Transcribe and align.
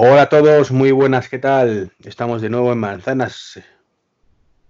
Hola 0.00 0.22
a 0.22 0.28
todos, 0.28 0.70
muy 0.70 0.92
buenas, 0.92 1.28
¿qué 1.28 1.40
tal? 1.40 1.90
Estamos 2.04 2.40
de 2.40 2.48
nuevo 2.48 2.72
en 2.72 2.78
Manzanas. 2.78 3.60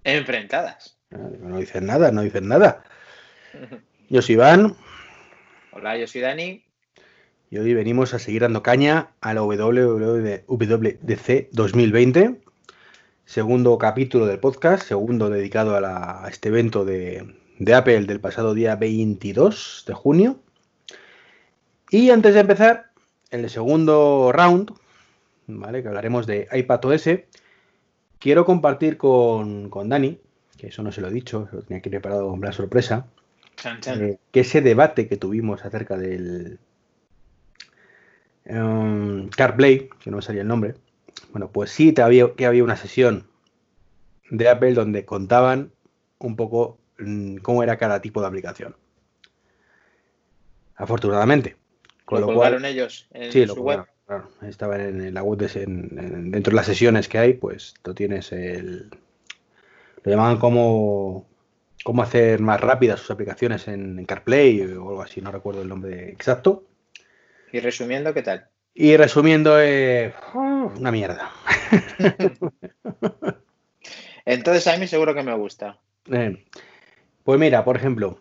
Enfrentadas. 0.03 0.97
No 1.11 1.59
dicen 1.59 1.85
nada, 1.85 2.11
no 2.11 2.23
dicen 2.23 2.47
nada. 2.47 2.83
Yo 4.09 4.23
soy 4.23 4.33
Iván. 4.33 4.75
Hola, 5.71 5.99
yo 5.99 6.07
soy 6.07 6.21
Dani. 6.21 6.65
Y 7.51 7.59
hoy 7.59 7.75
venimos 7.75 8.15
a 8.15 8.17
seguir 8.17 8.41
dando 8.41 8.63
caña 8.63 9.11
a 9.21 9.35
la 9.35 9.43
WWDC 9.43 10.47
2020. 11.51 12.41
Segundo 13.25 13.77
capítulo 13.77 14.25
del 14.25 14.39
podcast, 14.39 14.87
segundo 14.87 15.29
dedicado 15.29 15.75
a, 15.77 16.27
este 16.27 16.49
evento 16.49 16.85
de, 16.85 17.35
de 17.59 17.73
Apple 17.75 18.05
del 18.05 18.19
pasado 18.19 18.55
día 18.55 18.75
22 18.77 19.83
de 19.85 19.93
junio. 19.93 20.39
Y 21.91 22.09
antes 22.09 22.33
de 22.33 22.39
empezar, 22.39 22.89
en 23.29 23.41
el 23.41 23.51
segundo 23.51 24.31
round, 24.33 24.71
¿vale? 25.57 25.81
que 25.81 25.87
hablaremos 25.87 26.27
de 26.27 26.47
iPadOS, 26.51 27.09
quiero 28.19 28.45
compartir 28.45 28.97
con, 28.97 29.69
Dani, 29.85 30.19
que 30.57 30.67
eso 30.67 30.83
no 30.83 30.91
se 30.91 31.01
lo 31.01 31.07
he 31.07 31.11
dicho, 31.11 31.49
lo 31.51 31.61
tenía 31.61 31.79
aquí 31.79 31.89
preparado 31.89 32.29
con 32.29 32.41
la 32.41 32.51
sorpresa, 32.51 33.07
eh, 33.87 34.17
que 34.31 34.39
ese 34.41 34.61
debate 34.61 35.07
que 35.07 35.17
tuvimos 35.17 35.65
acerca 35.65 35.97
del 35.97 36.59
um, 38.45 39.29
CarPlay, 39.29 39.89
que 40.01 40.11
no 40.11 40.17
me 40.17 40.21
salía 40.23 40.43
el 40.43 40.47
nombre, 40.47 40.75
bueno, 41.31 41.51
pues 41.51 41.71
sí 41.71 41.93
había, 42.01 42.33
que 42.33 42.45
había 42.45 42.63
una 42.63 42.75
sesión 42.75 43.27
de 44.29 44.49
Apple 44.49 44.73
donde 44.73 45.05
contaban 45.05 45.71
un 46.19 46.35
poco 46.35 46.77
mm, 46.99 47.37
cómo 47.37 47.63
era 47.63 47.77
cada 47.77 48.01
tipo 48.01 48.21
de 48.21 48.27
aplicación. 48.27 48.75
Afortunadamente. 50.75 51.57
Con 52.05 52.21
lo, 52.21 52.33
cual, 52.33 52.63
ellos 52.65 53.07
en 53.11 53.31
sí, 53.31 53.45
su 53.45 53.61
web. 53.61 53.85
Claro, 54.09 54.27
estaba 54.41 54.75
en, 54.81 55.13
la 55.13 55.21
web 55.21 55.37
dentro 55.37 56.49
de 56.49 56.55
las 56.55 56.65
sesiones 56.65 57.07
que 57.07 57.19
hay, 57.19 57.33
pues 57.33 57.75
tú 57.83 57.93
tienes 57.93 58.31
el. 58.31 58.89
Lo 60.03 60.11
llamaban 60.11 60.39
como 60.39 61.27
cómo 61.83 62.01
hacer 62.01 62.39
más 62.39 62.59
rápidas 62.59 63.01
sus 63.01 63.11
aplicaciones 63.11 63.67
en, 63.67 64.03
CarPlay 64.05 64.61
o 64.63 64.89
algo 64.89 65.03
así, 65.03 65.21
no 65.21 65.31
recuerdo 65.31 65.61
el 65.61 65.69
nombre 65.69 66.09
exacto. 66.09 66.63
Y 67.51 67.59
resumiendo, 67.59 68.11
¿qué 68.11 68.23
tal? 68.23 68.47
Y 68.73 68.97
resumiendo, 68.97 69.61
eh, 69.61 70.11
una 70.33 70.91
mierda. 70.91 71.29
Entonces 74.25 74.65
a 74.65 74.77
mí 74.77 74.87
seguro 74.87 75.13
que 75.13 75.21
me 75.21 75.35
gusta. 75.35 75.77
Eh, 76.11 76.47
pues 77.23 77.39
mira, 77.39 77.63
por 77.63 77.75
ejemplo, 77.75 78.19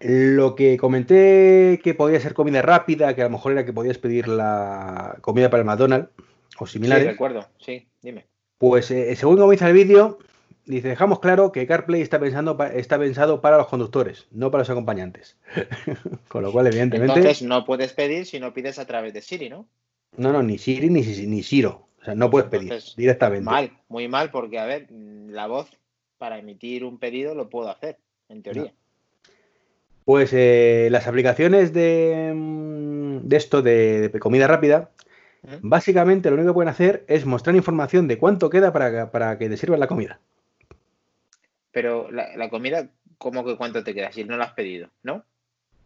lo 0.00 0.54
que 0.54 0.76
comenté 0.76 1.80
que 1.82 1.94
podía 1.94 2.20
ser 2.20 2.34
comida 2.34 2.62
rápida, 2.62 3.14
que 3.14 3.22
a 3.22 3.26
lo 3.26 3.30
mejor 3.30 3.52
era 3.52 3.64
que 3.64 3.72
podías 3.72 3.98
pedir 3.98 4.28
la 4.28 5.18
comida 5.20 5.50
para 5.50 5.62
el 5.62 5.66
McDonald's 5.66 6.10
o 6.58 6.66
similares. 6.66 7.04
Sí, 7.04 7.10
recuerdo, 7.10 7.46
sí, 7.58 7.88
dime. 8.02 8.26
Pues 8.58 8.90
eh, 8.90 9.14
según 9.16 9.36
comienza 9.36 9.68
el 9.68 9.74
vídeo, 9.74 10.18
dice, 10.64 10.88
dejamos 10.88 11.20
claro 11.20 11.52
que 11.52 11.66
CarPlay 11.66 12.02
está, 12.02 12.18
pensando, 12.18 12.56
está 12.74 12.98
pensado 12.98 13.40
para 13.40 13.58
los 13.58 13.68
conductores, 13.68 14.26
no 14.30 14.50
para 14.50 14.62
los 14.62 14.70
acompañantes. 14.70 15.36
Con 16.28 16.42
lo 16.42 16.52
cual, 16.52 16.66
evidentemente... 16.66 17.18
Entonces 17.18 17.42
no 17.42 17.64
puedes 17.64 17.92
pedir 17.92 18.26
si 18.26 18.40
no 18.40 18.52
pides 18.52 18.78
a 18.78 18.86
través 18.86 19.12
de 19.12 19.22
Siri, 19.22 19.48
¿no? 19.48 19.68
No, 20.16 20.32
no, 20.32 20.42
ni 20.42 20.58
Siri 20.58 20.88
ni, 20.90 21.02
ni 21.02 21.42
Siro. 21.42 21.88
O 22.00 22.04
sea, 22.04 22.14
no 22.14 22.30
puedes 22.30 22.48
pedir 22.48 22.72
directamente. 22.96 23.44
Mal, 23.44 23.72
muy 23.88 24.08
mal, 24.08 24.30
porque, 24.30 24.58
a 24.58 24.64
ver, 24.64 24.88
la 24.90 25.46
voz 25.46 25.68
para 26.18 26.38
emitir 26.38 26.84
un 26.84 26.98
pedido 26.98 27.34
lo 27.34 27.48
puedo 27.50 27.68
hacer, 27.68 27.98
en 28.28 28.42
teoría. 28.42 28.72
Pues 30.06 30.32
eh, 30.32 30.86
las 30.92 31.08
aplicaciones 31.08 31.72
de, 31.72 32.32
mm, 32.32 33.26
esto 33.34 33.60
de, 33.60 34.12
comida 34.20 34.46
rápida, 34.46 34.92
básicamente 35.62 36.30
lo 36.30 36.36
único 36.36 36.50
que 36.50 36.54
pueden 36.54 36.68
hacer 36.68 37.04
es 37.08 37.26
mostrar 37.26 37.56
información 37.56 38.06
de 38.06 38.16
cuánto 38.16 38.48
queda 38.48 38.72
para, 38.72 39.36
que 39.36 39.48
te 39.48 39.56
sirvan 39.56 39.80
la 39.80 39.88
comida. 39.88 40.20
Pero 41.72 42.08
la, 42.12 42.48
comida, 42.50 42.88
¿cómo 43.18 43.44
que 43.44 43.56
cuánto 43.56 43.82
te 43.82 43.94
queda? 43.94 44.12
Si 44.12 44.22
no 44.22 44.36
la 44.36 44.44
has 44.44 44.52
pedido, 44.52 44.90
¿no? 45.02 45.24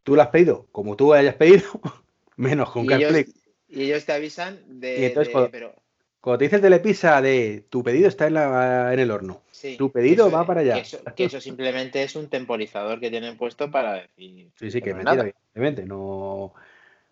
Tú 0.02 0.16
la 0.16 0.24
has 0.24 0.28
pedido, 0.28 0.66
como 0.70 0.96
tú 0.96 1.14
hayas 1.14 1.36
pedido, 1.36 1.64
menos 2.36 2.70
con 2.72 2.84
CarPlay. 2.84 3.24
Y 3.68 3.84
ellos 3.84 4.04
te 4.04 4.12
avisan 4.12 4.80
de. 4.80 5.14
cuando, 5.32 5.79
te 6.22 6.44
dice 6.44 6.56
el 6.56 6.62
telepisa 6.62 7.22
de 7.22 7.64
tu 7.70 7.82
pedido 7.82 8.08
está 8.08 8.26
en, 8.26 8.34
la, 8.34 8.92
en 8.92 8.98
el 9.00 9.10
horno 9.10 9.42
tu 9.76 9.90
pedido 9.90 10.30
va 10.30 10.46
para 10.46 10.60
allá. 10.60 10.82
Que 11.14 11.24
eso, 11.24 11.40
simplemente 11.40 12.02
es 12.02 12.16
un 12.16 12.28
temporizador 12.28 13.00
que 13.00 13.10
tienen 13.10 13.36
puesto 13.36 13.70
para 13.70 13.94
decir. 13.94 14.50
Sí, 14.56 14.70
sí, 14.70 14.80
que 14.80 14.94
mentira, 14.94 15.22
evidentemente. 15.22 15.84
No. 15.84 16.54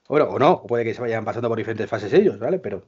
Bueno, 0.08 0.26
o 0.26 0.38
no, 0.38 0.62
puede 0.62 0.84
que 0.84 0.94
se 0.94 1.00
vayan 1.00 1.24
pasando 1.24 1.48
por 1.48 1.58
diferentes 1.58 1.88
fases 1.88 2.12
ellos, 2.12 2.38
¿vale? 2.38 2.58
Pero, 2.58 2.84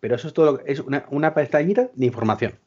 pero 0.00 0.14
eso 0.14 0.28
es 0.28 0.34
todo. 0.34 0.60
Es 0.64 0.80
una, 0.80 1.06
una 1.10 1.34
pestañita 1.34 1.90
de 1.92 2.06
información. 2.06 2.58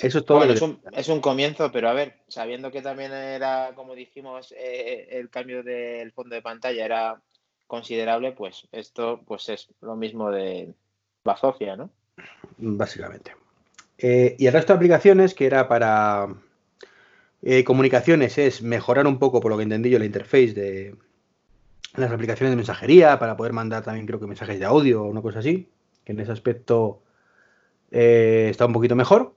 Eso 0.00 0.18
es 0.18 0.24
todo. 0.24 0.38
Bueno, 0.38 0.52
es, 0.52 0.62
un, 0.62 0.80
es, 0.92 1.08
un, 1.08 1.20
comienzo, 1.20 1.70
pero 1.72 1.88
a 1.88 1.92
ver, 1.94 2.16
sabiendo 2.28 2.70
que 2.70 2.82
también 2.82 3.12
era, 3.12 3.72
como 3.74 3.94
dijimos, 3.94 4.52
eh, 4.56 5.08
el 5.12 5.30
cambio 5.30 5.62
del 5.62 6.12
fondo 6.12 6.34
de 6.34 6.42
pantalla 6.42 6.84
era 6.84 7.22
considerable, 7.66 8.32
pues 8.32 8.68
esto 8.72 9.22
pues 9.24 9.48
es 9.48 9.68
lo 9.80 9.96
mismo 9.96 10.30
de 10.30 10.74
Bazofia, 11.24 11.76
¿no? 11.76 11.90
Básicamente. 12.58 13.32
Eh, 13.98 14.36
y 14.38 14.46
el 14.46 14.52
resto 14.52 14.72
de 14.72 14.78
aplicaciones, 14.78 15.34
que 15.34 15.46
era 15.46 15.68
para 15.68 16.28
eh, 17.42 17.64
comunicaciones, 17.64 18.38
es 18.38 18.62
mejorar 18.62 19.06
un 19.06 19.18
poco, 19.18 19.40
por 19.40 19.50
lo 19.50 19.56
que 19.56 19.62
entendí 19.62 19.90
yo, 19.90 19.98
la 19.98 20.04
interface 20.04 20.52
de 20.52 20.96
las 21.94 22.10
aplicaciones 22.10 22.50
de 22.52 22.56
mensajería, 22.56 23.18
para 23.18 23.36
poder 23.36 23.52
mandar 23.52 23.82
también 23.82 24.06
creo 24.06 24.18
que 24.18 24.26
mensajes 24.26 24.58
de 24.58 24.64
audio 24.64 25.02
o 25.02 25.06
una 25.06 25.22
cosa 25.22 25.40
así, 25.40 25.68
que 26.04 26.12
en 26.12 26.20
ese 26.20 26.32
aspecto 26.32 27.02
eh, 27.90 28.48
está 28.50 28.66
un 28.66 28.72
poquito 28.72 28.96
mejor. 28.96 29.36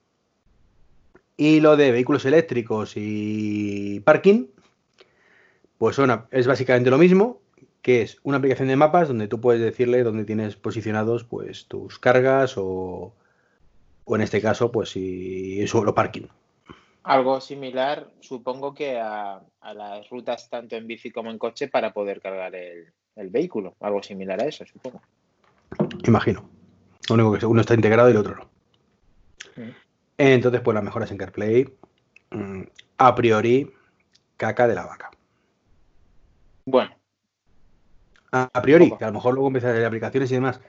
Y 1.37 1.59
lo 1.59 1.75
de 1.75 1.91
vehículos 1.91 2.25
eléctricos 2.25 2.93
y 2.95 3.99
parking, 3.99 4.47
pues 5.77 5.97
es 6.31 6.47
básicamente 6.47 6.89
lo 6.89 6.97
mismo, 6.97 7.41
que 7.85 8.01
es 8.01 8.17
una 8.23 8.37
aplicación 8.37 8.67
de 8.67 8.75
mapas 8.75 9.07
donde 9.07 9.27
tú 9.27 9.39
puedes 9.39 9.61
decirle 9.61 10.01
dónde 10.01 10.25
tienes 10.25 10.55
posicionados 10.55 11.23
pues 11.23 11.67
tus 11.67 11.99
cargas 11.99 12.55
o 12.57 13.13
o 14.05 14.15
en 14.15 14.21
este 14.21 14.41
caso, 14.41 14.71
pues 14.71 14.89
si 14.89 15.61
es 15.61 15.69
solo 15.69 15.93
parking. 15.93 16.27
Algo 17.03 17.41
similar, 17.41 18.09
supongo 18.19 18.73
que 18.73 18.99
a, 18.99 19.41
las 19.61 20.09
rutas 20.09 20.49
tanto 20.49 20.75
en 20.75 20.87
bici 20.87 21.11
como 21.11 21.29
en 21.29 21.37
coche 21.37 21.67
para 21.67 21.91
poder 21.91 22.21
cargar 22.21 22.55
el, 22.55 22.93
vehículo. 23.29 23.75
Algo 23.79 24.01
similar 24.01 24.41
a 24.41 24.45
eso, 24.45 24.65
supongo. 24.65 25.01
Imagino. 26.07 26.47
Lo 27.09 27.15
único 27.15 27.37
que 27.37 27.45
uno 27.45 27.61
está 27.61 27.73
integrado 27.73 28.09
y 28.09 28.11
el 28.11 28.17
otro 28.17 28.35
no. 28.35 28.49
Mm. 29.55 29.71
Entonces, 30.17 30.61
pues 30.61 30.73
las 30.73 30.83
mejoras 30.83 31.11
en 31.11 31.17
CarPlay, 31.17 31.65
mm, 32.31 32.61
a 32.97 33.15
priori, 33.15 33.71
caca 34.37 34.67
de 34.67 34.75
la 34.75 34.85
vaca. 34.85 35.11
Bueno. 36.65 36.95
A, 38.43 38.61
priori, 38.61 38.91
que 38.97 39.03
a 39.03 39.07
lo 39.07 39.13
mejor 39.13 39.33
luego 39.33 39.47
empiezan 39.47 39.81
a 39.81 39.87
aplicaciones 39.87 40.31
y 40.31 40.35
demás. 40.35 40.59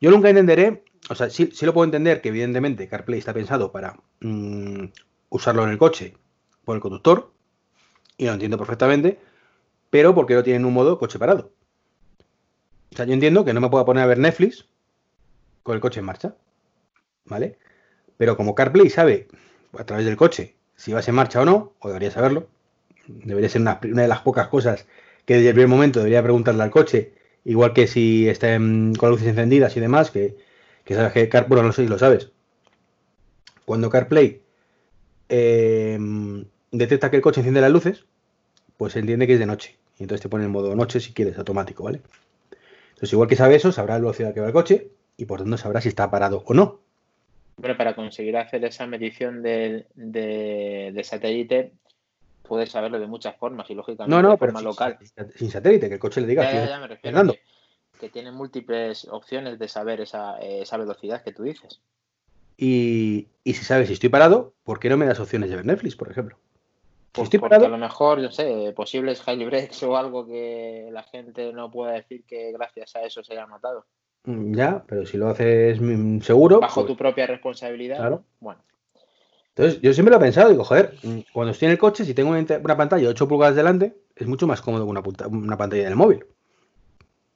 Yo 0.00 0.10
nunca 0.10 0.28
entenderé 0.28 0.84
o 1.08 1.14
sea, 1.14 1.30
sí, 1.30 1.50
lo 1.62 1.72
puedo 1.72 1.84
entender 1.84 2.20
que 2.20 2.30
evidentemente 2.30 2.88
CarPlay 2.88 3.18
está 3.18 3.32
pensado 3.32 3.70
para 3.70 3.96
mm, 4.20 4.86
usarlo 5.28 5.64
en 5.64 5.70
el 5.70 5.78
coche 5.78 6.16
por 6.64 6.74
el 6.74 6.82
conductor, 6.82 7.32
y 8.16 8.26
lo 8.26 8.32
entiendo 8.32 8.58
perfectamente, 8.58 9.20
pero 9.90 10.14
porque 10.14 10.34
no 10.34 10.42
tienen 10.42 10.64
un 10.64 10.74
modo 10.74 10.98
coche 10.98 11.18
parado. 11.18 11.52
O 12.92 12.96
sea, 12.96 13.04
yo 13.04 13.12
entiendo 13.12 13.44
que 13.44 13.54
no 13.54 13.60
me 13.60 13.68
pueda 13.68 13.84
poner 13.84 14.02
a 14.02 14.06
ver 14.06 14.18
Netflix 14.18 14.66
con 15.62 15.74
el 15.76 15.80
coche 15.80 16.00
en 16.00 16.06
marcha, 16.06 16.34
¿vale? 17.24 17.58
Pero 18.16 18.36
como 18.36 18.54
CarPlay 18.54 18.90
sabe 18.90 19.28
a 19.78 19.84
través 19.84 20.06
del 20.06 20.16
coche 20.16 20.56
si 20.74 20.92
vas 20.92 21.06
en 21.08 21.14
marcha 21.14 21.40
o 21.40 21.44
no, 21.44 21.74
o 21.78 21.88
debería 21.88 22.10
saberlo, 22.10 22.48
debería 23.06 23.48
ser 23.48 23.60
una, 23.60 23.78
de 23.80 24.08
las 24.08 24.20
pocas 24.20 24.48
cosas 24.48 24.86
que 25.26 25.34
desde 25.34 25.48
el 25.48 25.54
primer 25.54 25.68
momento 25.68 25.98
debería 26.00 26.22
preguntarle 26.22 26.62
al 26.62 26.70
coche, 26.70 27.12
igual 27.44 27.74
que 27.74 27.86
si 27.86 28.28
está 28.28 28.56
con 28.56 29.10
luces 29.10 29.28
encendidas 29.28 29.76
y 29.76 29.80
demás, 29.80 30.10
que 30.10 30.36
que 30.86 30.94
sabes 30.94 31.12
que 31.12 31.28
CarPlay, 31.28 31.62
no 31.62 31.72
sé 31.72 31.82
si 31.82 31.88
lo 31.88 31.98
sabes. 31.98 32.30
Cuando 33.64 33.90
CarPlay 33.90 34.40
eh, 35.28 35.98
detecta 36.70 37.10
que 37.10 37.16
el 37.16 37.22
coche 37.22 37.40
enciende 37.40 37.60
las 37.60 37.72
luces, 37.72 38.06
pues 38.76 38.94
entiende 38.94 39.26
que 39.26 39.32
es 39.32 39.40
de 39.40 39.46
noche. 39.46 39.76
Y 39.98 40.04
entonces 40.04 40.22
te 40.22 40.28
pone 40.28 40.44
en 40.44 40.52
modo 40.52 40.74
noche 40.76 41.00
si 41.00 41.12
quieres, 41.12 41.36
automático, 41.38 41.82
¿vale? 41.82 42.02
Entonces, 42.90 43.12
igual 43.12 43.28
que 43.28 43.34
sabe 43.34 43.56
eso, 43.56 43.72
sabrá 43.72 43.94
la 43.94 44.00
velocidad 44.00 44.32
que 44.32 44.40
va 44.40 44.46
el 44.46 44.52
coche 44.52 44.90
y 45.16 45.24
por 45.24 45.40
tanto 45.40 45.56
sabrá 45.56 45.80
si 45.80 45.88
está 45.88 46.08
parado 46.08 46.44
o 46.46 46.54
no. 46.54 46.80
Pero 47.60 47.76
para 47.76 47.96
conseguir 47.96 48.36
hacer 48.36 48.64
esa 48.64 48.86
medición 48.86 49.42
de, 49.42 51.00
satélite, 51.02 51.72
puedes 52.46 52.70
saberlo 52.70 52.98
de 52.98 53.06
muchas 53.06 53.36
formas 53.36 53.68
y 53.70 53.74
lógicamente 53.74 54.14
no, 54.14 54.22
no, 54.22 54.30
de 54.30 54.36
forma 54.38 54.62
local. 54.62 54.98
Sin 55.34 55.50
satélite, 55.50 55.88
que 55.88 55.94
el 55.94 56.00
coche 56.00 56.20
le 56.20 56.26
diga. 56.26 56.42
Ya, 56.44 56.66
ya, 56.66 56.80
me 56.80 56.88
refiero 56.88 57.34
que 57.98 58.08
tiene 58.08 58.30
múltiples 58.30 59.06
opciones 59.10 59.58
de 59.58 59.68
saber 59.68 60.00
esa, 60.00 60.38
velocidad 60.76 61.22
que 61.22 61.32
tú 61.32 61.42
dices. 61.42 61.80
Y, 62.56 63.28
si 63.44 63.54
sabes 63.54 63.88
si 63.88 63.94
estoy 63.94 64.08
parado, 64.08 64.54
¿por 64.64 64.80
qué 64.80 64.88
no 64.88 64.96
me 64.96 65.06
das 65.06 65.20
opciones 65.20 65.50
de 65.50 65.56
ver 65.56 65.66
Netflix, 65.66 65.96
por 65.96 66.10
ejemplo? 66.10 66.36
Si 66.36 67.20
pues 67.20 67.24
estoy 67.26 67.40
parado. 67.40 67.66
A 67.66 67.68
lo 67.68 67.78
mejor, 67.78 68.20
yo 68.20 68.30
sé, 68.30 68.72
posibles 68.76 69.22
highly 69.26 69.46
breaks 69.46 69.82
o 69.82 69.96
algo 69.96 70.26
que 70.26 70.88
la 70.90 71.02
gente 71.02 71.52
no 71.52 71.70
pueda 71.70 71.92
decir 71.92 72.24
que 72.24 72.52
gracias 72.52 72.94
a 72.96 73.02
eso 73.02 73.22
se 73.22 73.32
haya 73.32 73.46
matado. 73.46 73.86
Mm, 74.24 74.54
ya, 74.54 74.84
pero 74.86 75.06
si 75.06 75.16
lo 75.16 75.28
haces 75.28 75.80
mm, 75.80 76.20
seguro. 76.20 76.60
Bajo 76.60 76.82
pues 76.82 76.86
tu 76.88 76.96
propia 76.96 77.26
responsabilidad. 77.26 77.96
Claro. 77.96 78.24
Bueno. 78.40 78.60
Entonces, 79.56 79.80
yo 79.80 79.94
siempre 79.94 80.10
lo 80.10 80.18
he 80.18 80.20
pensado, 80.20 80.50
digo, 80.50 80.64
joder, 80.64 80.94
mm, 81.02 81.20
cuando 81.32 81.52
estoy 81.52 81.66
en 81.66 81.72
el 81.72 81.78
coche, 81.78 82.04
si 82.04 82.12
tengo 82.12 82.28
una, 82.28 82.76
pantalla 82.76 83.04
de 83.04 83.08
8 83.08 83.26
pulgadas 83.26 83.56
delante, 83.56 83.96
es 84.14 84.26
mucho 84.26 84.46
más 84.46 84.60
cómodo 84.60 84.84
que 84.84 84.90
una, 84.90 85.28
una 85.28 85.56
pantalla 85.56 85.84
del 85.84 85.96
móvil. 85.96 86.26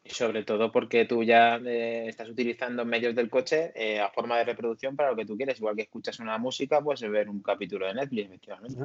Y 0.04 0.10
sobre 0.10 0.42
todo 0.42 0.70
porque 0.70 1.06
tú 1.06 1.22
ya 1.22 1.56
eh, 1.56 2.08
estás 2.08 2.28
utilizando 2.28 2.84
medios 2.84 3.14
del 3.14 3.30
coche 3.30 3.72
eh, 3.74 4.00
a 4.00 4.10
forma 4.10 4.36
de 4.36 4.44
reproducción 4.44 4.96
para 4.96 5.10
lo 5.10 5.16
que 5.16 5.24
tú 5.24 5.34
quieres. 5.34 5.58
Igual 5.58 5.76
que 5.76 5.82
escuchas 5.82 6.20
una 6.20 6.36
música, 6.36 6.82
pues 6.82 7.00
ver 7.00 7.30
un 7.30 7.40
capítulo 7.40 7.86
de 7.86 7.94
Netflix, 7.94 8.26
efectivamente. 8.26 8.84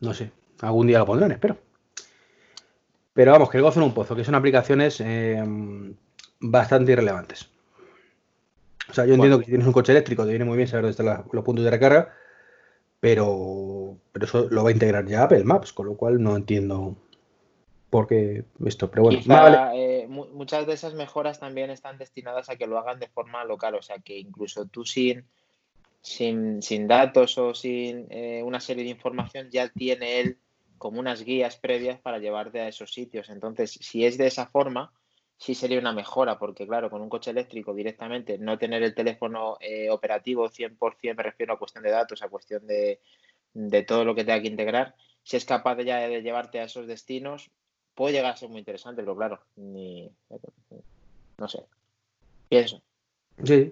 No 0.00 0.14
sé, 0.14 0.30
algún 0.62 0.86
día 0.86 1.00
lo 1.00 1.06
pondrán, 1.06 1.32
espero. 1.32 1.58
Pero 3.12 3.32
vamos, 3.32 3.50
que 3.50 3.58
el 3.58 3.62
gozo 3.62 3.80
en 3.80 3.86
un 3.86 3.94
pozo, 3.94 4.16
que 4.16 4.24
son 4.24 4.34
aplicaciones 4.34 5.02
eh, 5.02 5.44
bastante 6.40 6.92
irrelevantes. 6.92 7.53
O 8.88 8.92
sea, 8.92 9.06
yo 9.06 9.14
entiendo 9.14 9.38
que 9.38 9.44
si 9.44 9.50
tienes 9.50 9.66
un 9.66 9.72
coche 9.72 9.92
eléctrico 9.92 10.24
te 10.24 10.30
viene 10.30 10.44
muy 10.44 10.56
bien 10.56 10.68
saber 10.68 10.82
dónde 10.82 10.90
están 10.92 11.24
los 11.32 11.44
puntos 11.44 11.64
de 11.64 11.70
recarga, 11.70 12.14
pero, 13.00 13.96
pero 14.12 14.26
eso 14.26 14.48
lo 14.50 14.64
va 14.64 14.70
a 14.70 14.72
integrar 14.72 15.06
ya 15.06 15.24
Apple 15.24 15.44
Maps, 15.44 15.72
con 15.72 15.86
lo 15.86 15.96
cual 15.96 16.22
no 16.22 16.36
entiendo 16.36 16.96
por 17.90 18.06
qué 18.06 18.44
esto. 18.66 18.90
Pero 18.90 19.04
bueno, 19.04 19.20
eh, 19.74 20.06
muchas 20.08 20.66
de 20.66 20.72
esas 20.72 20.94
mejoras 20.94 21.38
también 21.38 21.70
están 21.70 21.96
destinadas 21.96 22.48
a 22.48 22.56
que 22.56 22.66
lo 22.66 22.78
hagan 22.78 22.98
de 22.98 23.08
forma 23.08 23.44
local, 23.44 23.74
o 23.76 23.82
sea, 23.82 23.98
que 23.98 24.18
incluso 24.18 24.66
tú 24.66 24.84
sin, 24.84 25.24
sin, 26.00 26.60
sin 26.60 26.88
datos 26.88 27.38
o 27.38 27.54
sin 27.54 28.06
eh, 28.10 28.42
una 28.42 28.60
serie 28.60 28.84
de 28.84 28.90
información 28.90 29.48
ya 29.50 29.68
tiene 29.68 30.20
él 30.20 30.38
como 30.76 30.98
unas 31.00 31.22
guías 31.22 31.56
previas 31.56 32.00
para 32.00 32.18
llevarte 32.18 32.60
a 32.60 32.68
esos 32.68 32.92
sitios. 32.92 33.30
Entonces, 33.30 33.78
si 33.80 34.04
es 34.04 34.18
de 34.18 34.26
esa 34.26 34.46
forma, 34.46 34.92
sí 35.44 35.54
sería 35.54 35.78
una 35.78 35.92
mejora, 35.92 36.38
porque 36.38 36.66
claro, 36.66 36.88
con 36.88 37.02
un 37.02 37.10
coche 37.10 37.30
eléctrico 37.30 37.74
directamente 37.74 38.38
no 38.38 38.56
tener 38.56 38.82
el 38.82 38.94
teléfono 38.94 39.58
eh, 39.60 39.90
operativo 39.90 40.48
100%, 40.48 41.14
me 41.14 41.22
refiero 41.22 41.52
a 41.52 41.58
cuestión 41.58 41.84
de 41.84 41.90
datos, 41.90 42.22
a 42.22 42.30
cuestión 42.30 42.66
de, 42.66 42.98
todo 43.86 44.06
lo 44.06 44.14
que 44.14 44.24
tenga 44.24 44.40
que 44.40 44.48
integrar, 44.48 44.94
si 45.22 45.36
es 45.36 45.44
capaz 45.44 45.74
de 45.74 45.84
ya 45.84 45.98
de 45.98 46.22
llevarte 46.22 46.60
a 46.60 46.64
esos 46.64 46.86
destinos, 46.86 47.50
puede 47.94 48.14
llegar 48.14 48.32
a 48.32 48.36
ser 48.38 48.48
muy 48.48 48.60
interesante, 48.60 49.02
pero 49.02 49.14
claro, 49.14 49.40
ni, 49.56 50.10
no 51.36 51.46
sé, 51.46 51.62
pienso. 52.48 52.80
Sí, 53.44 53.70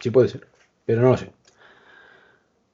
sí 0.00 0.10
puede 0.10 0.26
ser, 0.26 0.48
pero 0.84 1.00
no 1.00 1.10
lo 1.10 1.16
sé. 1.16 1.30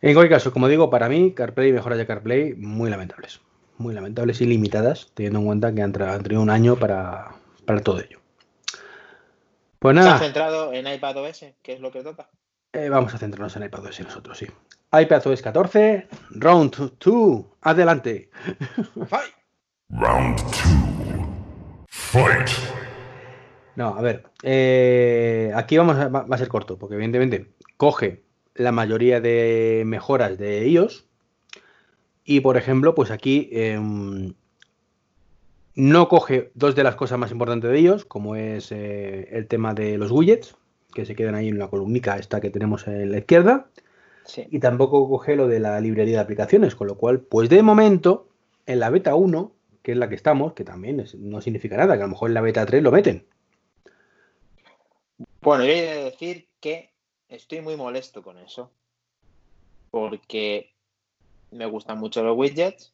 En 0.00 0.14
cualquier 0.14 0.38
caso, 0.38 0.50
como 0.50 0.68
digo, 0.68 0.88
para 0.88 1.10
mí, 1.10 1.34
CarPlay 1.34 1.68
y 1.68 1.72
mejoras 1.72 1.98
de 1.98 2.06
CarPlay 2.06 2.54
muy 2.54 2.88
lamentables 2.88 3.42
muy 3.76 3.92
lamentables 3.92 4.40
y 4.40 4.46
limitadas, 4.46 5.10
teniendo 5.14 5.40
en 5.40 5.46
cuenta 5.46 5.74
que 5.74 5.82
han, 5.82 5.92
tenido 5.92 6.40
un 6.40 6.50
año 6.50 6.76
para, 6.76 7.34
todo 7.82 8.00
ello. 8.00 8.20
Pues 9.78 9.94
nada. 9.94 10.18
¿Se 10.18 10.24
centrado 10.24 10.72
en 10.72 10.86
iPadOS? 10.86 11.46
¿Qué 11.62 11.72
es 11.74 11.80
lo 11.80 11.90
que 11.90 12.02
toca? 12.02 12.28
Eh, 12.72 12.88
vamos 12.88 13.14
a 13.14 13.18
centrarnos 13.18 13.54
en 13.56 13.64
iPadOS 13.64 14.00
nosotros, 14.00 14.38
sí. 14.38 14.46
iPadOS 14.92 15.42
14, 15.42 16.08
Round 16.30 16.98
2, 16.98 17.44
adelante. 17.60 18.30
Fight. 19.06 19.34
Round 19.90 20.40
2, 20.40 20.52
Fight. 21.88 22.48
No, 23.76 23.88
a 23.88 24.00
ver, 24.00 24.24
eh, 24.42 25.52
aquí 25.54 25.76
vamos 25.76 25.96
a, 25.96 26.08
va 26.08 26.26
a 26.30 26.38
ser 26.38 26.48
corto, 26.48 26.78
porque 26.78 26.94
evidentemente 26.94 27.54
coge 27.76 28.24
la 28.54 28.72
mayoría 28.72 29.20
de 29.20 29.82
mejoras 29.84 30.38
de 30.38 30.68
iOS, 30.68 31.06
y 32.24 32.40
por 32.40 32.56
ejemplo, 32.56 32.94
pues 32.94 33.10
aquí 33.10 33.48
em, 33.52 34.34
no 35.74 36.08
coge 36.08 36.50
dos 36.54 36.74
de 36.74 36.84
las 36.84 36.96
cosas 36.96 37.18
más 37.18 37.30
importantes 37.30 37.70
de 37.70 37.78
ellos, 37.78 38.04
como 38.04 38.36
es 38.36 38.70
eh, 38.70 39.28
el 39.32 39.48
tema 39.48 39.74
de 39.74 39.98
los 39.98 40.10
widgets, 40.10 40.56
que 40.94 41.04
se 41.04 41.16
quedan 41.16 41.34
ahí 41.34 41.48
en 41.48 41.58
la 41.58 41.68
columnica 41.68 42.16
esta 42.16 42.40
que 42.40 42.50
tenemos 42.50 42.86
en 42.86 43.10
la 43.10 43.18
izquierda. 43.18 43.68
Y 44.36 44.58
tampoco 44.58 45.06
coge 45.08 45.36
lo 45.36 45.48
de 45.48 45.60
la 45.60 45.78
librería 45.80 46.16
de 46.16 46.22
aplicaciones, 46.22 46.74
con 46.74 46.86
lo 46.86 46.96
cual, 46.96 47.20
pues 47.20 47.50
de 47.50 47.62
momento, 47.62 48.28
en 48.64 48.80
la 48.80 48.88
beta 48.88 49.14
1, 49.14 49.52
que 49.82 49.92
es 49.92 49.98
la 49.98 50.08
que 50.08 50.14
estamos, 50.14 50.54
que 50.54 50.64
también 50.64 51.04
no 51.18 51.40
significa 51.42 51.76
nada, 51.76 51.96
que 51.96 52.02
a 52.02 52.06
lo 52.06 52.12
mejor 52.12 52.30
en 52.30 52.34
la 52.34 52.40
beta 52.40 52.64
3 52.64 52.82
lo 52.82 52.90
meten. 52.90 53.26
Bueno, 55.42 55.64
yo 55.64 55.72
he 55.72 55.82
de 55.82 56.04
decir 56.04 56.48
que 56.58 56.94
estoy 57.28 57.60
muy 57.60 57.76
molesto 57.76 58.22
con 58.22 58.38
eso. 58.38 58.70
Porque 59.90 60.72
me 61.50 61.66
gustan 61.66 61.98
mucho 61.98 62.22
los 62.22 62.36
widgets. 62.36 62.93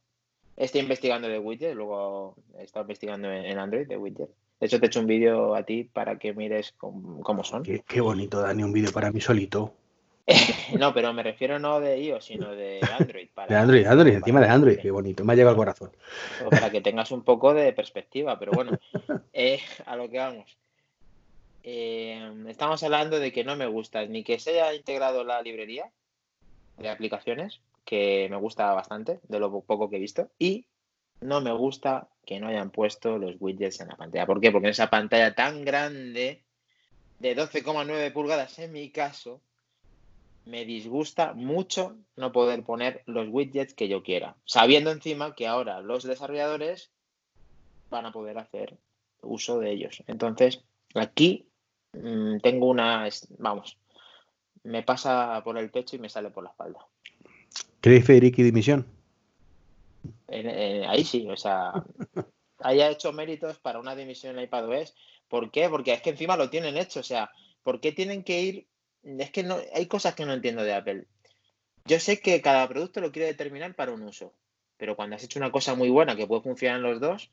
Estoy 0.60 0.82
investigando 0.82 1.26
de 1.26 1.38
widgets, 1.38 1.74
luego 1.74 2.36
he 2.58 2.64
estado 2.64 2.84
investigando 2.84 3.32
en 3.32 3.58
Android 3.58 3.88
de 3.88 3.96
widgets. 3.96 4.30
De 4.60 4.66
hecho, 4.66 4.78
te 4.78 4.84
he 4.84 4.88
hecho 4.88 5.00
un 5.00 5.06
vídeo 5.06 5.54
a 5.54 5.62
ti 5.62 5.84
para 5.84 6.18
que 6.18 6.34
mires 6.34 6.74
cómo, 6.76 7.44
son. 7.44 7.62
Qué, 7.62 8.00
bonito, 8.02 8.42
Dani, 8.42 8.62
un 8.62 8.72
vídeo 8.72 8.92
para 8.92 9.10
mí 9.10 9.22
solito. 9.22 9.72
no, 10.78 10.92
pero 10.92 11.14
me 11.14 11.22
refiero 11.22 11.58
no 11.58 11.80
de 11.80 11.98
iOS, 12.02 12.26
sino 12.26 12.50
de 12.54 12.78
Android. 12.98 13.28
de 13.48 13.56
Android, 13.56 13.86
Android, 13.86 14.12
encima 14.12 14.40
de 14.42 14.48
Android, 14.48 14.78
qué 14.78 14.90
bonito, 14.90 15.24
me 15.24 15.32
ha 15.32 15.36
llegado 15.36 15.52
al 15.52 15.56
corazón. 15.56 15.92
Para 16.50 16.68
que 16.68 16.82
tengas 16.82 17.10
un 17.10 17.24
poco 17.24 17.54
de 17.54 17.72
perspectiva, 17.72 18.38
pero 18.38 18.52
bueno, 18.52 18.72
eh, 19.32 19.60
a 19.86 19.96
lo 19.96 20.10
que 20.10 20.18
vamos. 20.18 20.58
Eh, 21.62 22.34
estamos 22.48 22.82
hablando 22.82 23.18
de 23.18 23.32
que 23.32 23.44
no 23.44 23.56
me 23.56 23.66
gusta 23.66 24.04
ni 24.04 24.24
que 24.24 24.38
se 24.38 24.60
haya 24.60 24.74
integrado 24.74 25.24
la 25.24 25.40
librería 25.40 25.90
de 26.76 26.90
aplicaciones, 26.90 27.62
que 27.84 28.28
me 28.30 28.36
gusta 28.36 28.72
bastante, 28.72 29.20
de 29.28 29.38
lo 29.40 29.62
poco 29.62 29.90
que 29.90 29.96
he 29.96 30.00
visto. 30.00 30.30
Y 30.38 30.66
no 31.20 31.40
me 31.40 31.52
gusta 31.52 32.08
que 32.24 32.40
no 32.40 32.48
hayan 32.48 32.70
puesto 32.70 33.18
los 33.18 33.36
widgets 33.40 33.80
en 33.80 33.88
la 33.88 33.96
pantalla. 33.96 34.26
¿Por 34.26 34.40
qué? 34.40 34.50
Porque 34.50 34.68
en 34.68 34.72
esa 34.72 34.90
pantalla 34.90 35.34
tan 35.34 35.64
grande, 35.64 36.42
de 37.18 37.36
12,9 37.36 38.12
pulgadas 38.12 38.58
en 38.58 38.72
mi 38.72 38.90
caso, 38.90 39.40
me 40.46 40.64
disgusta 40.64 41.34
mucho 41.34 41.96
no 42.16 42.32
poder 42.32 42.64
poner 42.64 43.02
los 43.06 43.28
widgets 43.28 43.74
que 43.74 43.88
yo 43.88 44.02
quiera. 44.02 44.36
Sabiendo 44.44 44.90
encima 44.90 45.34
que 45.34 45.46
ahora 45.46 45.80
los 45.80 46.04
desarrolladores 46.04 46.90
van 47.90 48.06
a 48.06 48.12
poder 48.12 48.38
hacer 48.38 48.78
uso 49.22 49.58
de 49.60 49.70
ellos. 49.70 50.02
Entonces, 50.06 50.62
aquí 50.94 51.46
mm, 51.92 52.38
tengo 52.38 52.68
una, 52.68 53.08
vamos, 53.38 53.76
me 54.62 54.82
pasa 54.82 55.40
por 55.44 55.58
el 55.58 55.70
pecho 55.70 55.96
y 55.96 55.98
me 55.98 56.08
sale 56.08 56.30
por 56.30 56.44
la 56.44 56.50
espalda. 56.50 56.86
¿Crees 57.80 58.04
Federici 58.04 58.42
dimisión? 58.42 58.86
ahí 60.86 61.04
sí, 61.04 61.26
o 61.28 61.36
sea, 61.36 61.72
haya 62.58 62.90
hecho 62.90 63.12
méritos 63.12 63.58
para 63.58 63.80
una 63.80 63.96
dimisión 63.96 64.38
en 64.38 64.44
iPadOS. 64.44 64.94
¿Por 65.28 65.50
qué? 65.50 65.68
Porque 65.68 65.92
es 65.92 66.02
que 66.02 66.10
encima 66.10 66.36
lo 66.36 66.50
tienen 66.50 66.76
hecho, 66.76 67.00
o 67.00 67.04
sea, 67.04 67.30
¿por 67.62 67.80
qué 67.80 67.92
tienen 67.92 68.22
que 68.22 68.40
ir? 68.42 68.66
Es 69.02 69.30
que 69.30 69.42
no, 69.42 69.58
hay 69.74 69.86
cosas 69.86 70.14
que 70.14 70.26
no 70.26 70.32
entiendo 70.32 70.62
de 70.62 70.74
Apple. 70.74 71.06
Yo 71.86 71.98
sé 71.98 72.20
que 72.20 72.42
cada 72.42 72.68
producto 72.68 73.00
lo 73.00 73.12
quiere 73.12 73.28
determinar 73.28 73.74
para 73.74 73.92
un 73.92 74.02
uso, 74.02 74.34
pero 74.76 74.96
cuando 74.96 75.16
has 75.16 75.24
hecho 75.24 75.38
una 75.38 75.50
cosa 75.50 75.74
muy 75.74 75.88
buena 75.88 76.16
que 76.16 76.26
puede 76.26 76.42
funcionar 76.42 76.76
en 76.76 76.82
los 76.82 77.00
dos, 77.00 77.30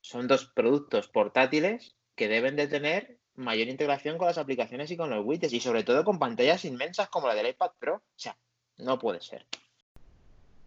son 0.00 0.26
dos 0.26 0.46
productos 0.46 1.08
portátiles 1.08 1.94
que 2.14 2.28
deben 2.28 2.56
de 2.56 2.68
tener 2.68 3.18
mayor 3.34 3.68
integración 3.68 4.16
con 4.16 4.26
las 4.26 4.38
aplicaciones 4.38 4.90
y 4.90 4.96
con 4.96 5.10
los 5.10 5.24
widgets 5.24 5.52
y 5.52 5.60
sobre 5.60 5.84
todo 5.84 6.04
con 6.04 6.18
pantallas 6.18 6.64
inmensas 6.64 7.08
como 7.08 7.28
la 7.28 7.34
del 7.34 7.48
iPad 7.48 7.72
Pro. 7.78 7.96
O 7.96 8.18
sea, 8.18 8.36
no 8.78 8.98
puede 8.98 9.20
ser. 9.20 9.46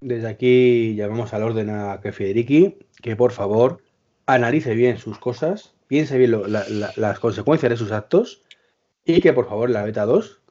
Desde 0.04 0.28
aquí 0.28 0.96
llamamos 0.96 1.34
al 1.34 1.44
orden 1.44 1.70
a 1.70 2.02
que 2.02 2.12
Federici 2.12 2.78
que 3.02 3.16
por 3.16 3.32
favor 3.32 3.82
analice 4.26 4.76
bien 4.76 4.98
sus 4.98 5.18
cosas, 5.18 5.76
piense 5.88 6.18
bien 6.18 6.42
las 6.48 7.20
consecuencias 7.20 7.70
de 7.70 7.78
sus 7.78 7.94
actos 7.94 8.44
y 9.06 9.22
que 9.22 9.32
por 9.32 9.48
favor 9.48 9.70
la 9.70 9.84
beta 9.84 10.06
2 10.06 10.42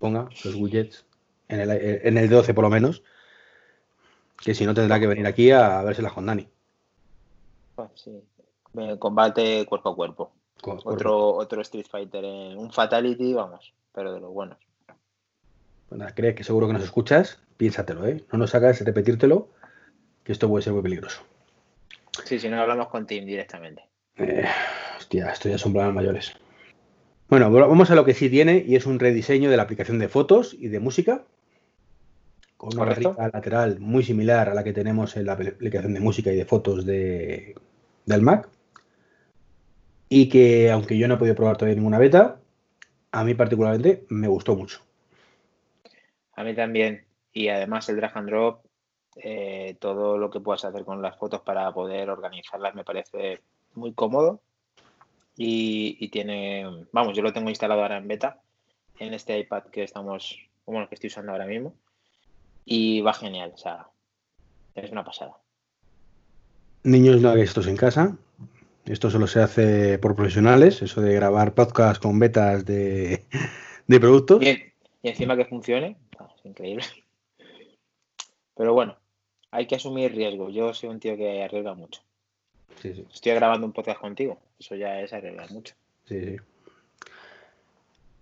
ponga 0.00 0.28
los 0.44 0.54
widgets 0.56 1.06
en 1.46 1.60
el, 1.60 1.70
en 1.70 2.18
el 2.18 2.28
12 2.28 2.54
por 2.54 2.64
lo 2.64 2.70
menos, 2.70 3.04
que 4.42 4.54
si 4.54 4.66
no 4.66 4.74
tendrá 4.74 4.98
que 4.98 5.06
venir 5.06 5.26
aquí 5.26 5.52
a 5.52 5.80
verselas 5.84 6.12
con 6.12 6.26
Dani. 6.26 6.48
Sí, 7.94 8.20
combate 8.98 9.64
cuerpo 9.66 9.90
a 9.90 9.94
cuerpo. 9.94 10.32
otro, 10.64 11.34
otro 11.34 11.60
Street 11.62 11.86
Fighter, 11.88 12.24
un 12.56 12.72
Fatality, 12.72 13.32
vamos, 13.32 13.72
pero 13.92 14.12
de 14.12 14.18
los 14.18 14.32
buenos. 14.32 14.58
Bueno, 15.90 16.06
crees 16.14 16.34
que 16.34 16.44
seguro 16.44 16.66
que 16.66 16.74
nos 16.74 16.84
escuchas, 16.84 17.38
piénsatelo, 17.56 18.06
¿eh? 18.06 18.24
No 18.32 18.38
nos 18.38 18.54
hagas 18.54 18.80
repetírtelo, 18.84 19.48
que 20.22 20.32
esto 20.32 20.48
puede 20.48 20.62
ser 20.62 20.74
muy 20.74 20.82
peligroso. 20.82 21.22
Sí, 22.24 22.38
si 22.38 22.48
no 22.48 22.60
hablamos 22.60 22.88
con 22.88 23.06
Tim 23.06 23.24
directamente. 23.24 23.82
Eh, 24.16 24.44
hostia, 24.98 25.30
esto 25.30 25.48
ya 25.48 25.56
son 25.56 25.72
planes 25.72 25.94
mayores. 25.94 26.34
Bueno, 27.28 27.50
vamos 27.50 27.90
a 27.90 27.94
lo 27.94 28.04
que 28.04 28.14
sí 28.14 28.30
tiene 28.30 28.64
y 28.66 28.74
es 28.74 28.86
un 28.86 28.98
rediseño 28.98 29.50
de 29.50 29.56
la 29.56 29.62
aplicación 29.62 29.98
de 29.98 30.08
fotos 30.08 30.54
y 30.58 30.68
de 30.68 30.80
música. 30.80 31.24
Con 32.56 32.74
una 32.74 32.86
barrita 32.86 33.30
lateral 33.32 33.78
muy 33.78 34.02
similar 34.02 34.48
a 34.48 34.54
la 34.54 34.64
que 34.64 34.72
tenemos 34.72 35.16
en 35.16 35.26
la 35.26 35.34
aplicación 35.34 35.94
de 35.94 36.00
música 36.00 36.32
y 36.32 36.36
de 36.36 36.44
fotos 36.44 36.84
de, 36.84 37.54
del 38.06 38.22
Mac. 38.22 38.48
Y 40.08 40.28
que, 40.28 40.70
aunque 40.70 40.98
yo 40.98 41.06
no 41.06 41.14
he 41.14 41.18
podido 41.18 41.36
probar 41.36 41.56
todavía 41.56 41.76
ninguna 41.76 41.98
beta, 41.98 42.40
a 43.12 43.24
mí 43.24 43.34
particularmente 43.34 44.04
me 44.08 44.26
gustó 44.26 44.56
mucho. 44.56 44.80
A 46.38 46.44
mí 46.44 46.54
también. 46.54 47.04
Y 47.32 47.48
además 47.48 47.88
el 47.88 47.96
drag 47.96 48.16
and 48.16 48.28
drop, 48.28 48.64
eh, 49.16 49.76
todo 49.80 50.18
lo 50.18 50.30
que 50.30 50.38
puedas 50.38 50.64
hacer 50.64 50.84
con 50.84 51.02
las 51.02 51.16
fotos 51.18 51.40
para 51.40 51.72
poder 51.72 52.10
organizarlas 52.10 52.76
me 52.76 52.84
parece 52.84 53.40
muy 53.74 53.92
cómodo. 53.92 54.40
y, 55.36 56.08
tiene, 56.08 56.86
vamos, 56.92 57.16
yo 57.16 57.22
lo 57.22 57.32
tengo 57.32 57.48
instalado 57.48 57.82
ahora 57.82 57.98
en 57.98 58.08
beta, 58.08 58.40
en 58.98 59.14
este 59.14 59.38
iPad 59.38 59.64
que 59.64 59.82
estamos, 59.82 60.38
bueno, 60.66 60.88
que 60.88 60.94
estoy 60.94 61.08
usando 61.08 61.32
ahora 61.32 61.46
mismo, 61.46 61.74
y 62.64 63.00
va 63.00 63.14
genial, 63.14 63.52
o 63.54 63.58
sea, 63.58 63.86
es 64.74 64.90
una 64.90 65.04
pasada. 65.04 65.38
Niños, 66.82 67.20
no 67.20 67.30
hagáis 67.30 67.50
estos 67.50 67.66
en 67.68 67.76
casa. 67.76 68.16
Esto 68.84 69.10
solo 69.10 69.26
se 69.26 69.40
hace 69.40 69.98
por 69.98 70.16
profesionales, 70.16 70.82
eso 70.82 71.00
de 71.00 71.14
grabar 71.14 71.54
podcast 71.54 72.02
con 72.02 72.18
betas 72.18 72.64
de, 72.64 73.22
productos. 73.86 74.42
Y, 74.42 74.62
encima 75.02 75.36
que 75.36 75.44
funcione, 75.44 75.96
increíble. 76.48 76.84
Pero 78.56 78.74
bueno, 78.74 78.96
hay 79.50 79.66
que 79.66 79.76
asumir 79.76 80.14
riesgo. 80.14 80.50
Yo 80.50 80.74
soy 80.74 80.88
un 80.88 81.00
tío 81.00 81.16
que 81.16 81.42
arriesga 81.42 81.74
mucho. 81.74 82.02
Estoy 82.82 83.32
grabando 83.32 83.66
un 83.66 83.72
podcast 83.72 84.00
contigo. 84.00 84.38
Eso 84.58 84.74
ya 84.74 85.00
es 85.00 85.12
arriesgar 85.12 85.50
mucho. 85.50 85.74
Sí, 86.06 86.24
sí. 86.24 86.36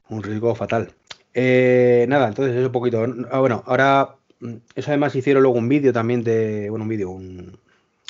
Un 0.09 0.23
riesgo 0.23 0.55
fatal. 0.55 0.93
Eh, 1.35 2.07
nada, 2.09 2.29
entonces 2.29 2.57
es 2.57 2.65
un 2.67 2.73
poquito. 2.73 3.05
Ah, 3.31 3.41
bueno, 3.41 3.63
ahora. 3.67 4.17
Mm, 4.41 4.57
eso 4.75 4.91
además 4.91 5.15
hicieron 5.15 5.43
luego 5.43 5.59
un 5.59 5.69
vídeo 5.69 5.93
también 5.93 6.23
de. 6.23 6.71
Bueno, 6.71 6.85
un 6.85 6.89
vídeo, 6.89 7.11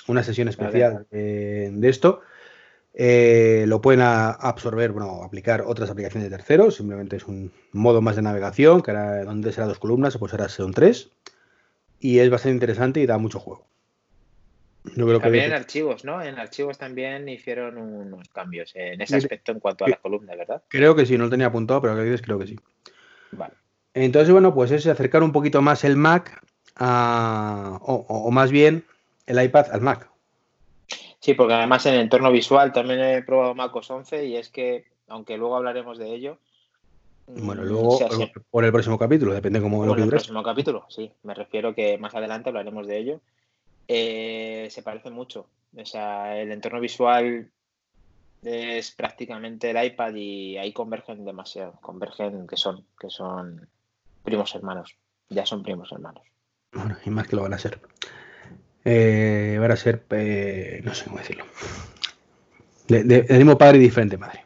una 0.06 0.22
sesión 0.22 0.48
especial 0.48 1.06
de, 1.10 1.88
esto. 1.88 2.20
Eh, 2.98 3.64
lo 3.68 3.80
pueden 3.82 4.00
absorber, 4.00 4.92
bueno, 4.92 5.22
aplicar 5.22 5.62
otras 5.66 5.90
aplicaciones 5.90 6.30
de 6.30 6.36
terceros. 6.36 6.76
Simplemente 6.76 7.16
es 7.16 7.26
un 7.26 7.52
modo 7.72 8.00
más 8.00 8.16
de 8.16 8.22
navegación, 8.22 8.82
que 8.82 8.90
ahora 8.90 9.24
donde 9.24 9.52
será 9.52 9.66
dos 9.66 9.78
columnas, 9.78 10.16
pues 10.16 10.32
ahora 10.32 10.48
son 10.48 10.72
tres. 10.72 11.10
Y 12.00 12.18
es 12.18 12.30
bastante 12.30 12.54
interesante 12.54 13.00
y 13.00 13.06
da 13.06 13.18
mucho 13.18 13.38
juego 13.38 13.66
también 15.20 15.44
en 15.44 15.52
archivos, 15.52 16.04
¿no? 16.04 16.22
En 16.22 16.38
archivos 16.38 16.78
también 16.78 17.28
hicieron 17.28 17.78
unos 17.78 18.28
cambios 18.28 18.72
en 18.74 19.00
ese 19.00 19.16
aspecto 19.16 19.52
en 19.52 19.60
cuanto 19.60 19.84
a 19.84 19.88
la 19.88 19.96
columna, 19.96 20.34
¿verdad? 20.34 20.62
Creo 20.68 20.94
que 20.94 21.06
sí, 21.06 21.16
no 21.18 21.24
lo 21.24 21.30
tenía 21.30 21.46
apuntado, 21.46 21.82
pero 21.82 21.94
creo 21.94 22.38
que 22.38 22.46
sí. 22.46 22.58
Vale. 23.32 23.54
Entonces, 23.94 24.30
bueno, 24.30 24.54
pues 24.54 24.70
es 24.70 24.86
acercar 24.86 25.22
un 25.22 25.32
poquito 25.32 25.62
más 25.62 25.84
el 25.84 25.96
Mac 25.96 26.40
a, 26.76 27.78
o, 27.82 28.30
más 28.30 28.50
bien 28.50 28.84
el 29.26 29.42
iPad 29.42 29.66
al 29.72 29.80
Mac. 29.80 30.10
Sí, 31.26 31.34
porque 31.34 31.54
además 31.54 31.84
en 31.86 31.94
el 31.94 32.00
entorno 32.02 32.30
visual 32.30 32.72
también 32.72 33.00
he 33.00 33.20
probado 33.20 33.52
Mac 33.52 33.74
OS 33.74 33.90
11 33.90 34.26
y 34.26 34.36
es 34.36 34.48
que, 34.48 34.84
aunque 35.08 35.36
luego 35.36 35.56
hablaremos 35.56 35.98
de 35.98 36.14
ello. 36.14 36.38
Bueno, 37.26 37.62
mm, 37.62 37.64
luego 37.64 37.98
por 38.48 38.64
el 38.64 38.70
próximo 38.70 38.96
capítulo, 38.96 39.34
depende 39.34 39.60
cómo 39.60 39.84
lo 39.84 39.96
que 39.96 40.02
el 40.02 40.08
próximo 40.08 40.44
capítulo, 40.44 40.86
sí. 40.88 41.10
Me 41.24 41.34
refiero 41.34 41.74
que 41.74 41.98
más 41.98 42.14
adelante 42.14 42.50
hablaremos 42.50 42.86
de 42.86 42.98
ello 42.98 43.20
eh, 43.88 44.68
se 44.70 44.84
parece 44.84 45.10
mucho. 45.10 45.48
O 45.76 45.84
sea, 45.84 46.40
el 46.40 46.52
entorno 46.52 46.78
visual 46.78 47.50
es 48.44 48.92
prácticamente 48.92 49.70
el 49.70 49.84
iPad 49.84 50.14
y 50.14 50.58
ahí 50.58 50.72
convergen 50.72 51.24
demasiado. 51.24 51.72
Convergen 51.80 52.46
que 52.46 52.56
son, 52.56 52.84
que 53.00 53.10
son 53.10 53.68
primos 54.22 54.54
hermanos. 54.54 54.94
Ya 55.28 55.44
son 55.44 55.64
primos 55.64 55.90
hermanos. 55.90 56.22
Bueno, 56.72 56.96
y 57.04 57.10
más 57.10 57.26
que 57.26 57.34
lo 57.34 57.42
van 57.42 57.54
a 57.54 57.58
ser. 57.58 57.80
Eh, 58.88 59.56
van 59.60 59.72
a 59.72 59.76
ser, 59.76 60.04
eh, 60.10 60.80
no 60.84 60.94
sé 60.94 61.04
cómo 61.06 61.18
decirlo. 61.18 61.44
De, 62.86 63.26
mismo 63.30 63.58
padre 63.58 63.78
y 63.78 63.80
diferente 63.80 64.16
madre. 64.16 64.44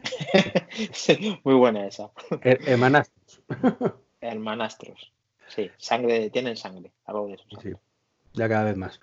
muy 1.44 1.54
buena 1.54 1.86
esa. 1.86 2.10
Hermanastros. 2.42 3.40
Hermanastros. 4.20 5.12
Sí, 5.48 5.70
sangre, 5.76 6.28
tienen 6.30 6.56
sangre, 6.56 6.90
algo 7.06 7.28
de 7.28 7.34
eso. 7.34 7.44
Sí 7.62 7.72
ya 8.36 8.48
cada 8.48 8.64
vez 8.64 8.76
más. 8.76 9.00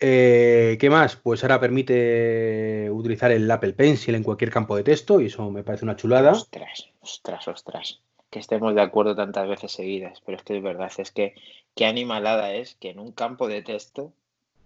Eh, 0.00 0.78
¿Qué 0.80 0.88
más? 0.88 1.16
Pues 1.16 1.42
ahora 1.42 1.60
permite 1.60 2.88
utilizar 2.90 3.32
el 3.32 3.50
Apple 3.50 3.72
Pencil 3.72 4.14
en 4.14 4.22
cualquier 4.22 4.50
campo 4.50 4.76
de 4.76 4.84
texto 4.84 5.20
y 5.20 5.26
eso 5.26 5.50
me 5.50 5.64
parece 5.64 5.84
una 5.84 5.96
chulada. 5.96 6.32
Ostras, 6.32 6.88
ostras, 7.00 7.48
ostras. 7.48 8.00
Que 8.30 8.38
estemos 8.38 8.74
de 8.74 8.82
acuerdo 8.82 9.16
tantas 9.16 9.48
veces 9.48 9.72
seguidas, 9.72 10.22
pero 10.24 10.38
es 10.38 10.44
que 10.44 10.56
es 10.56 10.62
verdad, 10.62 10.92
es 10.98 11.10
que 11.10 11.34
qué 11.78 11.86
animalada 11.86 12.54
es 12.54 12.74
que 12.74 12.90
en 12.90 12.98
un 12.98 13.12
campo 13.12 13.46
de 13.46 13.62
texto 13.62 14.12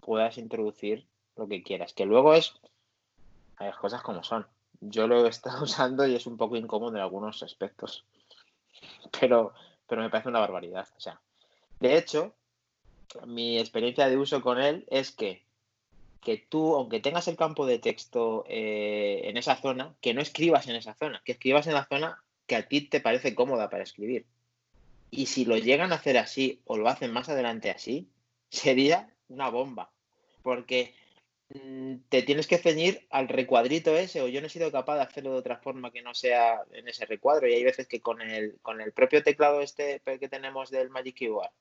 puedas 0.01 0.39
introducir 0.39 1.05
lo 1.37 1.47
que 1.47 1.63
quieras, 1.63 1.93
que 1.93 2.07
luego 2.07 2.33
es 2.33 2.55
hay 3.57 3.71
cosas 3.73 4.01
como 4.01 4.25
son. 4.25 4.47
Yo 4.81 5.07
lo 5.07 5.27
he 5.27 5.29
estado 5.29 5.63
usando 5.65 6.07
y 6.07 6.15
es 6.15 6.27
un 6.27 6.39
poco 6.39 6.57
incómodo 6.57 6.97
en 6.97 7.03
algunos 7.03 7.43
aspectos, 7.43 8.07
pero, 9.21 9.53
pero 9.87 10.01
me 10.01 10.09
parece 10.09 10.31
una 10.31 10.41
barbaridad. 10.41 10.89
O 10.97 11.01
sea, 11.01 11.21
de 11.81 11.99
hecho, 11.99 12.33
mi 13.27 13.59
experiencia 13.59 14.09
de 14.09 14.17
uso 14.17 14.41
con 14.41 14.59
él 14.59 14.87
es 14.89 15.13
que, 15.13 15.45
que 16.23 16.39
tú, 16.39 16.77
aunque 16.77 17.01
tengas 17.01 17.29
el 17.29 17.37
campo 17.37 17.67
de 17.67 17.79
texto 17.79 18.47
eh, 18.49 19.21
en 19.25 19.37
esa 19.37 19.57
zona, 19.57 19.93
que 20.01 20.15
no 20.15 20.23
escribas 20.23 20.67
en 20.67 20.77
esa 20.77 20.95
zona, 20.95 21.21
que 21.27 21.33
escribas 21.33 21.67
en 21.67 21.75
la 21.75 21.85
zona 21.85 22.23
que 22.47 22.57
a 22.57 22.67
ti 22.67 22.81
te 22.81 23.03
parece 23.03 23.35
cómoda 23.35 23.69
para 23.69 23.83
escribir. 23.83 24.25
Y 25.15 25.27
si 25.27 25.45
lo 25.45 25.59
llegan 25.59 25.93
a 25.93 25.97
hacer 25.97 26.17
así 26.17 26.63
o 26.65 26.79
lo 26.79 26.89
hacen 26.89 27.13
más 27.13 27.29
adelante 27.29 27.71
así, 27.71 28.09
sería 28.49 29.15
una 29.29 29.51
bomba. 29.51 29.93
Porque 30.43 30.95
mm, 31.51 31.97
te 32.09 32.23
tienes 32.23 32.47
que 32.47 32.57
ceñir 32.57 33.07
al 33.11 33.29
recuadrito 33.29 33.95
ese, 33.97 34.23
o 34.23 34.29
yo 34.29 34.41
no 34.41 34.47
he 34.47 34.51
sido 34.51 34.73
capaz 34.73 34.97
de 34.97 35.03
hacerlo 35.03 35.33
de 35.33 35.39
otra 35.39 35.59
forma 35.59 35.93
que 35.93 36.03
no 36.03 36.15
sea 36.15 36.63
en 36.73 36.89
ese 36.89 37.05
recuadro. 37.05 37.47
Y 37.47 37.53
hay 37.53 37.63
veces 37.63 37.87
que 37.87 38.01
con 38.01 38.23
el, 38.23 38.59
con 38.63 38.81
el 38.81 38.93
propio 38.93 39.23
teclado 39.23 39.61
este 39.61 40.01
que 40.19 40.29
tenemos 40.29 40.71
del 40.71 40.89
Magic 40.89 41.17
Keyboard 41.17 41.53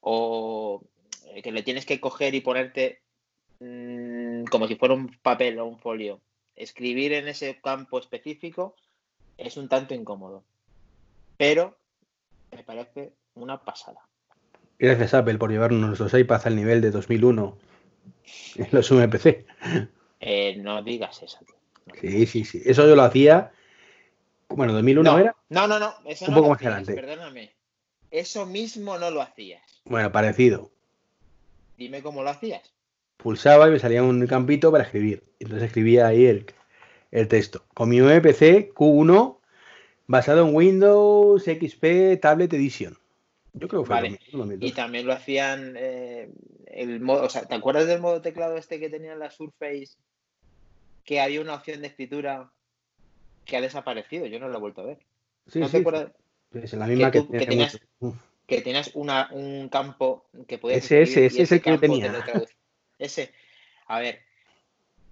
o 0.00 0.82
eh, 1.28 1.42
que 1.42 1.52
le 1.52 1.62
tienes 1.62 1.86
que 1.86 1.98
coger 1.98 2.34
y 2.34 2.42
ponerte 2.42 3.00
mm, 3.60 4.44
como 4.44 4.68
si 4.68 4.76
fuera 4.76 4.94
un 4.94 5.08
papel 5.22 5.58
o 5.58 5.66
un 5.66 5.78
folio. 5.78 6.20
Escribir 6.54 7.14
en 7.14 7.26
ese 7.28 7.58
campo 7.62 7.98
específico 7.98 8.76
es 9.38 9.56
un 9.56 9.68
tanto 9.68 9.94
incómodo, 9.94 10.44
pero 11.38 11.78
me 12.56 12.64
parece 12.64 13.12
una 13.34 13.62
pasada. 13.62 14.00
Gracias 14.78 15.12
Apple 15.12 15.36
por 15.36 15.50
llevarnos 15.50 16.00
los 16.00 16.14
iPads 16.14 16.46
al 16.46 16.56
nivel 16.56 16.80
de 16.80 16.90
2001 16.90 17.58
en 18.56 18.68
los 18.72 18.90
UMPC. 18.90 19.44
Eh, 20.20 20.56
no 20.56 20.82
digas 20.82 21.22
eso. 21.22 21.38
sí, 22.00 22.26
sí, 22.26 22.44
sí. 22.44 22.62
Eso 22.64 22.86
yo 22.88 22.96
lo 22.96 23.02
hacía. 23.02 23.52
Bueno, 24.48 24.72
2001 24.72 25.18
era. 25.18 25.36
No, 25.50 25.68
no, 25.68 25.78
no. 25.78 25.94
un 26.04 26.34
poco 26.34 26.48
más 26.48 26.60
adelante. 26.62 26.94
Perdóname. 26.94 27.52
Eso 28.10 28.46
mismo 28.46 28.98
no 28.98 29.10
lo 29.10 29.20
hacías. 29.20 29.82
Bueno, 29.84 30.10
parecido. 30.10 30.70
Dime 31.76 32.02
cómo 32.02 32.22
lo 32.22 32.30
hacías. 32.30 32.72
Pulsaba 33.18 33.68
y 33.68 33.72
me 33.72 33.78
salía 33.78 34.02
un 34.02 34.26
campito 34.26 34.72
para 34.72 34.84
escribir. 34.84 35.24
Entonces 35.40 35.66
escribía 35.66 36.06
ahí 36.06 36.24
el, 36.24 36.46
el 37.10 37.28
texto. 37.28 37.66
Con 37.74 37.90
mi 37.90 38.00
PC 38.20 38.72
Q1 38.72 39.35
basado 40.06 40.46
en 40.46 40.54
Windows 40.54 41.44
XP 41.44 42.20
Tablet 42.20 42.52
Edition. 42.52 42.96
Yo 43.54 43.68
creo 43.68 43.82
que 43.82 43.86
fue 43.86 43.96
vale. 43.96 44.20
Y 44.60 44.72
también 44.72 45.06
lo 45.06 45.12
hacían 45.12 45.74
eh, 45.78 46.28
el 46.66 47.00
modo, 47.00 47.24
o 47.24 47.28
sea, 47.28 47.46
¿te 47.46 47.54
acuerdas 47.54 47.86
del 47.86 48.00
modo 48.00 48.20
teclado 48.20 48.56
este 48.56 48.78
que 48.78 48.90
tenía 48.90 49.14
la 49.14 49.30
Surface? 49.30 49.96
Que 51.04 51.20
había 51.20 51.40
una 51.40 51.54
opción 51.54 51.80
de 51.80 51.88
escritura 51.88 52.50
que 53.44 53.56
ha 53.56 53.60
desaparecido, 53.60 54.26
yo 54.26 54.38
no 54.38 54.48
lo 54.48 54.58
he 54.58 54.60
vuelto 54.60 54.82
a 54.82 54.86
ver. 54.86 54.98
Sí, 55.46 55.60
¿No 55.60 55.70
te 55.70 55.78
acuerdas? 55.78 56.12
Es 56.52 56.72
la 56.74 56.86
misma 56.86 57.10
que, 57.10 57.22
tenías, 57.22 57.78
que 58.46 58.60
tienes 58.60 58.90
una, 58.94 59.28
un 59.32 59.68
campo 59.68 60.26
que 60.46 60.58
puedes. 60.58 60.84
Ese, 60.84 61.02
ese, 61.02 61.26
ese 61.26 61.42
es 61.42 61.52
el 61.52 61.62
que 61.62 61.78
tenía. 61.78 62.24
Ese, 62.98 63.32
a 63.86 64.00
ver, 64.00 64.20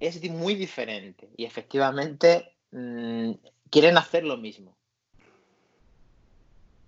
es 0.00 0.22
muy 0.30 0.54
diferente 0.54 1.28
y 1.36 1.44
efectivamente 1.44 2.52
mm, 2.72 3.32
quieren 3.70 3.96
hacer 3.98 4.24
lo 4.24 4.36
mismo. 4.36 4.76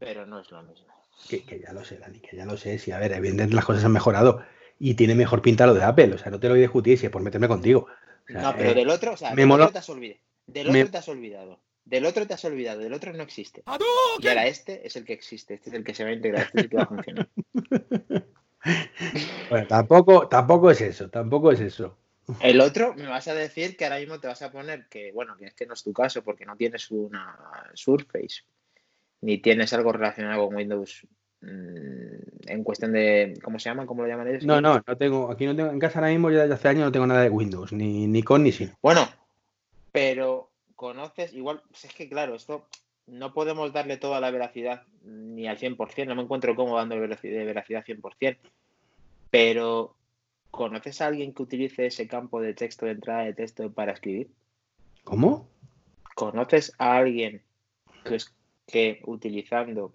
Pero 0.07 0.25
no 0.25 0.39
es 0.39 0.49
lo 0.53 0.63
mismo. 0.63 0.87
Que, 1.29 1.61
ya 1.61 1.73
lo 1.73 1.85
sé, 1.85 1.99
Dani, 1.99 2.21
que 2.21 2.37
ya 2.37 2.45
lo 2.45 2.57
sé. 2.57 2.79
Sí, 2.79 2.93
a 2.93 2.99
ver, 3.01 3.11
evidentemente 3.11 3.57
las 3.57 3.65
cosas 3.65 3.85
han 3.85 3.91
mejorado 3.91 4.41
y 4.79 4.95
tiene 4.95 5.17
mejor 5.17 5.43
pinta 5.43 5.67
lo 5.67 5.75
de 5.75 5.83
Apple. 5.83 6.15
O 6.15 6.19
sea, 6.19 6.31
no 6.31 6.39
te 6.39 6.47
lo 6.47 6.55
voy 6.55 6.61
a 6.61 6.63
discutir 6.63 6.97
si 6.97 7.07
es 7.07 7.13
por 7.13 7.23
meterme 7.23 7.49
contigo. 7.49 7.89
no, 8.29 8.55
pero 8.57 8.71
eh, 8.71 8.75
del 8.75 8.89
otro, 8.89 9.15
o 9.15 9.17
sea, 9.17 9.35
del 9.35 9.51
otro 9.51 9.73
te 9.73 9.79
has 9.79 9.89
olvidado. 9.89 10.21
Del 10.47 10.69
otro 10.69 10.91
te 10.91 10.99
has 10.99 11.09
olvidado. 11.09 11.61
Del 11.85 12.07
otro 12.07 12.27
te 12.27 12.35
has 12.35 12.45
olvidado, 12.45 12.81
del 12.81 12.93
otro 12.93 13.13
no 13.15 13.23
existe. 13.25 13.65
Y 14.21 14.29
ahora 14.29 14.47
este 14.47 14.87
es 14.87 14.95
el 14.95 15.05
que 15.05 15.13
existe, 15.13 15.55
este 15.55 15.71
es 15.71 15.75
el 15.75 15.83
que 15.83 15.95
se 15.95 16.05
va 16.05 16.11
a 16.11 16.13
integrar, 16.13 16.43
este 16.43 16.59
es 16.59 16.65
el 16.65 16.71
que 16.71 16.77
va 16.77 16.83
a 16.85 16.87
funcionar. 16.87 17.29
bueno, 19.51 19.67
tampoco, 19.67 20.29
tampoco 20.29 20.71
es 20.71 20.81
eso, 20.83 21.11
tampoco 21.11 21.51
es 21.51 21.61
eso. 21.61 21.97
El 22.41 22.61
otro, 22.61 22.95
me 22.95 23.07
vas 23.07 23.29
a 23.29 23.35
decir 23.35 23.77
que 23.77 23.85
ahora 23.85 23.99
mismo 23.99 24.19
te 24.19 24.27
vas 24.27 24.43
a 24.43 24.51
poner 24.51 24.89
que, 24.89 25.13
bueno, 25.13 25.37
que 25.37 25.47
es 25.47 25.55
que 25.55 25.67
no 25.67 25.75
es 25.75 25.83
tu 25.83 25.93
caso 25.93 26.23
porque 26.23 26.45
no 26.45 26.57
tienes 26.57 26.91
una 26.91 27.71
Surface, 27.75 28.43
ni 29.21 29.39
tienes 29.39 29.73
algo 29.73 29.93
relacionado 29.93 30.47
con 30.47 30.57
Windows 30.57 31.07
mm, 31.41 32.49
en 32.49 32.65
cuestión 32.65 32.93
de, 32.93 33.35
¿cómo 33.43 33.59
se 33.59 33.69
llama? 33.69 33.87
¿Cómo 33.87 34.03
lo 34.03 34.09
llaman 34.09 34.29
ellos? 34.29 34.45
No, 34.45 34.61
no, 34.61 34.83
no 34.87 34.97
tengo, 34.97 35.31
aquí 35.31 35.47
no 35.47 35.57
tengo, 35.57 35.71
en 35.71 35.79
casa 35.79 35.99
ahora 35.99 36.11
mismo 36.11 36.31
ya 36.31 36.43
desde 36.43 36.55
hace 36.55 36.69
años 36.69 36.85
no 36.85 36.93
tengo 36.93 37.07
nada 37.07 37.23
de 37.23 37.31
Windows, 37.31 37.73
ni, 37.73 38.07
ni 38.07 38.23
con 38.23 38.43
ni 38.43 38.53
sin. 38.53 38.73
Bueno, 38.83 39.09
pero 39.93 40.51
conoces, 40.75 41.33
igual, 41.33 41.63
pues 41.71 41.87
es 41.87 41.95
que 41.95 42.09
claro, 42.09 42.35
esto 42.35 42.67
no 43.07 43.33
podemos 43.33 43.73
darle 43.73 43.97
toda 43.97 44.21
la 44.21 44.31
veracidad 44.31 44.83
ni 45.03 45.47
al 45.47 45.59
100%, 45.59 46.07
no 46.07 46.15
me 46.15 46.23
encuentro 46.23 46.55
cómodo 46.55 46.77
dando 46.77 46.97
de 46.97 47.45
veracidad 47.45 47.85
100%, 47.85 48.39
pero 49.31 49.97
¿conoces 50.51 51.01
a 51.01 51.07
alguien 51.07 51.33
que 51.33 51.43
utilice 51.43 51.87
ese 51.87 52.09
campo 52.09 52.41
de 52.41 52.55
texto, 52.55 52.87
de 52.87 52.93
entrada 52.93 53.25
de 53.25 53.35
texto 53.35 53.71
para 53.73 53.93
escribir? 53.93 54.31
¿Cómo? 55.05 55.49
¿Conoces 56.15 56.73
a 56.79 56.97
alguien 56.97 57.43
que, 58.05 58.19
que 58.67 59.01
utilizando 59.07 59.95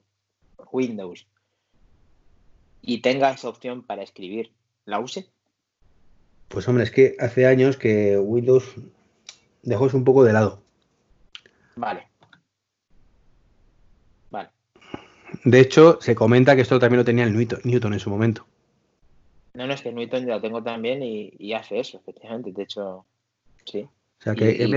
Windows 0.72 1.28
y 2.82 3.01
tenga 3.01 3.32
esa 3.32 3.50
opción 3.50 3.84
para 3.84 4.04
escribir, 4.04 4.51
la 4.86 5.00
use? 5.00 5.30
Pues 6.48 6.68
hombre, 6.68 6.84
es 6.84 6.92
que 6.92 7.16
hace 7.20 7.46
años 7.46 7.78
que 7.78 8.18
Windows 8.18 8.75
dejó 9.63 9.88
eso 9.88 9.98
un 9.98 10.04
poco 10.04 10.24
de 10.24 10.34
lado. 10.34 10.62
Vale. 11.75 12.08
Vale. 14.30 14.50
De 15.46 15.60
hecho, 15.60 16.00
se 16.01 16.16
comenta 16.16 16.56
que 16.56 16.62
esto 16.62 16.80
también 16.80 17.00
lo 17.00 17.06
tenía 17.06 17.24
el 17.24 17.34
Newton, 17.34 17.94
en 17.94 18.00
su 18.00 18.10
momento. 18.10 18.46
No, 19.54 19.68
no, 19.68 19.74
es 19.74 19.82
que 19.82 19.92
Newton 19.92 20.25
ya 20.25 20.36
lo 20.36 20.42
tengo 20.42 20.63
también 20.63 21.01
y, 21.04 21.54
hace 21.54 21.80
eso, 21.80 21.98
efectivamente. 21.98 22.51
De 22.51 22.63
hecho, 22.63 23.06
sí. 23.66 23.88
O 24.22 24.24
sea 24.24 24.36
que 24.36 24.62
en, 24.62 24.70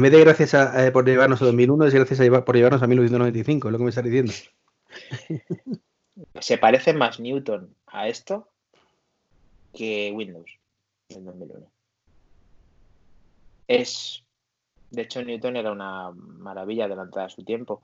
vez 0.00 0.12
de, 0.12 0.20
gracias 0.20 0.54
a, 0.54 0.90
por 0.92 1.04
llevarnos 1.04 1.42
a 1.42 1.44
2001, 1.44 1.84
es 1.84 1.94
gracias 1.94 2.20
a 2.20 2.44
por 2.44 2.56
llevarnos 2.56 2.82
a 2.82 2.86
1995, 2.86 3.68
es 3.68 3.72
lo 3.72 3.76
que 3.76 3.84
me 3.84 3.90
estás 3.90 4.04
diciendo. 4.04 4.32
Se 6.40 6.56
parece 6.56 6.94
más 6.94 7.20
Newton 7.20 7.76
a 7.86 8.08
esto 8.08 8.48
que 9.74 10.10
Windows 10.14 10.50
en 11.10 11.26
2001. 11.26 11.66
Es, 13.68 14.24
de 14.90 15.02
hecho, 15.02 15.22
Newton 15.22 15.56
era 15.56 15.70
una 15.70 16.10
maravilla 16.12 16.86
adelantada 16.86 17.26
a 17.26 17.30
su 17.30 17.44
tiempo. 17.44 17.82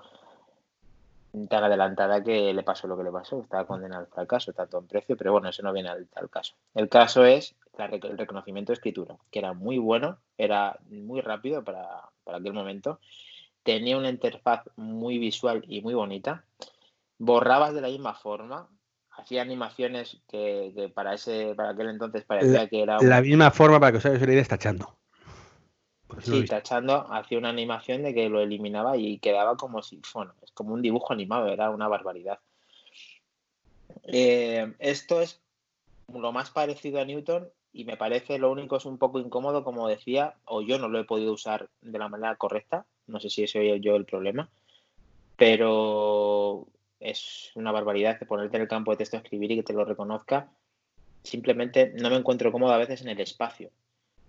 Tan 1.46 1.64
adelantada 1.64 2.22
que 2.24 2.52
le 2.52 2.62
pasó 2.62 2.88
lo 2.88 2.96
que 2.96 3.04
le 3.04 3.12
pasó. 3.12 3.40
Estaba 3.42 3.66
condenado 3.66 4.02
al 4.02 4.08
fracaso, 4.08 4.52
tanto 4.52 4.78
en 4.78 4.86
precio, 4.86 5.16
pero 5.16 5.32
bueno, 5.32 5.48
eso 5.48 5.62
no 5.62 5.72
viene 5.72 5.90
al, 5.90 6.08
caso. 6.30 6.54
El 6.74 6.88
caso 6.88 7.24
es 7.24 7.54
el 7.78 8.18
reconocimiento 8.18 8.72
de 8.72 8.74
escritura, 8.74 9.16
que 9.30 9.38
era 9.38 9.52
muy 9.52 9.78
bueno, 9.78 10.18
era 10.36 10.78
muy 10.88 11.20
rápido 11.20 11.62
para, 11.62 11.86
para 12.24 12.38
aquel 12.38 12.52
momento. 12.52 12.98
Tenía 13.62 13.98
una 13.98 14.08
interfaz 14.08 14.64
muy 14.76 15.18
visual 15.18 15.64
y 15.68 15.82
muy 15.82 15.94
bonita 15.94 16.44
borrabas 17.18 17.74
de 17.74 17.80
la 17.80 17.88
misma 17.88 18.14
forma, 18.14 18.68
hacía 19.10 19.42
animaciones 19.42 20.18
que, 20.28 20.90
para 20.94 21.14
ese 21.14 21.54
para 21.56 21.70
aquel 21.70 21.90
entonces 21.90 22.24
parecía 22.24 22.68
que 22.68 22.82
era 22.82 22.98
la 23.02 23.20
misma 23.20 23.50
forma 23.50 23.80
para 23.80 23.92
que 23.92 23.98
os 23.98 24.06
hagáis 24.06 24.22
una 24.22 24.32
idea 24.32 24.42
tachando 26.08 26.40
sí 26.40 26.46
tachando 26.46 27.12
hacía 27.12 27.38
una 27.38 27.50
animación 27.50 28.02
de 28.02 28.14
que 28.14 28.28
lo 28.28 28.40
eliminaba 28.40 28.96
y 28.96 29.18
quedaba 29.18 29.56
como 29.56 29.82
si 29.82 30.00
bueno 30.14 30.34
es 30.42 30.50
como 30.52 30.74
un 30.74 30.82
dibujo 30.82 31.12
animado 31.12 31.48
era 31.48 31.70
una 31.70 31.88
barbaridad 31.88 32.38
eh, 34.04 34.72
esto 34.78 35.20
es 35.20 35.40
lo 36.12 36.32
más 36.32 36.50
parecido 36.50 37.00
a 37.00 37.04
Newton 37.04 37.48
y 37.72 37.84
me 37.84 37.96
parece 37.96 38.38
lo 38.38 38.50
único 38.50 38.76
es 38.76 38.86
un 38.86 38.98
poco 38.98 39.20
incómodo 39.20 39.64
como 39.64 39.88
decía 39.88 40.34
o 40.44 40.62
yo 40.62 40.78
no 40.78 40.88
lo 40.88 40.98
he 40.98 41.04
podido 41.04 41.32
usar 41.32 41.68
de 41.82 41.98
la 41.98 42.08
manera 42.08 42.36
correcta 42.36 42.86
no 43.06 43.20
sé 43.20 43.30
si 43.30 43.44
ese 43.44 43.74
es 43.74 43.80
yo 43.80 43.96
el 43.96 44.04
problema 44.04 44.48
pero 45.36 46.66
es 47.00 47.52
una 47.54 47.72
barbaridad 47.72 48.18
de 48.18 48.26
ponerte 48.26 48.56
en 48.56 48.62
el 48.62 48.68
campo 48.68 48.90
de 48.90 48.98
texto 48.98 49.16
a 49.16 49.20
escribir 49.20 49.52
y 49.52 49.56
que 49.56 49.62
te 49.62 49.72
lo 49.72 49.84
reconozca. 49.84 50.50
Simplemente 51.22 51.92
no 51.94 52.10
me 52.10 52.16
encuentro 52.16 52.52
cómodo 52.52 52.72
a 52.72 52.78
veces 52.78 53.02
en 53.02 53.08
el 53.08 53.20
espacio. 53.20 53.70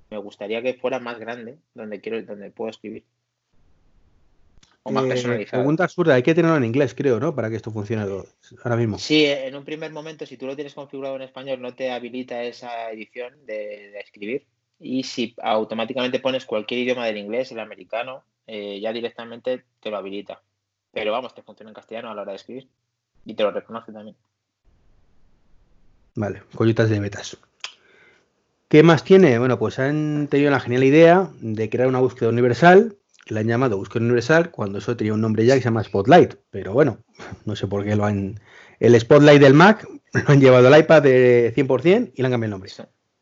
Me 0.10 0.18
gustaría 0.18 0.62
que 0.62 0.74
fuera 0.74 1.00
más 1.00 1.20
grande 1.20 1.58
donde 1.74 2.02
quiero, 2.02 2.22
donde 2.24 2.52
puedo 2.52 2.70
escribir. 2.70 3.06
O 4.84 4.92
más 4.92 5.06
eh, 5.06 5.10
personalizado. 5.10 5.62
Pregunta 5.62 5.84
absurda, 5.84 6.16
hay 6.16 6.24
que 6.24 6.34
tenerlo 6.34 6.58
en 6.58 6.66
inglés, 6.66 6.96
creo, 6.96 7.20
¿no? 7.20 7.36
Para 7.36 7.50
que 7.50 7.58
esto 7.58 7.72
funcione 7.72 8.04
ahora 8.64 8.76
mismo. 8.76 8.98
Sí, 8.98 9.26
en 9.26 9.56
un 9.56 9.66
primer 9.66 9.92
momento, 9.92 10.26
si 10.26 10.38
tú 10.38 10.48
lo 10.48 10.56
tienes 10.56 10.74
configurado 10.74 11.16
en 11.16 11.24
español, 11.24 11.62
no 11.62 11.76
te 11.76 11.92
habilita 11.92 12.44
esa 12.44 12.92
edición 12.92 13.46
de, 13.46 14.00
escribir. 14.00 14.48
Y 14.80 15.04
si 15.04 15.36
automáticamente 15.42 16.20
pones 16.20 16.46
cualquier 16.46 16.82
idioma 16.82 17.06
del 17.06 17.18
inglés, 17.18 17.52
el 17.52 17.60
americano, 17.60 18.24
eh, 18.48 18.80
ya 18.80 18.94
directamente 18.94 19.66
te 19.82 19.92
lo 19.92 19.98
habilita. 19.98 20.42
Pero 20.92 21.12
vamos, 21.12 21.36
te 21.36 21.44
funciona 21.44 21.70
en 21.70 21.76
castellano 21.76 22.10
a 22.10 22.16
la 22.16 22.22
hora 22.22 22.32
de 22.32 22.38
escribir. 22.38 22.68
Y 23.26 23.36
te 23.36 23.44
lo 23.44 23.52
reconoce 23.52 23.92
también. 23.92 24.16
Vale, 26.16 26.42
collitas 26.56 26.90
de 26.90 27.00
betas. 27.00 27.38
¿Qué 28.70 28.84
más 28.84 29.04
tiene? 29.04 29.40
Bueno, 29.40 29.58
pues 29.58 29.80
han 29.80 30.28
tenido 30.28 30.52
la 30.52 30.60
genial 30.60 30.84
idea 30.84 31.32
de 31.42 31.72
crear 31.72 31.88
una 31.88 32.02
búsqueda 32.02 32.30
universal, 32.30 32.96
que 33.26 33.34
la 33.34 33.40
han 33.40 33.48
llamado 33.48 33.78
búsqueda 33.78 34.04
universal, 34.04 34.52
cuando 34.52 34.78
eso 34.78 34.96
tenía 34.96 35.16
un 35.16 35.22
nombre 35.22 35.44
ya 35.44 35.56
que 35.56 35.62
se 35.62 35.66
llama 35.66 35.84
Spotlight. 35.84 36.36
Pero 36.52 36.72
bueno, 36.72 37.00
no 37.46 37.56
sé 37.56 37.66
por 37.66 37.84
qué 37.84 37.96
lo 37.96 38.06
han. 38.06 38.40
El 38.80 39.00
Spotlight 39.00 39.42
del 39.42 39.56
Mac 39.56 39.88
lo 40.14 40.24
han 40.28 40.40
llevado 40.40 40.68
al 40.68 40.80
iPad 40.80 41.02
de 41.02 41.52
100% 41.56 42.12
y 42.14 42.22
le 42.22 42.28
han 42.28 42.32
cambiado 42.32 42.46
el 42.46 42.52
nombre. 42.52 42.72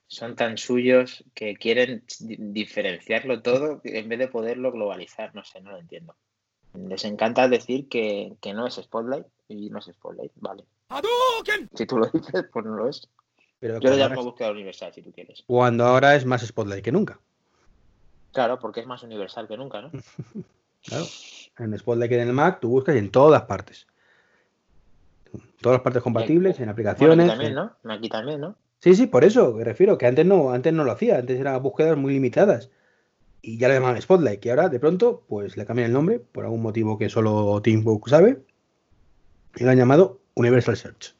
son 0.07 0.35
tan 0.35 0.57
suyos 0.57 1.23
que 1.33 1.55
quieren 1.55 2.03
diferenciarlo 2.19 3.41
todo 3.41 3.79
en 3.85 4.09
vez 4.09 4.19
de 4.19 4.27
poderlo 4.27 4.73
globalizar. 4.73 5.33
No 5.33 5.45
sé, 5.45 5.61
no 5.61 5.71
lo 5.71 5.77
entiendo. 5.77 6.17
Les 6.73 7.05
encanta 7.05 7.47
decir 7.47 7.87
que, 7.87 8.35
no 8.53 8.67
es 8.67 8.75
Spotlight 8.75 9.25
y 9.47 9.69
no 9.69 9.79
es 9.79 9.85
Spotlight, 9.85 10.33
vale. 10.35 10.65
Si 11.73 11.85
tú 11.85 11.99
lo 11.99 12.07
dices, 12.07 12.43
pues 12.51 12.65
no 12.65 12.75
lo 12.75 12.89
es. 12.89 13.07
Pero 13.59 13.79
Yo 13.79 13.89
lo 13.89 13.97
llamo 13.97 14.23
búsqueda 14.23 14.51
universal, 14.51 14.93
si 14.93 15.01
tú 15.01 15.11
quieres. 15.11 15.43
Cuando 15.47 15.85
ahora 15.85 16.15
es 16.15 16.25
más 16.25 16.45
Spotlight 16.45 16.83
que 16.83 16.91
nunca. 16.91 17.19
Claro, 18.33 18.59
porque 18.59 18.81
es 18.81 18.87
más 18.87 19.03
universal 19.03 19.47
que 19.47 19.57
nunca, 19.57 19.81
¿no? 19.81 19.91
claro. 20.83 21.05
En 21.57 21.77
Spotlight 21.77 22.09
que 22.09 22.21
en 22.21 22.27
el 22.27 22.33
Mac 22.33 22.59
tú 22.59 22.69
buscas 22.69 22.95
en 22.95 23.09
todas 23.09 23.43
partes. 23.43 23.87
Todas 25.59 25.77
las 25.77 25.81
partes 25.81 26.03
compatibles, 26.03 26.59
en 26.59 26.69
aplicaciones. 26.69 27.29
aquí 27.29 27.29
también, 27.29 27.55
¿no? 27.55 27.75
Aquí 27.91 28.09
también, 28.09 28.41
¿no? 28.41 28.55
Sí, 28.79 28.95
sí, 28.95 29.07
por 29.07 29.23
eso 29.23 29.53
me 29.53 29.63
refiero, 29.63 29.97
que 29.97 30.05
antes 30.05 30.25
no, 30.25 30.51
antes 30.51 30.71
no 30.71 30.83
lo 30.83 30.91
hacía, 30.91 31.17
antes 31.17 31.39
eran 31.39 31.61
búsquedas 31.63 31.97
muy 31.97 32.13
limitadas 32.13 32.69
y 33.41 33.57
ya 33.57 33.67
le 33.67 33.75
llamaban 33.75 34.01
Spotlight, 34.01 34.39
que 34.39 34.49
ahora 34.49 34.69
de 34.69 34.79
pronto 34.79 35.23
pues 35.27 35.57
le 35.57 35.65
cambian 35.65 35.87
el 35.87 35.93
nombre 35.93 36.19
por 36.19 36.43
algún 36.43 36.61
motivo 36.61 36.97
que 36.97 37.09
solo 37.09 37.61
Tim 37.61 37.83
Cook 37.83 38.09
sabe 38.09 38.43
y 39.55 39.63
lo 39.63 39.71
han 39.71 39.77
llamado 39.77 40.19
Universal 40.35 40.77
Search. 40.77 41.15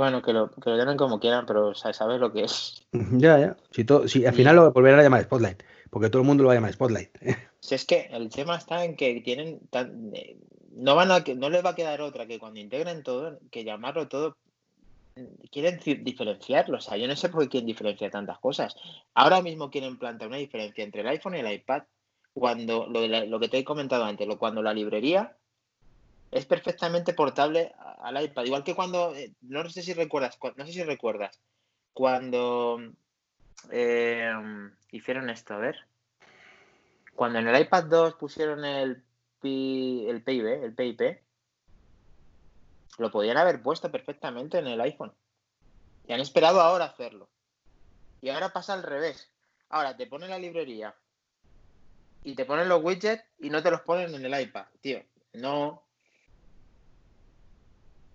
Bueno, 0.00 0.22
que 0.22 0.32
lo, 0.32 0.50
que 0.50 0.70
lo 0.70 0.78
llamen 0.78 0.96
como 0.96 1.20
quieran, 1.20 1.44
pero 1.44 1.74
sabes 1.74 2.18
lo 2.18 2.32
que 2.32 2.44
es. 2.44 2.86
Ya, 2.92 3.38
ya. 3.38 3.56
Si, 3.70 3.84
si 4.08 4.24
al 4.24 4.32
final 4.32 4.56
lo 4.56 4.72
volverán 4.72 4.98
a 4.98 5.02
llamar 5.02 5.24
Spotlight, 5.24 5.62
porque 5.90 6.08
todo 6.08 6.22
el 6.22 6.26
mundo 6.26 6.42
lo 6.42 6.46
va 6.46 6.54
a 6.54 6.56
llamar 6.56 6.72
Spotlight. 6.72 7.10
Si 7.60 7.74
es 7.74 7.84
que 7.84 8.08
el 8.10 8.30
tema 8.30 8.56
está 8.56 8.82
en 8.86 8.96
que 8.96 9.20
tienen 9.20 9.60
tan, 9.68 10.12
eh, 10.14 10.38
no 10.72 10.94
van 10.94 11.12
a 11.12 11.22
no 11.36 11.50
les 11.50 11.62
va 11.62 11.70
a 11.70 11.74
quedar 11.74 12.00
otra 12.00 12.26
que 12.26 12.38
cuando 12.38 12.58
integren 12.58 13.02
todo, 13.02 13.38
que 13.50 13.62
llamarlo 13.62 14.08
todo 14.08 14.38
quieren 15.52 15.78
diferenciarlo. 16.02 16.78
O 16.78 16.80
sea, 16.80 16.96
yo 16.96 17.06
no 17.06 17.14
sé 17.14 17.28
por 17.28 17.42
qué 17.42 17.50
quieren 17.50 17.66
diferenciar 17.66 18.10
tantas 18.10 18.38
cosas. 18.38 18.74
Ahora 19.12 19.42
mismo 19.42 19.70
quieren 19.70 19.98
plantear 19.98 20.28
una 20.28 20.38
diferencia 20.38 20.82
entre 20.82 21.02
el 21.02 21.08
iPhone 21.08 21.36
y 21.36 21.40
el 21.40 21.52
iPad. 21.52 21.82
Cuando 22.32 22.86
lo, 22.86 23.38
que 23.38 23.48
te 23.50 23.58
he 23.58 23.64
comentado 23.64 24.04
antes, 24.04 24.26
lo, 24.26 24.38
cuando 24.38 24.62
la 24.62 24.72
librería 24.72 25.36
es 26.30 26.46
perfectamente 26.46 27.12
portable 27.12 27.72
al 27.98 28.22
iPad. 28.22 28.44
Igual 28.44 28.64
que 28.64 28.74
cuando, 28.74 29.14
eh, 29.14 29.32
no 29.42 29.68
sé 29.68 29.82
si 29.82 29.92
recuerdas, 29.92 30.38
no 30.56 30.66
sé 30.66 30.72
si 30.72 30.82
recuerdas, 30.82 31.38
cuando 31.92 32.78
eh, 33.70 34.32
hicieron 34.90 35.30
esto, 35.30 35.54
a 35.54 35.58
ver. 35.58 35.76
Cuando 37.14 37.38
en 37.38 37.48
el 37.48 37.60
iPad 37.60 37.84
2 37.84 38.14
pusieron 38.14 38.64
el, 38.64 39.02
el 39.42 40.22
PIB, 40.22 40.64
el 40.64 40.74
PIP, 40.74 41.20
lo 42.98 43.10
podían 43.10 43.36
haber 43.36 43.62
puesto 43.62 43.90
perfectamente 43.90 44.58
en 44.58 44.68
el 44.68 44.80
iPhone. 44.80 45.12
Y 46.06 46.12
han 46.12 46.20
esperado 46.20 46.60
ahora 46.60 46.86
hacerlo. 46.86 47.28
Y 48.22 48.30
ahora 48.30 48.52
pasa 48.52 48.74
al 48.74 48.82
revés. 48.82 49.30
Ahora 49.68 49.96
te 49.96 50.06
ponen 50.06 50.30
la 50.30 50.38
librería 50.38 50.94
y 52.22 52.34
te 52.34 52.44
ponen 52.44 52.68
los 52.68 52.82
widgets 52.82 53.24
y 53.38 53.50
no 53.50 53.62
te 53.62 53.70
los 53.70 53.80
ponen 53.82 54.14
en 54.14 54.24
el 54.24 54.40
iPad. 54.40 54.66
Tío, 54.80 55.02
no. 55.34 55.82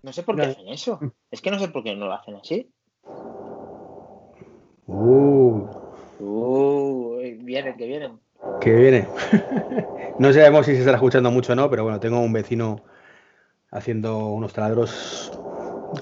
No 0.05 0.13
sé 0.13 0.21
por 0.21 0.35
qué 0.35 0.43
hacen 0.43 0.67
eso. 0.67 0.99
Es 1.31 1.41
que 1.41 1.49
no 1.49 1.57
sé 1.57 1.67
por 1.69 1.83
qué 1.83 1.95
no 1.95 2.05
lo 2.05 2.13
hacen 2.13 2.35
así. 2.35 2.71
Uh. 4.85 5.67
Uh, 6.19 7.17
vienen, 7.39 7.75
que 7.75 7.87
vienen. 7.87 8.19
Que 8.61 8.75
viene. 8.75 9.07
no 10.19 10.31
sabemos 10.31 10.67
si 10.67 10.73
se 10.73 10.79
estará 10.81 10.97
escuchando 10.97 11.31
mucho 11.31 11.53
o 11.53 11.55
no, 11.55 11.71
pero 11.71 11.81
bueno, 11.85 11.99
tengo 11.99 12.19
un 12.19 12.31
vecino 12.31 12.83
haciendo 13.71 14.27
unos 14.27 14.53
taladros 14.53 15.31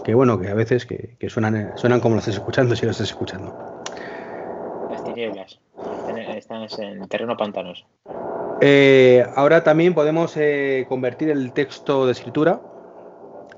que 0.03 0.13
bueno, 0.13 0.37
que 0.37 0.49
a 0.49 0.53
veces 0.53 0.85
que, 0.85 1.15
suenan, 1.29 1.71
suenan 1.77 2.01
como 2.01 2.15
lo 2.15 2.19
estás 2.19 2.35
escuchando 2.35 2.75
si 2.75 2.83
lo 2.83 2.91
estás 2.91 3.07
escuchando. 3.07 3.83
Las 4.91 5.01
tinieblas 5.05 5.61
están 6.35 6.67
en 6.79 7.07
terreno 7.07 7.37
pantanoso. 7.37 7.85
Eh, 8.59 9.25
ahora 9.37 9.63
también 9.63 9.93
podemos 9.93 10.35
eh, 10.35 10.85
convertir 10.89 11.29
el 11.29 11.53
texto 11.53 12.05
de 12.05 12.11
escritura 12.11 12.72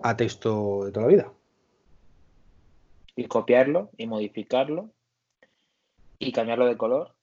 a 0.08 0.16
texto 0.16 0.86
de 0.86 0.92
toda 0.92 1.08
la 1.08 1.12
vida. 1.12 1.34
Y 3.16 3.26
copiarlo 3.26 3.90
y 3.98 4.08
modificarlo 4.08 4.90
y 6.20 6.32
cambiarlo 6.32 6.66
de 6.66 6.78
color 6.78 7.14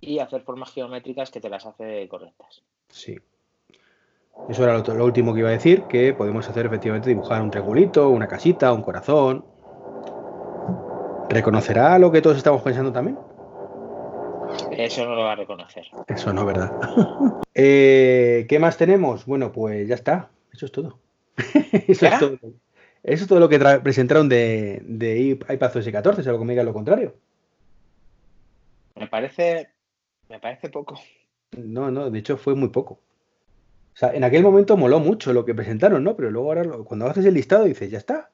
y 0.00 0.18
hacer 0.18 0.42
formas 0.42 0.72
geométricas 0.72 1.30
que 1.30 1.40
te 1.40 1.48
las 1.48 1.66
hace 1.66 2.08
correctas. 2.08 2.62
Sí, 2.88 3.18
eso 4.48 4.62
era 4.62 4.78
lo, 4.78 5.04
último 5.04 5.34
que 5.34 5.40
iba 5.40 5.48
a 5.48 5.52
decir, 5.52 5.82
que 5.84 6.14
podemos 6.14 6.48
hacer 6.48 6.66
efectivamente 6.66 7.08
dibujar 7.08 7.42
un 7.42 7.50
triangulito, 7.50 8.08
una 8.10 8.28
casita, 8.28 8.72
un 8.72 8.82
corazón. 8.82 9.44
¿Reconocerá 11.28 11.98
lo 11.98 12.12
que 12.12 12.22
todos 12.22 12.36
estamos 12.36 12.62
pensando 12.62 12.92
también? 12.92 13.18
Eso 14.70 15.04
no 15.04 15.16
lo 15.16 15.22
va 15.22 15.32
a 15.32 15.36
reconocer. 15.36 15.86
Eso 16.06 16.32
no, 16.32 16.44
¿verdad? 16.44 16.72
Eh, 17.58 18.44
¿Qué 18.50 18.58
más 18.58 18.76
tenemos? 18.76 19.24
Bueno, 19.24 19.50
pues 19.50 19.88
ya 19.88 19.94
está. 19.94 20.28
Eso 20.52 20.66
es 20.66 20.72
todo. 20.72 20.98
Eso 21.88 22.06
es 22.06 22.18
todo. 22.18 22.38
Eso 23.02 23.22
es 23.22 23.28
todo 23.28 23.38
lo 23.38 23.48
que 23.48 23.58
presentaron 23.82 24.28
de, 24.28 24.82
de 24.84 25.20
iPadOS 25.20 25.88
14, 25.88 26.22
si 26.22 26.28
algo 26.28 26.40
que 26.40 26.44
me 26.44 26.52
diga 26.54 26.64
lo 26.64 26.72
contrario. 26.72 27.14
Me 28.96 29.06
parece. 29.06 29.68
Me 30.28 30.40
parece 30.40 30.68
poco. 30.70 30.98
No, 31.56 31.90
no, 31.90 32.10
de 32.10 32.18
hecho 32.18 32.36
fue 32.36 32.54
muy 32.54 32.70
poco. 32.70 32.94
O 32.94 33.98
sea, 33.98 34.12
en 34.12 34.24
aquel 34.24 34.42
momento 34.42 34.76
moló 34.76 34.98
mucho 34.98 35.32
lo 35.32 35.44
que 35.44 35.54
presentaron, 35.54 36.02
¿no? 36.04 36.16
Pero 36.16 36.30
luego 36.30 36.48
ahora 36.48 36.64
cuando 36.84 37.06
haces 37.06 37.24
el 37.24 37.34
listado 37.34 37.64
dices, 37.64 37.90
ya 37.90 37.98
está. 37.98 38.30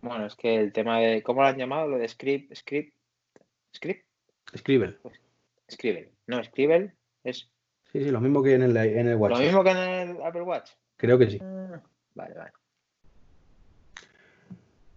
Bueno, 0.00 0.26
es 0.26 0.34
que 0.34 0.56
el 0.56 0.72
tema 0.72 0.98
de. 0.98 1.22
¿Cómo 1.22 1.42
lo 1.42 1.48
han 1.48 1.56
llamado? 1.56 1.86
Lo 1.86 1.98
de 1.98 2.08
script. 2.08 2.52
Script. 2.54 2.94
Script. 3.76 4.04
Scribble. 4.56 4.98
Scribble. 5.70 6.10
No, 6.26 6.42
Scribble 6.42 6.92
es. 7.24 7.48
Sí, 7.92 8.02
sí, 8.02 8.10
lo 8.10 8.20
mismo 8.20 8.42
que 8.42 8.54
en 8.54 8.62
el, 8.62 8.76
en 8.76 9.06
el 9.06 9.16
Watch. 9.16 9.32
Lo 9.32 9.38
mismo 9.38 9.62
que 9.62 9.70
en 9.70 9.76
el 9.76 10.22
Apple 10.22 10.42
Watch. 10.42 10.70
Creo 11.02 11.18
que 11.18 11.28
sí. 11.28 11.38
Ah, 11.42 11.82
vale, 12.14 12.34
vale. 12.34 12.52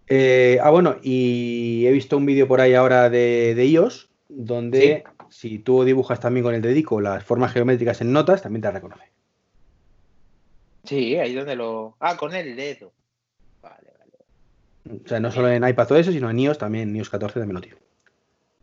Eh, 0.06 0.56
ah, 0.62 0.70
bueno, 0.70 0.98
y 1.02 1.84
he 1.84 1.90
visto 1.90 2.16
un 2.16 2.24
vídeo 2.24 2.46
por 2.46 2.60
ahí 2.60 2.74
ahora 2.74 3.10
de, 3.10 3.56
de 3.56 3.66
iOS, 3.66 4.08
donde 4.28 5.02
si 5.30 5.58
tú 5.58 5.82
dibujas 5.82 6.20
también 6.20 6.44
con 6.44 6.54
el 6.54 6.62
dedico 6.62 7.00
las 7.00 7.24
formas 7.24 7.52
geométricas 7.52 8.00
en 8.02 8.12
notas, 8.12 8.40
también 8.40 8.62
te 8.62 8.70
reconoce. 8.70 9.10
Sí, 10.84 11.16
ahí 11.16 11.34
donde 11.34 11.56
lo. 11.56 11.96
Ah, 11.98 12.16
con 12.16 12.32
el 12.36 12.54
dedo. 12.54 12.92
Vale, 13.60 13.90
vale. 13.98 15.00
O 15.04 15.08
sea, 15.08 15.18
no 15.18 15.32
solo 15.32 15.48
en 15.48 15.66
iPad 15.66 15.90
o 15.90 15.96
eso, 15.96 16.12
sino 16.12 16.30
en 16.30 16.38
iOS 16.38 16.58
también, 16.58 16.90
en 16.90 16.96
iOS 16.96 17.10
14 17.10 17.40
también 17.40 17.56
lo 17.56 17.62
tiene. 17.62 17.78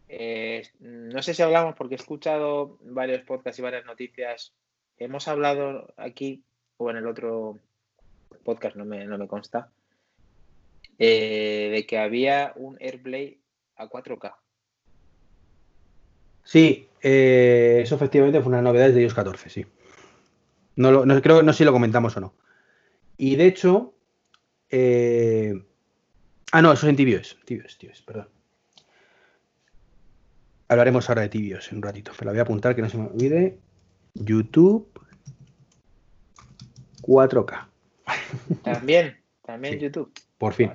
Eh, 0.08 0.65
no 0.79 1.21
sé 1.21 1.34
si 1.34 1.41
hablamos 1.41 1.75
porque 1.75 1.95
he 1.95 1.97
escuchado 1.97 2.77
varios 2.84 3.23
podcasts 3.23 3.60
y 3.60 3.63
varias 3.63 3.86
noticias. 3.86 4.53
Hemos 4.97 5.27
hablado 5.27 5.93
aquí 5.97 6.45
o 6.78 6.90
en 6.90 6.98
el 6.98 7.08
otro 7.08 7.60
podcast, 8.44 8.76
no 8.76 8.86
me, 8.86 9.06
no 9.06 9.18
me 9.18 9.28
consta, 9.28 9.70
eh, 11.00 11.70
de 11.72 11.86
que 11.86 11.98
había 11.98 12.54
un 12.56 12.78
AirPlay 12.80 13.40
a 13.78 13.88
4K. 13.88 14.36
Sí, 16.44 16.88
eh, 17.02 17.80
eso 17.84 17.96
efectivamente 17.96 18.42
fue 18.42 18.50
una 18.50 18.62
novedad 18.62 18.90
de 18.90 19.02
iOS 19.02 19.14
14, 19.14 19.50
sí. 19.50 19.66
No, 20.76 20.92
lo, 20.92 21.06
no 21.06 21.22
creo 21.22 21.42
no 21.44 21.54
sé 21.54 21.60
si 21.60 21.64
lo 21.66 21.72
comentamos 21.72 22.18
o 22.18 22.22
no. 22.22 22.34
Y 23.18 23.36
de 23.36 23.46
hecho, 23.46 23.94
eh, 24.70 25.54
ah, 26.52 26.62
no, 26.62 26.74
eso 26.74 26.88
es 26.88 26.90
en 26.90 26.96
TVOS, 26.96 27.38
TVOS, 27.46 27.78
TVOS, 27.78 28.02
perdón. 28.02 28.28
Hablaremos 30.68 31.08
ahora 31.10 31.22
de 31.22 31.30
tibios 31.30 31.72
en 31.72 31.78
un 31.78 31.84
ratito, 31.84 32.12
pero 32.18 32.26
la 32.26 32.32
voy 32.32 32.40
a 32.40 32.44
apuntar 32.44 32.76
que 32.76 32.82
no 32.82 32.90
se 32.90 32.98
me 32.98 33.08
olvide. 33.08 33.60
YouTube 34.16 34.92
4K. 37.04 37.68
También, 38.63 39.18
también 39.46 39.80
YouTube. 39.80 40.12
Por 40.38 40.54
fin. 40.54 40.72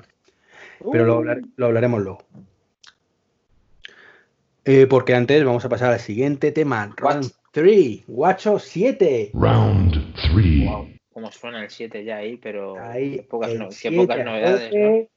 Pero 0.93 1.05
lo, 1.05 1.23
lo 1.57 1.67
hablaremos 1.67 2.01
luego. 2.03 2.25
Eh, 4.64 4.87
porque 4.87 5.14
antes 5.14 5.43
vamos 5.45 5.64
a 5.64 5.71
pasar 5.71 5.93
al 5.93 5.99
siguiente 5.99 6.53
tema. 6.53 6.95
Round 6.99 7.33
3, 7.53 8.05
Guacho 8.07 8.59
7. 8.59 9.31
Round 9.33 10.14
3. 10.35 10.67
Wow, 10.67 10.88
como 11.11 11.33
suena 11.33 11.62
el 11.62 11.71
7 11.71 12.05
ya 12.05 12.19
ahí, 12.19 12.37
pero 12.37 12.79
ahí, 12.79 13.17
qué 13.17 13.23
pocas, 13.23 13.55
no, 13.55 13.69
qué 13.71 13.91
pocas 13.93 14.25
novedades, 14.25 14.73
¿no? 14.75 14.79
Eh, 14.79 15.09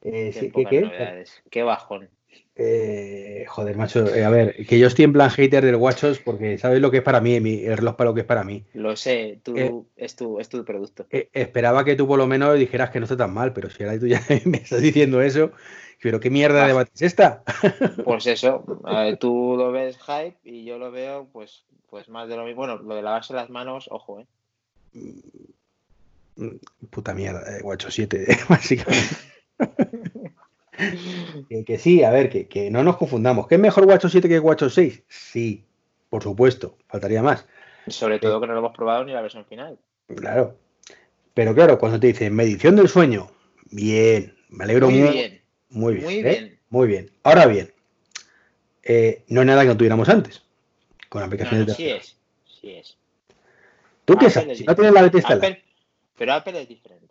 qué, 0.00 0.32
sí, 0.32 0.48
pocas 0.50 0.70
¿qué, 0.70 0.80
novedades. 0.82 1.42
Qué 1.50 1.62
bajón. 1.64 2.08
Eh, 2.62 3.46
joder, 3.48 3.74
macho, 3.74 4.14
eh, 4.14 4.22
a 4.22 4.28
ver, 4.28 4.66
que 4.66 4.78
yo 4.78 4.86
estoy 4.86 5.06
en 5.06 5.14
plan 5.14 5.30
hater 5.30 5.64
del 5.64 5.76
Watchos 5.76 6.18
porque 6.18 6.58
sabes 6.58 6.78
lo 6.82 6.90
que 6.90 6.98
es 6.98 7.02
para 7.02 7.22
mí, 7.22 7.36
el 7.36 7.76
reloj 7.78 7.96
para 7.96 8.10
lo 8.10 8.14
que 8.14 8.20
es 8.20 8.26
para 8.26 8.44
mí. 8.44 8.64
Lo 8.74 8.96
sé, 8.96 9.38
tú, 9.42 9.56
Eh, 9.56 9.72
es, 9.96 10.14
tu, 10.14 10.38
es 10.38 10.50
tu 10.50 10.62
producto. 10.62 11.06
Esperaba 11.10 11.86
que 11.86 11.96
tú 11.96 12.06
por 12.06 12.18
lo 12.18 12.26
menos 12.26 12.58
dijeras 12.58 12.90
que 12.90 13.00
no 13.00 13.04
está 13.04 13.16
tan 13.16 13.32
mal, 13.32 13.54
pero 13.54 13.70
si 13.70 13.82
ahora 13.82 13.98
tú 13.98 14.06
ya 14.06 14.20
me 14.44 14.58
estás 14.58 14.82
diciendo 14.82 15.22
eso, 15.22 15.52
pero 16.02 16.20
qué 16.20 16.28
mierda 16.28 16.58
de 16.58 16.64
Ah. 16.64 16.68
debate 16.68 16.90
es 16.94 17.00
esta. 17.02 17.42
Pues 18.04 18.26
eso, 18.26 18.62
a 18.84 19.04
ver, 19.04 19.16
tú 19.16 19.54
lo 19.56 19.72
ves 19.72 19.96
hype 19.96 20.36
y 20.44 20.64
yo 20.66 20.76
lo 20.76 20.90
veo 20.90 21.28
pues, 21.32 21.64
pues 21.88 22.10
más 22.10 22.28
de 22.28 22.36
lo 22.36 22.44
mismo. 22.44 22.66
Bueno, 22.66 22.76
lo 22.76 22.94
de 22.94 23.00
lavarse 23.00 23.32
las 23.32 23.48
manos, 23.48 23.88
ojo, 23.90 24.20
¿eh? 24.20 24.26
Puta 26.90 27.14
mierda, 27.14 27.42
Watcho 27.62 27.90
7, 27.90 28.26
básicamente. 28.50 29.16
que, 31.48 31.64
que 31.64 31.78
sí, 31.78 32.02
a 32.04 32.10
ver, 32.10 32.28
que, 32.30 32.48
que 32.48 32.70
no 32.70 32.82
nos 32.84 32.96
confundamos. 32.96 33.46
¿Qué 33.46 33.56
es 33.56 33.60
mejor 33.60 33.84
Watcho 33.86 34.08
7 34.08 34.28
que 34.28 34.38
Watcho 34.38 34.70
6? 34.70 35.02
Sí, 35.08 35.64
por 36.08 36.22
supuesto, 36.22 36.76
faltaría 36.88 37.22
más. 37.22 37.46
Sobre 37.86 38.18
todo 38.18 38.40
que 38.40 38.46
no 38.46 38.52
lo 38.54 38.60
hemos 38.60 38.74
probado 38.76 39.04
ni 39.04 39.12
la 39.12 39.22
versión 39.22 39.44
final. 39.46 39.78
Claro. 40.14 40.56
Pero 41.34 41.54
claro, 41.54 41.78
cuando 41.78 41.98
te 42.00 42.08
dicen 42.08 42.34
medición 42.34 42.76
del 42.76 42.88
sueño, 42.88 43.30
bien, 43.70 44.36
me 44.48 44.64
alegro 44.64 44.90
Muy 44.90 45.00
mu- 45.00 45.10
bien. 45.10 45.40
Muy 45.70 45.94
bien. 45.94 46.04
Muy 46.04 46.14
¿eh? 46.18 46.22
bien. 46.22 46.58
Muy 46.68 46.88
bien. 46.88 47.10
Ahora 47.22 47.46
bien, 47.46 47.72
eh, 48.82 49.22
no 49.28 49.40
es 49.40 49.46
nada 49.46 49.62
que 49.62 49.68
no 49.68 49.76
tuviéramos 49.76 50.08
antes. 50.08 50.42
Con 51.08 51.20
No, 51.20 51.26
aplicaciones 51.26 51.66
no, 51.66 51.72
de. 51.72 51.76
sí 51.76 51.88
es. 51.88 52.16
Sí 52.60 52.70
es. 52.72 52.96
¿Tú 54.04 54.16
qué 54.16 54.30
sabes? 54.30 54.50
es 54.52 54.58
Si 54.58 54.64
no 54.64 54.74
tienes 54.74 54.92
la 54.92 55.00
Apple- 55.00 55.62
pero 56.16 56.32
Apple 56.34 56.60
es 56.62 56.68
diferente. 56.68 57.09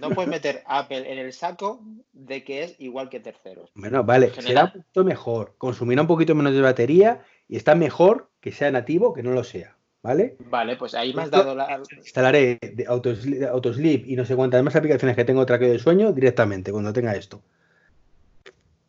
No 0.00 0.10
puedes 0.10 0.30
meter 0.30 0.62
Apple 0.66 1.10
en 1.10 1.18
el 1.18 1.32
saco 1.32 1.80
de 2.12 2.44
que 2.44 2.64
es 2.64 2.76
igual 2.78 3.08
que 3.08 3.20
terceros. 3.20 3.70
bueno, 3.74 4.04
vale, 4.04 4.32
será 4.40 4.64
un 4.64 4.72
poquito 4.72 5.04
mejor. 5.04 5.54
Consumirá 5.58 6.02
un 6.02 6.08
poquito 6.08 6.34
menos 6.34 6.54
de 6.54 6.60
batería 6.60 7.22
y 7.48 7.56
está 7.56 7.74
mejor 7.74 8.30
que 8.40 8.52
sea 8.52 8.70
nativo 8.70 9.12
que 9.12 9.22
no 9.22 9.32
lo 9.32 9.44
sea. 9.44 9.76
¿Vale? 10.00 10.36
Vale, 10.48 10.76
pues 10.76 10.94
ahí 10.94 11.12
me 11.12 11.22
has 11.22 11.30
dado 11.30 11.56
la. 11.56 11.82
Instalaré 11.96 12.60
Autosleep, 12.86 13.50
Autosleep 13.50 14.06
y 14.06 14.14
no 14.14 14.24
sé 14.24 14.36
cuántas 14.36 14.62
más 14.62 14.76
aplicaciones 14.76 15.16
que 15.16 15.24
tengo 15.24 15.44
traqueo 15.44 15.72
de 15.72 15.78
sueño 15.80 16.12
directamente 16.12 16.70
cuando 16.70 16.92
tenga 16.92 17.16
esto. 17.16 17.42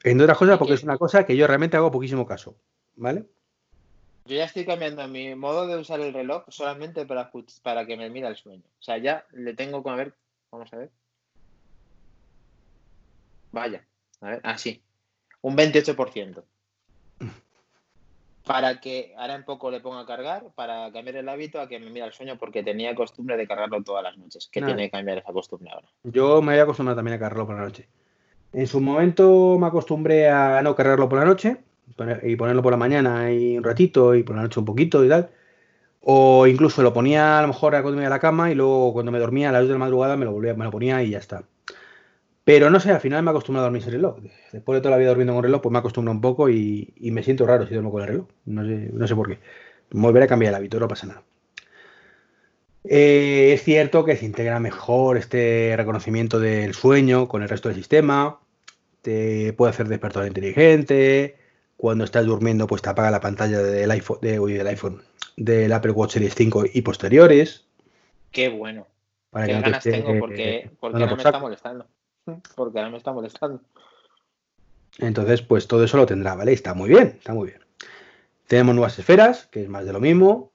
Entre 0.03 0.23
otras 0.23 0.37
cosas, 0.37 0.57
porque 0.57 0.75
es 0.75 0.83
una 0.83 0.97
cosa 0.97 1.25
que 1.25 1.35
yo 1.35 1.47
realmente 1.47 1.77
hago 1.77 1.91
poquísimo 1.91 2.25
caso. 2.25 2.55
¿Vale? 2.95 3.25
Yo 4.25 4.35
ya 4.35 4.45
estoy 4.45 4.63
cambiando 4.63 5.07
mi 5.07 5.33
modo 5.33 5.65
de 5.65 5.77
usar 5.77 5.99
el 6.01 6.13
reloj 6.13 6.43
solamente 6.49 7.05
para, 7.05 7.31
para 7.63 7.85
que 7.87 7.97
me 7.97 8.11
mida 8.11 8.27
el 8.27 8.35
sueño. 8.35 8.63
O 8.79 8.81
sea, 8.81 8.99
ya 8.99 9.25
le 9.31 9.55
tengo 9.55 9.81
con 9.81 9.93
a 9.93 9.97
ver. 9.97 10.13
Vamos 10.51 10.73
a 10.73 10.77
ver. 10.77 10.91
Vaya. 13.51 13.85
A 14.21 14.29
ver. 14.29 14.41
Ah, 14.43 14.57
sí. 14.57 14.81
Un 15.41 15.55
28%. 15.55 16.43
Para 18.45 18.79
que 18.79 19.13
ahora 19.17 19.35
en 19.35 19.43
poco 19.45 19.69
le 19.69 19.79
ponga 19.79 19.99
a 19.99 20.05
cargar, 20.07 20.47
para 20.55 20.91
cambiar 20.91 21.17
el 21.17 21.29
hábito 21.29 21.61
a 21.61 21.67
que 21.67 21.77
me 21.77 21.91
mida 21.91 22.05
el 22.05 22.13
sueño, 22.13 22.39
porque 22.39 22.63
tenía 22.63 22.95
costumbre 22.95 23.37
de 23.37 23.47
cargarlo 23.47 23.83
todas 23.83 24.03
las 24.03 24.17
noches. 24.17 24.49
Que 24.51 24.59
tiene 24.59 24.85
que 24.85 24.89
cambiar 24.89 25.19
esa 25.19 25.31
costumbre 25.31 25.69
ahora. 25.71 25.87
Yo 26.03 26.41
me 26.41 26.53
había 26.53 26.63
acostumbrado 26.63 26.95
también 26.95 27.17
a 27.17 27.19
cargarlo 27.19 27.45
por 27.45 27.55
la 27.55 27.61
noche. 27.61 27.87
En 28.51 28.65
su 28.65 28.81
momento 28.81 29.59
me 29.59 29.67
acostumbré 29.67 30.29
a 30.29 30.63
no 30.63 30.75
cargarlo 30.75 31.07
por 31.07 31.19
la 31.19 31.25
noche 31.25 31.57
y 32.23 32.35
ponerlo 32.35 32.63
por 32.63 32.71
la 32.71 32.77
mañana 32.77 33.31
y 33.31 33.57
un 33.57 33.63
ratito 33.63 34.15
y 34.15 34.23
por 34.23 34.35
la 34.35 34.43
noche 34.43 34.59
un 34.59 34.65
poquito 34.65 35.05
y 35.05 35.09
tal. 35.09 35.29
O 36.01 36.47
incluso 36.47 36.81
lo 36.81 36.93
ponía 36.93 37.39
a 37.39 37.41
lo 37.41 37.49
mejor 37.49 37.75
a 37.75 37.81
cuando 37.81 37.97
me 37.97 38.03
iba 38.03 38.07
a 38.07 38.17
la 38.17 38.19
cama 38.19 38.51
y 38.51 38.55
luego 38.55 38.93
cuando 38.93 39.11
me 39.11 39.19
dormía 39.19 39.49
a 39.49 39.51
las 39.51 39.61
2 39.61 39.69
de 39.69 39.73
la 39.73 39.79
madrugada 39.79 40.17
me 40.17 40.25
lo, 40.25 40.31
volvía, 40.31 40.53
me 40.53 40.65
lo 40.65 40.71
ponía 40.71 41.03
y 41.03 41.11
ya 41.11 41.19
está. 41.19 41.43
Pero 42.43 42.69
no 42.69 42.79
sé, 42.79 42.91
al 42.91 42.99
final 42.99 43.21
me 43.21 43.29
acostumbrado 43.31 43.65
a 43.65 43.67
dormir 43.67 43.83
sin 43.83 43.91
reloj. 43.91 44.17
Después 44.51 44.77
de 44.77 44.81
toda 44.81 44.91
la 44.91 44.97
vida 44.97 45.09
durmiendo 45.09 45.33
con 45.33 45.43
reloj, 45.43 45.61
pues 45.61 45.71
me 45.71 45.79
acostumbro 45.79 46.11
un 46.11 46.21
poco 46.21 46.49
y, 46.49 46.93
me 46.99 47.21
siento 47.21 47.45
raro 47.45 47.67
si 47.67 47.73
duermo 47.73 47.91
con 47.91 48.01
el 48.01 48.07
reloj. 48.07 48.27
No 48.45 48.65
sé, 48.65 48.89
no 48.91 49.07
sé 49.07 49.15
por 49.15 49.27
qué. 49.27 49.39
Volveré 49.91 50.25
a 50.25 50.27
cambiar 50.27 50.51
el 50.51 50.55
hábito, 50.55 50.79
no 50.79 50.87
pasa 50.87 51.07
nada. 51.07 51.23
Eh, 52.83 53.51
es 53.53 53.63
cierto 53.63 54.05
que 54.05 54.15
se 54.15 54.25
integra 54.25 54.59
mejor 54.59 55.17
este 55.17 55.73
reconocimiento 55.77 56.39
del 56.39 56.73
sueño 56.73 57.27
con 57.27 57.43
el 57.43 57.49
resto 57.49 57.69
del 57.69 57.77
sistema. 57.77 58.39
Te 59.01 59.53
puede 59.53 59.71
hacer 59.71 59.87
despertador 59.87 60.27
inteligente. 60.27 61.38
Cuando 61.79 62.03
estás 62.03 62.25
durmiendo, 62.25 62.67
pues 62.67 62.81
te 62.81 62.89
apaga 62.89 63.09
la 63.09 63.21
pantalla 63.21 63.59
del 63.59 63.89
iPhone, 63.89 64.17
de, 64.21 64.37
uy, 64.37 64.51
del 64.51 64.67
iPhone, 64.67 65.01
del 65.37 65.71
Apple 65.71 65.91
Watch 65.91 66.11
Series 66.11 66.35
5 66.35 66.65
y 66.73 66.81
posteriores. 66.81 67.63
Qué 68.33 68.49
bueno. 68.49 68.85
Para 69.29 69.45
Qué 69.45 69.51
que 69.53 69.55
no 69.55 69.63
te 69.63 69.69
ganas 69.69 69.83
tengo 69.85 70.19
porque, 70.19 70.57
eh, 70.57 70.71
porque 70.77 70.97
ahora 70.97 71.07
por 71.07 71.17
me 71.17 71.23
está 71.23 71.39
molestando. 71.39 71.87
Porque 72.53 72.79
ahora 72.79 72.91
me 72.91 72.97
está 72.97 73.13
molestando. 73.13 73.61
Entonces, 74.97 75.41
pues 75.41 75.69
todo 75.69 75.85
eso 75.85 75.95
lo 75.95 76.05
tendrá, 76.05 76.35
¿vale? 76.35 76.51
Está 76.51 76.73
muy 76.73 76.89
bien, 76.89 77.15
está 77.17 77.33
muy 77.33 77.47
bien. 77.47 77.61
Tenemos 78.47 78.75
nuevas 78.75 78.99
esferas, 78.99 79.47
que 79.47 79.63
es 79.63 79.69
más 79.69 79.85
de 79.85 79.93
lo 79.93 80.01
mismo. 80.01 80.51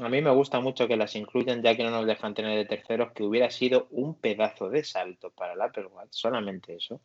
A 0.00 0.08
mí 0.08 0.22
me 0.22 0.30
gusta 0.30 0.60
mucho 0.60 0.86
que 0.86 0.96
las 0.96 1.16
incluyan 1.16 1.60
ya 1.60 1.76
que 1.76 1.82
no 1.82 1.90
nos 1.90 2.06
dejan 2.06 2.34
tener 2.34 2.56
de 2.56 2.66
terceros, 2.66 3.10
que 3.10 3.24
hubiera 3.24 3.50
sido 3.50 3.88
un 3.90 4.14
pedazo 4.14 4.70
de 4.70 4.84
salto 4.84 5.30
para 5.30 5.54
el 5.54 5.60
Apple 5.60 5.86
Watch, 5.86 6.12
solamente 6.12 6.76
eso. 6.76 7.00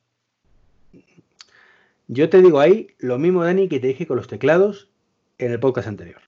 Yo 2.07 2.29
te 2.29 2.41
digo 2.41 2.59
ahí 2.59 2.87
lo 2.99 3.17
mismo, 3.17 3.43
Dani, 3.43 3.69
que 3.69 3.79
te 3.79 3.87
dije 3.87 4.07
con 4.07 4.17
los 4.17 4.27
teclados 4.27 4.89
en 5.37 5.51
el 5.51 5.59
podcast 5.59 5.87
anterior. 5.87 6.21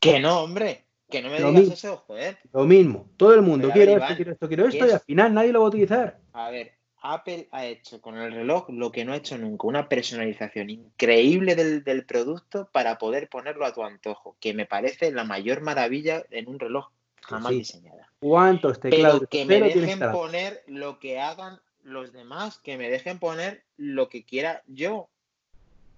Que 0.00 0.20
no, 0.20 0.40
hombre, 0.40 0.84
que 1.10 1.22
no 1.22 1.30
me 1.30 1.40
Lo 1.40 1.52
digas 1.52 1.78
eso, 1.78 1.96
joder. 2.06 2.38
Lo 2.52 2.64
mismo. 2.64 3.08
Todo 3.16 3.34
el 3.34 3.42
mundo 3.42 3.68
Pero 3.68 3.72
a 3.72 3.74
quiero 3.74 3.92
ver, 3.92 4.02
esto, 4.02 4.06
Iván, 4.06 4.16
quiero 4.16 4.32
esto, 4.32 4.48
quiero 4.48 4.66
esto, 4.66 4.84
¿qué 4.84 4.90
y 4.90 4.94
al 4.94 5.00
final 5.00 5.34
nadie 5.34 5.52
lo 5.52 5.60
va 5.60 5.66
a 5.66 5.68
utilizar. 5.68 6.18
A 6.32 6.50
ver, 6.50 6.72
Apple 7.06 7.48
ha 7.52 7.66
hecho 7.66 8.00
con 8.00 8.16
el 8.16 8.32
reloj 8.32 8.70
lo 8.70 8.90
que 8.90 9.04
no 9.04 9.12
ha 9.12 9.16
hecho 9.16 9.36
nunca, 9.36 9.66
una 9.66 9.88
personalización 9.90 10.70
increíble 10.70 11.54
del, 11.54 12.06
producto 12.06 12.70
para 12.72 12.96
poder 12.96 13.28
ponerlo 13.28 13.66
a 13.66 13.74
tu 13.74 13.84
antojo, 13.84 14.36
que 14.40 14.54
me 14.54 14.64
parece 14.64 15.12
la 15.12 15.24
mayor 15.24 15.60
maravilla 15.60 16.24
en 16.30 16.48
un 16.48 16.58
reloj 16.58 16.88
jamás 17.20 17.52
diseñada. 17.52 18.10
¿Cuántos 18.20 18.80
teclados? 18.80 19.18
Pero 19.18 19.28
que 19.28 19.44
me 19.44 19.60
dejen 19.60 20.00
poner 20.12 20.62
lo 20.66 20.98
que 20.98 21.20
hagan 21.20 21.60
los 21.84 22.12
demás, 22.12 22.58
que 22.58 22.76
me 22.76 22.90
dejen 22.90 23.18
poner 23.18 23.64
lo 23.76 24.08
que 24.08 24.24
quiera 24.24 24.62
yo, 24.66 25.08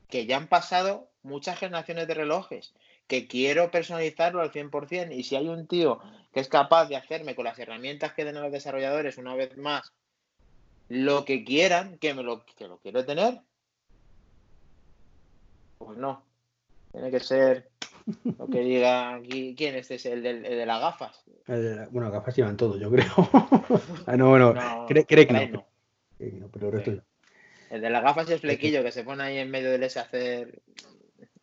que 0.09 0.27
ya 0.27 0.37
han 0.37 0.49
pasado 0.49 1.11
muchas 1.23 1.59
generaciones 1.59 2.07
de 2.07 2.15
relojes, 2.15 2.75
que 3.07 3.27
quiero 3.27 3.71
personalizarlo 3.71 4.41
al 4.41 4.53
100% 4.53 5.15
y 5.15 5.23
si 5.23 5.37
hay 5.37 5.49
un 5.49 5.67
tío 5.67 6.01
que 6.33 6.41
es 6.41 6.49
capaz 6.49 6.87
de 6.87 6.97
hacerme 6.97 7.35
con 7.35 7.45
las 7.45 7.59
herramientas 7.59 8.13
que 8.13 8.25
den 8.25 8.41
los 8.41 8.53
desarrolladores 8.53 9.17
una 9.17 9.35
vez 9.35 9.57
más 9.57 9.93
lo 10.89 11.25
que 11.25 11.45
quieran, 11.45 11.99
que 11.99 12.15
me 12.15 12.23
lo, 12.23 12.45
que 12.45 12.69
lo 12.69 12.79
quiero 12.79 13.05
tener, 13.05 13.41
pues 15.79 15.99
no. 15.99 16.23
Tiene 16.93 17.11
que 17.11 17.21
ser 17.21 17.69
lo 18.39 18.47
que 18.47 18.61
diga 18.65 19.15
aquí. 19.15 19.55
¿Quién? 19.57 19.75
Este 19.75 19.97
es 19.97 20.07
el, 20.07 20.23
de 20.23 20.67
las 20.67 20.81
gafas. 20.81 21.25
bueno, 21.91 22.11
gafas 22.11 22.37
llevan 22.37 22.57
todo, 22.57 22.79
yo 22.79 22.91
creo. 22.91 23.13
ah, 24.07 24.17
no, 24.17 24.31
bueno, 24.31 24.55
cree, 24.87 25.05
que 25.05 25.51
no. 25.51 25.67
Pero 26.19 26.69
el 26.69 26.73
resto 26.73 27.03
El 27.71 27.81
de 27.81 27.91
las 27.91 28.03
gafas 28.03 28.29
y 28.29 28.33
el 28.33 28.41
flequillo 28.41 28.83
que 28.83 28.93
se 28.93 29.05
pone 29.05 29.23
ahí 29.23 29.39
en 29.39 29.51
medio 29.51 29.71
del 29.71 29.83
S 29.83 29.99
a 29.99 30.03
hacer 30.03 30.61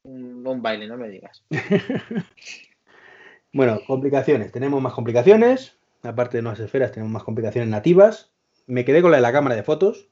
un, 0.04 0.46
un 0.46 0.62
baile, 0.62 0.88
no 0.88 0.98
me 0.98 1.10
digas. 1.10 1.44
bueno, 3.54 3.80
complicaciones. 3.86 4.52
Tenemos 4.52 4.82
más 4.82 4.94
complicaciones. 4.94 5.78
Aparte 6.02 6.38
de 6.38 6.44
nuevas 6.44 6.60
esferas, 6.60 6.92
tenemos 6.92 7.14
más 7.14 7.24
complicaciones 7.24 7.70
nativas 7.70 8.34
me 8.68 8.86
quedé 8.86 9.02
con 9.02 9.12
la 9.12 9.18
de 9.18 9.22
la 9.22 9.32
cámara 9.32 9.56
de 9.56 9.64
fotos. 9.64 10.08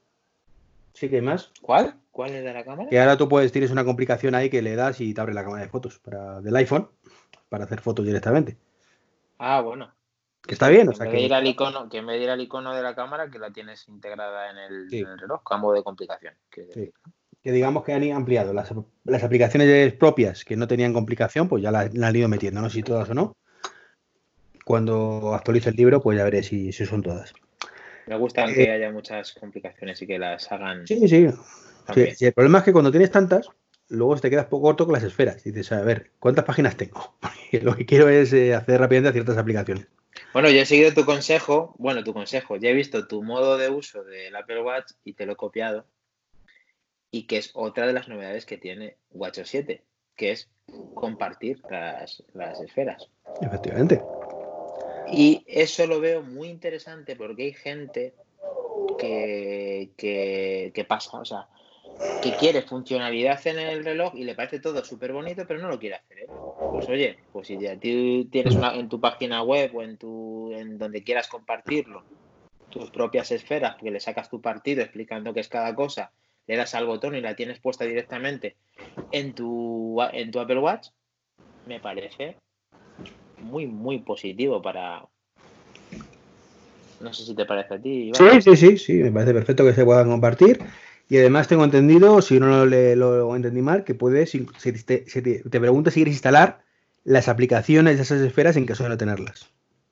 Sí 0.94 1.08
que 1.08 1.16
hay 1.16 1.22
más. 1.22 1.52
¿Cuál? 1.62 1.94
¿Cuál 2.10 2.34
es 2.34 2.44
de 2.44 2.52
la 2.52 2.64
cámara? 2.64 2.88
Que 2.88 3.00
ahora 3.00 3.16
tú 3.16 3.28
puedes, 3.28 3.52
tienes 3.52 3.70
una 3.70 3.84
complicación 3.84 4.34
ahí 4.34 4.50
que 4.50 4.62
le 4.62 4.76
das 4.76 5.00
y 5.00 5.14
te 5.14 5.20
abre 5.20 5.34
la 5.34 5.44
cámara 5.44 5.62
de 5.62 5.70
fotos 5.70 5.98
para, 5.98 6.40
del 6.40 6.54
iPhone 6.56 6.88
para 7.48 7.64
hacer 7.64 7.80
fotos 7.80 8.04
directamente. 8.04 8.56
Ah, 9.38 9.60
bueno. 9.60 9.90
Que 10.46 10.54
está 10.54 10.68
bien, 10.68 10.88
o 10.88 10.92
sea 10.92 11.08
que... 11.08 11.20
Ir 11.20 11.34
al 11.34 11.46
icono, 11.46 11.88
que 11.88 11.98
en 11.98 12.06
vez 12.06 12.18
de 12.18 12.24
ir 12.24 12.30
al 12.30 12.40
icono 12.40 12.74
de 12.74 12.82
la 12.82 12.94
cámara, 12.94 13.30
que 13.30 13.38
la 13.38 13.52
tienes 13.52 13.86
integrada 13.88 14.50
en 14.50 14.58
el, 14.58 15.18
reloj, 15.18 15.42
cambio 15.44 15.72
de 15.72 15.82
complicación. 15.82 16.34
Que... 16.50 16.92
que 17.42 17.52
digamos 17.52 17.84
que 17.84 17.92
han 17.92 18.10
ampliado 18.12 18.52
las, 18.52 18.72
aplicaciones 19.22 19.92
propias 19.94 20.44
que 20.44 20.56
no 20.56 20.66
tenían 20.66 20.92
complicación, 20.92 21.48
pues 21.48 21.62
ya 21.62 21.70
las, 21.70 21.94
han 21.94 22.16
ido 22.16 22.28
metiendo, 22.28 22.60
no 22.60 22.68
sé 22.70 22.76
si 22.76 22.82
todas 22.82 23.08
o 23.10 23.14
no. 23.14 23.36
Cuando 24.64 25.34
actualice 25.34 25.70
el 25.70 25.76
libro, 25.76 26.00
pues 26.02 26.18
ya 26.18 26.24
veré 26.24 26.42
si 26.42 26.72
son 26.72 27.02
todas. 27.02 27.32
Me 28.06 28.16
gusta 28.16 28.46
que 28.46 28.70
haya 28.70 28.90
muchas 28.90 29.32
complicaciones 29.32 30.00
y 30.02 30.06
que 30.06 30.18
las 30.18 30.50
hagan. 30.50 30.86
Sí, 30.86 31.08
sí. 31.08 31.28
sí. 31.94 32.24
el 32.24 32.32
problema 32.32 32.58
es 32.58 32.64
que 32.64 32.72
cuando 32.72 32.90
tienes 32.90 33.10
tantas, 33.10 33.48
luego 33.88 34.16
te 34.16 34.30
quedas 34.30 34.46
poco 34.46 34.68
corto 34.68 34.86
con 34.86 34.94
las 34.94 35.04
esferas. 35.04 35.46
Y 35.46 35.50
dices, 35.50 35.72
a 35.72 35.82
ver, 35.82 36.10
¿cuántas 36.18 36.44
páginas 36.44 36.76
tengo? 36.76 37.14
Porque 37.20 37.60
lo 37.60 37.76
que 37.76 37.86
quiero 37.86 38.08
es 38.08 38.32
eh, 38.32 38.54
hacer 38.54 38.80
rápidamente 38.80 39.12
ciertas 39.12 39.38
aplicaciones. 39.38 39.86
Bueno, 40.32 40.50
yo 40.50 40.62
he 40.62 40.66
seguido 40.66 40.94
tu 40.94 41.04
consejo, 41.04 41.74
bueno, 41.78 42.02
tu 42.02 42.14
consejo, 42.14 42.56
ya 42.56 42.70
he 42.70 42.74
visto 42.74 43.06
tu 43.06 43.22
modo 43.22 43.58
de 43.58 43.68
uso 43.68 44.02
del 44.04 44.34
Apple 44.34 44.62
Watch 44.62 44.92
y 45.04 45.12
te 45.12 45.26
lo 45.26 45.32
he 45.32 45.36
copiado. 45.36 45.86
Y 47.10 47.26
que 47.26 47.36
es 47.36 47.50
otra 47.52 47.86
de 47.86 47.92
las 47.92 48.08
novedades 48.08 48.46
que 48.46 48.56
tiene 48.56 48.96
WatchOS 49.10 49.48
7, 49.48 49.84
que 50.16 50.32
es 50.32 50.50
compartir 50.94 51.60
las, 51.68 52.22
las 52.32 52.60
esferas. 52.60 53.10
Efectivamente. 53.42 54.00
Y 55.12 55.44
eso 55.46 55.86
lo 55.86 56.00
veo 56.00 56.22
muy 56.22 56.48
interesante 56.48 57.16
porque 57.16 57.44
hay 57.44 57.52
gente 57.52 58.14
que, 58.98 60.72
que, 60.74 60.84
pasa, 60.84 61.18
o 61.18 61.24
sea, 61.24 61.48
que 62.22 62.32
quiere 62.32 62.62
funcionalidad 62.62 63.44
en 63.46 63.58
el 63.58 63.84
reloj 63.84 64.14
y 64.14 64.24
le 64.24 64.34
parece 64.34 64.60
todo 64.60 64.84
súper 64.84 65.12
bonito, 65.12 65.44
pero 65.46 65.60
no 65.60 65.68
lo 65.68 65.78
quiere 65.78 65.96
hacer. 65.96 66.18
¿eh? 66.20 66.28
Pues 66.70 66.88
oye, 66.88 67.18
pues 67.32 67.48
si 67.48 67.58
ya 67.58 67.76
tienes 67.78 68.56
una, 68.56 68.74
en 68.74 68.88
tu 68.88 69.00
página 69.00 69.42
web 69.42 69.74
o 69.74 69.82
en, 69.82 69.96
tu, 69.96 70.52
en 70.52 70.78
donde 70.78 71.02
quieras 71.02 71.28
compartirlo, 71.28 72.04
tus 72.70 72.90
propias 72.90 73.30
esferas, 73.30 73.76
que 73.76 73.90
le 73.90 74.00
sacas 74.00 74.30
tu 74.30 74.40
partido 74.40 74.82
explicando 74.82 75.34
qué 75.34 75.40
es 75.40 75.48
cada 75.48 75.74
cosa, 75.74 76.12
le 76.46 76.56
das 76.56 76.74
al 76.74 76.86
botón 76.86 77.14
y 77.14 77.20
la 77.20 77.36
tienes 77.36 77.60
puesta 77.60 77.84
directamente 77.84 78.56
en 79.10 79.34
tu, 79.34 80.00
en 80.12 80.30
tu 80.30 80.40
Apple 80.40 80.58
Watch, 80.58 80.88
me 81.66 81.80
parece 81.80 82.36
muy, 83.38 83.66
muy 83.66 83.98
positivo 83.98 84.62
para. 84.62 85.04
No 87.00 87.12
sé 87.12 87.24
si 87.24 87.34
te 87.34 87.44
parece 87.44 87.74
a 87.74 87.82
ti. 87.82 88.12
Sí, 88.14 88.42
sí, 88.42 88.56
sí, 88.56 88.78
sí, 88.78 88.92
me 88.94 89.10
parece 89.10 89.34
perfecto 89.34 89.64
que 89.64 89.74
se 89.74 89.84
puedan 89.84 90.08
compartir. 90.08 90.60
Y 91.12 91.18
además 91.18 91.46
tengo 91.46 91.62
entendido, 91.62 92.22
si 92.22 92.40
no 92.40 92.64
lo, 92.64 92.96
lo 92.96 93.36
entendí 93.36 93.60
mal, 93.60 93.84
que 93.84 93.92
puedes, 93.94 94.30
si 94.30 94.46
te, 94.46 95.00
te, 95.00 95.60
pregunta 95.60 95.90
si 95.90 95.96
quieres 95.96 96.14
instalar 96.14 96.64
las 97.04 97.28
aplicaciones 97.28 97.96
de 97.96 98.02
esas 98.04 98.22
esferas 98.22 98.56
en 98.56 98.64
caso 98.64 98.84
de 98.84 98.88
no 98.88 98.96
tenerlas. 98.96 99.50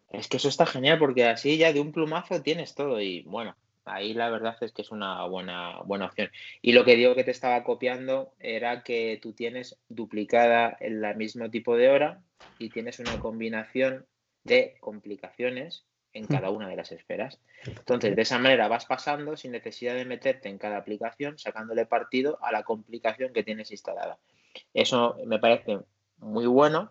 Es 0.09 0.29
que 0.29 0.39
eso 0.39 0.49
está 0.49 0.65
genial 0.65 0.99
porque 0.99 1.27
así 1.27 1.59
ya 1.59 1.75
de 1.75 1.81
un 1.81 1.93
plumazo 1.93 2.41
tienes 2.41 2.75
todo 2.75 3.03
y 3.03 3.21
bueno, 3.25 3.55
ahí 3.85 4.15
la 4.15 4.31
verdad 4.31 4.57
es 4.63 4.73
que 4.73 4.81
es 4.81 4.93
una 4.93 5.27
buena, 5.27 5.83
buena 5.85 6.07
opción. 6.07 6.31
Y 6.63 6.73
lo 6.73 6.87
que 6.87 6.97
digo 6.97 7.15
que 7.15 7.25
te 7.25 7.33
estaba 7.33 7.65
copiando 7.65 8.33
era 8.39 8.83
que 8.83 9.19
tú 9.21 9.35
tienes 9.35 9.77
duplicada 9.91 10.79
el 10.81 11.05
mismo 11.17 11.51
tipo 11.51 11.77
de 11.77 11.91
hora 11.91 12.23
y 12.59 12.71
tienes 12.71 12.99
una 12.99 13.21
combinación 13.21 14.07
de 14.45 14.79
complicaciones 14.81 15.85
en 16.13 16.27
cada 16.27 16.51
una 16.51 16.69
de 16.69 16.77
las 16.77 16.93
esferas. 16.93 17.39
Entonces, 17.65 18.17
de 18.17 18.23
esa 18.23 18.39
manera 18.39 18.69
vas 18.69 18.87
pasando 18.87 19.37
sin 19.37 19.53
necesidad 19.53 19.95
de 19.95 20.05
meterte 20.05 20.49
en 20.49 20.59
cada 20.59 20.77
aplicación, 20.77 21.39
sacándole 21.39 21.87
partido 21.87 22.39
a 22.43 22.53
la 22.53 22.63
complicación 22.63 23.33
que 23.33 23.43
tienes 23.43 23.71
instalada. 23.71 24.19
Eso 24.75 25.17
me 25.27 25.39
parece 25.39 25.81
muy 26.19 26.47
bueno 26.47 26.91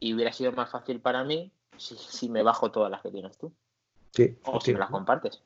y 0.00 0.14
hubiera 0.14 0.32
sido 0.32 0.52
más 0.52 0.70
fácil 0.70 1.00
para 1.00 1.24
mí 1.24 1.52
si, 1.76 2.28
me 2.28 2.42
bajo 2.42 2.70
todas 2.70 2.90
las 2.90 3.02
que 3.02 3.10
tienes 3.10 3.36
tú. 3.38 3.52
Sí, 4.12 4.36
o 4.44 4.60
si 4.60 4.72
me 4.72 4.78
las 4.78 4.90
compartes. 4.90 5.42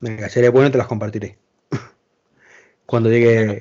Venga, 0.00 0.28
seré 0.28 0.48
bueno 0.48 0.68
y 0.68 0.72
te 0.72 0.78
las 0.78 0.86
compartiré. 0.86 1.38
Cuando 2.86 3.10
llegue 3.10 3.58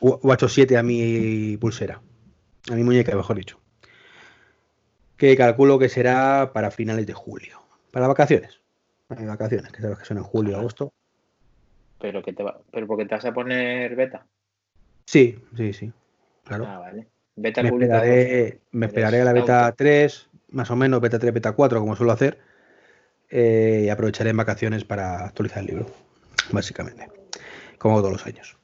WatchOS 0.00 0.52
7 0.52 0.76
a 0.76 0.82
mi 0.82 1.56
pulsera. 1.56 2.00
A 2.70 2.74
mi 2.74 2.82
muñeca, 2.82 3.14
mejor 3.14 3.36
dicho. 3.36 3.60
Que 5.16 5.36
calculo 5.36 5.78
que 5.78 5.88
será 5.88 6.50
para 6.52 6.70
finales 6.70 7.06
de 7.06 7.14
julio. 7.14 7.60
Para 7.90 8.08
vacaciones. 8.08 8.60
Para 9.08 9.24
vacaciones, 9.24 9.72
que 9.72 9.80
sabes 9.80 9.98
que 9.98 10.04
son 10.04 10.18
en 10.18 10.24
julio, 10.24 10.58
agosto. 10.58 10.92
Pero 12.00 12.22
que 12.22 12.32
te 12.32 12.42
va, 12.42 12.60
pero 12.70 12.86
porque 12.86 13.06
te 13.06 13.14
vas 13.14 13.24
a 13.24 13.32
poner 13.32 13.94
beta. 13.96 14.26
Sí, 15.06 15.38
sí, 15.56 15.72
sí. 15.72 15.92
Claro. 16.44 16.66
Ah, 16.66 16.78
vale. 16.78 17.06
Beta 17.36 17.62
me 17.62 17.68
esperaré, 17.68 18.60
me 18.72 18.86
esperaré 18.86 19.20
a 19.20 19.24
la 19.24 19.32
beta 19.32 19.72
3, 19.76 20.28
más 20.50 20.70
o 20.70 20.76
menos, 20.76 21.00
beta 21.00 21.18
3, 21.18 21.32
beta 21.34 21.52
4, 21.52 21.80
como 21.80 21.96
suelo 21.96 22.12
hacer. 22.12 22.38
Eh, 23.28 23.84
y 23.86 23.88
aprovecharé 23.88 24.30
en 24.30 24.36
vacaciones 24.36 24.84
para 24.84 25.24
actualizar 25.24 25.60
el 25.60 25.66
libro, 25.66 25.86
básicamente. 26.52 27.08
Como 27.78 28.00
todos 28.00 28.12
los 28.12 28.26
años. 28.26 28.56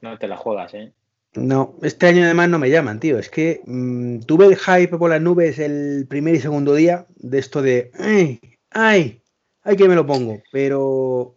No 0.00 0.18
te 0.18 0.28
la 0.28 0.36
juegas, 0.36 0.74
¿eh? 0.74 0.92
No, 1.34 1.78
este 1.82 2.06
año 2.06 2.24
además 2.24 2.50
no 2.50 2.58
me 2.58 2.68
llaman, 2.68 3.00
tío. 3.00 3.18
Es 3.18 3.30
que 3.30 3.62
mm, 3.64 4.20
tuve 4.20 4.46
el 4.46 4.56
hype 4.56 4.98
por 4.98 5.10
las 5.10 5.20
nubes 5.20 5.58
el 5.58 6.06
primer 6.06 6.34
y 6.34 6.40
segundo 6.40 6.74
día 6.74 7.06
de 7.16 7.38
esto 7.38 7.62
de 7.62 7.90
¡ay! 7.98 8.40
¡ay! 8.70 9.22
¡ay 9.62 9.76
que 9.76 9.88
me 9.88 9.94
lo 9.94 10.06
pongo! 10.06 10.42
Pero 10.52 11.34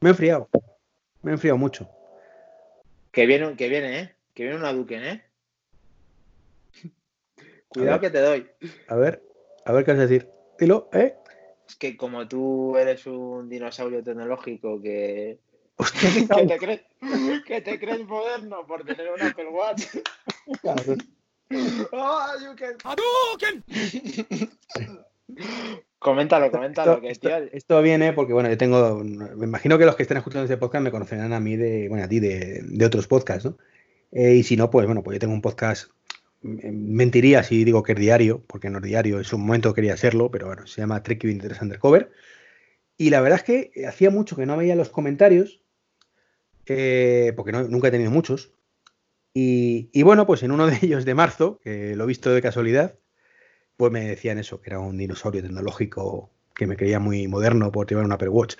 me 0.00 0.08
he 0.08 0.12
enfriado. 0.12 0.48
Me 1.22 1.30
he 1.30 1.34
enfriado 1.34 1.58
mucho. 1.58 1.88
Que 3.10 3.26
viene, 3.26 3.54
que 3.54 3.68
viene, 3.68 4.00
¿eh? 4.00 4.14
Que 4.32 4.44
viene 4.44 4.58
una 4.58 4.72
Duque, 4.72 4.96
¿eh? 4.96 5.22
Cuidado 7.68 8.00
que 8.00 8.10
te 8.10 8.20
doy. 8.20 8.48
A 8.88 8.96
ver, 8.96 9.22
a 9.66 9.72
ver 9.72 9.84
qué 9.84 9.92
vas 9.92 10.00
a 10.00 10.06
decir. 10.06 10.28
Dilo, 10.58 10.88
¿eh? 10.94 11.16
Es 11.68 11.76
que 11.76 11.98
como 11.98 12.26
tú 12.26 12.78
eres 12.78 13.06
un 13.06 13.50
dinosaurio 13.50 14.02
tecnológico 14.02 14.80
que 14.80 15.38
¿Qué 15.90 16.46
te 16.46 16.58
crees? 16.58 16.80
¿Qué 17.46 17.60
te 17.60 17.78
crees 17.78 18.06
moderno 18.06 18.66
por 18.66 18.84
tener 18.84 19.10
un 19.12 19.22
Apple 19.22 19.48
Watch? 19.48 19.86
¡Oh, 21.92 22.26
coméntalo, 25.98 26.50
coméntalo. 26.50 27.00
Esto, 27.04 27.28
que 27.28 27.50
esto, 27.56 27.82
viene 27.82 28.12
porque, 28.12 28.32
bueno, 28.32 28.48
yo 28.48 28.56
tengo. 28.56 29.02
Me 29.02 29.44
imagino 29.44 29.78
que 29.78 29.84
los 29.84 29.96
que 29.96 30.02
estén 30.02 30.16
escuchando 30.16 30.44
este 30.44 30.56
podcast 30.56 30.82
me 30.82 30.90
conocerán 30.90 31.32
a 31.32 31.40
mí 31.40 31.56
de. 31.56 31.88
Bueno, 31.88 32.04
a 32.04 32.08
ti 32.08 32.20
de, 32.20 32.62
de 32.62 32.86
otros 32.86 33.06
podcasts, 33.06 33.44
¿no? 33.44 33.58
Eh, 34.12 34.34
y 34.34 34.42
si 34.42 34.56
no, 34.56 34.70
pues 34.70 34.86
bueno, 34.86 35.02
pues 35.02 35.16
yo 35.16 35.20
tengo 35.20 35.34
un 35.34 35.42
podcast. 35.42 35.90
Mm, 36.42 36.94
mentiría 36.94 37.42
si 37.42 37.64
digo 37.64 37.82
que 37.82 37.92
es 37.92 37.98
diario, 37.98 38.42
porque 38.46 38.70
no 38.70 38.78
es 38.78 38.84
diario, 38.84 39.18
en 39.18 39.24
su 39.24 39.38
momento 39.38 39.74
quería 39.74 39.96
serlo, 39.96 40.30
pero 40.30 40.46
bueno, 40.46 40.66
se 40.66 40.80
llama 40.80 41.02
Trek 41.02 41.22
23 41.24 41.62
Undercover. 41.62 42.10
Y 42.98 43.10
la 43.10 43.20
verdad 43.20 43.38
es 43.38 43.44
que 43.44 43.86
hacía 43.86 44.10
mucho 44.10 44.36
que 44.36 44.46
no 44.46 44.56
veía 44.56 44.76
los 44.76 44.90
comentarios 44.90 45.61
eh, 46.66 47.32
porque 47.36 47.52
nunca 47.52 47.88
he 47.88 47.90
tenido 47.90 48.10
muchos. 48.10 48.52
Y, 49.34 50.02
bueno, 50.02 50.26
pues 50.26 50.42
en 50.42 50.52
uno 50.52 50.66
de 50.66 50.78
ellos 50.82 51.04
de 51.04 51.14
marzo, 51.14 51.58
que 51.62 51.96
lo 51.96 52.04
he 52.04 52.08
visto 52.08 52.30
de 52.30 52.42
casualidad, 52.42 52.98
pues 53.76 53.92
me 53.92 54.06
decían 54.06 54.38
eso, 54.38 54.60
que 54.60 54.70
era 54.70 54.80
un 54.80 54.98
dinosaurio 54.98 55.42
tecnológico 55.42 56.30
que 56.54 56.66
me 56.66 56.76
creía 56.76 57.00
muy 57.00 57.26
moderno 57.28 57.72
por 57.72 57.88
llevar 57.88 58.04
un 58.04 58.12
Apple 58.12 58.28
Watch. 58.28 58.56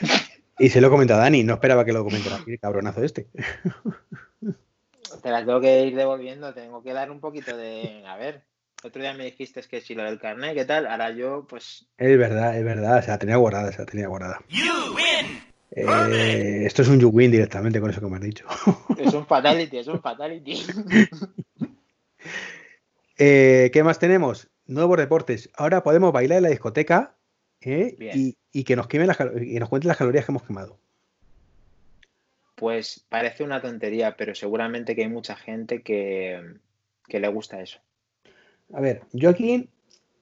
Y 0.58 0.70
se 0.70 0.80
lo 0.80 0.86
he 0.86 0.90
comentado 0.90 1.20
a 1.20 1.24
Dani, 1.24 1.44
no 1.44 1.52
esperaba 1.52 1.84
que 1.84 1.92
lo 1.92 2.02
comentara 2.02 2.38
el 2.46 2.58
cabronazo 2.58 3.04
este. 3.04 3.26
Te 5.22 5.30
las 5.30 5.44
tengo 5.44 5.60
que 5.60 5.84
ir 5.84 5.94
devolviendo, 5.94 6.54
tengo 6.54 6.82
que 6.82 6.94
dar 6.94 7.10
un 7.10 7.20
poquito 7.20 7.54
de. 7.54 8.02
A 8.06 8.16
ver, 8.16 8.42
otro 8.82 9.02
día 9.02 9.12
me 9.12 9.26
dijiste 9.26 9.60
que 9.62 9.82
si 9.82 9.94
lo 9.94 10.04
del 10.04 10.18
carnet, 10.18 10.54
¿qué 10.54 10.64
tal? 10.64 10.86
Ahora 10.86 11.10
yo, 11.10 11.46
pues. 11.46 11.86
Es 11.98 12.18
verdad, 12.18 12.56
es 12.56 12.64
verdad, 12.64 13.04
se 13.04 13.10
la 13.10 13.18
tenía 13.18 13.36
guardada, 13.36 13.70
se 13.70 13.80
la 13.80 13.84
tenía 13.84 14.08
guardada. 14.08 14.40
Eh, 15.76 16.62
esto 16.64 16.80
es 16.80 16.88
un 16.88 16.98
you 16.98 17.10
win 17.10 17.30
directamente 17.30 17.80
con 17.80 17.90
eso 17.90 18.00
que 18.00 18.06
me 18.06 18.16
has 18.16 18.22
dicho. 18.22 18.46
Es 18.98 19.12
un 19.12 19.26
fatality, 19.26 19.76
es 19.78 19.86
un 19.88 20.00
fatality. 20.00 20.62
Eh, 23.18 23.70
¿Qué 23.72 23.82
más 23.82 23.98
tenemos? 23.98 24.50
Nuevos 24.66 24.98
deportes. 24.98 25.48
Ahora 25.56 25.82
podemos 25.82 26.12
bailar 26.12 26.36
en 26.36 26.42
la 26.42 26.50
discoteca 26.50 27.16
¿eh? 27.62 27.96
y, 28.14 28.36
y, 28.52 28.64
que 28.64 28.76
nos 28.76 28.88
quemen 28.88 29.06
las 29.06 29.16
y 29.40 29.58
nos 29.58 29.70
cuenten 29.70 29.88
las 29.88 29.96
calorías 29.96 30.26
que 30.26 30.32
hemos 30.32 30.42
quemado. 30.42 30.78
Pues 32.56 33.06
parece 33.08 33.42
una 33.42 33.62
tontería, 33.62 34.16
pero 34.18 34.34
seguramente 34.34 34.94
que 34.94 35.04
hay 35.04 35.08
mucha 35.08 35.34
gente 35.34 35.80
que, 35.80 36.58
que 37.08 37.18
le 37.18 37.28
gusta 37.28 37.62
eso. 37.62 37.78
A 38.74 38.82
ver, 38.82 39.00
yo 39.12 39.30
aquí, 39.30 39.70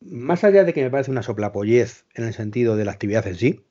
más 0.01 0.45
allá 0.45 0.63
de 0.63 0.73
que 0.73 0.85
me 0.85 0.91
parece 0.91 1.11
una 1.11 1.25
soplapollez 1.25 2.05
en 2.15 2.23
el 2.23 2.33
sentido 2.33 2.77
de 2.77 2.85
la 2.85 2.93
actividad 2.93 3.27
en 3.27 3.35
sí, 3.35 3.65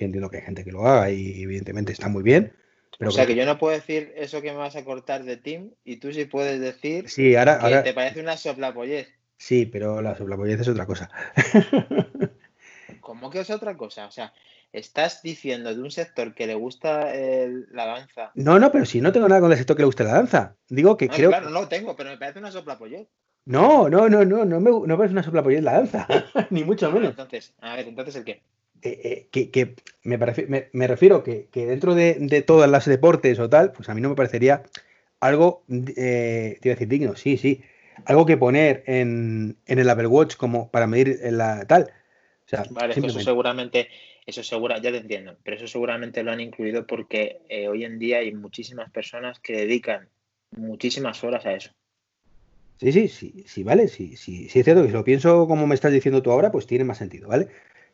que 0.00 0.06
entiendo 0.06 0.30
que 0.30 0.38
hay 0.38 0.44
gente 0.44 0.64
que 0.64 0.72
lo 0.72 0.86
haga 0.86 1.10
y 1.10 1.42
evidentemente 1.42 1.92
está 1.92 2.08
muy 2.08 2.22
bien. 2.22 2.54
Pero 2.98 3.10
o 3.10 3.12
sea, 3.12 3.26
que 3.26 3.34
yo 3.34 3.44
no 3.44 3.58
puedo 3.58 3.74
decir 3.74 4.14
eso 4.16 4.40
que 4.40 4.50
me 4.50 4.56
vas 4.56 4.74
a 4.74 4.84
cortar 4.84 5.24
de 5.24 5.36
Tim 5.36 5.72
y 5.84 5.96
tú 5.96 6.10
sí 6.10 6.24
puedes 6.24 6.58
decir 6.58 7.10
sí, 7.10 7.36
ahora, 7.36 7.58
que 7.58 7.64
ahora... 7.66 7.82
te 7.82 7.92
parece 7.92 8.20
una 8.20 8.38
soplapollez. 8.38 9.08
Sí, 9.36 9.66
pero 9.66 10.00
la 10.00 10.16
soplapollez 10.16 10.60
es 10.60 10.68
otra 10.68 10.86
cosa. 10.86 11.10
¿Cómo 13.02 13.28
que 13.28 13.40
es 13.40 13.50
otra 13.50 13.76
cosa? 13.76 14.06
O 14.06 14.10
sea, 14.10 14.32
estás 14.72 15.22
diciendo 15.22 15.74
de 15.74 15.82
un 15.82 15.90
sector 15.90 16.34
que 16.34 16.46
le 16.46 16.54
gusta 16.54 17.14
el, 17.14 17.66
la 17.72 17.84
danza. 17.84 18.32
No, 18.34 18.58
no, 18.58 18.72
pero 18.72 18.86
si 18.86 19.02
no 19.02 19.12
tengo 19.12 19.28
nada 19.28 19.42
con 19.42 19.52
el 19.52 19.58
sector 19.58 19.76
que 19.76 19.82
le 19.82 19.86
guste 19.86 20.04
la 20.04 20.14
danza. 20.14 20.56
Digo 20.70 20.96
que 20.96 21.08
no, 21.08 21.14
creo. 21.14 21.28
Claro, 21.28 21.50
no 21.50 21.60
lo 21.60 21.68
tengo, 21.68 21.94
pero 21.94 22.08
me 22.08 22.16
parece 22.16 22.38
una 22.38 22.50
soplapollez. 22.50 23.06
No, 23.44 23.90
no, 23.90 24.08
no, 24.08 24.24
no, 24.24 24.46
no 24.46 24.60
me, 24.60 24.70
no 24.70 24.96
parece 24.96 25.12
una 25.12 25.22
soplapollez 25.22 25.62
la 25.62 25.74
danza, 25.74 26.06
ni 26.50 26.64
mucho 26.64 26.90
menos. 26.90 27.10
entonces, 27.10 27.52
a 27.60 27.76
ver, 27.76 27.88
entonces 27.88 28.16
el 28.16 28.24
qué. 28.24 28.42
Eh, 28.82 29.00
eh, 29.04 29.28
que, 29.30 29.50
que 29.50 29.74
me, 30.04 30.18
parece, 30.18 30.46
me, 30.46 30.68
me, 30.72 30.86
refiero 30.86 31.22
que, 31.22 31.48
que 31.52 31.66
dentro 31.66 31.94
de, 31.94 32.16
de, 32.18 32.40
todas 32.40 32.70
las 32.70 32.86
deportes 32.86 33.38
o 33.38 33.48
tal, 33.50 33.72
pues 33.72 33.88
a 33.88 33.94
mí 33.94 34.00
no 34.00 34.08
me 34.08 34.14
parecería 34.14 34.62
algo, 35.20 35.64
eh, 35.68 36.58
te 36.60 36.68
iba 36.68 36.72
a 36.72 36.76
decir 36.76 36.88
digno, 36.88 37.14
sí, 37.14 37.36
sí, 37.36 37.62
algo 38.06 38.24
que 38.24 38.38
poner 38.38 38.82
en, 38.86 39.58
en 39.66 39.78
el 39.78 39.90
Apple 39.90 40.06
Watch 40.06 40.36
como 40.36 40.70
para 40.70 40.86
medir 40.86 41.18
la 41.30 41.66
tal. 41.66 41.92
O 42.46 42.48
sea, 42.48 42.64
vale, 42.70 42.94
eso 42.96 43.20
seguramente, 43.20 43.88
eso 44.24 44.42
segura, 44.42 44.78
ya 44.78 44.90
te 44.90 44.98
entiendo, 44.98 45.36
pero 45.44 45.56
eso 45.56 45.66
seguramente 45.66 46.22
lo 46.22 46.32
han 46.32 46.40
incluido 46.40 46.86
porque 46.86 47.42
eh, 47.48 47.68
hoy 47.68 47.84
en 47.84 47.98
día 47.98 48.18
hay 48.18 48.32
muchísimas 48.32 48.90
personas 48.90 49.40
que 49.40 49.52
dedican 49.52 50.08
muchísimas 50.52 51.22
horas 51.22 51.44
a 51.44 51.52
eso. 51.52 51.70
Sí, 52.78 52.92
sí, 52.92 53.08
sí, 53.08 53.44
sí, 53.46 53.62
vale, 53.62 53.88
sí, 53.88 54.16
sí, 54.16 54.48
sí 54.48 54.58
es 54.58 54.64
cierto 54.64 54.82
que 54.82 54.88
si 54.88 54.94
lo 54.94 55.04
pienso 55.04 55.46
como 55.46 55.66
me 55.66 55.74
estás 55.74 55.92
diciendo 55.92 56.22
tú 56.22 56.32
ahora, 56.32 56.50
pues 56.50 56.66
tiene 56.66 56.84
más 56.84 56.96
sentido, 56.96 57.28
¿vale? 57.28 57.48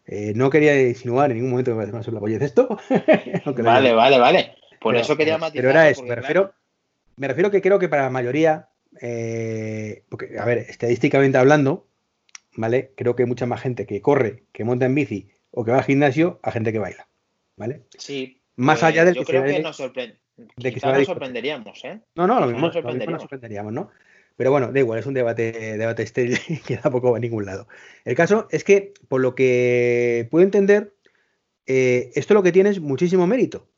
Eh, 0.06 0.32
no 0.36 0.50
quería 0.50 0.80
insinuar 0.80 1.30
en 1.30 1.38
ningún 1.38 1.50
momento 1.50 1.72
que 1.72 1.74
me 1.74 1.80
parece 1.80 1.96
una 1.96 2.04
soplapollez 2.04 2.42
esto. 2.42 2.78
vale, 3.62 3.92
vale, 3.92 4.18
vale. 4.18 4.54
Por 4.80 4.94
pero, 4.94 5.02
eso 5.04 5.16
quería 5.16 5.38
matizar. 5.38 5.62
Pero 5.62 5.70
era 5.70 5.88
eso, 5.88 6.04
me 6.04 6.14
refiero, 6.14 6.54
me 7.16 7.28
refiero 7.28 7.50
que 7.50 7.60
creo 7.60 7.78
que 7.78 7.88
para 7.88 8.02
la 8.02 8.10
mayoría, 8.10 8.68
eh, 9.00 10.04
porque, 10.08 10.38
a 10.38 10.44
ver, 10.44 10.58
estadísticamente 10.58 11.38
hablando, 11.38 11.88
¿vale? 12.54 12.92
Creo 12.96 13.16
que 13.16 13.24
hay 13.24 13.28
mucha 13.28 13.46
más 13.46 13.60
gente 13.60 13.86
que 13.86 14.00
corre, 14.00 14.44
que 14.52 14.64
monta 14.64 14.86
en 14.86 14.94
bici 14.94 15.28
o 15.50 15.64
que 15.64 15.72
va 15.72 15.78
al 15.78 15.84
gimnasio 15.84 16.38
a 16.42 16.52
gente 16.52 16.72
que 16.72 16.78
baila, 16.78 17.08
¿vale? 17.56 17.82
Sí. 17.98 18.40
Más 18.54 18.80
pues 18.80 18.84
allá 18.84 19.04
del 19.04 19.14
yo 19.14 19.22
que 19.22 19.26
creo 19.26 19.44
que 19.44 19.60
nos, 19.60 19.76
sorprende. 19.76 20.18
de 20.36 20.72
que 20.72 20.80
nos 20.86 21.06
sorprenderíamos, 21.06 21.84
¿eh? 21.84 22.00
No, 22.14 22.26
no, 22.26 22.38
lo 22.38 22.46
mismo, 22.46 22.66
nos 22.66 22.74
lo 22.74 22.82
mismo 22.82 22.82
sorprenderíamos. 22.82 23.12
nos 23.12 23.22
sorprenderíamos, 23.22 23.72
¿no? 23.72 23.90
Pero 24.36 24.50
bueno, 24.50 24.70
da 24.70 24.78
igual, 24.78 24.98
es 24.98 25.06
un 25.06 25.14
debate, 25.14 25.76
debate 25.78 26.02
estéril 26.02 26.38
que 26.66 26.76
tampoco 26.76 27.10
va 27.10 27.16
a 27.16 27.20
ningún 27.20 27.46
lado. 27.46 27.66
El 28.04 28.14
caso 28.14 28.48
es 28.50 28.64
que, 28.64 28.92
por 29.08 29.20
lo 29.20 29.34
que 29.34 30.28
puedo 30.30 30.44
entender, 30.44 30.94
eh, 31.66 32.12
esto 32.14 32.34
lo 32.34 32.42
que 32.42 32.52
tiene 32.52 32.70
es 32.70 32.80
muchísimo 32.80 33.26
mérito, 33.26 33.68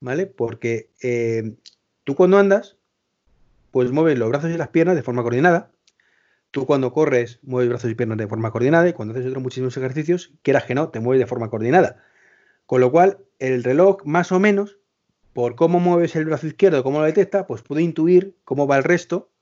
¿vale? 0.00 0.26
Porque 0.26 0.90
eh, 1.02 1.56
tú 2.04 2.14
cuando 2.14 2.38
andas, 2.38 2.76
pues 3.70 3.90
mueves 3.90 4.18
los 4.18 4.28
brazos 4.28 4.50
y 4.50 4.56
las 4.56 4.68
piernas 4.68 4.94
de 4.94 5.02
forma 5.02 5.22
coordinada. 5.22 5.72
Tú 6.52 6.66
cuando 6.66 6.92
corres, 6.92 7.40
mueves 7.42 7.68
brazos 7.68 7.90
y 7.90 7.96
piernas 7.96 8.18
de 8.18 8.28
forma 8.28 8.52
coordinada. 8.52 8.88
Y 8.88 8.92
cuando 8.92 9.12
haces 9.12 9.26
otros 9.26 9.42
muchísimos 9.42 9.76
ejercicios, 9.76 10.32
quieras 10.42 10.64
que 10.64 10.76
no, 10.76 10.90
te 10.90 11.00
mueves 11.00 11.18
de 11.18 11.26
forma 11.26 11.50
coordinada. 11.50 12.04
Con 12.66 12.80
lo 12.80 12.92
cual, 12.92 13.18
el 13.40 13.64
reloj, 13.64 14.04
más 14.04 14.30
o 14.30 14.38
menos, 14.38 14.78
por 15.32 15.56
cómo 15.56 15.80
mueves 15.80 16.14
el 16.14 16.26
brazo 16.26 16.46
izquierdo, 16.46 16.84
cómo 16.84 17.00
lo 17.00 17.06
detecta, 17.06 17.48
pues 17.48 17.62
puede 17.62 17.82
intuir 17.82 18.36
cómo 18.44 18.68
va 18.68 18.76
el 18.78 18.84
resto 18.84 19.32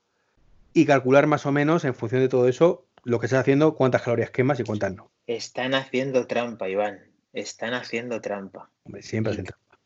y 0.73 0.85
calcular 0.85 1.27
más 1.27 1.45
o 1.45 1.51
menos 1.51 1.85
en 1.85 1.93
función 1.95 2.21
de 2.21 2.29
todo 2.29 2.47
eso 2.47 2.87
lo 3.03 3.19
que 3.19 3.25
estás 3.27 3.41
haciendo, 3.41 3.75
cuántas 3.75 4.01
calorías 4.01 4.31
quemas 4.31 4.59
y 4.59 4.63
cuántas 4.63 4.93
no. 4.95 5.11
Están 5.27 5.73
haciendo 5.73 6.25
trampa, 6.27 6.69
Iván. 6.69 6.99
Están 7.33 7.73
haciendo 7.73 8.21
trampa. 8.21 8.69
Hombre, 8.83 9.01
siempre 9.01 9.33
hacen 9.33 9.45
trampa. 9.45 9.77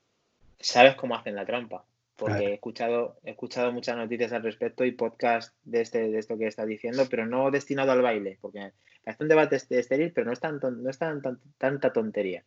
¿Sabes 0.60 0.96
cómo 0.96 1.16
hacen 1.16 1.36
la 1.36 1.46
trampa? 1.46 1.84
Porque 2.16 2.36
Claro. 2.36 2.50
he 2.50 2.54
escuchado, 2.56 3.20
he 3.24 3.32
escuchado 3.32 3.72
muchas 3.72 3.96
noticias 3.96 4.32
al 4.34 4.44
respecto 4.44 4.84
y 4.86 4.92
podcast 4.92 5.54
de, 5.64 5.82
este, 5.82 6.10
de 6.10 6.18
esto 6.20 6.38
que 6.38 6.48
estás 6.48 6.68
diciendo, 6.68 7.08
pero 7.10 7.26
no 7.28 7.52
destinado 7.52 7.92
al 7.92 8.02
baile, 8.02 8.38
porque 8.42 8.72
parece 9.04 9.24
un 9.24 9.30
debate 9.30 9.56
est- 9.56 9.72
estéril, 9.72 10.12
pero 10.14 10.26
no 10.26 10.34
es, 10.34 10.40
tan, 10.40 10.60
no 10.60 10.90
es 10.90 10.98
tan, 10.98 11.22
tan- 11.22 11.40
tanta 11.58 11.94
tontería. 11.94 12.44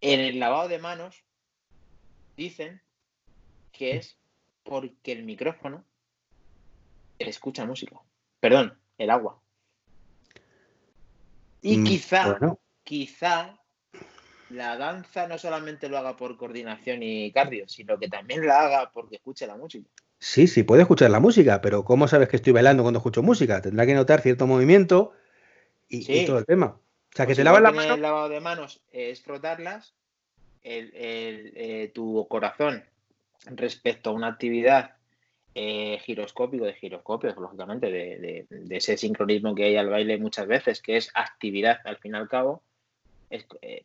En 0.00 0.20
el 0.20 0.38
lavado 0.40 0.68
de 0.68 0.78
manos 0.78 1.22
dicen 2.36 2.80
que 3.72 3.96
es 3.96 4.16
porque 4.64 5.12
el 5.12 5.24
micrófono 5.24 5.84
escucha 7.18 7.64
música. 7.64 7.96
Perdón, 8.40 8.78
el 8.98 9.10
agua. 9.10 9.40
Y 11.60 11.78
Mm, 11.78 11.84
quizá, 11.84 12.26
Bueno, 12.38 12.60
quizá 12.82 13.58
la 14.50 14.76
danza 14.76 15.26
no 15.28 15.38
solamente 15.38 15.88
lo 15.88 15.96
haga 15.96 16.16
por 16.16 16.36
coordinación 16.36 17.02
y 17.02 17.32
cardio, 17.32 17.68
sino 17.68 17.98
que 17.98 18.08
también 18.08 18.46
la 18.46 18.60
haga 18.60 18.90
porque 18.92 19.16
escuche 19.16 19.46
la 19.46 19.56
música. 19.56 19.88
sí, 20.18 20.46
sí, 20.46 20.62
puede 20.62 20.82
escuchar 20.82 21.10
la 21.10 21.20
música, 21.20 21.60
pero 21.60 21.84
¿cómo 21.84 22.06
sabes 22.08 22.28
que 22.28 22.36
estoy 22.36 22.52
bailando 22.52 22.82
cuando 22.82 22.98
escucho 22.98 23.22
música? 23.22 23.62
Tendrá 23.62 23.86
que 23.86 23.94
notar 23.94 24.20
cierto 24.20 24.46
movimiento 24.46 25.12
y, 25.88 26.24
todo 26.24 26.38
el 26.38 26.46
tema. 26.46 26.66
O 26.66 27.16
sea, 27.16 27.26
que 27.26 27.30
Pues 27.30 27.38
te 27.38 27.44
lavas 27.44 27.62
la 27.62 27.72
mano. 27.72 27.94
El 27.94 28.02
lavado 28.02 28.28
de 28.28 28.40
manos 28.40 28.82
es 28.90 29.22
frotarlas, 29.22 29.94
el- 30.62 30.94
el, 30.94 31.52
eh, 31.56 31.92
tu 31.94 32.26
corazón 32.28 32.84
respecto 33.46 34.10
a 34.10 34.12
una 34.12 34.28
actividad 34.28 34.96
eh, 35.54 35.98
giroscópico, 36.04 36.64
de 36.64 36.74
giroscopio, 36.74 37.34
lógicamente, 37.34 37.90
de, 37.90 38.18
de- 38.18 38.46
de 38.48 38.76
ese 38.76 38.96
sincronismo 38.96 39.54
que 39.54 39.64
hay 39.64 39.76
al 39.76 39.88
baile 39.90 40.18
muchas 40.18 40.46
veces, 40.46 40.80
que 40.80 40.96
es 40.96 41.10
actividad 41.14 41.80
al 41.84 41.98
fin 41.98 42.12
y 42.14 42.16
al 42.18 42.28
cabo, 42.28 42.62
es, 43.30 43.46
eh, 43.60 43.84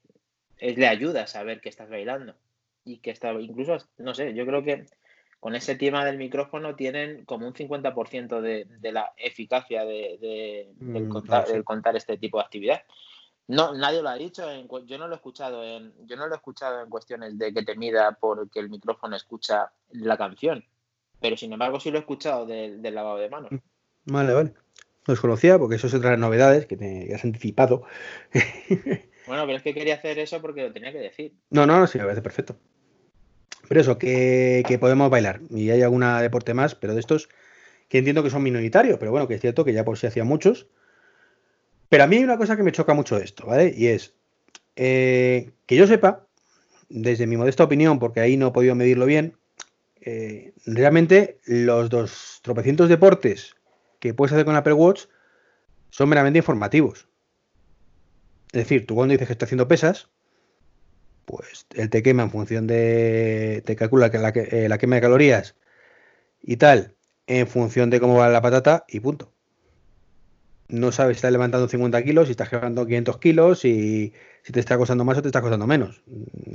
es- 0.58 0.78
le 0.78 0.88
ayuda 0.88 1.24
a 1.24 1.28
saber 1.28 1.60
que 1.62 1.70
estás 1.70 1.90
bailando. 1.90 2.36
Y 2.86 3.00
que 3.00 3.12
está, 3.12 3.34
incluso, 3.34 3.78
no 3.98 4.14
sé, 4.14 4.34
yo 4.34 4.46
creo 4.46 4.64
que 4.64 4.86
con 5.40 5.56
ese 5.56 5.76
tema 5.76 6.04
del 6.06 6.18
micrófono 6.18 6.76
tienen 6.76 7.26
como 7.26 7.46
un 7.48 7.54
50% 7.54 8.42
de, 8.42 8.66
de 8.66 8.92
la 8.92 9.14
eficacia 9.18 9.84
de, 9.86 10.18
del, 10.82 11.04
Mm, 11.06 11.10
contar, 11.10 11.48
del 11.48 11.64
contar 11.64 11.96
este 11.96 12.18
tipo 12.18 12.38
de 12.38 12.46
actividad. 12.46 12.82
No, 13.48 13.74
nadie 13.74 14.02
lo 14.02 14.10
ha 14.10 14.16
dicho, 14.16 14.50
en 14.50 14.68
yo 14.88 14.98
no 14.98 15.08
lo 15.08 15.14
he 15.14 15.18
escuchado 15.18 15.64
en, 15.64 15.94
yo 16.06 16.16
no 16.18 16.28
lo 16.28 16.34
he 16.34 16.38
escuchado 16.38 16.82
en 16.82 16.90
cuestiones 16.90 17.38
de 17.38 17.54
que 17.54 17.64
te 17.64 17.76
mida 17.76 18.18
porque 18.20 18.60
el 18.60 18.70
micrófono 18.70 19.16
escucha 19.16 19.72
la 19.92 20.18
canción, 20.18 20.66
pero 21.20 21.38
sin 21.38 21.54
embargo 21.54 21.80
sí 21.80 21.92
lo 21.92 21.98
he 21.98 22.02
escuchado 22.02 22.46
del, 22.46 22.82
del 22.82 22.96
lavado 22.96 23.18
de 23.18 23.30
manos. 23.30 23.52
Vale, 24.06 24.34
vale. 24.34 24.50
No 25.08 25.14
los 25.14 25.22
conocía 25.22 25.58
porque 25.58 25.76
eso 25.76 25.88
es 25.88 25.94
otra 25.94 26.12
de 26.12 26.18
las 26.18 26.22
novedades 26.22 26.66
que 26.66 26.78
te 26.78 27.14
has 27.14 27.24
anticipado. 27.24 27.84
Bueno, 29.28 29.46
pero 29.46 29.58
es 29.58 29.64
que 29.64 29.74
quería 29.74 29.96
hacer 29.96 30.18
eso 30.20 30.42
porque 30.42 30.62
lo 30.64 30.72
tenía 30.72 30.92
que 30.94 31.00
decir. 31.00 31.34
No, 31.50 31.66
no, 31.68 31.80
no, 31.80 31.88
sí, 31.88 31.98
me 31.98 32.06
parece 32.06 32.22
perfecto. 32.22 32.56
Pero 33.68 33.82
eso, 33.82 33.98
que, 33.98 34.64
que 34.66 34.80
podemos 34.80 35.10
bailar. 35.10 35.42
Y 35.50 35.70
hay 35.70 35.82
algún 35.82 36.06
deporte 36.22 36.54
más, 36.54 36.76
pero 36.76 36.94
de 36.94 37.02
estos 37.02 37.28
que 37.90 37.98
entiendo 37.98 38.24
que 38.24 38.30
son 38.30 38.44
minoritarios, 38.44 38.98
pero 38.98 39.12
bueno, 39.12 39.28
que 39.28 39.36
es 39.36 39.42
cierto 39.42 39.66
que 39.66 39.74
ya 39.74 39.84
por 39.84 39.98
sí 39.98 40.08
hacía 40.08 40.24
muchos. 40.24 40.68
Pero 41.90 42.04
a 42.04 42.08
mí 42.08 42.18
hay 42.18 42.24
una 42.24 42.38
cosa 42.38 42.56
que 42.56 42.64
me 42.64 42.72
choca 42.72 42.94
mucho 42.94 43.18
de 43.18 43.26
esto, 43.26 43.46
¿vale? 43.46 43.74
Y 43.76 43.88
es 43.88 44.14
eh, 44.76 45.52
que 45.66 45.76
yo 45.76 45.88
sepa, 45.88 46.26
desde 46.90 47.28
mi 47.28 47.38
modesta 47.38 47.64
opinión, 47.64 48.00
porque 48.00 48.22
ahí 48.22 48.38
no 48.38 48.48
he 48.48 48.52
podido 48.52 48.76
medirlo 48.76 49.06
bien, 49.06 49.38
eh, 50.10 50.54
realmente 50.66 51.38
los 51.46 51.90
dos 51.90 52.40
tropecientos 52.42 52.88
deportes 52.88 53.58
que 54.00 54.14
puedes 54.14 54.32
hacer 54.32 54.46
con 54.46 54.56
Apple 54.56 54.72
Watch 54.72 55.08
son 55.90 56.08
meramente 56.08 56.40
informativos. 56.40 57.10
Es 58.54 58.62
decir, 58.64 58.88
tú 58.88 58.96
cuando 58.96 59.12
dices 59.12 59.28
que 59.28 59.34
está 59.34 59.44
haciendo 59.44 59.68
pesas, 59.68 60.08
pues 61.26 61.66
él 61.76 61.90
te 61.90 62.04
quema 62.04 62.24
en 62.24 62.32
función 62.32 62.68
de. 62.68 63.62
te 63.66 63.76
calcula 63.76 64.10
que 64.10 64.18
la, 64.18 64.30
eh, 64.30 64.70
la 64.70 64.78
quema 64.78 64.96
de 64.96 65.02
calorías 65.02 65.56
y 66.42 66.56
tal, 66.56 66.96
en 67.28 67.46
función 67.46 67.90
de 67.90 68.00
cómo 68.00 68.16
va 68.16 68.30
la 68.30 68.42
patata 68.42 68.86
y 68.88 69.02
punto. 69.02 69.34
no 70.70 70.94
sabes 70.94 71.18
si 71.18 71.20
estás 71.20 71.34
levantando 71.34 71.68
50 71.68 72.02
kilos, 72.04 72.28
si 72.28 72.32
estás 72.32 72.50
levantando 72.54 72.86
500 72.86 73.18
kilos, 73.18 73.66
y 73.66 74.14
si 74.44 74.54
te 74.54 74.62
está 74.62 74.78
costando 74.78 75.04
más 75.04 75.18
o 75.18 75.22
te 75.22 75.28
está 75.28 75.42
costando 75.42 75.68
menos. 75.68 76.02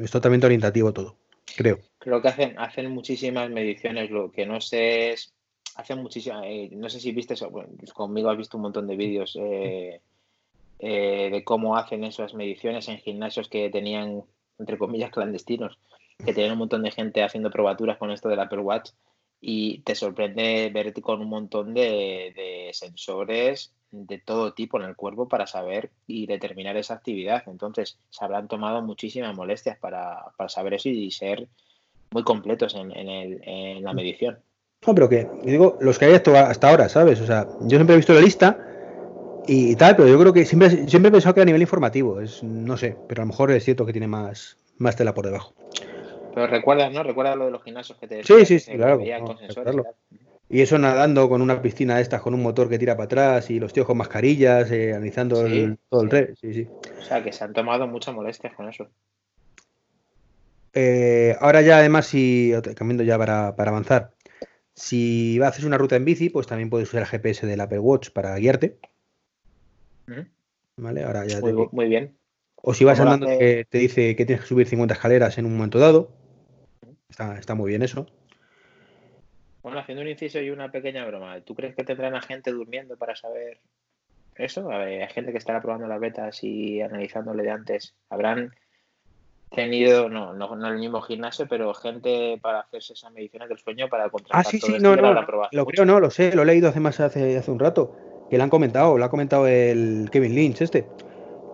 Es 0.00 0.10
totalmente 0.10 0.46
orientativo 0.46 0.94
todo, 0.94 1.18
creo. 1.56 1.78
Creo 1.98 2.20
que 2.20 2.28
hacen, 2.28 2.58
hacen 2.58 2.90
muchísimas 2.90 3.50
mediciones, 3.50 4.10
lo 4.10 4.30
que 4.30 4.46
no 4.46 4.60
sé 4.60 5.12
es, 5.12 5.32
hacen 5.76 6.02
muchísimas, 6.02 6.44
eh, 6.46 6.70
no 6.72 6.88
sé 6.88 7.00
si 7.00 7.12
viste 7.12 7.34
eso, 7.34 7.50
pues 7.50 7.92
conmigo 7.92 8.30
has 8.30 8.38
visto 8.38 8.56
un 8.56 8.64
montón 8.64 8.86
de 8.86 8.96
vídeos 8.96 9.36
eh, 9.40 10.00
eh, 10.78 11.28
de 11.30 11.44
cómo 11.44 11.76
hacen 11.76 12.04
esas 12.04 12.34
mediciones 12.34 12.88
en 12.88 12.98
gimnasios 12.98 13.48
que 13.48 13.70
tenían, 13.70 14.24
entre 14.58 14.78
comillas, 14.78 15.10
clandestinos, 15.10 15.78
que 16.24 16.34
tenían 16.34 16.52
un 16.52 16.58
montón 16.58 16.82
de 16.82 16.90
gente 16.90 17.22
haciendo 17.22 17.50
probaturas 17.50 17.98
con 17.98 18.10
esto 18.10 18.28
del 18.28 18.40
Apple 18.40 18.60
Watch 18.60 18.90
y 19.44 19.80
te 19.80 19.96
sorprende 19.96 20.70
verte 20.72 21.02
con 21.02 21.20
un 21.20 21.28
montón 21.28 21.74
de, 21.74 22.70
sensores 22.72 23.72
de 23.90 24.18
todo 24.18 24.54
tipo 24.54 24.78
en 24.78 24.86
el 24.86 24.94
cuerpo 24.94 25.28
para 25.28 25.48
saber 25.48 25.90
y 26.06 26.26
determinar 26.26 26.76
esa 26.76 26.94
actividad. 26.94 27.42
Entonces, 27.48 27.98
se 28.08 28.24
habrán 28.24 28.46
tomado 28.46 28.80
muchísimas 28.82 29.36
molestias 29.36 29.76
para, 29.78 30.26
para 30.36 30.48
saber 30.48 30.74
eso 30.74 30.88
y 30.88 31.10
ser 31.10 31.48
muy 32.12 32.22
completos 32.22 32.74
en, 32.76 32.96
en, 32.96 33.08
el, 33.08 33.40
en 33.42 33.82
la 33.82 33.92
medición. 33.92 34.38
No, 34.86 34.94
pero 34.94 35.08
que, 35.08 35.28
digo, 35.44 35.76
los 35.80 35.98
que 35.98 36.06
hay 36.06 36.14
hasta 36.14 36.70
ahora, 36.70 36.88
¿sabes? 36.88 37.20
O 37.20 37.26
sea, 37.26 37.48
yo 37.62 37.76
siempre 37.76 37.94
he 37.94 37.98
visto 37.98 38.14
la 38.14 38.20
lista 38.20 38.56
y 39.48 39.74
tal, 39.74 39.96
pero 39.96 40.08
yo 40.08 40.18
creo 40.20 40.32
que 40.32 40.44
siempre, 40.44 40.88
siempre 40.88 41.08
he 41.08 41.12
pensado 41.12 41.34
que 41.34 41.42
a 41.42 41.44
nivel 41.44 41.62
informativo, 41.62 42.20
es, 42.20 42.44
no 42.44 42.76
sé, 42.76 42.96
pero 43.08 43.22
a 43.22 43.24
lo 43.24 43.32
mejor 43.32 43.50
es 43.50 43.64
cierto 43.64 43.84
que 43.84 43.92
tiene 43.92 44.06
más, 44.06 44.56
más 44.78 44.94
tela 44.94 45.14
por 45.14 45.26
debajo. 45.26 45.52
Pero 46.34 46.46
recuerdas, 46.46 46.92
¿no? 46.92 47.02
Recuerdas 47.02 47.36
lo 47.36 47.46
de 47.46 47.50
los 47.50 47.62
gimnasios 47.62 47.98
que 47.98 48.06
te 48.08 48.22
Sí, 48.24 48.44
sí, 48.46 48.58
sí, 48.58 48.72
claro, 48.76 48.98
no, 49.20 49.38
sensores 49.38 49.76
y 50.48 50.60
eso 50.60 50.78
nadando 50.78 51.30
con 51.30 51.40
una 51.40 51.62
piscina 51.62 51.96
de 51.96 52.02
estas, 52.02 52.20
con 52.20 52.34
un 52.34 52.42
motor 52.42 52.68
que 52.68 52.78
tira 52.78 52.94
para 52.94 53.06
atrás 53.06 53.48
y 53.48 53.58
los 53.58 53.72
tíos 53.72 53.86
con 53.86 53.96
mascarillas, 53.96 54.70
eh, 54.70 54.92
analizando 54.92 55.46
Sí, 55.46 55.62
el- 55.62 55.78
todo 55.88 56.02
el 56.02 56.10
sí. 56.10 56.16
red. 56.16 56.34
Sí, 56.38 56.52
sí. 56.52 56.68
O 56.98 57.02
sea, 57.02 57.24
que 57.24 57.32
se 57.32 57.42
han 57.42 57.54
tomado 57.54 57.86
muchas 57.86 58.14
molestias 58.14 58.54
con 58.54 58.68
eso. 58.68 58.88
Eh, 60.74 61.36
ahora 61.40 61.62
ya 61.62 61.78
además, 61.78 62.06
si 62.06 62.52
cambiando 62.76 63.02
ya 63.02 63.16
para, 63.16 63.56
para 63.56 63.70
avanzar, 63.70 64.14
si 64.74 65.40
haces 65.42 65.64
una 65.64 65.78
ruta 65.78 65.96
en 65.96 66.04
bici, 66.04 66.28
pues 66.28 66.46
también 66.46 66.68
puedes 66.68 66.88
usar 66.88 67.02
el 67.02 67.08
GPS 67.08 67.46
del 67.46 67.60
Apple 67.60 67.78
Watch 67.78 68.10
para 68.10 68.36
guiarte. 68.36 68.78
¿Vale? 70.76 71.02
Ahora 71.04 71.26
ya 71.26 71.40
Muy, 71.40 71.50
te- 71.52 71.56
bu- 71.56 71.68
muy 71.72 71.88
bien. 71.88 72.18
O 72.62 72.74
si 72.74 72.84
vas 72.84 72.98
¿Cómo 72.98 73.06
lo 73.06 73.14
andando, 73.14 73.34
hace? 73.34 73.64
te 73.70 73.78
dice 73.78 74.16
que 74.16 74.26
tienes 74.26 74.42
que 74.42 74.48
subir 74.48 74.66
50 74.66 74.94
escaleras 74.94 75.38
en 75.38 75.46
un 75.46 75.54
momento 75.56 75.78
dado. 75.78 76.10
Está, 77.12 77.38
está 77.38 77.54
muy 77.54 77.68
bien 77.68 77.82
eso. 77.82 78.06
Bueno, 79.62 79.78
haciendo 79.78 80.00
un 80.00 80.08
inciso 80.08 80.40
y 80.40 80.48
una 80.48 80.72
pequeña 80.72 81.04
broma, 81.04 81.38
¿tú 81.42 81.54
crees 81.54 81.76
que 81.76 81.84
tendrán 81.84 82.14
a 82.14 82.22
gente 82.22 82.50
durmiendo 82.50 82.96
para 82.96 83.14
saber 83.14 83.60
eso? 84.34 84.72
A 84.72 84.78
ver, 84.78 85.02
hay 85.02 85.08
gente 85.10 85.30
que 85.30 85.36
estará 85.36 85.60
probando 85.60 85.86
las 85.86 86.00
betas 86.00 86.42
y 86.42 86.80
analizándole 86.80 87.42
de 87.42 87.50
antes. 87.50 87.94
¿Habrán 88.08 88.54
tenido, 89.54 90.08
no, 90.08 90.32
no, 90.32 90.56
no 90.56 90.68
el 90.68 90.78
mismo 90.78 91.02
gimnasio, 91.02 91.46
pero 91.46 91.74
gente 91.74 92.38
para 92.40 92.60
hacerse 92.60 92.94
esas 92.94 93.12
mediciones 93.12 93.50
del 93.50 93.58
sueño 93.58 93.90
para 93.90 94.08
contratar 94.08 94.40
Ah, 94.40 94.48
sí, 94.50 94.58
todo 94.58 94.74
sí, 94.74 94.82
no, 94.82 94.96
no, 94.96 95.12
no, 95.12 95.26
lo 95.52 95.66
creo, 95.66 95.84
no, 95.84 96.00
lo 96.00 96.10
sé, 96.10 96.34
lo 96.34 96.44
he 96.44 96.46
leído 96.46 96.70
hace 96.70 96.80
más 96.80 96.98
hace, 96.98 97.36
hace 97.36 97.50
un 97.50 97.58
rato, 97.58 97.94
que 98.30 98.38
lo 98.38 98.44
han 98.44 98.48
comentado, 98.48 98.96
lo 98.96 99.04
ha 99.04 99.10
comentado 99.10 99.46
el 99.46 100.08
Kevin 100.10 100.34
Lynch 100.34 100.62
este, 100.62 100.86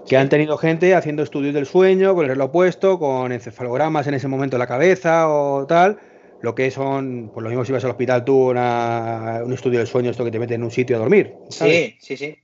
que 0.08 0.16
han 0.16 0.28
tenido 0.28 0.56
gente 0.56 0.94
haciendo 0.94 1.22
estudios 1.22 1.54
del 1.54 1.66
sueño, 1.66 2.14
con 2.14 2.24
el 2.24 2.30
reloj 2.30 2.50
puesto, 2.50 2.98
con 2.98 3.30
encefalogramas 3.32 4.06
en 4.06 4.14
ese 4.14 4.28
momento 4.28 4.56
en 4.56 4.60
la 4.60 4.66
cabeza 4.66 5.28
o 5.28 5.66
tal, 5.66 5.98
lo 6.40 6.54
que 6.54 6.70
son, 6.70 7.30
pues 7.32 7.42
lo 7.44 7.50
mismo 7.50 7.64
si 7.64 7.72
vas 7.72 7.84
al 7.84 7.90
hospital 7.90 8.24
tú, 8.24 8.50
una- 8.50 9.42
un 9.44 9.52
estudio 9.52 9.78
del 9.78 9.88
sueño, 9.88 10.10
esto 10.10 10.24
que 10.24 10.30
te 10.30 10.38
meten 10.38 10.56
en 10.60 10.64
un 10.64 10.70
sitio 10.70 10.96
a 10.96 11.00
dormir, 11.00 11.34
¿sabes? 11.50 11.76
Sí, 11.76 11.98
sí, 12.00 12.16
sí. 12.16 12.36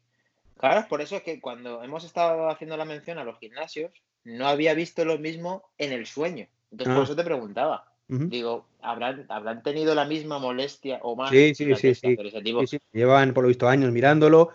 Claro, 0.59 0.87
por 0.89 1.01
eso 1.01 1.17
es 1.17 1.23
que 1.23 1.41
cuando 1.41 1.83
hemos 1.83 2.05
estado 2.05 2.49
haciendo 2.49 2.77
la 2.77 2.85
mención 2.85 3.19
a 3.19 3.25
los 3.25 3.39
gimnasios, 3.39 3.91
no 4.25 4.47
había 4.47 4.75
visto 4.75 5.05
lo 5.05 5.19
mismo 5.19 5.65
en 5.79 5.93
el 5.93 6.07
sueño. 6.07 6.47
Entonces, 6.71 6.93
Ah. 6.93 6.95
por 6.97 7.05
eso 7.05 7.17
te 7.17 7.25
preguntaba. 7.25 7.87
Digo, 8.07 8.67
¿habrán, 8.83 9.25
¿habrán 9.31 9.63
tenido 9.63 9.95
la 9.95 10.05
misma 10.05 10.39
molestia 10.39 11.01
o 11.03 11.17
más 11.17 11.31
Sí, 11.31 11.55
sí? 11.55 11.75
Sí, 11.75 11.95
sí, 11.95 12.79
Llevan, 12.93 13.33
por 13.33 13.45
lo 13.45 13.49
visto, 13.49 13.67
años 13.67 13.91
mirándolo 13.93 14.51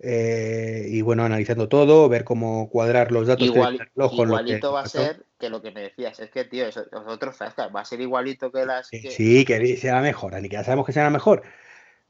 eh, 0.00 0.86
y, 0.88 1.00
bueno, 1.02 1.24
analizando 1.24 1.68
todo, 1.68 2.08
ver 2.08 2.24
cómo 2.24 2.68
cuadrar 2.70 3.10
los 3.12 3.26
datos 3.26 3.46
Igual- 3.46 3.78
que 3.78 3.84
reloj 3.84 4.16
con 4.16 4.28
lo 4.28 4.36
que 4.36 4.42
igualito 4.42 4.72
va 4.72 4.82
a 4.82 4.88
ser 4.88 5.24
que 5.38 5.50
lo 5.50 5.62
que 5.62 5.70
me 5.70 5.82
decías, 5.82 6.18
es 6.20 6.30
que, 6.30 6.44
tío, 6.44 6.66
eso- 6.66 6.86
va 6.92 7.80
a 7.80 7.84
ser 7.84 8.00
igualito 8.00 8.52
que 8.52 8.64
las 8.64 8.88
Sí, 8.88 9.00
que... 9.02 9.10
Sí, 9.10 9.44
que 9.44 9.76
será 9.76 10.00
mejor, 10.00 10.34
ni 10.40 10.48
que 10.48 10.54
ya 10.56 10.64
sabemos 10.64 10.86
que 10.86 10.92
será 10.92 11.10
mejor. 11.10 11.42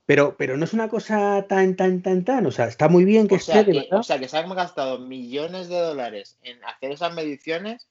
Pero, 0.06 0.36
pero 0.38 0.56
no 0.56 0.64
es 0.64 0.72
una 0.72 0.88
cosa 0.88 1.44
tan, 1.48 1.76
tan, 1.76 2.00
tan, 2.00 2.24
tan. 2.24 2.46
O 2.46 2.50
sea, 2.50 2.66
está 2.66 2.88
muy 2.88 3.04
bien 3.04 3.28
que 3.28 3.34
O 3.34 3.38
esté, 3.38 3.62
que, 3.64 3.88
o 3.90 4.02
sea, 4.02 4.18
que 4.18 4.26
se 4.28 4.38
han 4.38 4.48
gastado 4.54 4.98
millones 4.98 5.68
de 5.68 5.78
dólares 5.78 6.38
en 6.42 6.64
hacer 6.64 6.92
esas 6.92 7.14
mediciones 7.14 7.88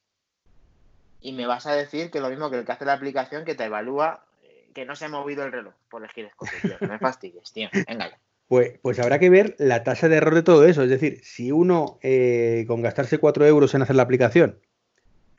y 1.20 1.32
me 1.32 1.46
vas 1.46 1.66
a 1.66 1.74
decir 1.74 2.10
que 2.10 2.20
lo 2.20 2.28
mismo 2.28 2.50
que 2.50 2.58
el 2.58 2.64
que 2.64 2.72
hace 2.72 2.84
la 2.84 2.94
aplicación 2.94 3.44
que 3.44 3.54
te 3.54 3.64
evalúa 3.64 4.24
eh, 4.42 4.68
que 4.74 4.84
no 4.84 4.96
se 4.96 5.04
ha 5.04 5.08
movido 5.08 5.44
el 5.44 5.52
reloj 5.52 5.74
por 5.88 6.02
el 6.02 6.10
giroscopio, 6.10 6.58
tío. 6.60 6.76
No 6.80 6.88
me 6.88 6.98
fastidies, 6.98 7.52
tío. 7.52 7.68
Venga 7.86 8.10
ya. 8.10 8.18
Pues, 8.48 8.78
pues 8.80 8.98
habrá 8.98 9.18
que 9.18 9.28
ver 9.28 9.54
la 9.58 9.84
tasa 9.84 10.08
de 10.08 10.16
error 10.16 10.34
de 10.34 10.42
todo 10.42 10.64
eso. 10.64 10.82
Es 10.82 10.88
decir, 10.88 11.20
si 11.22 11.52
uno 11.52 11.98
eh, 12.02 12.64
con 12.66 12.80
gastarse 12.80 13.18
4 13.18 13.46
euros 13.46 13.74
en 13.74 13.82
hacer 13.82 13.94
la 13.94 14.02
aplicación, 14.02 14.58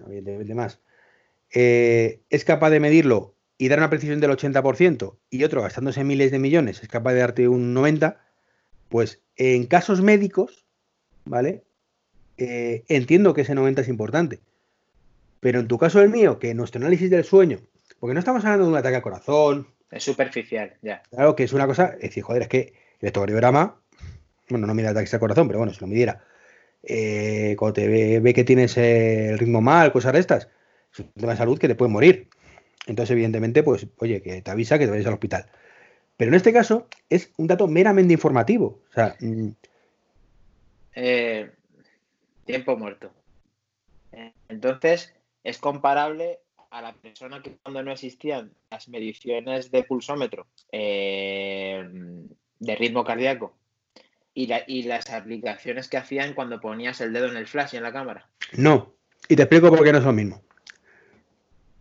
evidentemente 0.05 0.53
más, 0.53 0.80
eh, 1.51 2.22
es 2.30 2.45
capaz 2.45 2.70
de 2.70 2.80
medirlo 2.80 3.36
y 3.57 3.68
dar 3.68 3.80
una 3.80 3.89
precisión 3.89 4.20
del 4.20 4.32
80%, 4.32 5.18
y 5.30 5.43
otro 5.43 5.64
gastándose 5.64 6.03
miles 6.03 6.32
de 6.32 6.39
millones 6.39 6.82
es 6.82 6.88
capaz 6.88 7.14
de 7.14 7.20
darte 7.20 7.47
un 7.47 7.76
90%, 7.76 8.16
pues 8.89 9.22
en 9.36 9.66
casos 9.66 10.01
médicos, 10.01 10.66
¿vale? 11.26 11.64
Eh, 12.38 12.84
entiendo 12.88 13.34
que 13.34 13.41
ese 13.41 13.55
90 13.55 13.82
es 13.82 13.88
importante. 13.88 14.39
Pero 15.39 15.60
en 15.60 15.68
tu 15.68 15.78
caso 15.78 16.01
el 16.01 16.10
mío, 16.10 16.39
que 16.39 16.53
nuestro 16.53 16.80
análisis 16.80 17.10
del 17.10 17.24
sueño, 17.24 17.60
porque 17.99 18.14
no 18.14 18.20
estamos 18.20 18.45
hablando 18.45 18.66
de 18.66 18.72
un 18.72 18.78
ataque 18.78 18.97
al 18.97 19.01
corazón, 19.01 19.68
Es 19.91 20.03
superficial, 20.03 20.76
ya. 20.82 21.01
Claro 21.10 21.36
que 21.36 21.43
es 21.43 21.53
una 21.53 21.66
cosa, 21.66 21.95
es 21.95 22.10
decir, 22.10 22.24
joder, 22.24 22.43
es 22.43 22.47
que 22.47 22.74
electrocardiograma, 23.00 23.80
bueno, 24.50 24.68
no 24.68 24.74
mira 24.74 24.89
ataques 24.89 25.14
al 25.14 25.20
corazón, 25.20 25.47
pero 25.47 25.60
bueno, 25.60 25.74
si 25.74 25.80
lo 25.82 25.88
midiera, 25.88 26.24
eh, 26.84 27.56
cuando 27.58 27.74
te 27.74 27.88
ve, 27.88 28.20
ve 28.20 28.34
que 28.34 28.43
tienes 28.43 28.78
el 28.78 29.38
ritmo 29.38 29.62
mal, 29.62 29.91
cosas 29.91 30.14
de 30.14 30.20
estas, 30.20 30.50
es 30.93 31.00
un 31.00 31.12
tema 31.14 31.34
de 31.34 31.38
salud 31.38 31.60
que 31.60 31.68
te 31.68 31.76
puede 31.76 31.91
morir. 31.91 32.30
Entonces, 32.88 33.12
evidentemente, 33.12 33.62
pues, 33.64 33.88
oye, 33.97 34.22
que 34.22 34.41
te 34.41 34.52
avisa 34.52 34.80
que 34.80 34.86
te 34.86 34.91
vayas 34.91 35.06
al 35.06 35.14
hospital. 35.14 35.45
Pero 36.18 36.32
en 36.32 36.36
este 36.36 36.52
caso 36.52 36.88
es 37.10 37.32
un 37.38 37.47
dato 37.47 37.68
meramente 37.68 38.14
informativo. 38.14 38.82
O 38.89 38.93
sea, 38.93 39.16
mm, 39.20 39.50
Eh, 40.95 41.50
tiempo 42.45 42.76
muerto. 42.76 43.12
Entonces, 44.50 45.14
es 45.43 45.60
comparable 45.60 46.39
a 46.72 46.82
la 46.82 46.93
persona 46.93 47.41
que 47.41 47.56
cuando 47.64 47.84
no 47.84 47.91
existían 47.91 48.52
las 48.70 48.89
mediciones 48.89 49.72
de 49.72 49.84
pulsómetro 49.84 50.47
eh, 50.72 51.88
de 52.60 52.76
ritmo 52.76 53.03
cardíaco 53.03 53.53
y, 54.34 54.47
la- 54.47 54.64
y 54.68 54.84
las 54.84 55.10
aplicaciones 55.10 55.88
que 55.88 55.97
hacían 55.97 56.34
cuando 56.34 56.60
ponías 56.62 57.01
el 57.01 57.14
dedo 57.14 57.28
en 57.28 57.38
el 57.38 57.47
flash 57.47 57.74
y 57.74 57.78
en 57.78 57.84
la 57.84 57.93
cámara. 57.93 58.30
no. 58.53 58.93
Y 59.28 59.36
te 59.36 59.43
explico 59.43 59.70
por 59.70 59.84
qué 59.84 59.91
no 59.91 59.99
es 59.99 60.03
lo 60.05 60.14
mismo. 60.14 60.41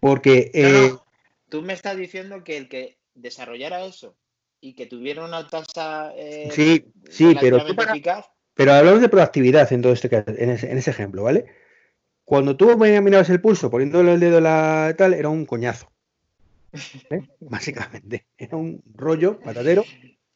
Porque 0.01 0.51
eh, 0.55 0.91
no, 0.93 1.05
Tú 1.49 1.63
me 1.63 1.73
estás 1.73 1.97
diciendo 1.97 2.45
que 2.45 2.57
el 2.59 2.69
que 2.69 2.99
desarrollara 3.15 3.85
eso 3.85 4.15
y 4.61 4.75
que 4.75 4.87
tuviera 4.87 5.25
una 5.25 5.47
tasa 5.49 6.13
eh, 6.17 6.51
Sí, 6.53 6.85
sí, 7.11 7.35
pero 7.41 7.59
tú 7.59 7.65
relativamente 7.65 7.75
para- 7.75 7.93
eficaz, 7.93 8.27
Pero 8.55 8.73
hablamos 8.73 9.01
de 9.01 9.09
proactividad 9.09 9.73
en 9.73 9.83
todo 9.83 9.93
este 9.93 10.09
caso, 10.11 10.31
en 10.37 10.51
ese, 10.51 10.71
en 10.71 10.79
ese 10.79 10.91
ejemplo, 10.91 11.23
¿vale? 11.23 11.47
Cuando 12.25 12.57
tú 12.57 12.77
mirabas 12.77 13.31
el 13.31 13.41
pulso 13.41 13.71
poniéndole 13.71 14.13
el 14.15 14.21
dedo 14.21 14.41
la 14.41 14.95
tal, 14.99 15.15
era 15.15 15.31
un 15.31 15.47
coñazo. 15.47 15.91
¿eh? 17.11 17.23
Básicamente. 17.41 18.27
Era 18.37 18.57
un 18.59 18.83
rollo 18.95 19.41
patatero 19.41 19.85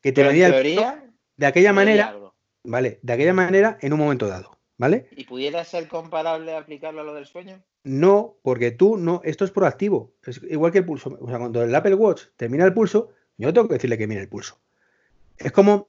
que 0.03 0.13
te 0.13 0.21
en 0.21 0.27
medía 0.29 0.47
el 0.49 0.53
teoría 0.53 1.05
de 1.37 1.47
aquella 1.47 1.73
manera, 1.73 2.09
algo. 2.09 2.35
¿vale? 2.65 2.99
De 3.03 3.13
aquella 3.13 3.33
manera 3.33 3.79
en 3.81 3.93
un 3.93 3.99
momento 3.99 4.27
dado, 4.29 4.59
¿vale? 4.77 5.09
¿Y 5.17 5.25
pudiera 5.25 5.65
ser 5.65 5.89
comparable 5.89 6.55
aplicarlo 6.55 7.01
a 7.01 7.05
lo 7.05 7.15
del 7.15 7.27
sueño? 7.27 7.63
No, 7.85 8.37
porque 8.43 8.71
tú 8.71 8.97
no, 8.97 9.21
esto 9.25 9.45
es 9.45 9.51
proactivo. 9.51 10.13
Es 10.25 10.41
igual 10.49 10.71
que 10.73 10.79
el 10.79 10.85
pulso. 10.85 11.17
O 11.21 11.29
sea, 11.29 11.39
cuando 11.39 11.63
el 11.63 11.75
Apple 11.75 11.95
Watch 11.95 12.25
te 12.37 12.49
mira 12.49 12.65
el 12.65 12.73
pulso, 12.75 13.11
yo 13.39 13.53
tengo 13.53 13.67
que 13.69 13.75
decirle 13.75 13.99
que 13.99 14.07
mire 14.07 14.21
el 14.21 14.29
pulso. 14.29 14.59
Es 15.37 15.51
como, 15.51 15.89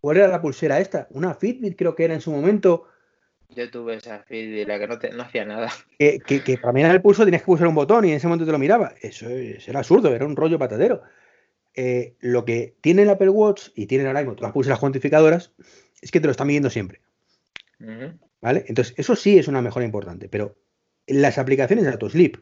¿cuál 0.00 0.18
era 0.18 0.28
la 0.28 0.40
pulsera 0.40 0.78
esta? 0.78 1.08
Una 1.10 1.34
Fitbit 1.34 1.76
creo 1.76 1.94
que 1.96 2.04
era 2.04 2.14
en 2.14 2.20
su 2.20 2.30
momento. 2.30 2.86
Yo 3.48 3.68
tuve 3.70 3.94
esa 3.94 4.20
Fitbit, 4.24 4.68
la 4.68 4.78
que 4.78 4.86
no, 4.86 4.98
te- 4.98 5.10
no 5.10 5.22
hacía 5.24 5.44
nada. 5.44 5.72
que, 5.98 6.20
que- 6.20 6.44
que 6.44 6.58
para 6.58 6.72
mirar 6.72 6.92
el 6.94 7.02
pulso 7.02 7.24
tenías 7.24 7.42
que 7.42 7.46
pulsar 7.46 7.66
un 7.66 7.74
botón 7.74 8.04
y 8.04 8.10
en 8.10 8.16
ese 8.16 8.26
momento 8.28 8.46
te 8.46 8.52
lo 8.52 8.58
miraba. 8.58 8.92
Eso, 9.00 9.28
es- 9.28 9.66
era 9.66 9.80
absurdo, 9.80 10.14
era 10.14 10.26
un 10.26 10.36
rollo 10.36 10.58
patadero. 10.58 11.02
Eh, 11.78 12.16
lo 12.20 12.46
que 12.46 12.74
tiene 12.80 13.02
el 13.02 13.10
Apple 13.10 13.28
Watch 13.28 13.68
y 13.74 13.84
tienen 13.84 14.06
ahora 14.06 14.20
mismo 14.20 14.34
todas 14.34 14.48
las 14.48 14.54
pulseras 14.54 14.78
cuantificadoras 14.78 15.52
es 16.00 16.10
que 16.10 16.20
te 16.20 16.26
lo 16.26 16.30
está 16.30 16.46
midiendo 16.46 16.70
siempre. 16.70 17.02
¿Vale? 18.40 18.64
Entonces, 18.68 18.94
eso 18.96 19.14
sí 19.14 19.38
es 19.38 19.46
una 19.46 19.60
mejora 19.60 19.84
importante, 19.84 20.28
pero 20.30 20.56
las 21.06 21.36
aplicaciones 21.36 21.84
de 21.84 21.90
AutoSleep, 21.90 22.38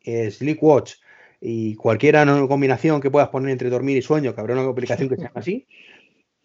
eh, 0.00 0.30
Sleep 0.30 0.62
Watch 0.62 0.94
y 1.38 1.74
cualquier 1.74 2.16
combinación 2.48 3.02
que 3.02 3.10
puedas 3.10 3.28
poner 3.28 3.50
entre 3.50 3.68
dormir 3.68 3.98
y 3.98 4.02
sueño, 4.02 4.34
que 4.34 4.40
habrá 4.40 4.54
una 4.54 4.64
aplicación 4.68 5.10
que 5.10 5.16
se 5.16 5.22
llama 5.22 5.32
así, 5.34 5.66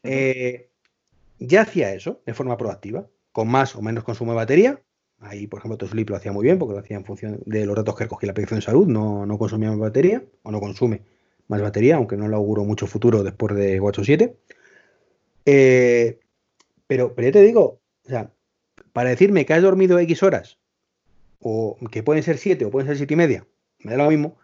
eh, 0.03 0.69
ya 1.39 1.61
hacía 1.61 1.93
eso 1.93 2.21
de 2.25 2.33
forma 2.33 2.57
proactiva, 2.57 3.07
con 3.31 3.47
más 3.47 3.75
o 3.77 3.81
menos 3.81 4.03
consumo 4.03 4.33
de 4.33 4.37
batería. 4.37 4.81
Ahí, 5.19 5.47
por 5.47 5.59
ejemplo, 5.59 5.77
Toslip 5.77 6.09
lo 6.09 6.17
hacía 6.17 6.33
muy 6.33 6.43
bien 6.43 6.59
porque 6.59 6.73
lo 6.73 6.79
hacía 6.79 6.97
en 6.97 7.05
función 7.05 7.39
de 7.45 7.65
los 7.65 7.75
datos 7.77 7.95
que 7.95 8.03
recogía 8.03 8.27
la 8.27 8.31
aplicación 8.31 8.59
de 8.59 8.65
salud, 8.65 8.87
no, 8.87 9.25
no 9.25 9.37
consumía 9.37 9.69
más 9.69 9.79
batería 9.79 10.21
o 10.41 10.51
no 10.51 10.59
consume 10.59 11.01
más 11.47 11.61
batería, 11.61 11.95
aunque 11.95 12.17
no 12.17 12.27
le 12.27 12.35
auguro 12.35 12.63
mucho 12.63 12.87
futuro 12.87 13.23
después 13.23 13.55
de 13.55 13.79
8 13.79 14.03
7. 14.03 14.35
Eh, 15.45 16.19
pero, 16.87 17.13
pero 17.15 17.27
ya 17.27 17.31
te 17.33 17.41
digo, 17.41 17.81
para 18.93 19.09
decirme 19.09 19.45
que 19.45 19.53
has 19.53 19.61
dormido 19.61 19.99
X 19.99 20.23
horas, 20.23 20.59
o 21.39 21.77
que 21.91 22.03
pueden 22.03 22.23
ser 22.23 22.37
7 22.37 22.65
o 22.65 22.71
pueden 22.71 22.87
ser 22.87 22.97
7 22.97 23.13
y 23.13 23.17
media, 23.17 23.47
me 23.79 23.91
da 23.91 24.03
lo 24.03 24.09
mismo. 24.09 24.37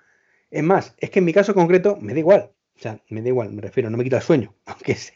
Es 0.52 0.64
más, 0.64 0.96
es 0.98 1.10
que 1.10 1.20
en 1.20 1.26
mi 1.26 1.34
caso 1.34 1.54
concreto 1.54 1.98
me 2.02 2.14
da 2.14 2.20
igual. 2.20 2.52
O 2.78 2.82
sea, 2.82 3.02
me 3.10 3.22
da 3.22 3.28
igual, 3.28 3.52
me 3.52 3.62
refiero, 3.62 3.90
no 3.90 3.98
me 3.98 4.04
quita 4.04 4.18
el 4.18 4.24
sueño, 4.24 4.54
aunque 4.66 4.96
se 4.96 5.14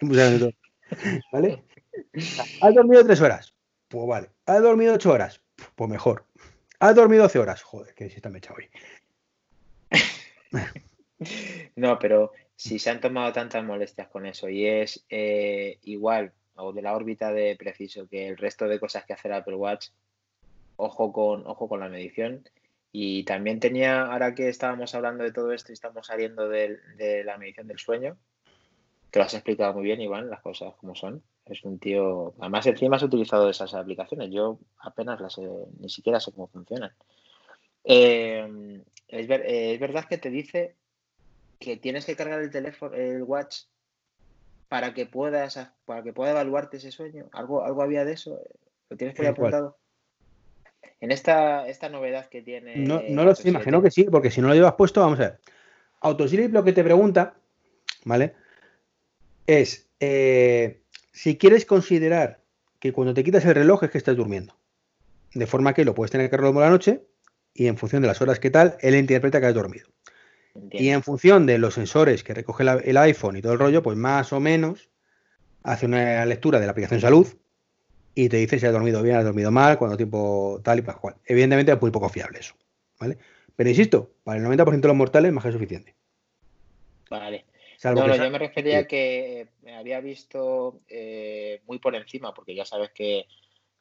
¿Vale? 1.31 1.63
¿Has 2.61 2.73
dormido 2.73 3.05
3 3.05 3.21
horas? 3.21 3.53
Pues 3.87 4.07
vale. 4.07 4.29
¿Has 4.45 4.61
dormido 4.61 4.93
8 4.93 5.11
horas? 5.11 5.41
Pues 5.75 5.89
mejor. 5.89 6.25
¿Has 6.79 6.95
dormido 6.95 7.23
12 7.23 7.39
horas? 7.39 7.61
Joder, 7.63 7.93
que 7.93 8.09
si 8.09 8.17
está 8.17 8.29
mecha 8.29 8.53
hoy. 8.53 8.69
No, 11.75 11.99
pero 11.99 12.31
si 12.55 12.79
se 12.79 12.89
han 12.89 13.01
tomado 13.01 13.33
tantas 13.33 13.63
molestias 13.63 14.07
con 14.07 14.25
eso 14.25 14.49
y 14.49 14.65
es 14.65 15.05
eh, 15.09 15.79
igual 15.83 16.33
o 16.55 16.71
de 16.71 16.81
la 16.81 16.95
órbita 16.95 17.33
de 17.33 17.55
preciso 17.55 18.07
que 18.07 18.27
el 18.27 18.37
resto 18.37 18.67
de 18.67 18.79
cosas 18.79 19.05
que 19.05 19.13
hace 19.13 19.27
el 19.27 19.33
Apple 19.33 19.55
Watch, 19.55 19.89
ojo 20.75 21.11
con, 21.11 21.45
ojo 21.47 21.67
con 21.67 21.79
la 21.79 21.89
medición. 21.89 22.47
Y 22.91 23.23
también 23.23 23.59
tenía, 23.59 24.03
ahora 24.03 24.35
que 24.35 24.49
estábamos 24.49 24.93
hablando 24.93 25.23
de 25.23 25.31
todo 25.31 25.51
esto 25.51 25.71
y 25.71 25.73
estamos 25.73 26.07
saliendo 26.07 26.47
de, 26.47 27.23
la 27.25 27.37
medición 27.37 27.67
del 27.67 27.79
sueño, 27.79 28.17
que 29.09 29.19
lo 29.19 29.25
has 29.25 29.33
explicado 29.33 29.73
muy 29.73 29.83
bien, 29.83 30.01
Iván, 30.01 30.29
las 30.29 30.41
cosas 30.41 30.75
como 30.75 30.93
son. 30.93 31.23
Es 31.45 31.63
un 31.63 31.79
tío. 31.79 32.35
Además, 32.39 32.67
encima 32.67 32.97
has 32.97 33.03
utilizado 33.03 33.49
esas 33.49 33.73
aplicaciones. 33.73 34.29
Yo 34.31 34.59
apenas 34.77 35.19
las 35.19 35.37
ni 35.79 35.89
siquiera 35.89 36.19
sé 36.19 36.31
cómo 36.31 36.47
funcionan. 36.47 36.91
Eh, 37.83 38.81
es, 39.07 39.27
es, 39.29 39.79
verdad 39.79 40.05
que 40.05 40.17
te 40.17 40.29
dice 40.29 40.75
que 41.63 41.77
tienes 41.77 42.05
que 42.05 42.15
cargar 42.15 42.41
el 42.41 42.51
teléfono, 42.51 42.93
el 42.95 43.23
watch, 43.23 43.61
para 44.67 44.93
que 44.93 45.05
puedas, 45.05 45.57
para 45.85 46.03
que 46.03 46.11
pueda 46.11 46.31
evaluarte 46.31 46.77
ese 46.77 46.91
sueño. 46.91 47.29
¿Algo, 47.31 47.63
algo 47.63 47.81
había 47.81 48.03
de 48.03 48.13
eso? 48.13 48.41
¿Lo 48.89 48.97
tienes 48.97 49.15
que 49.15 49.23
ir 49.23 49.29
apuntado? 49.29 49.77
En 50.99 51.11
esta, 51.11 51.67
esta 51.67 51.89
novedad 51.89 52.27
que 52.27 52.41
tiene. 52.41 52.75
No, 52.77 53.01
no 53.07 53.23
lo 53.23 53.33
sé, 53.33 53.49
imagino 53.49 53.81
que 53.81 53.91
sí, 53.91 54.03
porque 54.03 54.29
si 54.29 54.41
no 54.41 54.49
lo 54.49 54.55
llevas 54.55 54.73
puesto, 54.73 55.01
vamos 55.01 55.19
a 55.19 55.23
ver. 55.23 55.39
Autosleep 56.01 56.51
lo 56.51 56.63
que 56.63 56.73
te 56.73 56.83
pregunta, 56.83 57.35
¿vale? 58.03 58.33
Es 59.47 59.87
eh, 59.99 60.81
si 61.13 61.37
quieres 61.37 61.65
considerar 61.65 62.41
que 62.79 62.91
cuando 62.91 63.13
te 63.13 63.23
quitas 63.23 63.45
el 63.45 63.55
reloj 63.55 63.83
es 63.83 63.91
que 63.91 63.97
estás 63.97 64.17
durmiendo. 64.17 64.57
De 65.33 65.47
forma 65.47 65.73
que 65.73 65.85
lo 65.85 65.95
puedes 65.95 66.11
tener 66.11 66.29
cargado 66.29 66.53
por 66.53 66.63
la 66.63 66.69
noche 66.69 67.03
y 67.53 67.67
en 67.67 67.77
función 67.77 68.01
de 68.01 68.09
las 68.09 68.21
horas 68.21 68.39
que 68.39 68.49
tal, 68.49 68.75
él 68.81 68.95
interpreta 68.95 69.39
que 69.39 69.47
has 69.47 69.53
dormido. 69.53 69.87
Y 70.71 70.89
en 70.89 71.01
función 71.01 71.45
de 71.45 71.57
los 71.57 71.73
sensores 71.73 72.23
que 72.23 72.33
recoge 72.33 72.63
el 72.63 72.97
iPhone 72.97 73.37
y 73.37 73.41
todo 73.41 73.53
el 73.53 73.59
rollo, 73.59 73.81
pues 73.81 73.97
más 73.97 74.33
o 74.33 74.39
menos 74.39 74.89
hace 75.63 75.85
una 75.85 76.25
lectura 76.25 76.59
de 76.59 76.65
la 76.65 76.71
aplicación 76.71 77.01
salud 77.01 77.27
y 78.15 78.29
te 78.29 78.37
dice 78.37 78.59
si 78.59 78.65
has 78.65 78.73
dormido 78.73 79.01
bien, 79.01 79.15
has 79.15 79.25
dormido 79.25 79.51
mal, 79.51 79.77
cuánto 79.77 79.97
tiempo 79.97 80.61
tal 80.63 80.79
y 80.79 80.81
para 80.81 80.99
cual. 80.99 81.15
Evidentemente 81.25 81.71
es 81.71 81.81
muy 81.81 81.91
poco 81.91 82.09
fiable 82.09 82.39
eso, 82.39 82.53
¿vale? 82.99 83.17
Pero 83.55 83.69
insisto, 83.69 84.11
para 84.23 84.39
el 84.39 84.45
90% 84.45 84.81
de 84.81 84.87
los 84.87 84.97
mortales 84.97 85.31
más 85.31 85.43
que 85.43 85.51
suficiente. 85.51 85.95
Vale. 87.09 87.45
no, 87.83 88.07
no, 88.07 88.15
yo 88.15 88.31
me 88.31 88.39
refería 88.39 88.79
a 88.79 88.87
que 88.87 89.47
había 89.75 89.99
visto 90.01 90.79
eh, 90.87 91.61
muy 91.67 91.79
por 91.79 91.95
encima, 91.95 92.33
porque 92.33 92.55
ya 92.55 92.65
sabes 92.65 92.91
que 92.91 93.25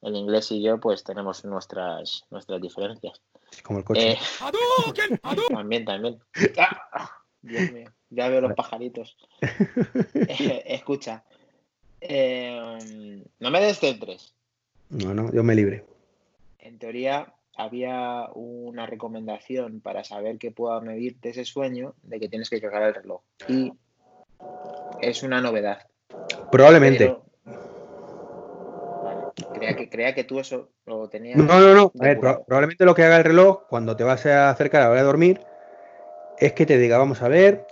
el 0.03 0.17
inglés 0.17 0.51
y 0.53 0.63
yo 0.63 0.79
pues 0.81 1.05
tenemos 1.05 1.45
nuestras, 1.45 2.25
nuestras 2.31 2.61
diferencias. 2.61 3.21
Como 3.63 3.79
el 3.79 3.85
coche. 3.85 4.13
Eh, 4.13 4.19
también, 5.51 5.85
también. 5.85 6.19
Dios 7.43 7.73
mío, 7.73 7.93
ya 8.11 8.29
veo 8.29 8.41
los 8.41 8.55
pajaritos. 8.55 9.17
Eh, 10.15 10.63
escucha, 10.67 11.25
eh, 12.01 13.23
no 13.41 13.51
me 13.51 13.61
descentres. 13.61 14.35
No, 14.91 15.15
no, 15.15 15.33
yo 15.33 15.43
me 15.43 15.55
libre. 15.55 15.85
En 16.59 16.79
teoría 16.79 17.33
había 17.57 18.29
una 18.35 18.87
recomendación 18.87 19.81
para 19.81 20.05
saber 20.05 20.39
que 20.39 20.51
pueda 20.51 20.81
medirte 20.81 21.31
ese 21.31 21.45
sueño 21.45 21.95
de 22.03 22.21
que 22.21 22.29
tienes 22.29 22.51
que 22.51 22.61
cargar 22.61 22.83
el 22.83 22.95
reloj. 22.95 23.23
Y 23.49 23.73
es 25.01 25.23
una 25.23 25.41
novedad. 25.41 25.87
Probablemente. 26.51 27.17
Crea 29.93 30.15
que 30.15 30.25
tú 30.25 30.41
eso 30.41 30.71
lo 30.87 31.09
tenías. 31.09 31.39
No, 31.39 31.61
no, 31.61 31.75
no. 31.75 31.93
A 32.01 32.05
ver, 32.05 32.19
probablemente 32.19 32.85
lo 32.85 32.95
que 32.95 33.05
haga 33.05 33.19
el 33.19 33.25
reloj 33.25 33.69
cuando 33.69 33.95
te 33.95 34.03
vas 34.03 34.27
a 34.27 34.51
acercar 34.51 34.81
a 34.81 34.85
la 34.87 34.91
hora 34.91 35.01
de 35.01 35.07
dormir 35.07 35.41
es 36.39 36.55
que 36.55 36.67
te 36.67 36.79
diga, 36.79 36.99
vamos 36.99 37.23
a 37.23 37.29
ver, 37.29 37.67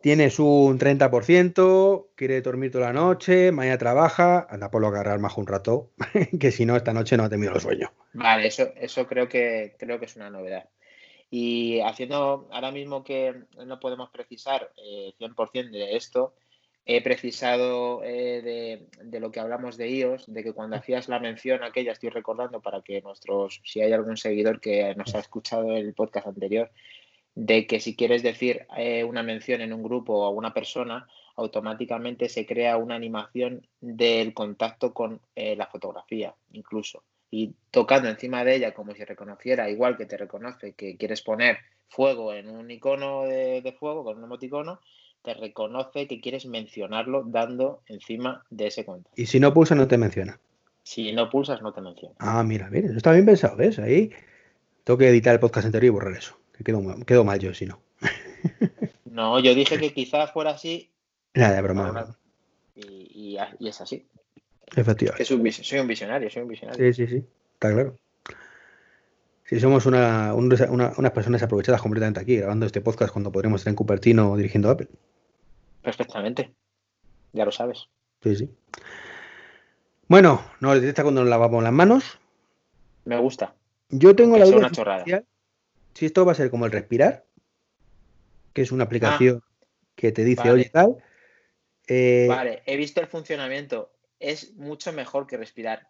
tienes 0.00 0.38
un 0.38 0.78
30%, 0.78 2.08
quiere 2.14 2.40
dormir 2.42 2.70
toda 2.70 2.86
la 2.86 2.92
noche, 2.92 3.50
mañana 3.50 3.78
trabaja, 3.78 4.46
anda 4.48 4.70
por 4.70 4.82
lo 4.82 4.88
agarrar 4.88 5.18
más 5.18 5.36
un 5.36 5.46
rato, 5.46 5.90
que 6.38 6.50
si 6.52 6.66
no, 6.66 6.76
esta 6.76 6.92
noche 6.92 7.16
no 7.16 7.24
ha 7.24 7.30
tenido 7.30 7.54
el 7.54 7.60
sueño. 7.60 7.90
Vale, 8.12 8.46
eso, 8.46 8.72
eso 8.76 9.06
creo 9.06 9.28
que 9.28 9.74
creo 9.78 9.98
que 9.98 10.04
es 10.04 10.16
una 10.16 10.30
novedad. 10.30 10.68
Y 11.30 11.80
haciendo 11.80 12.48
ahora 12.52 12.70
mismo 12.70 13.02
que 13.02 13.34
no 13.64 13.80
podemos 13.80 14.10
precisar 14.10 14.70
eh, 14.76 15.14
100% 15.18 15.70
de 15.70 15.96
esto, 15.96 16.34
he 16.84 17.00
precisado 17.02 18.02
eh, 18.02 18.88
de, 19.02 19.20
lo 19.20 19.30
que 19.30 19.40
hablamos 19.40 19.76
de 19.76 19.88
iOS, 19.88 20.32
de 20.32 20.42
que 20.42 20.52
cuando 20.52 20.76
hacías 20.76 21.08
la 21.08 21.20
mención 21.20 21.62
aquella, 21.62 21.92
estoy 21.92 22.10
recordando 22.10 22.60
para 22.60 22.82
que 22.82 23.00
nuestros, 23.02 23.60
si 23.64 23.80
hay 23.80 23.92
algún 23.92 24.16
seguidor 24.16 24.60
que 24.60 24.94
nos 24.96 25.14
ha 25.14 25.20
escuchado 25.20 25.76
el 25.76 25.94
podcast 25.94 26.26
anterior, 26.26 26.70
de 27.34 27.66
que 27.66 27.80
si 27.80 27.96
quieres 27.96 28.22
decir 28.22 28.66
eh, 28.76 29.04
una 29.04 29.22
mención 29.22 29.60
en 29.60 29.72
un 29.72 29.82
grupo 29.82 30.14
o 30.14 30.24
a 30.26 30.30
una 30.30 30.52
persona, 30.52 31.06
automáticamente 31.36 32.28
se 32.28 32.46
crea 32.46 32.76
una 32.76 32.96
animación 32.96 33.66
del 33.80 34.34
contacto 34.34 34.92
con 34.92 35.20
eh, 35.36 35.56
la 35.56 35.66
fotografía, 35.66 36.34
incluso. 36.52 37.04
Y 37.30 37.54
tocando 37.70 38.08
encima 38.08 38.44
de 38.44 38.56
ella 38.56 38.74
como 38.74 38.94
si 38.94 39.04
reconociera, 39.04 39.70
igual 39.70 39.96
que 39.96 40.04
te 40.04 40.18
reconoce 40.18 40.74
que 40.74 40.96
quieres 40.98 41.22
poner 41.22 41.58
fuego 41.88 42.34
en 42.34 42.50
un 42.50 42.70
icono 42.70 43.22
de, 43.22 43.62
de 43.62 43.72
fuego, 43.72 44.04
con 44.04 44.18
un 44.18 44.24
emoticono, 44.24 44.80
te 45.22 45.34
reconoce 45.34 46.06
que 46.08 46.20
quieres 46.20 46.46
mencionarlo 46.46 47.24
dando 47.24 47.82
encima 47.86 48.44
de 48.50 48.66
ese 48.66 48.84
contacto. 48.84 49.20
Y 49.20 49.26
si 49.26 49.40
no 49.40 49.54
pulsas, 49.54 49.78
no 49.78 49.88
te 49.88 49.98
menciona. 49.98 50.38
Si 50.82 51.12
no 51.12 51.30
pulsas, 51.30 51.62
no 51.62 51.72
te 51.72 51.80
menciona. 51.80 52.14
Ah, 52.18 52.42
mira, 52.42 52.68
mira, 52.70 52.88
eso 52.88 52.96
está 52.96 53.12
bien 53.12 53.24
pensado, 53.24 53.56
¿ves? 53.56 53.78
Ahí 53.78 54.10
tengo 54.84 54.98
que 54.98 55.08
editar 55.08 55.32
el 55.32 55.40
podcast 55.40 55.66
anterior 55.66 55.86
y 55.86 55.94
borrar 55.94 56.16
eso. 56.16 56.36
Que 56.56 56.64
quedo, 56.64 57.24
mal 57.24 57.38
yo 57.38 57.54
si 57.54 57.66
no. 57.66 57.80
no, 59.04 59.38
yo 59.38 59.54
dije 59.54 59.78
que 59.78 59.92
quizás 59.92 60.32
fuera 60.32 60.50
así. 60.50 60.90
Nada, 61.34 61.54
de 61.54 61.62
broma. 61.62 62.16
Y, 62.74 63.38
y, 63.58 63.68
es 63.68 63.80
así. 63.80 64.06
Efectivamente. 64.74 65.24
soy 65.24 65.78
un 65.78 65.86
visionario, 65.86 66.30
soy 66.30 66.42
un 66.42 66.48
visionario. 66.48 66.92
Sí, 66.92 67.06
sí, 67.06 67.06
sí, 67.06 67.24
está 67.54 67.72
claro. 67.72 67.98
Si 69.44 69.60
somos 69.60 69.84
una, 69.84 70.32
unas 70.34 71.10
personas 71.10 71.42
aprovechadas 71.42 71.82
completamente 71.82 72.20
aquí, 72.20 72.36
grabando 72.36 72.64
este 72.64 72.80
podcast 72.80 73.12
cuando 73.12 73.30
podremos 73.30 73.60
estar 73.60 73.70
en 73.70 73.76
Cupertino 73.76 74.34
dirigiendo 74.36 74.70
Apple. 74.70 74.88
Perfectamente. 75.82 76.54
Ya 77.32 77.44
lo 77.44 77.52
sabes. 77.52 77.88
Sí, 78.22 78.36
sí. 78.36 78.50
Bueno, 80.08 80.44
nos 80.60 80.80
detecta 80.80 81.02
cuando 81.02 81.22
nos 81.22 81.30
lavamos 81.30 81.62
las 81.62 81.72
manos. 81.72 82.18
Me 83.04 83.18
gusta. 83.18 83.54
Yo 83.88 84.14
tengo 84.14 84.38
la 84.38 84.44
duda 84.44 84.58
una 84.58 84.70
chorrada. 84.70 85.04
si 85.94 86.06
esto 86.06 86.24
va 86.24 86.32
a 86.32 86.34
ser 86.36 86.50
como 86.50 86.66
el 86.66 86.72
respirar, 86.72 87.24
que 88.52 88.62
es 88.62 88.72
una 88.72 88.84
aplicación 88.84 89.42
ah, 89.44 89.66
que 89.96 90.12
te 90.12 90.24
dice, 90.24 90.50
oye, 90.50 90.70
tal. 90.70 91.02
Eh, 91.88 92.26
vale, 92.28 92.62
he 92.66 92.76
visto 92.76 93.00
el 93.00 93.06
funcionamiento. 93.06 93.92
Es 94.20 94.54
mucho 94.54 94.92
mejor 94.92 95.26
que 95.26 95.36
respirar. 95.36 95.88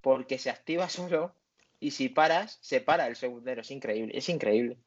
Porque 0.00 0.38
se 0.38 0.50
activa 0.50 0.88
solo 0.88 1.34
y 1.80 1.90
si 1.90 2.08
paras, 2.08 2.58
se 2.62 2.80
para 2.80 3.06
el 3.06 3.16
segundero. 3.16 3.60
Es 3.60 3.70
increíble, 3.70 4.16
es 4.16 4.28
increíble. 4.28 4.78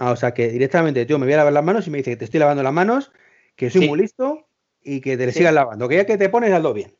Ah, 0.00 0.12
o 0.12 0.16
sea 0.16 0.32
que 0.32 0.48
directamente 0.48 1.04
yo 1.04 1.18
me 1.18 1.26
voy 1.26 1.34
a 1.34 1.36
lavar 1.36 1.52
las 1.52 1.62
manos 1.62 1.86
y 1.86 1.90
me 1.90 1.98
dice 1.98 2.12
que 2.12 2.16
te 2.16 2.24
estoy 2.24 2.40
lavando 2.40 2.62
las 2.62 2.72
manos, 2.72 3.12
que 3.54 3.68
soy 3.68 3.86
muy 3.86 3.98
listo 3.98 4.48
y 4.82 5.02
que 5.02 5.18
te 5.18 5.26
le 5.26 5.32
sigas 5.32 5.52
lavando. 5.52 5.90
Que 5.90 5.96
ya 5.96 6.06
que 6.06 6.16
te 6.16 6.30
pones, 6.30 6.50
hazlo 6.54 6.72
bien. 6.72 6.96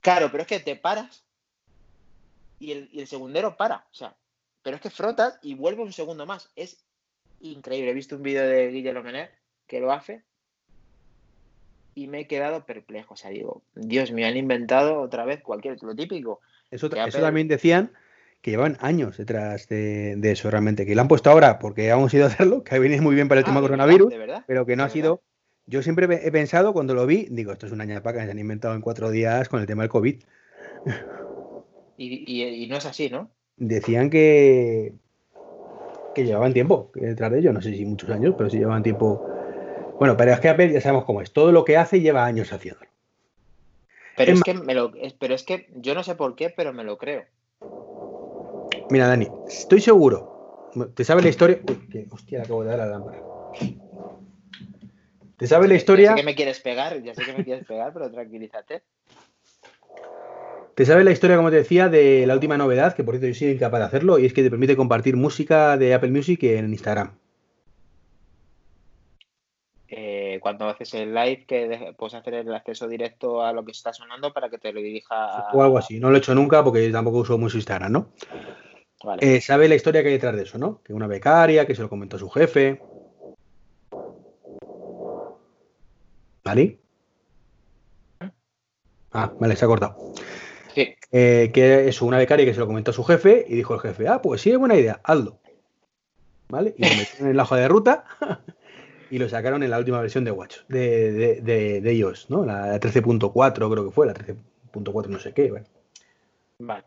Claro, 0.00 0.28
pero 0.30 0.42
es 0.42 0.46
que 0.46 0.60
te 0.60 0.76
paras 0.76 1.24
y 2.60 2.70
el, 2.70 3.06
segundero 3.08 3.56
para. 3.56 3.78
O 3.90 3.94
sea, 3.94 4.14
pero 4.62 4.76
es 4.76 4.80
que 4.80 4.90
frotas 4.90 5.40
y 5.42 5.54
vuelve 5.54 5.82
un 5.82 5.92
segundo 5.92 6.24
más. 6.24 6.48
Es 6.54 6.84
increíble. 7.40 7.90
He 7.90 7.94
visto 7.94 8.14
un 8.14 8.22
vídeo 8.22 8.46
de 8.46 8.68
Guillermo 8.68 9.02
Mener 9.02 9.32
que 9.66 9.80
lo 9.80 9.90
hace 9.90 10.22
y 11.96 12.06
me 12.06 12.20
he 12.20 12.26
quedado 12.28 12.64
perplejo. 12.64 13.14
O 13.14 13.16
sea, 13.16 13.30
digo, 13.30 13.64
Dios 13.74 14.12
mío, 14.12 14.28
han 14.28 14.36
inventado 14.36 15.00
otra 15.00 15.24
vez 15.24 15.42
cualquier, 15.42 15.82
lo 15.82 15.96
típico. 15.96 16.40
Eso, 16.70 16.86
eso 16.94 17.20
también 17.20 17.48
decían 17.48 17.90
que 18.46 18.52
llevan 18.52 18.76
años 18.80 19.16
detrás 19.16 19.68
de, 19.68 20.16
eso 20.22 20.48
realmente, 20.48 20.86
que 20.86 20.94
lo 20.94 21.00
han 21.00 21.08
puesto 21.08 21.30
ahora 21.30 21.58
porque 21.58 21.88
hemos 21.88 22.14
ido 22.14 22.26
a 22.26 22.28
hacerlo, 22.28 22.62
que 22.62 22.78
venido 22.78 23.02
muy 23.02 23.16
bien 23.16 23.26
para 23.26 23.40
el 23.40 23.44
ah, 23.44 23.48
tema 23.48 23.60
coronavirus, 23.60 24.14
pero 24.46 24.64
que 24.64 24.76
no 24.76 24.84
ha 24.84 24.88
sido 24.88 25.20
yo 25.66 25.82
siempre 25.82 26.06
he 26.24 26.30
pensado, 26.30 26.72
cuando 26.72 26.94
lo 26.94 27.06
vi, 27.06 27.26
digo, 27.28 27.50
esto 27.50 27.66
es 27.66 27.72
una 27.72 27.84
ñapa 27.84 28.12
que 28.12 28.24
se 28.24 28.30
han 28.30 28.38
inventado 28.38 28.76
en 28.76 28.82
cuatro 28.82 29.10
días 29.10 29.48
con 29.48 29.60
el 29.60 29.66
tema 29.66 29.82
del 29.82 29.90
COVID. 29.90 30.22
Y, 31.98 32.24
y- 32.32 32.64
y 32.64 32.66
no 32.68 32.76
es 32.76 32.86
así, 32.86 33.10
¿no? 33.10 33.32
Decían 33.56 34.10
que, 34.10 34.92
que 36.14 36.24
llevaban 36.24 36.52
tiempo 36.52 36.92
detrás 36.94 37.32
de 37.32 37.40
ello, 37.40 37.52
no 37.52 37.60
sé 37.60 37.74
si 37.74 37.84
muchos 37.84 38.10
años, 38.10 38.36
pero 38.38 38.48
sí 38.48 38.58
llevaban 38.58 38.84
tiempo. 38.84 39.20
Bueno, 39.98 40.16
pero 40.16 40.32
es 40.32 40.38
que 40.38 40.48
Apple 40.50 40.72
ya 40.72 40.80
sabemos 40.80 41.04
cómo 41.04 41.20
es, 41.20 41.32
todo 41.32 41.50
lo 41.50 41.64
que 41.64 41.76
hace 41.76 42.00
lleva 42.00 42.24
años 42.24 42.52
haciéndolo. 42.52 42.86
Pero 44.16 44.32
Es 44.32 44.38
es 44.38 44.44
que 44.44 44.54
me 44.54 44.74
lo, 44.74 44.92
pero 45.18 45.34
es 45.34 45.42
que 45.42 45.68
yo 45.76 45.94
no 45.94 46.04
sé 46.04 46.14
por 46.14 46.36
qué, 46.36 46.48
pero 46.50 46.72
me 46.72 46.84
lo 46.84 46.96
creo. 46.96 47.24
Mira, 48.88 49.08
Dani, 49.08 49.28
estoy 49.46 49.80
seguro. 49.80 50.28
¿Te 50.94 51.04
sabes 51.04 51.24
la 51.24 51.30
historia? 51.30 51.58
Uy, 51.68 51.88
que- 51.88 52.06
hostia, 52.10 52.38
le 52.38 52.44
acabo 52.44 52.62
de 52.62 52.70
dar 52.70 52.80
a 52.80 52.86
la 52.86 52.92
lámpara. 52.92 53.22
¿Te 55.36 55.46
sabes 55.46 55.68
la 55.68 55.74
Ya 55.74 55.78
historia? 55.78 56.10
sé 56.10 56.16
que 56.16 56.22
me 56.22 56.34
quieres 56.34 56.60
pegar, 56.60 57.02
ya 57.02 57.14
sé 57.14 57.24
que 57.24 57.32
me 57.32 57.44
quieres 57.44 57.66
pegar, 57.66 57.92
pero 57.92 58.10
tranquilízate. 58.10 58.82
¿Te 60.74 60.84
sabes 60.84 61.04
la 61.04 61.10
historia, 61.10 61.36
como 61.36 61.50
te 61.50 61.56
decía, 61.56 61.88
de 61.88 62.26
la 62.26 62.34
última 62.34 62.58
novedad? 62.58 62.94
Que 62.94 63.02
por 63.02 63.14
cierto 63.14 63.28
yo 63.28 63.34
soy 63.34 63.48
incapaz 63.48 63.80
de 63.80 63.86
hacerlo, 63.86 64.18
y 64.18 64.26
es 64.26 64.34
que 64.34 64.42
te 64.42 64.50
permite 64.50 64.76
compartir 64.76 65.16
música 65.16 65.76
de 65.78 65.94
Apple 65.94 66.10
Music 66.10 66.42
en 66.42 66.70
Instagram. 66.70 67.18
Eh, 69.88 70.38
cuando 70.40 70.68
haces 70.68 70.92
el 70.94 71.14
live, 71.14 71.44
que 71.46 71.68
de- 71.68 71.94
puedes 71.94 72.14
hacer 72.14 72.34
el 72.34 72.52
acceso 72.54 72.88
directo 72.88 73.42
a 73.42 73.52
lo 73.52 73.64
que 73.64 73.72
está 73.72 73.92
sonando 73.92 74.32
para 74.32 74.50
que 74.50 74.58
te 74.58 74.72
lo 74.72 74.80
dirija 74.80 75.14
a... 75.14 75.52
O 75.52 75.62
algo 75.62 75.78
así. 75.78 75.98
No 76.00 76.10
lo 76.10 76.16
he 76.16 76.18
hecho 76.18 76.34
nunca 76.34 76.62
porque 76.64 76.90
tampoco 76.90 77.18
uso 77.18 77.38
mucho 77.38 77.56
Instagram, 77.56 77.92
¿no? 77.92 78.12
Vale. 79.04 79.36
Eh, 79.36 79.40
sabe 79.40 79.68
la 79.68 79.74
historia 79.74 80.02
que 80.02 80.08
hay 80.08 80.14
detrás 80.14 80.34
de 80.36 80.42
eso, 80.42 80.58
¿no? 80.58 80.80
Que 80.82 80.92
una 80.92 81.06
becaria, 81.06 81.66
que 81.66 81.74
se 81.74 81.82
lo 81.82 81.88
comentó 81.88 82.16
a 82.16 82.20
su 82.20 82.28
jefe. 82.30 82.80
¿Vale? 86.44 86.78
Ah, 89.12 89.34
vale, 89.38 89.56
se 89.56 89.64
ha 89.64 89.68
cortado. 89.68 89.96
Sí, 90.74 90.94
Eh, 91.10 91.50
que 91.54 91.88
es 91.88 92.02
una 92.02 92.18
becaria 92.18 92.44
que 92.44 92.52
se 92.54 92.60
lo 92.60 92.66
comentó 92.66 92.90
a 92.90 92.94
su 92.94 93.04
jefe 93.04 93.44
y 93.48 93.54
dijo 93.56 93.74
el 93.74 93.80
jefe, 93.80 94.08
ah, 94.08 94.20
pues 94.20 94.40
sí, 94.42 94.50
es 94.50 94.58
buena 94.58 94.76
idea, 94.76 95.00
hazlo. 95.04 95.38
¿Vale? 96.50 96.74
Y 96.76 96.82
lo 96.82 96.88
metieron 96.96 97.30
en 97.30 97.36
la 97.36 97.42
hoja 97.44 97.56
de 97.56 97.68
ruta 97.68 98.04
y 99.10 99.18
lo 99.18 99.28
sacaron 99.28 99.62
en 99.62 99.70
la 99.70 99.78
última 99.78 100.00
versión 100.00 100.24
de 100.24 100.30
Watch, 100.32 100.58
de, 100.68 101.12
de, 101.12 101.40
de- 101.40 101.80
de 101.80 101.94
iOS, 101.94 102.28
¿no? 102.30 102.44
La 102.44 102.78
13.4 102.78 103.70
creo 103.70 103.84
que 103.84 103.90
fue, 103.90 104.06
la 104.06 104.14
13.4 104.14 105.10
no 105.10 105.18
sé 105.18 105.32
qué. 105.32 105.50
Bueno. 105.50 105.66
vale. 106.58 106.84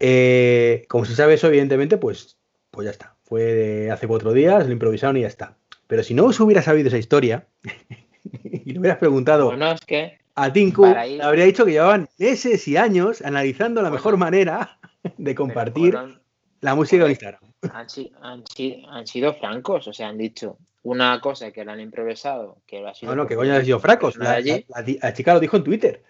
Eh, 0.00 0.84
como 0.88 1.04
se 1.04 1.14
sabe 1.14 1.34
eso, 1.34 1.46
evidentemente, 1.48 1.96
pues, 1.96 2.36
pues 2.70 2.84
ya 2.84 2.90
está. 2.90 3.14
Fue 3.24 3.42
de 3.42 3.90
hace 3.90 4.06
cuatro 4.06 4.32
días, 4.32 4.66
lo 4.66 4.72
improvisaron 4.72 5.16
y 5.16 5.22
ya 5.22 5.26
está. 5.28 5.56
Pero 5.86 6.02
si 6.02 6.14
no 6.14 6.24
os 6.26 6.38
hubiera 6.40 6.62
sabido 6.62 6.88
esa 6.88 6.98
historia 6.98 7.46
y 8.44 8.72
le 8.72 8.78
hubieras 8.78 8.98
preguntado 8.98 9.46
Bueno, 9.46 9.72
es 9.72 9.80
que 9.80 10.18
a 10.34 10.52
Tinku, 10.52 10.82
para 10.82 11.06
ir- 11.06 11.16
le 11.18 11.22
habría 11.22 11.44
dicho 11.44 11.64
que 11.64 11.72
llevaban 11.72 12.08
meses 12.18 12.66
y 12.68 12.76
años 12.76 13.22
analizando 13.22 13.80
la 13.82 13.88
Bueno. 13.88 13.96
mejor 14.00 14.16
manera 14.18 14.78
de 15.16 15.34
compartir 15.34 15.92
fueron- 15.92 16.20
la 16.60 16.74
música 16.74 17.04
en 17.04 17.10
Instagram. 17.10 17.40
han, 17.72 17.88
si- 17.88 18.12
han 18.20 18.44
si- 18.46 18.84
han 18.88 19.06
sido 19.06 19.34
francos, 19.34 19.88
o 19.88 19.92
sea, 19.92 20.08
han 20.08 20.18
dicho 20.18 20.58
una 20.82 21.20
cosa 21.20 21.50
que 21.50 21.64
la 21.64 21.72
han 21.72 21.80
improvisado, 21.80 22.58
que 22.66 22.84
ha 22.86 22.94
sido 22.94 23.12
No, 23.14 23.22
no, 23.22 23.28
que 23.28 23.34
coño 23.34 23.54
han 23.54 23.64
sido 23.64 23.80
La, 24.18 24.40
la- 24.40 24.62
la 24.68 24.84
ti- 24.84 24.98
la 25.02 25.12
chica 25.14 25.34
lo 25.34 25.40
dijo 25.40 25.56
en 25.56 25.64
Twitter. 25.64 26.02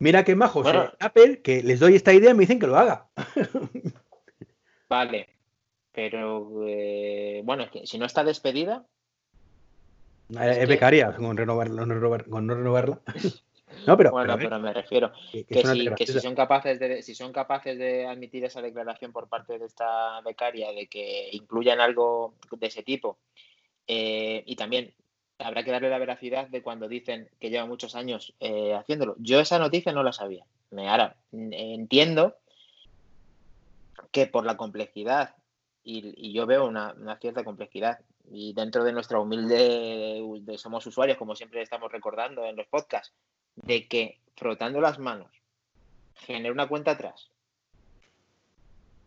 Mira 0.00 0.24
qué 0.24 0.34
majos 0.36 0.62
Bueno. 0.64 0.84
eh, 0.84 0.90
Apple, 1.00 1.42
que 1.42 1.62
les 1.62 1.80
doy 1.80 1.94
esta 1.96 2.12
idea 2.12 2.30
y 2.30 2.34
me 2.34 2.40
dicen 2.40 2.58
que 2.60 2.66
lo 2.66 2.76
haga. 2.76 3.08
Vale, 4.88 5.28
pero 5.92 6.66
eh, 6.66 7.42
bueno, 7.44 7.64
es 7.64 7.70
que 7.70 7.86
si 7.86 7.98
no 7.98 8.06
está 8.06 8.24
despedida, 8.24 8.86
Eh, 10.30 10.50
Es, 10.50 10.58
que- 10.58 10.66
becaria, 10.66 11.12
con, 11.14 11.36
renovar, 11.36 11.70
no 11.70 11.84
renovar- 11.86 12.28
con 12.28 12.46
no 12.46 12.54
renovarla. 12.54 13.00
No, 13.86 13.96
pero, 13.96 14.10
bueno, 14.10 14.36
pero 14.38 14.58
me 14.58 14.72
refiero 14.72 15.12
que- 15.30 15.44
si, 15.44 15.94
que 15.94 16.06
si 16.06 16.20
son 16.20 16.34
capaces 16.34 16.78
de 16.80 17.02
si 17.02 17.14
son 17.14 17.32
capaces 17.32 17.78
de 17.78 18.06
admitir 18.06 18.44
esa 18.44 18.60
declaración 18.62 19.12
por 19.12 19.28
parte 19.28 19.58
de 19.58 19.66
esta 19.66 20.20
becaria 20.22 20.72
de 20.72 20.86
que 20.88 21.28
incluyan 21.32 21.78
algo 21.80 22.34
de 22.50 22.66
ese 22.66 22.82
tipo 22.82 23.18
eh, 23.86 24.42
y 24.46 24.56
también 24.56 24.92
habrá 25.38 25.62
que 25.62 25.70
darle 25.70 25.90
la 25.90 25.98
veracidad 25.98 26.48
de 26.48 26.62
cuando 26.62 26.88
dicen 26.88 27.28
que 27.38 27.50
lleva 27.50 27.66
muchos 27.66 27.94
años 27.94 28.34
eh, 28.40 28.74
haciéndolo. 28.74 29.14
Yo 29.18 29.40
esa 29.40 29.58
noticia 29.58 29.92
no 29.92 30.02
la 30.02 30.12
sabía. 30.12 30.44
Ahora 30.76 31.16
mm, 31.32 31.52
entiendo 31.52 32.36
que 34.10 34.26
por 34.26 34.44
la 34.44 34.56
complejidad 34.56 35.34
y, 35.84 36.32
yo 36.32 36.46
veo 36.46 36.66
una, 36.66 36.94
cierta 37.20 37.44
complejidad 37.44 38.00
y 38.30 38.52
dentro 38.52 38.84
de 38.84 38.92
nuestra 38.92 39.20
humilde 39.20 40.22
de 40.42 40.58
somos 40.58 40.86
usuarios 40.86 41.16
como 41.16 41.34
siempre 41.34 41.62
estamos 41.62 41.90
recordando 41.90 42.44
en 42.44 42.56
los 42.56 42.66
podcasts 42.66 43.14
de 43.56 43.88
que 43.88 44.18
frotando 44.36 44.82
las 44.82 44.98
manos 44.98 45.32
genera 46.14 46.52
una 46.52 46.68
cuenta 46.68 46.90
atrás 46.90 47.30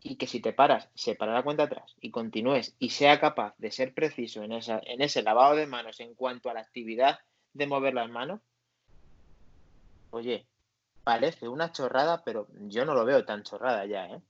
y 0.03 0.15
que 0.15 0.27
si 0.27 0.39
te 0.39 0.53
paras, 0.53 0.89
se 0.95 1.15
para 1.15 1.33
la 1.33 1.43
cuenta 1.43 1.63
atrás 1.63 1.95
y 2.01 2.11
continúes 2.11 2.75
y 2.79 2.89
sea 2.89 3.19
capaz 3.19 3.53
de 3.57 3.71
ser 3.71 3.93
preciso 3.93 4.43
en, 4.43 4.51
esa, 4.51 4.81
en 4.85 5.01
ese 5.01 5.21
lavado 5.21 5.55
de 5.55 5.67
manos 5.67 5.99
en 5.99 6.15
cuanto 6.15 6.49
a 6.49 6.53
la 6.53 6.61
actividad 6.61 7.19
de 7.53 7.67
mover 7.67 7.93
las 7.93 8.09
manos, 8.09 8.39
oye, 10.09 10.45
parece 11.03 11.47
una 11.47 11.71
chorrada, 11.71 12.23
pero 12.23 12.47
yo 12.67 12.85
no 12.85 12.93
lo 12.93 13.05
veo 13.05 13.25
tan 13.25 13.43
chorrada 13.43 13.85
ya, 13.85 14.07
¿eh? 14.07 14.21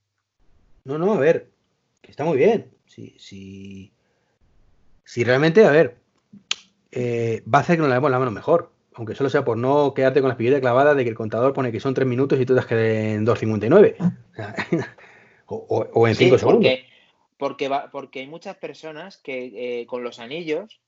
No, 0.83 0.97
no, 0.97 1.13
a 1.13 1.19
ver, 1.19 1.51
que 2.01 2.11
está 2.11 2.23
muy 2.23 2.37
bien. 2.37 2.71
Si, 2.87 3.15
si, 3.19 3.91
si 5.05 5.23
realmente, 5.23 5.63
a 5.65 5.71
ver, 5.71 5.97
eh, 6.91 7.43
va 7.43 7.59
a 7.59 7.61
hacer 7.61 7.75
que 7.75 7.81
nos 7.81 7.89
lavemos 7.89 8.11
la 8.11 8.19
mano 8.19 8.31
mejor. 8.31 8.71
Aunque 8.93 9.15
solo 9.15 9.29
sea 9.29 9.45
por 9.45 9.57
no 9.57 9.93
quedarte 9.93 10.19
con 10.19 10.27
la 10.27 10.33
espiguilla 10.33 10.59
clavada 10.59 10.95
de 10.95 11.03
que 11.03 11.09
el 11.09 11.15
contador 11.15 11.53
pone 11.53 11.71
que 11.71 11.79
son 11.79 11.93
3 11.93 12.05
minutos 12.05 12.39
y 12.39 12.45
tú 12.45 12.55
te 12.55 12.59
has 12.59 12.65
quedado 12.65 12.87
en 12.87 13.25
2.59. 13.25 13.95
O, 15.53 16.07
en 16.07 16.15
Sí, 16.15 16.25
5 16.25 16.37
segundos. 16.37 16.63
porque, 16.63 16.85
porque, 17.37 17.67
va, 17.69 17.89
porque 17.91 18.19
hay 18.21 18.27
muchas 18.27 18.55
personas 18.57 19.17
que 19.17 19.81
eh, 19.81 19.85
con 19.85 20.03
los 20.03 20.19
anillos 20.19 20.79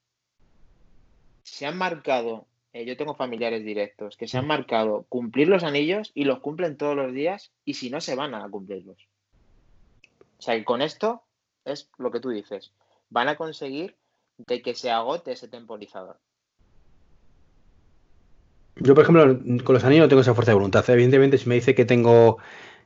se 1.44 1.66
han 1.66 1.78
marcado, 1.78 2.46
eh, 2.72 2.86
yo 2.86 2.96
tengo 2.96 3.16
familiares 3.16 3.66
directos, 3.66 4.16
que 4.18 4.28
se 4.28 4.38
han 4.38 4.48
marcado 4.48 5.06
cumplir 5.10 5.50
los 5.50 5.64
anillos 5.64 6.12
y 6.14 6.24
los 6.24 6.40
cumplen 6.40 6.78
todos 6.78 6.96
los 6.96 7.12
días 7.14 7.52
y 7.66 7.74
si 7.74 7.90
no 7.90 8.00
se 8.02 8.16
van 8.16 8.34
a 8.34 8.50
cumplirlos. 8.50 8.98
O 10.40 10.42
sea, 10.42 10.56
que 10.56 10.64
con 10.66 10.82
esto 10.82 11.24
es 11.66 11.90
lo 11.98 12.12
que 12.12 12.20
tú 12.20 12.30
dices, 12.30 12.72
van 13.10 13.28
a 13.28 13.36
conseguir 13.36 13.96
de 14.38 14.62
que 14.62 14.74
se 14.74 14.90
agote 14.90 15.34
ese 15.34 15.48
temporizador. 15.48 16.18
Yo, 18.78 18.96
por 18.96 19.04
ejemplo, 19.04 19.64
con 19.64 19.76
los 19.76 19.84
anillos 19.84 20.06
no 20.06 20.10
tengo 20.10 20.22
esa 20.22 20.34
fuerza 20.34 20.52
de 20.52 20.56
voluntad. 20.56 20.90
Evidentemente, 20.90 21.38
si 21.38 21.48
me 21.48 21.56
dice 21.56 21.76
que 21.76 21.86
tengo, 21.86 22.40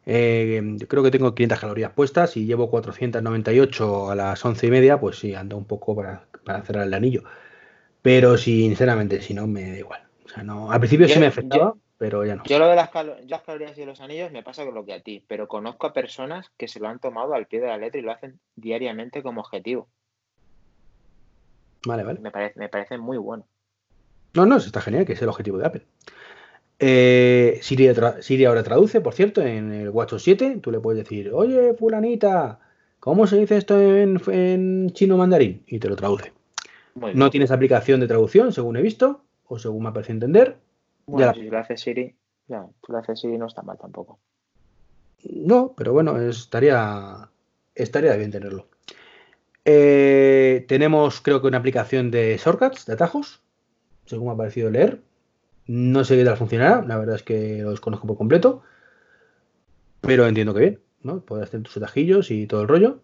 eh, 0.08 0.62
yo 0.78 0.88
creo 0.88 1.04
que 1.04 1.12
tengo 1.12 1.36
500 1.36 1.60
calorías 1.60 1.92
puestas 1.92 2.36
y 2.38 2.46
llevo 2.46 2.70
498 2.72 4.10
a 4.10 4.16
las 4.16 4.44
11 4.44 4.66
y 4.68 4.72
media, 4.72 5.00
pues 5.00 5.20
sí, 5.20 5.36
ando 5.36 5.58
un 5.58 5.66
poco 5.66 5.96
para, 5.96 6.26
para 6.46 6.64
cerrar 6.64 6.88
el 6.88 6.94
anillo. 6.94 7.24
Pero 8.02 8.38
sinceramente, 8.38 9.22
si 9.22 9.34
no, 9.34 9.46
me 9.48 9.70
da 9.72 9.78
igual. 9.78 10.02
O 10.26 10.30
sea, 10.30 10.44
no, 10.44 10.72
al 10.72 10.80
principio 10.80 11.08
sí 11.08 11.16
Yo- 11.16 11.20
me 11.20 11.28
afectaba, 11.28 11.76
pero 11.98 12.26
ya 12.26 12.36
no. 12.38 12.44
Yo 12.46 12.58
lo 12.60 12.68
de 12.70 12.76
las, 12.76 12.90
calo- 12.90 13.20
yo 13.20 13.28
las 13.28 13.42
calorías 13.42 13.78
y 13.78 13.84
los 13.86 14.00
anillos 14.00 14.32
me 14.32 14.44
pasa 14.44 14.64
con 14.64 14.74
lo 14.76 14.86
que 14.86 14.94
a 14.94 15.02
ti, 15.02 15.24
pero 15.28 15.48
conozco 15.48 15.88
a 15.88 15.94
personas 15.94 16.50
que 16.58 16.68
se 16.70 16.80
lo 16.80 16.88
han 16.88 17.00
tomado 17.00 17.34
al 17.34 17.48
pie 17.48 17.60
de 17.60 17.68
la 17.68 17.78
letra 17.78 18.00
y 18.00 18.04
lo 18.04 18.12
hacen 18.12 18.40
diariamente 18.56 19.22
como 19.22 19.42
objetivo. 19.42 19.90
Vale, 21.86 22.04
vale. 22.04 22.20
Me 22.20 22.32
parece, 22.32 22.60
me 22.60 22.70
parece 22.70 22.98
muy 22.98 23.18
bueno. 23.18 23.46
No, 24.34 24.46
no, 24.46 24.58
eso 24.58 24.68
está 24.68 24.82
genial, 24.82 25.06
que 25.06 25.14
es 25.14 25.22
el 25.22 25.30
objetivo 25.30 25.58
de 25.58 25.66
Apple. 25.66 25.86
Eh, 26.80 27.60
Siri, 27.62 28.46
ahora 28.46 28.64
traduce, 28.64 29.02
por 29.02 29.14
cierto, 29.14 29.42
en 29.42 29.72
el 29.72 29.90
WatchOS 29.90 30.24
7. 30.24 30.60
Tú 30.62 30.72
le 30.72 30.80
puedes 30.80 31.04
decir, 31.04 31.32
oye, 31.34 31.74
fulanita, 31.74 32.60
¿cómo 33.00 33.26
se 33.28 33.38
dice 33.38 33.58
esto 33.58 33.80
en, 33.80 34.22
en 34.28 34.90
chino 34.92 35.18
mandarín? 35.18 35.64
Y 35.68 35.80
te 35.80 35.90
lo 35.90 35.96
traduce. 35.96 36.34
Muy 36.96 37.12
bien. 37.12 37.20
No 37.20 37.30
tienes 37.30 37.52
aplicación 37.52 38.00
de 38.00 38.08
traducción, 38.08 38.52
según 38.54 38.78
he 38.78 38.82
visto, 38.82 39.22
o 39.48 39.58
según 39.60 39.84
me 39.84 39.90
ha 39.90 39.94
parecido 39.94 40.16
entender. 40.16 40.58
Bueno, 41.06 41.34
ya. 41.34 41.40
si 41.40 41.50
lo 41.50 41.58
hace 41.58 41.78
Siri, 41.78 42.16
ya, 42.48 42.66
si 42.86 42.92
lo 42.92 42.98
hace 42.98 43.16
Siri 43.16 43.38
no 43.38 43.48
está 43.48 43.62
mal 43.62 43.78
tampoco. 43.78 44.20
No, 45.24 45.74
pero 45.76 45.94
bueno, 45.94 46.20
estaría, 46.20 47.30
estaría 47.74 48.16
bien 48.16 48.32
tenerlo. 48.32 48.68
Eh, 49.66 50.66
tenemos, 50.68 51.22
creo 51.22 51.42
que 51.42 51.48
una 51.48 51.58
aplicación 51.58 52.12
de 52.12 52.38
shortcuts, 52.38 52.86
de 52.86 52.94
atajos, 52.94 53.42
según 54.06 54.28
me 54.28 54.34
ha 54.34 54.38
parecido 54.38 54.70
leer. 54.70 55.02
No 55.68 56.04
sé 56.04 56.16
qué 56.16 56.24
tal 56.24 56.38
funcionará, 56.38 56.82
la 56.84 56.98
verdad 56.98 57.16
es 57.16 57.24
que 57.24 57.60
lo 57.62 57.72
desconozco 57.72 58.08
por 58.08 58.18
completo. 58.18 58.62
Pero 60.02 60.28
entiendo 60.28 60.54
que 60.54 60.60
bien, 60.62 60.80
¿no? 61.04 61.22
Puedes 61.22 61.48
hacer 61.48 61.62
tus 61.64 61.78
atajillos 61.78 62.32
y 62.32 62.48
todo 62.48 62.62
el 62.62 62.68
rollo. 62.68 63.02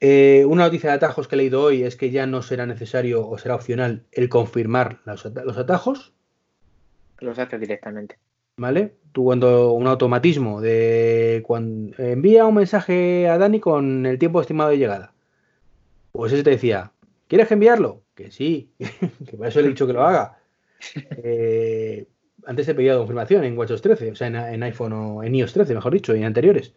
Eh, 0.00 0.44
una 0.46 0.64
noticia 0.64 0.90
de 0.90 0.96
atajos 0.96 1.26
que 1.28 1.34
he 1.34 1.38
leído 1.38 1.62
hoy 1.62 1.82
es 1.82 1.96
que 1.96 2.10
ya 2.10 2.26
no 2.26 2.42
será 2.42 2.66
necesario 2.66 3.26
o 3.26 3.38
será 3.38 3.54
opcional 3.54 4.04
el 4.12 4.28
confirmar 4.28 5.00
los, 5.04 5.26
ata- 5.26 5.44
los 5.44 5.56
atajos. 5.58 6.12
Los 7.18 7.38
hace 7.38 7.58
directamente. 7.58 8.18
¿Vale? 8.58 8.96
Tú 9.12 9.24
cuando 9.24 9.72
un 9.72 9.86
automatismo 9.86 10.60
de 10.60 11.42
cuando 11.46 11.94
envía 11.98 12.46
un 12.46 12.54
mensaje 12.54 13.28
a 13.28 13.36
Dani 13.38 13.60
con 13.60 14.06
el 14.06 14.18
tiempo 14.18 14.40
estimado 14.40 14.70
de 14.70 14.78
llegada. 14.78 15.12
Pues 16.12 16.32
ese 16.32 16.42
te 16.42 16.50
decía, 16.50 16.92
¿Quieres 17.28 17.50
enviarlo? 17.50 18.02
Que 18.14 18.30
sí, 18.30 18.70
que 19.26 19.36
para 19.36 19.48
eso 19.48 19.60
le 19.60 19.66
he 19.66 19.70
dicho 19.70 19.86
que 19.86 19.92
lo 19.92 20.04
haga. 20.06 20.38
Eh, 21.22 22.06
antes 22.46 22.68
he 22.68 22.74
pedido 22.74 22.98
confirmación 22.98 23.44
en 23.44 23.58
WatchOS 23.58 23.82
13, 23.82 24.12
o 24.12 24.14
sea, 24.14 24.52
en, 24.52 24.62
iPhone 24.62 24.92
o 24.92 25.24
en 25.24 25.34
iOS 25.34 25.52
13, 25.52 25.74
mejor 25.74 25.92
dicho, 25.92 26.14
y 26.14 26.18
en 26.18 26.26
anteriores. 26.26 26.74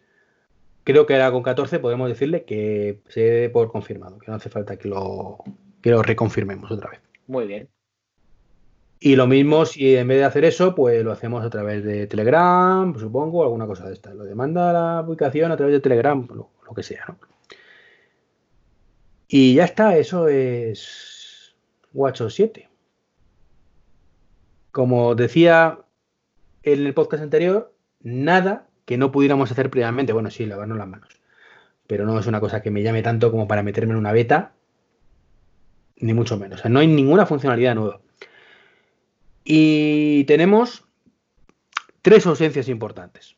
Creo 0.84 1.06
que 1.06 1.14
ahora 1.14 1.30
con 1.30 1.42
14 1.42 1.78
podemos 1.78 2.08
decirle 2.08 2.44
que 2.44 3.00
se 3.08 3.20
dé 3.20 3.50
por 3.50 3.70
confirmado, 3.70 4.18
que 4.18 4.30
no 4.30 4.36
hace 4.36 4.48
falta 4.48 4.76
que 4.76 4.88
lo, 4.88 5.38
que 5.80 5.90
lo 5.90 6.02
reconfirmemos 6.02 6.70
otra 6.70 6.90
vez. 6.90 7.00
Muy 7.26 7.46
bien. 7.46 7.68
Y 8.98 9.16
lo 9.16 9.26
mismo 9.26 9.64
si 9.64 9.96
en 9.96 10.08
vez 10.08 10.18
de 10.18 10.24
hacer 10.24 10.44
eso, 10.44 10.74
pues 10.74 11.04
lo 11.04 11.12
hacemos 11.12 11.44
a 11.44 11.50
través 11.50 11.84
de 11.84 12.06
Telegram, 12.06 12.98
supongo, 12.98 13.44
alguna 13.44 13.66
cosa 13.66 13.86
de 13.86 13.94
esta. 13.94 14.12
Lo 14.12 14.24
demanda 14.24 14.72
la 14.72 15.04
ubicación 15.06 15.52
a 15.52 15.56
través 15.56 15.74
de 15.74 15.80
Telegram, 15.80 16.26
lo, 16.28 16.50
lo 16.66 16.74
que 16.74 16.82
sea, 16.82 17.04
¿no? 17.08 17.18
Y 19.32 19.54
ya 19.54 19.64
está, 19.64 19.96
eso 19.96 20.26
es 20.26 21.54
WatchOS 21.94 22.34
7. 22.34 22.69
Como 24.72 25.14
decía 25.14 25.80
en 26.62 26.86
el 26.86 26.94
podcast 26.94 27.22
anterior, 27.22 27.74
nada 28.00 28.68
que 28.84 28.98
no 28.98 29.12
pudiéramos 29.12 29.50
hacer 29.50 29.70
previamente. 29.70 30.12
Bueno, 30.12 30.30
sí, 30.30 30.46
lavarnos 30.46 30.78
las 30.78 30.88
manos. 30.88 31.20
Pero 31.86 32.06
no 32.06 32.18
es 32.18 32.26
una 32.26 32.40
cosa 32.40 32.62
que 32.62 32.70
me 32.70 32.82
llame 32.82 33.02
tanto 33.02 33.30
como 33.30 33.48
para 33.48 33.62
meterme 33.62 33.92
en 33.92 33.98
una 33.98 34.12
beta, 34.12 34.52
ni 35.96 36.14
mucho 36.14 36.38
menos. 36.38 36.60
O 36.60 36.62
sea, 36.62 36.70
no 36.70 36.80
hay 36.80 36.86
ninguna 36.86 37.26
funcionalidad 37.26 37.74
nueva. 37.74 38.00
Y 39.44 40.24
tenemos 40.24 40.84
tres 42.02 42.26
ausencias 42.26 42.68
importantes. 42.68 43.36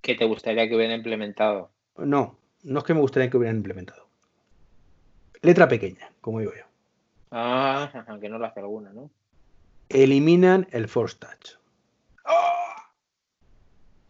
¿Qué 0.00 0.16
te 0.16 0.24
gustaría 0.24 0.68
que 0.68 0.74
hubieran 0.74 0.96
implementado? 0.96 1.70
No, 1.96 2.36
no 2.64 2.78
es 2.80 2.84
que 2.84 2.94
me 2.94 3.00
gustaría 3.00 3.30
que 3.30 3.36
hubieran 3.36 3.58
implementado. 3.58 4.08
Letra 5.42 5.68
pequeña, 5.68 6.12
como 6.20 6.40
digo 6.40 6.52
yo. 6.56 6.71
Ah, 7.32 7.90
que 8.20 8.28
no 8.28 8.38
lo 8.38 8.46
hace 8.46 8.60
alguna, 8.60 8.92
¿no? 8.92 9.10
Eliminan 9.88 10.68
el 10.70 10.88
Force 10.88 11.16
Touch. 11.18 11.56
¡Oh! 12.26 12.74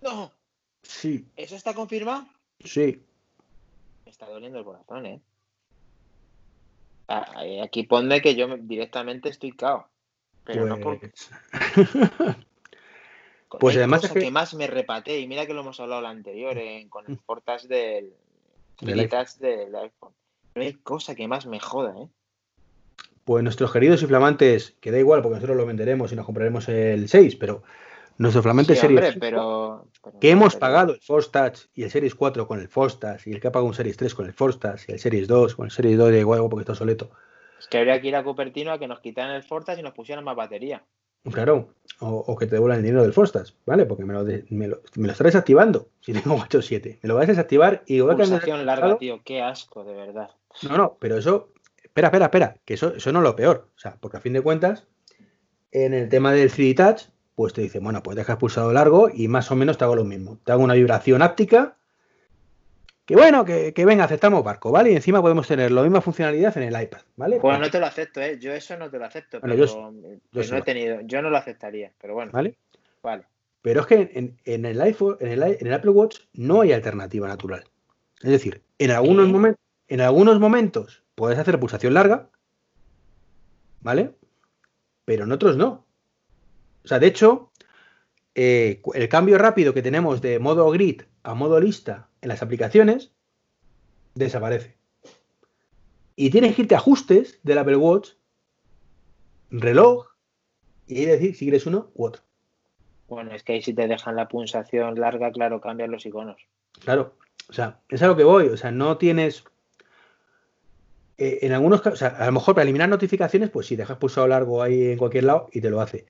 No. 0.03 0.33
Sí. 0.83 1.27
¿Eso 1.37 1.55
está 1.57 1.73
confirmado? 1.75 2.27
Sí. 2.65 3.03
Me 4.05 4.11
está 4.11 4.27
doliendo 4.27 4.59
el 4.59 4.65
corazón, 4.65 5.07
¿eh? 5.07 5.21
Ah, 7.09 7.45
eh, 7.45 7.63
aquí 7.63 7.85
pone 7.85 8.21
que 8.21 8.35
yo 8.35 8.49
directamente 8.57 9.29
estoy 9.29 9.53
cao. 9.53 9.89
Pero 10.45 10.67
no 10.67 10.79
por. 10.81 10.99
Pues, 10.99 11.31
pues 13.61 13.77
además 13.77 14.01
cosa 14.01 14.09
es 14.09 14.13
que... 14.15 14.21
que... 14.21 14.31
más 14.31 14.55
me 14.55 14.67
repate, 14.67 15.19
y 15.21 15.29
mira 15.29 15.47
que 15.47 15.55
lo 15.55 15.61
hemos 15.61 15.79
hablado 15.79 16.01
la 16.03 16.11
anterior 16.11 16.57
en- 16.59 16.89
con 16.89 17.09
el 17.11 17.19
portas 17.19 17.69
del, 17.69 18.13
Del 18.81 18.99
del 18.99 19.09
touch 19.09 19.35
del 19.39 19.75
iPhone. 19.77 20.13
No 20.55 20.63
hay 20.63 20.75
cosa 20.75 21.15
que 21.15 21.29
más 21.29 21.47
me 21.47 21.61
joda, 21.61 21.95
¿eh? 22.03 22.09
Pues 23.25 23.45
nuestros 23.45 23.73
queridos 23.73 24.03
y 24.03 24.07
flamantes, 24.07 24.75
que 24.81 24.91
da 24.91 24.99
igual 24.99 25.23
porque 25.23 25.37
nosotros 25.37 25.57
lo 25.57 25.67
venderemos 25.67 26.13
y 26.13 26.17
nos 26.17 26.27
compraremos 26.27 26.69
el 26.69 27.09
6, 27.09 27.37
pero 27.37 27.63
nuestro 28.19 28.43
flamante 28.43 28.75
Sí, 28.75 28.81
Series 28.81 28.99
hombre, 28.99 29.13
5, 29.13 29.21
pero, 29.21 29.87
pero 30.03 30.19
que 30.19 30.31
hemos 30.31 30.55
pero- 30.55 30.61
pagado 30.61 30.93
el 30.95 31.01
Force 31.01 31.31
Touch 31.31 31.59
y 31.75 31.85
el 31.85 31.91
Series 31.91 32.15
4 32.15 32.47
con 32.49 32.59
el 32.61 32.69
Force 32.69 32.99
Touch 32.99 33.27
y 33.27 33.33
el 33.33 33.41
que 33.41 33.49
ha 33.49 33.53
pagado 33.53 33.69
un 33.69 33.75
Series 33.75 33.97
3 33.97 34.15
con 34.15 34.27
el 34.27 34.33
Force 34.33 34.59
Touch 34.59 34.89
y 34.89 34.93
el 34.93 34.99
Series 34.99 35.29
2 35.29 35.55
con 35.55 35.67
el 35.67 35.71
Series 35.71 35.97
2 35.97 36.11
de 36.11 36.19
igual 36.21 36.41
porque 36.51 36.63
está 36.63 36.75
soleto. 36.75 37.11
Es 37.61 37.69
que 37.69 37.79
habría 37.79 38.01
que 38.01 38.09
ir 38.09 38.17
a 38.17 38.25
Cupertino 38.25 38.73
a 38.73 38.79
que 38.81 38.89
nos 38.89 38.99
quitaran 39.01 39.37
el 39.37 39.45
Fortas 39.45 39.79
y 39.79 39.83
nos 39.83 39.93
pusieran 39.95 40.25
más 40.25 40.35
batería. 40.35 40.83
Claro, 41.31 41.69
o, 42.01 42.09
o 42.27 42.37
que 42.37 42.47
te 42.47 42.57
devuelvan 42.57 42.79
el 42.81 42.85
dinero 42.85 43.03
del 43.03 43.13
Force 43.13 43.33
Touch, 43.33 43.53
¿vale? 43.65 43.87
Porque 43.87 44.05
me 44.05 44.13
lo, 44.13 44.25
de- 44.25 44.45
me 44.51 44.67
lo, 44.67 44.81
me 44.97 45.07
lo 45.07 45.15
si 45.15 46.13
tengo 46.13 46.35
8 46.43 46.59
o 46.59 46.63
7. 46.63 46.99
Me 47.01 47.09
lo 47.09 47.15
vas 47.15 47.25
a 47.25 47.27
desactivar 47.29 47.85
y 47.87 47.95
igual 47.97 48.17
que 48.17 48.25
han 48.25 48.31
Pulsación 48.31 48.67
larga, 48.67 48.99
tío. 48.99 49.21
Qué 49.25 49.41
asco, 49.41 49.85
de 49.85 49.95
verdad. 49.95 50.31
No, 50.69 50.77
no, 50.77 50.97
pero 50.99 51.17
eso. 51.17 51.51
Espera, 51.93 52.09
espera, 52.09 52.25
espera. 52.27 52.57
Que 52.65 52.75
eso, 52.75 52.95
eso 52.95 53.13
no 53.13 53.19
es 53.19 53.23
lo 53.25 53.37
peor. 53.37 53.69
O 53.77 53.79
sea, 53.79 53.97
porque 54.01 54.17
a 54.17 54.21
fin 54.21 54.33
de 54.33 54.41
cuentas, 54.41 54.87
en 55.73 55.93
el 55.93 56.09
tema 56.09 56.33
del 56.33 56.51
3D 56.51 56.75
Touch, 56.77 57.03
pues 57.35 57.53
te 57.53 57.61
dice, 57.61 57.81
bueno, 57.81 58.03
pues 58.03 58.17
dejas 58.17 58.39
pulsado 58.39 58.73
largo 58.73 59.11
y 59.13 59.29
más 59.29 59.51
o 59.51 59.57
menos 59.57 59.77
te 59.77 59.85
hago 59.85 59.97
lo 59.97 60.05
mismo. 60.05 60.39
Te 60.45 60.53
hago 60.53 60.63
una 60.65 60.75
vibración 60.75 61.21
áptica. 61.23 61.77
Que 63.05 63.15
bueno, 63.17 63.45
que, 63.45 63.75
que 63.75 63.85
venga, 63.85 64.05
aceptamos 64.05 64.43
barco, 64.45 64.71
¿vale? 64.71 64.93
Y 64.93 64.97
encima 64.97 65.21
podemos 65.21 65.47
tener 65.47 65.71
la 65.73 65.83
misma 65.83 66.01
funcionalidad 66.01 66.57
en 66.57 66.63
el 66.75 66.83
iPad, 66.83 67.01
¿vale? 67.17 67.41
Pues 67.41 67.59
no 67.59 67.69
te 67.71 67.81
lo 67.81 67.87
acepto, 67.87 68.21
¿eh? 68.23 68.39
Yo 68.39 68.53
eso 68.53 68.77
no 68.79 68.89
te 68.91 68.99
lo 68.99 69.05
acepto. 69.05 69.41
Bueno, 69.41 69.55
pero, 69.55 69.67
yo 69.67 69.93
pero 70.33 70.49
no 70.51 70.57
he 70.57 70.63
tenido. 70.63 71.01
Yo 71.03 71.21
no 71.21 71.29
lo 71.29 71.37
aceptaría, 71.37 71.93
pero 72.01 72.15
bueno. 72.15 72.31
¿Vale? 72.33 72.57
Vale. 73.03 73.25
Pero 73.61 73.81
es 73.83 73.87
que 73.87 74.11
en, 74.15 74.39
en 74.45 74.65
el 74.65 74.81
iPhone, 74.81 75.17
en 75.21 75.29
el, 75.33 75.43
en 75.43 75.67
el 75.67 75.73
Apple 75.75 75.91
Watch, 75.91 76.21
no 76.33 76.61
hay 76.63 76.73
alternativa 76.73 77.27
natural. 77.29 77.65
Es 78.23 78.31
decir, 78.31 78.63
en 78.79 78.93
algunos, 78.93 79.27
¿Qué? 79.27 79.33
momen- 79.33 79.57
en 79.89 80.01
algunos 80.01 80.39
momentos 80.39 81.02
puedes 81.15 81.39
hacer 81.39 81.59
pulsación 81.59 81.95
larga, 81.95 82.29
¿vale? 83.81 84.15
Pero 85.05 85.25
en 85.25 85.33
otros 85.33 85.57
no. 85.57 85.85
O 86.85 86.89
sea, 86.89 86.99
de 86.99 87.07
hecho, 87.07 87.51
eh, 88.35 88.81
el 88.95 89.09
cambio 89.09 89.39
rápido 89.39 89.75
que 89.75 89.83
tenemos 89.83 90.21
de 90.21 90.39
modo 90.39 90.71
grid 90.71 91.03
a 91.23 91.35
modo 91.35 91.61
lista 91.61 92.09
en 92.21 92.29
las 92.29 92.43
aplicaciones 92.43 93.13
desaparece. 94.15 94.77
Y 96.17 96.31
tienes 96.31 96.55
que 96.55 96.63
irte 96.63 96.75
a 96.75 96.79
ajustes 96.79 97.41
del 97.43 97.59
Apple 97.59 97.77
Watch, 97.77 98.11
reloj, 99.51 100.09
y 100.87 100.99
ahí 100.99 101.07
decir 101.07 101.35
si 101.35 101.47
quieres 101.47 101.67
uno 101.67 101.91
u 101.95 102.07
otro. 102.07 102.23
Bueno, 103.09 103.33
es 103.35 103.43
que 103.43 103.55
ahí 103.55 103.63
si 103.63 103.75
te 103.75 103.87
dejan 103.87 104.17
la 104.17 104.29
pulsación 104.29 104.99
larga, 104.99 105.31
claro, 105.33 105.61
cambian 105.61 105.91
los 105.91 106.07
iconos. 106.07 106.41
Claro, 106.81 107.15
o 107.49 107.53
sea, 107.53 107.81
es 107.89 108.03
a 108.03 108.07
lo 108.07 108.17
que 108.17 108.25
voy, 108.25 108.49
o 108.49 108.57
sea, 108.57 108.71
no 108.71 108.97
tienes. 108.99 109.45
Eh, 111.25 111.39
en 111.43 111.53
algunos 111.53 111.81
casos, 111.83 112.03
o 112.03 112.05
sea, 112.09 112.17
a 112.19 112.27
lo 112.27 112.33
mejor 112.33 112.55
para 112.55 112.63
eliminar 112.65 112.89
notificaciones, 112.89 113.51
pues 113.51 113.67
sí, 113.67 113.77
dejas 113.77 113.99
pulsado 113.99 114.27
largo 114.29 114.63
ahí 114.63 114.93
en 114.93 114.99
cualquier 114.99 115.25
lado 115.25 115.49
y 115.53 115.61
te 115.61 115.71
lo 115.71 115.81
hace. 115.81 116.07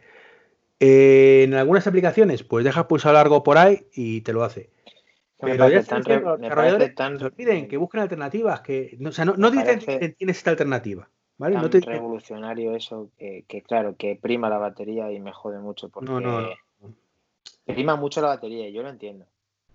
Eh, 0.81 1.45
en 1.45 1.55
algunas 1.55 1.87
aplicaciones, 1.87 2.43
pues 2.43 2.65
dejas 2.65 2.87
pulsado 2.87 3.15
largo 3.15 3.43
por 3.43 3.59
ahí 3.59 3.87
y 3.95 4.23
te 4.23 4.33
lo 4.33 4.43
hace. 4.43 4.71
Me 5.41 5.51
Pero 5.51 5.55
ya 5.55 5.59
parece 5.59 5.79
están 5.81 6.03
tan 6.03 6.05
re- 6.05 6.15
diciendo 6.15 6.31
los 6.31 6.41
me 6.41 6.47
desarrolladores 6.49 6.79
parece 6.79 6.91
que 6.91 6.97
tan- 6.97 7.19
se 7.19 7.25
olviden, 7.27 7.69
que 7.69 7.77
busquen 7.77 8.01
alternativas, 8.01 8.61
que, 8.61 8.97
no, 8.99 9.11
o 9.11 9.13
sea, 9.13 9.25
no, 9.25 9.35
no 9.37 9.51
dicen 9.51 9.79
que 9.81 10.09
tienes 10.11 10.39
esta 10.39 10.51
alternativa, 10.51 11.09
¿vale? 11.39 11.55
tan 11.57 11.65
No 11.65 11.71
te- 11.71 11.81
revolucionario 11.81 12.75
eso 12.75 13.11
que, 13.19 13.45
que, 13.49 13.63
claro, 13.63 13.97
que 13.97 14.17
prima 14.21 14.49
la 14.49 14.59
batería 14.59 15.11
y 15.13 15.21
me 15.21 15.33
jode 15.33 15.59
mucho 15.59 15.89
porque 15.89 16.11
no, 16.11 16.21
no, 16.21 16.49
prima 17.65 17.97
mucho 17.97 18.21
la 18.21 18.29
batería 18.29 18.69
y 18.69 18.73
yo 18.73 18.83
lo 18.83 18.89
entiendo. 18.89 19.27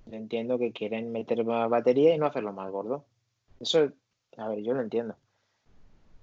Yo 0.05 0.15
entiendo 0.15 0.57
que 0.57 0.71
quieren 0.71 1.11
meter 1.11 1.43
más 1.43 1.69
batería 1.69 2.15
y 2.15 2.17
no 2.17 2.27
hacerlo 2.27 2.53
más 2.53 2.71
gordo. 2.71 3.05
Eso, 3.59 3.91
a 4.37 4.47
ver, 4.49 4.63
yo 4.63 4.73
lo 4.73 4.81
entiendo. 4.81 5.15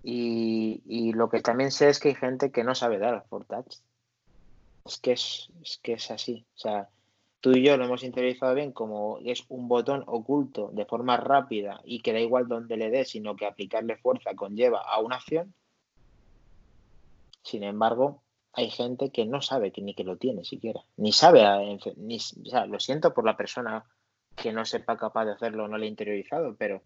Y, 0.07 1.13
lo 1.15 1.31
que 1.31 1.41
también 1.41 1.71
sé 1.71 1.89
es 1.89 1.99
que 1.99 2.09
hay 2.09 2.15
gente 2.15 2.53
que 2.53 2.63
no 2.63 2.75
sabe 2.75 2.99
dar 2.99 3.25
por 3.29 3.47
touch. 3.47 3.77
Es 4.85 4.99
que 4.99 5.13
es, 5.13 5.49
que 5.83 5.95
es 5.95 6.11
así. 6.11 6.45
O 6.57 6.59
sea, 6.59 6.91
tú 7.41 7.53
y 7.53 7.65
yo 7.65 7.79
lo 7.79 7.87
hemos 7.87 8.05
interiorizado 8.05 8.55
bien 8.55 8.73
como 8.73 9.19
es 9.25 9.45
un 9.49 9.67
botón 9.67 10.05
oculto 10.07 10.71
de 10.73 10.85
forma 10.85 11.17
rápida 11.17 11.81
y 11.85 12.01
que 12.01 12.13
da 12.13 12.21
igual 12.21 12.49
donde 12.49 12.77
le 12.77 12.91
des, 12.91 13.09
sino 13.09 13.35
que 13.35 13.47
aplicarle 13.47 13.97
fuerza 13.97 14.35
conlleva 14.35 14.83
a 14.83 15.01
una 15.01 15.17
acción. 15.17 15.55
Sin 17.43 17.63
embargo, 17.63 18.23
hay 18.53 18.69
gente 18.69 19.11
que 19.11 19.25
no 19.25 19.41
sabe 19.41 19.73
que 19.73 19.81
ni 19.81 19.95
que 19.95 20.05
lo 20.05 20.19
tiene 20.19 20.45
siquiera. 20.45 20.83
Ni 20.99 21.13
sabe, 21.13 21.43
ni, 21.97 22.17
o 22.17 22.51
sea, 22.51 22.67
lo 22.67 22.79
siento 22.79 23.15
por 23.15 23.25
la 23.25 23.39
persona 23.39 23.85
que 24.37 24.53
no 24.53 24.67
sepa 24.67 24.99
capaz 24.99 25.25
de 25.25 25.33
hacerlo, 25.33 25.67
no 25.67 25.79
le 25.79 25.87
ha 25.87 25.89
interiorizado, 25.89 26.57
pero 26.57 26.83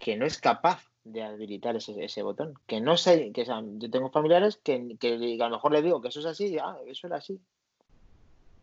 que 0.00 0.16
no 0.16 0.26
es 0.26 0.40
capaz 0.40 0.93
de 1.04 1.22
habilitar 1.22 1.76
ese, 1.76 2.02
ese 2.04 2.22
botón. 2.22 2.54
Que 2.66 2.80
no 2.80 2.96
sé, 2.96 3.32
que 3.32 3.44
sea, 3.44 3.62
yo 3.64 3.90
tengo 3.90 4.10
familiares 4.10 4.56
que, 4.56 4.96
que 4.98 5.38
a 5.40 5.48
lo 5.48 5.56
mejor 5.56 5.72
le 5.72 5.82
digo 5.82 6.00
que 6.00 6.08
eso 6.08 6.20
es 6.20 6.26
así, 6.26 6.46
y, 6.48 6.58
ah, 6.58 6.76
eso 6.86 7.06
era 7.06 7.16
así. 7.18 7.40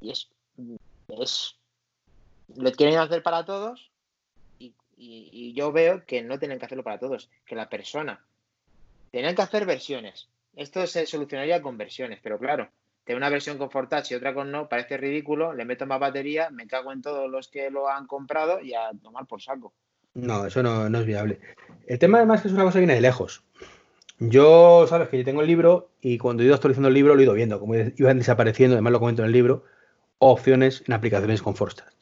Y 0.02 0.12
es, 0.12 0.30
es 1.10 1.58
lo 2.56 2.72
quieren 2.74 2.98
hacer 2.98 3.24
para 3.24 3.46
todos 3.46 3.92
y, 4.60 4.76
y- 4.98 5.54
yo 5.54 5.72
veo 5.72 6.06
que 6.06 6.22
no 6.22 6.38
tienen 6.39 6.60
que 6.60 6.66
hacerlo 6.66 6.84
para 6.84 7.00
todos, 7.00 7.30
que 7.46 7.56
la 7.56 7.70
persona 7.70 8.26
tienen 9.12 9.36
que 9.36 9.42
hacer 9.42 9.66
versiones. 9.66 10.30
Esto 10.56 10.86
se 10.88 11.06
solucionaría 11.06 11.62
con 11.62 11.78
versiones, 11.78 12.20
pero 12.22 12.38
claro, 12.39 12.70
tener 13.04 13.18
una 13.18 13.30
versión 13.30 13.58
con 13.58 13.72
Fortouch 13.72 14.12
y 14.12 14.16
otra 14.16 14.34
con 14.34 14.52
no 14.52 14.68
parece 14.70 14.98
ridículo, 14.98 15.54
le 15.54 15.66
meto 15.66 15.86
más 15.86 16.00
batería, 16.00 16.50
me 16.50 16.68
cago 16.68 16.92
en 16.92 17.02
todos 17.02 17.30
los 17.30 17.48
que 17.50 17.70
lo 17.70 17.88
han 17.88 18.06
comprado 18.08 18.62
y 18.62 18.74
a 18.74 18.92
tomar 19.02 19.26
por 19.28 19.42
saco. 19.42 19.74
No, 20.14 20.45
eso 20.45 20.62
no, 20.62 20.88
es 20.88 21.05
viable. 21.05 21.39
El 21.88 21.99
tema 21.99 22.18
además 22.18 22.38
es 22.38 22.41
que 22.43 22.47
es 22.49 22.53
una 22.53 22.64
cosa 22.64 22.76
que 22.76 22.82
viene 22.82 22.95
de 22.95 23.01
lejos. 23.01 23.43
Yo, 24.20 24.86
sabes 24.88 25.09
que 25.09 25.18
yo 25.18 25.26
tengo 25.26 25.41
el 25.41 25.47
libro 25.47 25.89
y 26.01 26.18
cuando 26.18 26.43
he 26.43 26.45
ido 26.45 26.55
actualizando 26.55 26.89
el 26.89 26.93
libro 26.93 27.16
lo 27.16 27.22
he 27.22 27.24
ido 27.24 27.34
viendo, 27.34 27.59
como 27.59 27.76
iban 27.76 28.20
desapareciendo, 28.20 28.76
además 28.76 28.93
lo 28.93 28.99
comento 28.99 29.24
en 29.24 29.28
el 29.28 29.32
libro, 29.32 29.64
opciones 30.20 30.84
en 30.86 30.93
aplicaciones 30.93 31.41
con 31.41 31.55
Forstars. 31.55 31.95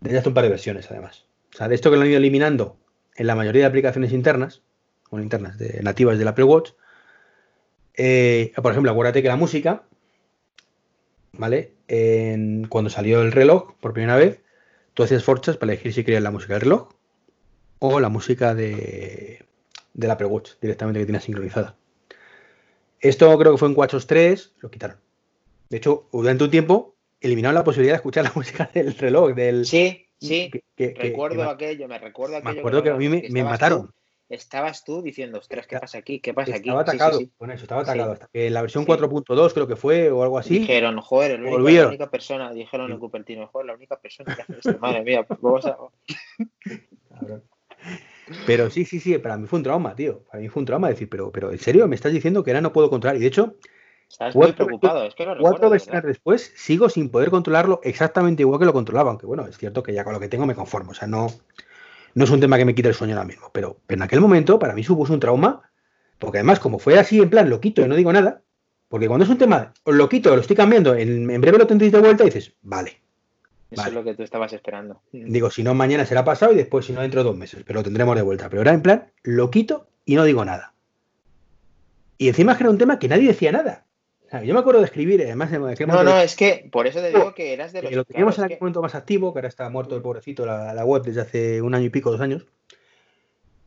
Desde 0.00 0.18
hace 0.18 0.28
un 0.28 0.34
par 0.34 0.44
de 0.44 0.50
versiones, 0.50 0.90
además. 0.90 1.26
O 1.54 1.56
sea, 1.56 1.68
de 1.68 1.74
esto 1.74 1.90
que 1.90 1.96
lo 1.96 2.02
han 2.02 2.08
ido 2.08 2.18
eliminando 2.18 2.76
en 3.14 3.26
la 3.26 3.34
mayoría 3.34 3.62
de 3.62 3.66
aplicaciones 3.68 4.12
internas, 4.12 4.62
bueno, 5.10 5.22
internas, 5.22 5.58
de, 5.58 5.80
nativas 5.82 6.18
del 6.18 6.28
Apple 6.28 6.44
Watch. 6.44 6.70
Eh, 7.94 8.52
por 8.62 8.72
ejemplo, 8.72 8.90
acuérdate 8.90 9.22
que 9.22 9.28
la 9.28 9.36
música, 9.36 9.82
¿vale? 11.32 11.72
En- 11.88 12.66
cuando 12.68 12.90
salió 12.90 13.22
el 13.22 13.32
reloj 13.32 13.74
por 13.80 13.92
primera 13.92 14.16
vez, 14.16 14.40
tú 14.94 15.02
hacías 15.02 15.24
forchas 15.24 15.56
para 15.56 15.72
elegir 15.72 15.92
si 15.92 16.04
querías 16.04 16.22
la 16.22 16.30
música 16.30 16.54
del 16.54 16.62
reloj 16.62 16.88
o 17.80 18.00
la 18.00 18.08
música 18.08 18.54
de, 18.54 19.44
del 19.94 20.10
Apple 20.10 20.26
Watch 20.26 20.52
directamente 20.60 21.00
que 21.00 21.06
tiene 21.06 21.20
sincronizada. 21.20 21.76
Esto 23.00 23.36
creo 23.38 23.52
que 23.52 23.58
fue 23.58 23.68
en 23.68 23.76
WatchOS 23.78 24.06
3, 24.06 24.54
lo 24.58 24.70
quitaron. 24.70 24.96
De 25.70 25.76
hecho, 25.76 26.08
durante 26.12 26.44
un 26.44 26.50
tiempo 26.50 26.94
eliminaron 27.20 27.54
la 27.54 27.64
posibilidad 27.64 27.94
de 27.94 27.98
escuchar 27.98 28.24
la 28.24 28.32
música 28.34 28.70
del 28.74 28.94
reloj. 28.96 29.34
Del, 29.34 29.66
Sí, 29.66 30.06
sí, 30.20 30.50
que- 30.50 30.62
que- 30.76 30.94
recuerdo 31.00 31.42
que- 31.56 31.66
aquello, 31.66 31.88
me 31.88 31.98
recuerdo 31.98 32.32
me 32.34 32.38
aquello. 32.38 32.60
acuerdo 32.60 32.82
que 32.82 32.90
a 32.90 32.94
mí 32.96 33.08
me, 33.08 33.24
me 33.30 33.44
mataron. 33.44 33.86
tú- 33.88 33.92
estabas 34.30 34.84
tú 34.84 35.00
diciendo, 35.00 35.38
ostras, 35.38 35.66
¿qué 35.66 35.78
pasa 35.78 35.98
aquí? 35.98 36.20
¿Qué 36.20 36.34
pasa 36.34 36.56
aquí? 36.56 36.68
Estaba 36.68 36.84
Sí, 36.84 36.90
sí, 36.90 36.96
atacado 36.96 37.18
sí. 37.18 37.30
con 37.38 37.50
eso, 37.50 37.62
estaba 37.62 37.82
atacado. 37.82 38.12
Hasta 38.12 38.28
que 38.32 38.50
la 38.50 38.60
versión 38.62 38.84
Sí. 38.84 38.88
4.2 38.90 39.54
creo 39.54 39.66
que 39.68 39.76
fue 39.76 40.10
o 40.10 40.22
algo 40.22 40.38
así. 40.38 40.58
Dijeron, 40.58 41.00
joder, 41.00 41.32
el 41.32 41.44
único- 41.44 41.70
la 41.70 41.86
única 41.88 42.10
persona, 42.10 42.52
dijeron 42.52 42.90
en. 42.92 42.98
Cupertino, 42.98 43.46
joder, 43.46 43.66
la 43.68 43.74
única 43.74 43.98
persona 43.98 44.34
que 44.34 44.42
hace 44.42 44.58
esto, 44.58 44.76
madre 44.80 45.02
mía, 45.02 45.22
pues 45.22 45.40
vamos 45.40 45.64
a... 45.66 45.78
Pero 48.44 48.70
sí, 48.70 48.84
sí, 48.84 49.00
sí, 49.00 49.16
para 49.18 49.36
mí 49.36 49.46
fue 49.46 49.58
un 49.58 49.62
trauma, 49.62 49.94
tío. 49.94 50.24
Para 50.24 50.40
mí 50.40 50.48
fue 50.48 50.60
un 50.60 50.66
trauma 50.66 50.88
decir, 50.88 51.08
pero, 51.08 51.30
pero 51.32 51.50
en 51.52 51.58
serio, 51.58 51.86
me 51.88 51.94
estás 51.96 52.12
diciendo 52.12 52.42
que 52.44 52.50
ahora 52.50 52.60
no 52.60 52.72
puedo 52.72 52.90
controlar. 52.90 53.16
Y 53.16 53.20
de 53.20 53.26
hecho, 53.26 53.56
Estás 54.10 54.34
muy 54.34 54.42
Cuatro- 54.46 54.66
preocupado, 54.66 55.04
es 55.04 55.14
que 55.14 55.24
lo 55.26 55.36
cuatro 55.38 55.68
recuerdo, 55.68 55.86
verdad. 55.92 56.08
después 56.08 56.52
sigo 56.56 56.88
sin 56.88 57.10
poder 57.10 57.28
controlarlo 57.30 57.80
exactamente 57.84 58.42
igual 58.42 58.58
que 58.58 58.64
lo 58.66 58.72
controlaba. 58.72 59.10
Aunque 59.10 59.26
bueno, 59.26 59.46
es 59.46 59.58
cierto 59.58 59.82
que 59.82 59.92
ya 59.92 60.02
con 60.02 60.14
lo 60.14 60.20
que 60.20 60.28
tengo 60.28 60.46
me 60.46 60.54
conformo. 60.54 60.92
O 60.92 60.94
sea, 60.94 61.06
no, 61.06 61.26
no 62.14 62.24
es 62.24 62.30
un 62.30 62.40
tema 62.40 62.56
que 62.56 62.64
me 62.64 62.74
quite 62.74 62.88
el 62.88 62.94
sueño 62.94 63.14
ahora 63.14 63.26
mismo. 63.26 63.50
Pero, 63.52 63.80
pero 63.86 63.98
en 63.98 64.02
aquel 64.02 64.20
momento 64.20 64.58
para 64.58 64.74
mí 64.74 64.82
supuso 64.82 65.12
un 65.12 65.20
trauma. 65.20 65.70
Porque 66.18 66.38
además, 66.38 66.58
como 66.58 66.78
fue 66.78 66.98
así 66.98 67.18
en 67.20 67.30
plan, 67.30 67.48
lo 67.50 67.60
quito 67.60 67.82
y 67.82 67.88
no 67.88 67.94
digo 67.94 68.12
nada. 68.12 68.42
Porque 68.88 69.06
cuando 69.06 69.24
es 69.24 69.30
un 69.30 69.38
tema, 69.38 69.74
lo 69.84 70.08
quito, 70.08 70.34
lo 70.34 70.40
estoy 70.40 70.56
cambiando, 70.56 70.94
en, 70.94 71.30
en 71.30 71.40
breve 71.40 71.58
lo 71.58 71.66
tendréis 71.66 71.92
de 71.92 72.00
vuelta 72.00 72.22
y 72.24 72.26
dices, 72.26 72.54
vale. 72.62 73.02
Eso 73.70 73.82
Vale. 73.82 73.90
es 73.90 73.94
lo 73.94 74.04
que 74.04 74.14
tú 74.14 74.22
estabas 74.22 74.52
esperando. 74.52 75.02
Digo, 75.12 75.50
si 75.50 75.62
no, 75.62 75.74
mañana 75.74 76.06
será 76.06 76.24
pasado 76.24 76.52
y 76.52 76.56
después, 76.56 76.86
si 76.86 76.92
no, 76.92 77.02
dentro 77.02 77.22
de 77.22 77.28
dos 77.28 77.36
meses, 77.36 77.62
pero 77.66 77.80
lo 77.80 77.84
tendremos 77.84 78.16
de 78.16 78.22
vuelta. 78.22 78.48
Pero 78.48 78.60
ahora, 78.60 78.72
en 78.72 78.82
plan, 78.82 79.12
lo 79.22 79.50
quito 79.50 79.88
y 80.06 80.14
no 80.14 80.24
digo 80.24 80.44
nada. 80.44 80.72
Y 82.16 82.28
encima 82.28 82.56
que 82.56 82.64
era 82.64 82.70
un 82.70 82.78
tema 82.78 82.98
que 82.98 83.08
nadie 83.08 83.28
decía 83.28 83.52
nada. 83.52 83.84
O 84.26 84.30
sea, 84.30 84.42
yo 84.42 84.54
me 84.54 84.60
acuerdo 84.60 84.80
de 84.80 84.86
escribir, 84.86 85.22
además, 85.22 85.52
en 85.52 85.66
aquel 85.66 85.86
No, 85.86 86.02
no, 86.02 86.18
es 86.18 86.34
que 86.34 86.68
por 86.70 86.86
eso 86.86 87.00
te 87.00 87.08
digo 87.08 87.34
que 87.34 87.52
eras 87.52 87.72
de 87.72 87.80
que 87.80 87.86
los 87.86 87.96
lo 87.96 88.04
teníamos 88.04 88.34
claro, 88.34 88.46
en 88.46 88.52
aquel 88.52 88.60
momento 88.60 88.82
más 88.82 88.94
activo, 88.94 89.32
que 89.32 89.38
ahora 89.38 89.48
está 89.48 89.68
muerto 89.70 89.96
el 89.96 90.02
pobrecito 90.02 90.44
la, 90.44 90.74
la 90.74 90.84
web 90.84 91.02
desde 91.02 91.20
hace 91.20 91.62
un 91.62 91.74
año 91.74 91.86
y 91.86 91.90
pico, 91.90 92.10
dos 92.10 92.20
años. 92.20 92.46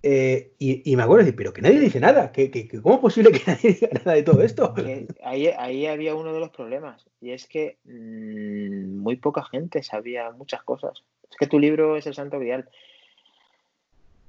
Eh, 0.03 0.53
y, 0.57 0.91
y 0.91 0.95
me 0.95 1.03
acuerdo 1.03 1.19
de 1.19 1.25
decir, 1.25 1.37
pero 1.37 1.53
que 1.53 1.61
nadie 1.61 1.79
dice 1.79 1.99
nada, 1.99 2.31
que, 2.31 2.49
que- 2.49 2.67
que 2.67 2.81
¿cómo 2.81 2.95
es 2.95 3.01
posible 3.01 3.31
que 3.31 3.41
nadie 3.47 3.73
diga 3.73 3.89
nada 3.93 4.13
de 4.13 4.23
todo 4.23 4.41
esto? 4.41 4.73
que 4.73 5.07
ahí, 5.23 5.47
ahí 5.47 5.85
había 5.85 6.15
uno 6.15 6.33
de 6.33 6.39
los 6.39 6.49
problemas 6.49 7.05
y 7.19 7.31
es 7.31 7.45
que 7.47 7.77
mm, 7.83 8.97
muy 8.97 9.17
poca 9.17 9.43
gente 9.43 9.83
sabía 9.83 10.31
muchas 10.31 10.63
cosas. 10.63 11.03
Es 11.29 11.37
que 11.37 11.45
tu 11.47 11.59
libro 11.59 11.97
es 11.97 12.07
el 12.07 12.15
santo 12.15 12.39
grial. 12.39 12.67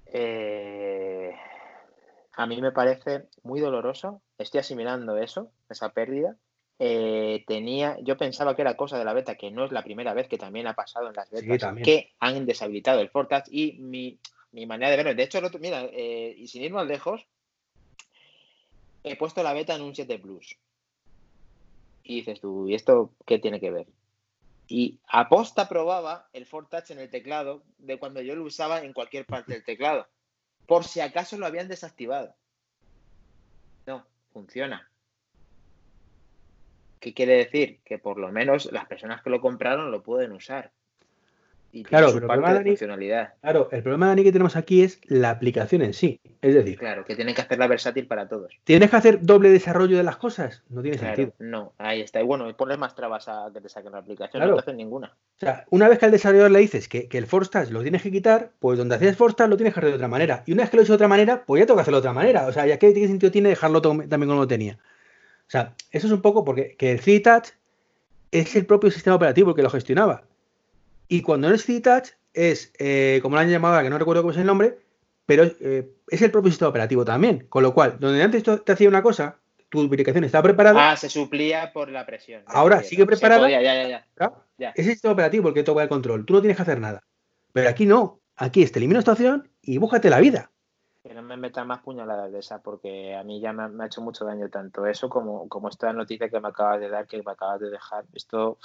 Eh, 0.07 1.33
a 2.35 2.47
mí 2.47 2.61
me 2.61 2.73
parece 2.73 3.29
muy 3.43 3.61
doloroso. 3.61 4.23
Estoy 4.39 4.61
asimilando 4.61 5.16
eso, 5.16 5.53
esa 5.70 5.91
pérdida. 5.93 6.37
Eh, 6.79 7.45
tenía, 7.47 7.97
yo 8.03 8.16
pensaba 8.16 8.57
que 8.57 8.62
era 8.62 8.77
cosa 8.77 8.99
de 8.99 9.05
la 9.05 9.12
beta, 9.12 9.37
que 9.37 9.51
no 9.51 9.64
es 9.64 9.73
la 9.73 9.83
primera 9.85 10.14
vez 10.14 10.27
que 10.29 10.39
también 10.39 10.66
ha 10.66 10.75
pasado 10.75 11.09
en 11.09 11.14
las 11.14 11.31
betas, 11.31 11.47
que 11.85 12.12
han 12.18 12.45
deshabilitado 12.45 13.01
el 13.01 13.09
Fortouch 13.11 13.45
y 13.51 13.75
mi, 13.81 14.18
mi 14.53 14.66
manera 14.66 14.90
de 14.90 14.96
verlo. 14.96 15.14
De 15.14 15.22
hecho, 15.22 15.38
otro- 15.38 15.59
mira, 15.61 15.84
eh, 15.92 16.34
y 16.36 16.46
sin 16.48 16.62
ir 16.62 16.72
más 16.72 16.86
lejos, 16.86 17.26
he 19.03 19.16
puesto 19.16 19.42
la 19.42 19.53
beta 19.53 19.74
en 19.74 19.82
un 19.82 19.94
7 19.94 20.18
Plus. 20.18 20.57
Y 22.05 22.16
dices 22.16 22.40
tú, 22.40 22.68
¿y 22.68 22.74
esto 22.74 23.14
qué 23.26 23.38
tiene 23.38 23.61
que 23.61 23.70
ver? 23.70 23.86
Y 24.68 25.00
aposta 25.07 25.68
probaba 25.68 26.28
el 26.32 26.46
Fortouch 26.46 26.90
en 26.90 26.98
el 26.98 27.11
teclado 27.11 27.62
de 27.78 27.98
cuando 27.98 28.20
yo 28.22 28.34
lo 28.34 28.44
usaba 28.44 28.82
en 28.82 28.92
cualquier 28.92 29.26
parte 29.26 29.53
del 29.53 29.64
teclado. 29.64 30.09
Por 30.66 30.84
si 30.84 31.00
acaso 31.00 31.36
lo 31.36 31.46
habían 31.46 31.68
desactivado. 31.68 32.34
No, 33.86 34.07
funciona. 34.32 34.88
¿Qué 37.00 37.12
quiere 37.12 37.34
decir? 37.34 37.80
Que 37.84 37.98
por 37.98 38.18
lo 38.18 38.30
menos 38.30 38.70
las 38.72 38.86
personas 38.86 39.22
que 39.22 39.30
lo 39.30 39.40
compraron 39.40 39.90
lo 39.90 40.03
pueden 40.03 40.32
usar. 40.32 40.72
Y 41.75 41.85
tiene 41.85 41.89
Claro, 41.89 42.09
su 42.09 42.14
pero 42.16 42.27
el 42.27 42.29
parte 42.29 42.41
problema, 42.43 42.59
de 42.59 42.64
Dani- 42.64 42.70
funcionalidad. 42.73 43.35
Claro, 43.41 43.68
el 43.73 43.83
problema, 43.83 44.07
Dani, 44.09 44.23
que 44.25 44.33
tenemos 44.33 44.57
aquí 44.57 44.83
es 44.83 45.01
la 45.07 45.31
aplicación 45.31 45.81
en 45.81 45.95
sí. 45.95 46.20
Es 46.43 46.55
decir, 46.55 46.79
Claro, 46.79 47.03
que 47.07 47.16
tienen 47.16 47.35
que 47.35 47.41
hacerla 47.41 47.66
versátil 47.66 48.07
para 48.07 48.29
todos. 48.29 48.53
¿tienes 48.64 48.91
que 48.91 48.97
hacer 48.97 49.23
doble 49.23 49.49
desarrollo 49.49 49.97
de 49.97 50.03
las 50.03 50.18
cosas? 50.18 50.62
No 50.68 50.83
tiene 50.83 50.99
Claro, 50.99 51.16
sentido. 51.16 51.35
no, 51.39 51.73
ahí 51.79 52.03
está. 52.03 52.20
Y 52.20 52.25
bueno, 52.25 52.55
pones 52.57 52.77
más 52.79 52.95
trabas 52.95 53.27
a 53.29 53.49
que 53.55 53.62
te 53.62 53.70
saquen 53.70 53.93
la 53.93 53.99
aplicación, 53.99 54.41
Claro. 54.41 54.51
no 54.51 54.57
te 54.57 54.61
hacen 54.61 54.77
ninguna. 54.77 55.16
O 55.37 55.39
sea, 55.39 55.64
una 55.70 55.89
vez 55.89 55.99
que 55.99 56.05
al 56.05 56.11
desarrollador 56.11 56.51
le 56.51 56.59
dices 56.59 56.89
que, 56.89 57.09
que 57.09 57.16
el 57.16 57.27
Touch 57.27 57.70
lo 57.70 57.81
tienes 57.83 58.03
que 58.03 58.11
quitar, 58.12 58.51
pues 58.59 58.77
donde 58.79 58.95
hacías 58.97 59.16
Touch 59.16 59.39
lo 59.49 59.57
tienes 59.57 59.73
que 59.73 59.81
hacer 59.81 59.91
de 59.91 59.97
otra 59.97 60.09
manera. 60.09 60.43
Y 60.47 60.53
una 60.53 60.64
vez 60.64 60.70
que 60.70 60.77
lo 60.77 60.83
he 60.83 60.85
hecho 60.85 60.93
de 60.93 60.97
otra 60.97 61.09
manera, 61.09 61.45
pues 61.47 61.61
ya 61.61 61.66
tengo 61.66 61.77
que 61.79 61.83
hacerlo 61.83 61.97
de 62.03 62.09
otra 62.09 62.12
manera. 62.12 62.47
O 62.47 62.53
sea, 62.53 62.66
ya 62.66 62.79
qué, 62.79 62.93
qué 62.93 63.07
sentido 63.07 63.33
tiene 63.33 63.49
dejarlo 63.49 63.81
también 63.81 64.27
como 64.29 64.35
lo 64.41 64.47
tenía. 64.47 64.75
O 64.75 65.51
sea, 65.53 65.75
eso 65.91 66.07
es 66.07 66.12
un 66.12 66.20
poco 66.20 66.45
porque 66.45 66.77
que 66.77 66.93
el 66.93 67.01
3 67.01 67.23
Touch 67.23 67.49
es 68.31 68.55
el 68.57 68.66
propio 68.66 68.91
sistema 68.91 69.16
operativo 69.16 69.51
el 69.51 69.57
que 69.57 69.62
lo 69.62 69.70
gestionaba. 69.70 70.25
Y 71.13 71.21
cuando 71.23 71.49
no 71.49 71.55
es 71.55 71.65
3 71.67 71.83
Touch, 71.83 72.09
es, 72.33 72.73
eh, 72.79 73.19
como 73.23 73.37
lo 73.37 73.43
han 73.43 73.51
llamado 73.51 73.83
que 73.83 73.91
no 73.91 73.99
recuerdo 73.99 74.23
cómo 74.23 74.33
es 74.33 74.39
el 74.39 74.47
nombre, 74.47 74.79
pero 75.27 75.45
eh, 75.45 75.91
es 76.09 76.23
el 76.23 76.31
propio 76.31 76.51
sistema 76.51 76.71
operativo 76.71 77.05
también. 77.05 77.47
Con 77.51 77.63
lo 77.63 77.75
cual, 77.75 77.99
donde 78.01 78.23
antes 78.23 78.43
te 78.43 78.73
hacía 78.73 78.89
una 78.89 79.03
cosa, 79.03 79.37
tu 79.69 79.83
aplicación 79.85 80.25
estaba 80.25 80.43
preparada, 80.45 80.93
Ah, 80.93 80.97
se 80.97 81.11
suplía 81.11 81.71
por 81.73 81.91
la 81.91 82.07
presión. 82.07 82.43
Ahora 82.47 82.83
sigue 82.83 83.05
preparada. 83.05 83.43
podía, 83.43 83.61
ya, 83.61 83.75
ya, 83.75 83.89
ya. 83.89 84.07
ya. 84.57 84.69
es 84.71 84.87
el 84.87 84.93
sistema 84.93 85.13
operativo 85.13 85.49
el 85.49 85.55
que 85.55 85.63
toma 85.65 85.83
el 85.83 85.89
control. 85.91 86.25
Tú 86.25 86.33
no 86.33 86.41
tienes 86.41 86.57
que 86.57 86.63
hacer 86.63 86.81
nada. 86.81 87.03
Pero 87.53 87.69
aquí 87.69 87.85
no. 87.85 88.21
Aquí 88.37 88.63
es, 88.63 88.73
te 88.73 88.79
elimino 88.79 88.99
esta 88.99 89.13
opción 89.13 89.51
y 89.61 89.77
búscate 89.77 90.09
la 90.09 90.19
vida. 90.19 90.51
Que 91.03 91.13
no 91.13 91.23
me 91.23 91.37
metan 91.37 91.67
más 91.67 91.81
puñaladas 91.83 92.33
de 92.33 92.39
esa, 92.39 92.63
porque 92.63 93.15
a 93.15 93.23
mí 93.23 93.39
ya 93.41 93.53
me, 93.53 93.65
ha- 93.65 93.69
me 93.69 93.85
ha 93.85 93.87
hecho 93.89 94.01
mucho 94.01 94.25
daño 94.25 94.49
tanto 94.49 94.87
eso 94.87 95.11
como, 95.11 95.47
como 95.49 95.69
esta 95.69 95.93
noticia 95.93 96.31
que 96.31 96.41
me 96.41 96.49
acabas 96.49 96.81
de 96.81 96.89
dar, 96.89 97.07
que 97.07 97.23
me 97.23 97.33
acabas 97.33 97.61
de 97.61 97.69
dejar. 97.69 98.05
Esto 98.15 98.59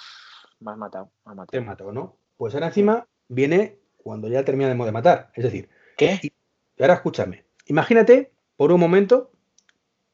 me 0.62 0.72
has 0.72 0.78
matado, 0.78 1.12
me 1.26 1.42
has 1.42 1.48
Te 1.50 1.60
matado. 1.60 1.90
mato, 1.90 1.92
¿no? 1.92 2.16
Pues 2.38 2.54
ahora 2.54 2.68
encima 2.68 3.08
viene 3.28 3.78
cuando 3.98 4.28
ya 4.30 4.44
terminamos 4.46 4.86
de 4.86 4.92
matar. 4.92 5.32
Es 5.36 5.44
decir, 5.44 5.70
¿Qué? 5.98 6.20
y 6.22 6.32
ahora 6.82 6.94
escúchame. 6.96 7.44
Imagínate 7.66 8.32
por 8.56 8.72
un 8.72 8.80
momento 8.80 9.32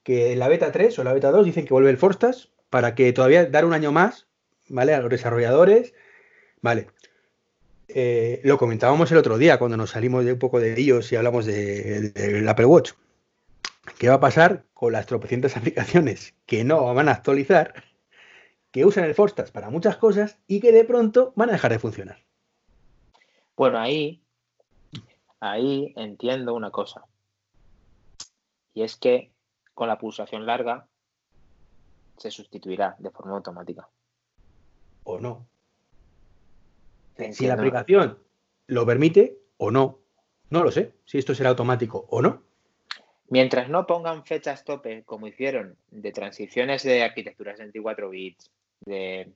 que 0.04 0.34
en 0.34 0.40
la 0.40 0.48
beta 0.48 0.72
3 0.72 0.98
o 1.00 1.04
la 1.04 1.14
beta 1.14 1.32
2 1.32 1.46
dicen 1.46 1.66
que 1.66 1.74
vuelve 1.74 1.90
el 1.90 1.98
Forstas 1.98 2.50
para 2.70 2.96
que 2.96 3.14
todavía 3.14 3.46
dar 3.46 3.66
un 3.66 3.74
año 3.74 3.92
más, 3.92 4.28
¿vale? 4.68 4.94
A 4.94 5.00
los 5.02 5.10
desarrolladores, 5.10 5.94
¿vale? 6.62 6.88
Eh, 7.90 8.42
lo 8.44 8.58
comentábamos 8.58 9.12
el 9.12 9.18
otro 9.18 9.38
día 9.38 9.60
cuando 9.60 9.78
nos 9.78 9.92
salimos 9.92 10.26
de 10.26 10.34
un 10.34 10.40
poco 10.40 10.60
de 10.60 10.74
ellos 10.80 11.12
y 11.12 11.16
hablamos 11.16 11.46
de- 11.46 12.10
del 12.12 12.48
Apple 12.50 12.66
Watch. 12.66 12.94
¿Qué 14.00 14.08
va 14.10 14.16
a 14.16 14.20
pasar 14.20 14.64
con 14.74 14.94
las 14.94 15.06
tropecientas 15.06 15.56
aplicaciones 15.58 16.34
que 16.46 16.64
no 16.64 16.94
van 16.94 17.10
a 17.10 17.12
actualizar, 17.12 17.74
que 18.74 18.86
usan 18.86 19.04
el 19.04 19.14
Forstas 19.14 19.52
para 19.52 19.70
muchas 19.70 19.98
cosas 19.98 20.40
y 20.48 20.60
que 20.60 20.72
de 20.72 20.84
pronto 20.84 21.32
van 21.36 21.50
a 21.50 21.54
dejar 21.54 21.72
de 21.72 21.78
funcionar? 21.78 22.18
Bueno, 23.56 23.78
ahí, 23.78 24.24
ahí 25.40 25.94
entiendo 25.96 26.56
una 26.56 26.72
cosa. 26.72 27.06
Y 28.74 28.82
es 28.82 28.98
que 28.98 29.32
con 29.76 29.88
la 29.88 30.00
pulsación 30.00 30.48
larga 30.48 30.88
se 32.18 32.32
sustituirá 32.32 32.96
de 32.98 33.12
forma 33.12 33.36
automática. 33.36 33.88
¿O 35.04 35.20
no? 35.20 35.46
Si 37.32 37.46
la 37.46 37.54
aplicación 37.54 38.18
lo 38.66 38.88
permite 38.88 39.38
o 39.58 39.70
no. 39.70 40.00
No 40.50 40.64
lo 40.64 40.72
sé. 40.72 40.96
Si 41.06 41.20
esto 41.20 41.36
será 41.36 41.50
automático 41.50 42.08
o 42.10 42.24
no. 42.24 42.42
Mientras 43.30 43.70
no 43.70 43.86
pongan 43.86 44.26
fechas 44.26 44.64
tope, 44.64 45.04
como 45.04 45.28
hicieron, 45.28 45.78
de 45.92 46.12
transiciones 46.12 46.82
de 46.82 47.04
arquitecturas 47.04 47.60
de 47.60 47.66
24 47.66 48.10
bits, 48.10 48.52
de, 48.86 49.32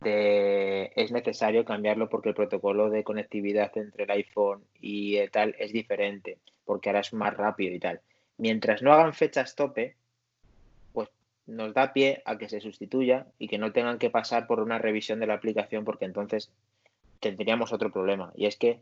de- 0.00 0.92
es 0.96 1.12
necesario 1.12 1.64
cambiarlo 1.64 2.08
porque 2.08 2.30
el 2.30 2.34
protocolo 2.34 2.90
de 2.90 3.04
conectividad 3.04 3.76
entre 3.76 4.04
el 4.04 4.10
iPhone 4.10 4.64
y 4.80 5.26
tal 5.28 5.54
es 5.58 5.72
diferente, 5.72 6.38
porque 6.64 6.88
ahora 6.88 7.00
es 7.00 7.12
más 7.12 7.36
rápido 7.36 7.74
y 7.74 7.78
tal. 7.78 8.00
Mientras 8.38 8.82
no 8.82 8.92
hagan 8.92 9.12
fechas 9.12 9.54
tope, 9.54 9.96
pues 10.92 11.08
nos 11.46 11.74
da 11.74 11.92
pie 11.92 12.22
a 12.24 12.38
que 12.38 12.48
se 12.48 12.60
sustituya 12.60 13.26
y 13.38 13.48
que 13.48 13.58
no 13.58 13.72
tengan 13.72 13.98
que 13.98 14.10
pasar 14.10 14.46
por 14.46 14.60
una 14.60 14.78
revisión 14.78 15.20
de 15.20 15.26
la 15.26 15.34
aplicación, 15.34 15.84
porque 15.84 16.06
entonces 16.06 16.50
tendríamos 17.20 17.72
otro 17.72 17.92
problema, 17.92 18.32
y 18.34 18.46
es 18.46 18.56
que 18.56 18.80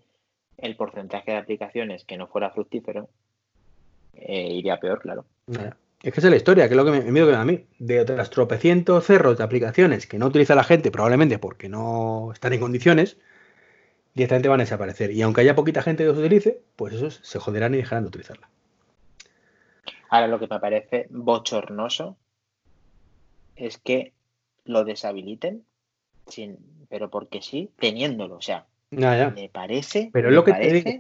el 0.59 0.77
porcentaje 0.77 1.33
de 1.33 1.39
aplicaciones 1.39 2.05
que 2.05 2.17
no 2.17 2.27
fuera 2.29 2.51
fructífero 2.51 3.09
eh, 4.15 4.49
iría 4.53 4.79
peor, 4.79 5.01
claro. 5.01 5.25
Es 6.03 6.15
que 6.15 6.21
es 6.21 6.25
la 6.25 6.37
historia, 6.37 6.69
que 6.69 6.75
es 6.75 6.77
lo 6.77 6.85
que 6.85 6.93
me, 6.93 7.01
miedo 7.11 7.27
que 7.27 7.33
me 7.33 7.37
da 7.37 7.43
a 7.43 7.45
mí. 7.45 7.67
De 7.79 8.01
otras 8.01 8.31
tropecientos 8.31 9.05
cerros 9.05 9.37
de 9.37 9.45
aplicaciones 9.45 10.07
que 10.07 10.19
no 10.19 10.27
utiliza 10.27 10.55
la 10.55 10.63
gente, 10.63 10.91
probablemente 10.91 11.39
porque 11.39 11.69
no 11.69 12.31
están 12.33 12.53
en 12.53 12.61
condiciones, 12.61 13.17
directamente 14.15 14.49
van 14.49 14.61
a 14.61 14.65
desaparecer. 14.65 15.11
Y 15.11 15.23
aunque 15.23 15.41
haya 15.41 15.57
poquita 15.57 15.83
gente 15.83 16.05
que 16.05 16.11
los 16.11 16.19
utilice, 16.19 16.61
pues 16.77 16.95
esos 16.95 17.21
se 17.23 17.41
joderán 17.41 17.75
y 17.75 17.79
dejarán 17.79 18.05
de 18.05 18.09
utilizarla. 18.09 18.49
Ahora 20.09 20.29
lo 20.29 20.39
que 20.39 20.47
me 20.47 20.61
parece 20.61 21.09
bochornoso 21.11 22.17
es 23.57 23.79
que 23.79 24.13
lo 24.65 24.85
deshabiliten, 24.85 25.65
sin, 26.29 26.59
pero 26.89 27.11
porque 27.11 27.43
sí, 27.43 27.71
teniéndolo. 27.79 28.37
O 28.37 28.41
sea, 28.41 28.67
ya. 28.91 29.31
me 29.31 29.49
parece. 29.49 30.11
Pero 30.13 30.29
es 30.29 30.35
lo 30.35 30.45
que 30.45 30.53
te 30.53 30.73
digo. 30.73 30.91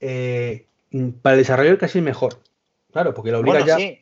Eh, 0.00 0.66
para 1.22 1.34
el 1.34 1.42
desarrollador 1.42 1.78
casi 1.78 2.00
mejor. 2.00 2.40
Claro, 2.92 3.14
porque 3.14 3.30
lo 3.30 3.38
obliga 3.40 3.58
Bueno, 3.60 3.66
ya. 3.66 3.76
sí. 3.76 4.00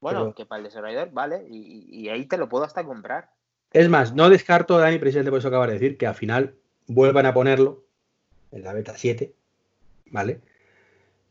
Bueno, 0.00 0.20
pero- 0.20 0.34
que 0.34 0.46
para 0.46 0.58
el 0.58 0.64
desarrollador, 0.64 1.10
vale, 1.12 1.44
y, 1.48 1.86
y 1.90 2.08
ahí 2.08 2.26
te 2.26 2.36
lo 2.36 2.48
puedo 2.48 2.64
hasta 2.64 2.84
comprar. 2.84 3.30
Es 3.72 3.88
más, 3.88 4.14
no 4.14 4.28
descarto, 4.30 4.78
Dani, 4.78 4.98
precisamente 4.98 5.30
por 5.30 5.38
eso 5.38 5.48
acabas 5.48 5.68
de 5.68 5.74
decir, 5.74 5.96
que 5.96 6.06
al 6.06 6.14
final 6.14 6.54
vuelvan 6.88 7.26
a 7.26 7.32
ponerlo 7.34 7.84
en 8.50 8.64
la 8.64 8.72
beta 8.72 8.94
7, 8.96 9.32
¿vale? 10.10 10.40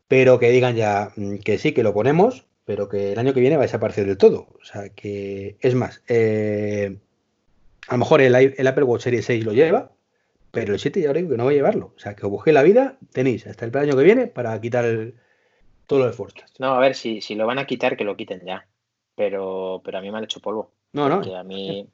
Pero 0.08 0.38
que 0.38 0.50
digan 0.50 0.74
ya 0.74 1.12
mm, 1.16 1.36
que 1.38 1.58
sí, 1.58 1.72
que 1.72 1.82
lo 1.82 1.94
ponemos, 1.94 2.46
pero 2.64 2.88
que 2.88 3.12
el 3.12 3.18
año 3.18 3.32
que 3.34 3.40
viene 3.40 3.56
va 3.56 3.62
a 3.62 3.66
desaparecer 3.66 4.06
del 4.06 4.16
todo. 4.16 4.48
O 4.60 4.64
sea, 4.64 4.88
que 4.88 5.56
es 5.60 5.74
más, 5.74 6.02
eh, 6.08 6.98
a 7.88 7.92
lo 7.94 7.98
mejor 7.98 8.20
el, 8.22 8.34
Apple 8.66 8.84
Watch 8.84 9.02
Series 9.02 9.24
6 9.26 9.44
lo 9.44 9.52
lleva, 9.52 9.92
pero 10.50 10.72
el 10.74 10.80
7 10.80 11.00
ya 11.00 11.12
digo 11.12 11.28
que 11.30 11.36
no 11.36 11.44
va 11.44 11.50
a 11.50 11.54
llevarlo. 11.54 11.92
O 11.96 11.98
sea, 11.98 12.14
que 12.16 12.26
os 12.26 12.30
busquéis 12.32 12.54
la 12.54 12.62
vida, 12.62 12.98
tenéis 13.12 13.46
hasta 13.46 13.66
el 13.66 13.76
año 13.76 13.96
que 13.96 14.02
viene 14.04 14.26
para 14.26 14.60
quitar 14.60 14.84
el- 14.84 15.14
todo 15.92 16.00
lo 16.00 16.06
de 16.06 16.12
Fortas. 16.12 16.52
No, 16.58 16.74
a 16.74 16.78
ver, 16.78 16.94
si, 16.94 17.20
si 17.20 17.34
lo 17.34 17.46
van 17.46 17.58
a 17.58 17.66
quitar, 17.66 17.96
que 17.96 18.04
lo 18.04 18.16
quiten 18.16 18.40
ya. 18.46 18.66
Pero, 19.14 19.82
pero 19.84 19.98
a 19.98 20.00
mí 20.00 20.10
me 20.10 20.18
han 20.18 20.24
hecho 20.24 20.40
polvo. 20.40 20.70
No, 20.92 21.08
no. 21.08 21.36
a 21.36 21.44
mí 21.44 21.86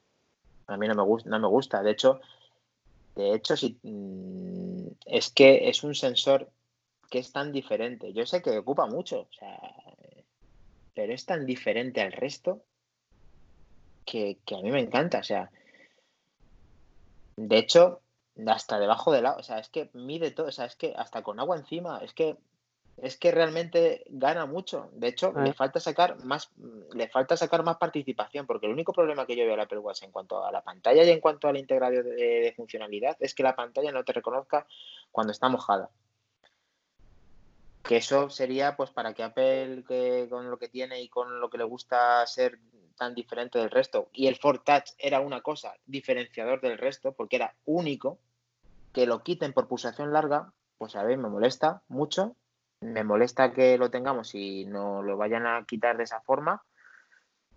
a 0.69 0.77
mí 0.77 0.87
no 0.87 0.95
me 0.95 1.03
gusta 1.03 1.31
no 1.31 1.39
me 1.39 1.49
gusta 1.49 1.83
de 1.83 1.93
hecho 1.93 2.21
de 3.17 3.35
hecho 3.35 3.57
si 3.57 3.79
mm, 3.83 4.89
es 5.07 5.31
que 5.31 5.69
es 5.69 5.83
un 5.83 5.95
sensor 5.95 6.51
que 7.11 7.21
es 7.21 7.33
tan 7.33 7.53
diferente 7.53 8.13
yo 8.13 8.27
sé 8.27 8.43
que 8.43 8.59
ocupa 8.59 8.87
mucho 8.87 9.21
o 9.21 9.33
sea 9.33 9.59
pero 10.95 11.13
es 11.13 11.25
tan 11.25 11.47
diferente 11.47 12.01
al 12.01 12.13
resto 12.13 12.63
que, 14.05 14.39
que 14.45 14.57
a 14.57 14.61
mí 14.61 14.71
me 14.71 14.81
encanta 14.81 15.21
o 15.21 15.25
sea 15.25 15.51
de 17.37 17.57
hecho 17.57 18.01
hasta 18.47 18.79
debajo 18.79 19.13
del 19.13 19.27
agua 19.27 19.41
o 19.41 19.43
sea 19.43 19.59
es 19.59 19.69
que 19.69 19.91
mide 19.95 20.33
todo 20.33 20.49
o 20.49 20.53
sea 20.53 20.67
es 20.67 20.77
que 20.77 20.93
hasta 20.97 21.23
con 21.23 21.41
agua 21.41 21.57
encima 21.57 22.01
es 22.03 22.13
que 22.13 22.37
es 23.03 23.17
que 23.17 23.31
realmente 23.31 24.05
gana 24.09 24.47
mucho. 24.47 24.91
De 24.93 25.09
hecho, 25.09 25.33
Ah. 25.35 25.43
le 25.43 25.53
falta 25.53 25.81
sacar 25.81 26.23
más, 26.25 26.51
le 26.93 27.09
falta 27.09 27.37
sacar 27.37 27.63
más 27.63 27.77
participación, 27.77 28.47
porque 28.47 28.67
el 28.67 28.73
único 28.73 28.93
problema 28.93 29.27
que 29.27 29.37
yo 29.37 29.45
veo 29.45 29.55
al 29.55 29.61
Apple 29.61 29.79
Watch 29.79 30.03
en 30.03 30.13
cuanto 30.13 30.45
a 30.45 30.53
la 30.53 30.63
pantalla 30.63 31.05
y 31.05 31.11
en 31.11 31.21
cuanto 31.21 31.49
al 31.49 31.57
integrado 31.57 32.03
de, 32.03 32.13
de 32.13 32.53
funcionalidad 32.57 33.17
es 33.21 33.35
que 33.35 33.43
la 33.43 33.57
pantalla 33.57 33.93
no 33.93 34.05
te 34.05 34.13
reconozca 34.13 34.67
cuando 35.13 35.33
está 35.33 35.49
mojada. 35.49 35.91
Que 37.83 37.97
eso 37.97 38.29
sería 38.29 38.77
pues 38.77 38.91
para 38.91 39.15
que 39.15 39.23
Apple 39.23 39.85
que 39.87 40.27
con 40.29 40.51
lo 40.51 40.59
que 40.59 40.69
tiene 40.69 41.01
y 41.01 41.09
con 41.09 41.41
lo 41.41 41.49
que 41.49 41.59
le 41.59 41.65
gusta 41.65 42.27
ser 42.27 42.59
tan 42.97 43.15
diferente 43.15 43.59
del 43.59 43.71
resto. 43.71 44.09
Y 44.13 44.27
el 44.27 44.37
Ford 44.37 44.61
Touch 44.65 44.91
era 44.99 45.21
una 45.21 45.41
cosa 45.41 45.75
diferenciador 45.87 46.61
del 46.61 46.77
resto, 46.77 47.13
porque 47.13 47.37
era 47.37 47.55
único, 47.65 48.19
que 48.93 49.07
lo 49.07 49.23
quiten 49.23 49.53
por 49.53 49.69
pulsación 49.69 50.13
larga, 50.13 50.53
pues 50.77 50.97
a 50.97 51.05
ver, 51.05 51.17
me 51.17 51.29
molesta 51.29 51.83
mucho 51.89 52.35
me 52.81 53.05
molesta 53.05 53.53
que 53.53 53.79
lo 53.79 53.91
tengamos 53.91 54.35
y 54.35 54.65
no 54.65 55.03
lo 55.03 55.17
vayan 55.17 55.47
a 55.47 55.65
quitar 55.67 55.97
de 55.97 56.05
esa 56.05 56.21
forma. 56.21 56.63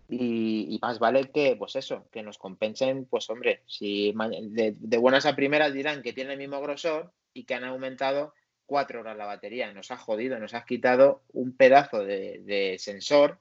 Y, 0.08 0.78
más 0.82 0.98
vale 0.98 1.30
que, 1.30 1.56
pues 1.56 1.74
eso, 1.76 2.06
que 2.10 2.22
nos 2.22 2.36
compensen, 2.36 3.06
pues 3.06 3.30
hombre, 3.30 3.62
si 3.66 4.12
de, 4.12 4.74
de 4.78 4.98
buenas 4.98 5.24
a 5.24 5.34
primeras 5.34 5.72
dirán 5.72 6.02
que 6.02 6.12
tiene 6.12 6.34
el 6.34 6.38
mismo 6.38 6.60
grosor 6.60 7.12
y 7.32 7.44
que 7.44 7.54
han 7.54 7.64
aumentado 7.64 8.34
cuatro 8.66 9.00
horas 9.00 9.16
la 9.16 9.26
batería. 9.26 9.72
Nos 9.72 9.90
ha 9.90 9.96
jodido, 9.96 10.38
nos 10.38 10.54
has 10.54 10.64
quitado 10.64 11.22
un 11.32 11.56
pedazo 11.56 12.04
de, 12.04 12.76
sensor 12.78 13.38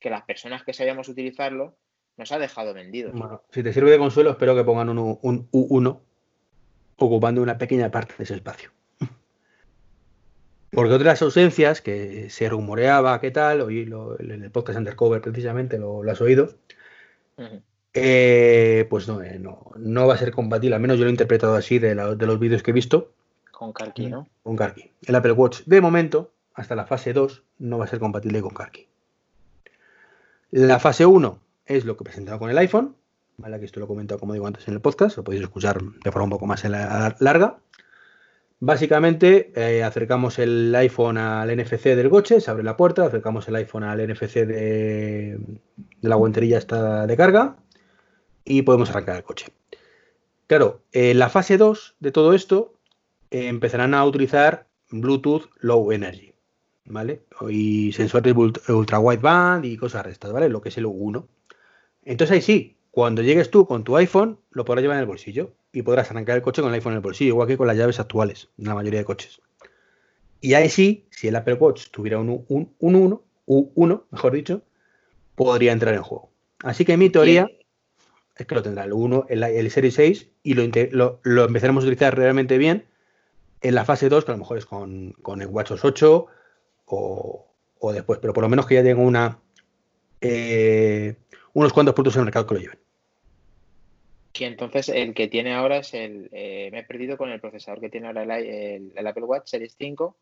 que 0.00 0.10
las 0.10 0.22
personas 0.22 0.64
que 0.64 0.72
sabíamos 0.72 1.08
utilizarlo 1.08 1.76
nos 2.16 2.32
ha 2.32 2.38
dejado 2.38 2.74
vendidos. 2.74 3.12
Bueno, 3.12 3.42
si 3.50 3.62
te 3.62 3.72
sirve 3.72 3.90
de 3.90 3.98
consuelo, 3.98 4.30
espero 4.30 4.54
que 4.56 4.64
pongan 4.64 4.88
un, 4.88 5.18
un 5.22 5.50
U1 5.50 6.00
ocupando 6.96 7.42
una 7.42 7.58
pequeña 7.58 7.90
parte 7.90 8.14
de 8.18 8.24
ese 8.24 8.34
espacio. 8.34 8.70
Porque 10.70 10.92
otras 10.92 11.22
ausencias 11.22 11.80
que 11.80 12.28
se 12.30 12.48
rumoreaba, 12.48 13.20
¿qué 13.20 13.30
tal? 13.30 13.62
Oí 13.62 13.84
lo- 13.86 14.18
en 14.20 14.30
el 14.44 14.50
podcast 14.50 14.78
Undercover 14.78 15.20
precisamente, 15.22 15.78
lo, 15.78 16.02
lo 16.02 16.10
has 16.12 16.20
oído. 16.20 16.50
Eh, 17.94 18.86
pues 18.90 19.08
no, 19.08 19.22
eh, 19.22 19.38
no, 19.38 19.70
no 19.76 20.06
va 20.06 20.14
a 20.14 20.18
ser 20.18 20.30
compatible, 20.32 20.74
al 20.76 20.82
menos 20.82 20.98
yo 20.98 21.04
lo 21.04 21.08
he 21.08 21.12
interpretado 21.12 21.54
así 21.54 21.78
de, 21.78 21.94
la- 21.94 22.14
de 22.14 22.26
los 22.26 22.38
vídeos 22.38 22.62
que 22.62 22.70
he 22.70 22.74
visto 22.74 23.12
Con 23.50 23.72
Karki, 23.72 24.06
¿no? 24.06 24.28
con 24.42 24.56
Karki. 24.56 24.90
El 25.06 25.14
Apple 25.14 25.32
Watch, 25.32 25.62
de 25.64 25.80
momento, 25.80 26.30
hasta 26.54 26.76
la 26.76 26.84
fase 26.86 27.12
2, 27.12 27.42
no 27.58 27.78
va 27.78 27.86
a 27.86 27.88
ser 27.88 27.98
compatible 27.98 28.40
con 28.42 28.50
Karki. 28.54 28.86
La 30.50 30.78
fase 30.78 31.06
1 31.06 31.38
es 31.66 31.84
lo 31.84 31.96
que 31.96 32.04
presentaba 32.04 32.38
con 32.38 32.50
el 32.50 32.58
iPhone, 32.58 32.94
¿vale? 33.38 33.58
que 33.58 33.64
esto 33.66 33.80
lo 33.80 33.86
he 33.86 33.88
comentado, 33.88 34.20
como 34.20 34.34
digo 34.34 34.46
antes, 34.46 34.66
en 34.68 34.74
el 34.74 34.80
podcast, 34.80 35.16
lo 35.16 35.24
podéis 35.24 35.42
escuchar 35.42 35.80
de 35.82 36.12
forma 36.12 36.24
un 36.24 36.30
poco 36.30 36.46
más 36.46 36.62
la- 36.64 37.16
larga. 37.20 37.58
Básicamente, 38.60 39.52
eh, 39.54 39.84
acercamos 39.84 40.38
el 40.40 40.74
iPhone 40.74 41.16
al 41.16 41.48
NFC 41.56 41.94
del 41.94 42.10
coche, 42.10 42.40
se 42.40 42.50
abre 42.50 42.64
la 42.64 42.76
puerta, 42.76 43.04
acercamos 43.06 43.46
el 43.46 43.54
iPhone 43.56 43.84
al 43.84 44.00
NFC 44.00 44.44
de, 44.46 45.38
la 46.00 46.16
guanterilla 46.16 46.58
esta 46.58 47.06
de 47.06 47.16
carga 47.16 47.56
y 48.44 48.62
podemos 48.62 48.90
arrancar 48.90 49.16
el 49.16 49.22
coche. 49.22 49.46
Claro, 50.48 50.82
en 50.92 51.18
la 51.20 51.28
fase 51.28 51.56
2 51.56 51.96
de 52.00 52.10
todo 52.10 52.34
esto 52.34 52.74
eh, 53.30 53.48
empezarán 53.48 53.94
a 53.94 54.04
utilizar 54.04 54.66
Bluetooth 54.90 55.50
Low 55.60 55.92
Energy, 55.92 56.32
¿vale? 56.86 57.22
Y 57.50 57.92
sensores 57.92 58.34
ult- 58.34 58.68
ultra 58.70 58.98
wideband 58.98 59.66
y 59.66 59.76
cosas 59.76 60.04
restas, 60.04 60.32
¿vale? 60.32 60.48
Lo 60.48 60.62
que 60.62 60.70
es 60.70 60.78
el 60.78 60.86
U1. 60.86 61.26
Entonces 62.04 62.34
ahí 62.34 62.42
sí, 62.42 62.77
cuando 62.90 63.22
llegues 63.22 63.50
tú 63.50 63.66
con 63.66 63.84
tu 63.84 63.96
iPhone, 63.96 64.38
lo 64.50 64.64
podrás 64.64 64.82
llevar 64.82 64.96
en 64.96 65.02
el 65.02 65.06
bolsillo 65.06 65.52
y 65.72 65.82
podrás 65.82 66.10
arrancar 66.10 66.36
el 66.36 66.42
coche 66.42 66.62
con 66.62 66.70
el 66.70 66.74
iPhone 66.74 66.92
en 66.92 66.96
el 66.98 67.02
bolsillo, 67.02 67.28
igual 67.28 67.48
que 67.48 67.56
con 67.56 67.66
las 67.66 67.76
llaves 67.76 68.00
actuales, 68.00 68.48
en 68.58 68.66
la 68.66 68.74
mayoría 68.74 69.00
de 69.00 69.04
coches. 69.04 69.40
Y 70.40 70.54
ahí 70.54 70.68
sí, 70.68 71.06
si 71.10 71.28
el 71.28 71.36
Apple 71.36 71.54
Watch 71.54 71.90
tuviera 71.90 72.18
un, 72.18 72.44
un, 72.48 72.72
un 72.78 72.94
1, 72.94 73.22
U1, 73.46 74.02
mejor 74.10 74.32
dicho, 74.32 74.62
podría 75.34 75.72
entrar 75.72 75.94
en 75.94 76.02
juego. 76.02 76.30
Así 76.62 76.84
que 76.84 76.96
mi 76.96 77.10
teoría 77.10 77.48
es 78.36 78.46
que 78.46 78.54
lo 78.54 78.62
tendrá 78.62 78.84
el 78.84 78.92
1, 78.92 79.26
el, 79.28 79.42
el 79.42 79.70
Series 79.70 79.94
6 79.94 80.28
y 80.42 80.54
lo, 80.54 80.62
inte- 80.62 80.90
lo, 80.92 81.20
lo 81.22 81.44
empezaremos 81.44 81.82
a 81.84 81.86
utilizar 81.86 82.16
realmente 82.16 82.56
bien 82.58 82.86
en 83.60 83.74
la 83.74 83.84
fase 83.84 84.08
2, 84.08 84.24
que 84.24 84.30
a 84.30 84.34
lo 84.34 84.38
mejor 84.38 84.58
es 84.58 84.66
con, 84.66 85.12
con 85.22 85.42
el 85.42 85.48
WatchOS 85.48 85.84
8 85.84 86.26
o, 86.86 87.46
o 87.80 87.92
después, 87.92 88.18
pero 88.20 88.32
por 88.32 88.42
lo 88.42 88.48
menos 88.48 88.66
que 88.66 88.74
ya 88.76 88.82
tenga 88.82 89.02
una 89.02 89.38
eh, 90.20 91.16
unos 91.58 91.72
cuantos 91.72 91.94
productos 91.94 92.14
en 92.16 92.20
el 92.20 92.24
mercado 92.26 92.46
que 92.46 92.54
lo 92.54 92.60
lleven. 92.60 92.78
Y 94.34 94.44
entonces 94.44 94.88
el 94.88 95.14
que 95.14 95.26
tiene 95.26 95.54
ahora 95.54 95.78
es 95.78 95.92
el. 95.94 96.28
eh, 96.32 96.68
me 96.70 96.80
he 96.80 96.84
perdido 96.84 97.16
con 97.18 97.30
el 97.30 97.40
procesador 97.40 97.80
que 97.80 97.88
tiene 97.90 98.06
ahora 98.06 98.22
el, 98.22 98.30
i- 98.44 98.48
el- 98.48 98.92
el 98.96 99.06
Apple 99.06 99.24
Watch 99.24 99.48
Series 99.48 99.74
5. 99.76 100.16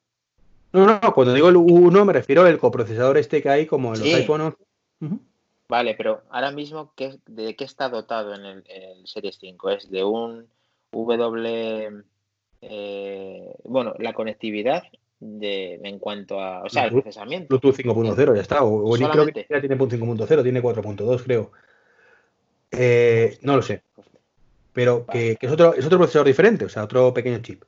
No, 0.73 0.87
no, 0.87 1.01
cuando 1.15 1.35
digo 1.35 1.49
el 1.51 1.57
1 1.57 2.05
me 2.05 2.13
refiero 2.15 2.43
al 2.43 2.59
coprocesador 2.59 3.19
este 3.19 3.43
que 3.43 3.49
hay 3.51 3.67
como 3.67 3.93
en 3.95 4.01
los 4.01 4.09
Sí. 4.09 4.15
iPhone 4.15 4.41
11. 4.41 4.59
Ujú. 5.03 5.21
Vale, 5.69 5.95
pero 5.95 6.23
ahora 6.31 6.51
mismo, 6.51 6.93
¿qué, 6.97 7.19
¿de 7.27 7.55
qué 7.57 7.65
está 7.65 7.89
dotado 7.89 8.35
en 8.35 8.45
el, 8.45 8.65
en 8.69 8.83
el 9.01 9.07
Series 9.07 9.37
5? 9.39 9.69
¿Es 9.71 9.91
de 9.91 10.05
un 10.05 10.47
W. 10.93 12.03
eh, 12.63 13.55
bueno, 13.65 13.95
la 13.99 14.13
conectividad 14.15 14.85
de, 15.21 15.81
en 15.83 15.99
cuanto 15.99 16.41
a. 16.41 16.63
O 16.63 16.69
sea, 16.69 16.85
el 16.85 16.93
procesamiento. 16.93 17.49
Bluetooth 17.49 17.77
5.0 17.77 18.35
ya 18.35 18.43
está. 18.43 18.63
O, 18.63 18.93
o 18.93 18.95
creo 18.95 19.27
que 19.27 19.47
ya 19.49 19.61
tiene 19.61 19.77
5.0, 19.77 20.43
tiene 20.43 20.63
4.2 20.63 21.23
creo. 21.23 21.53
Eh, 22.73 23.39
no 23.43 23.57
lo 23.57 23.63
sé. 23.63 23.83
Pero 24.73 25.07
que, 25.07 25.37
que 25.37 25.47
es, 25.47 25.53
otro, 25.53 25.75
es 25.75 25.87
otro 25.87 25.99
procesador 25.99 26.27
diferente, 26.27 26.67
o 26.67 26.69
sea, 26.69 26.85
otro 26.85 27.15
pequeño 27.15 27.39
chip. 27.39 27.65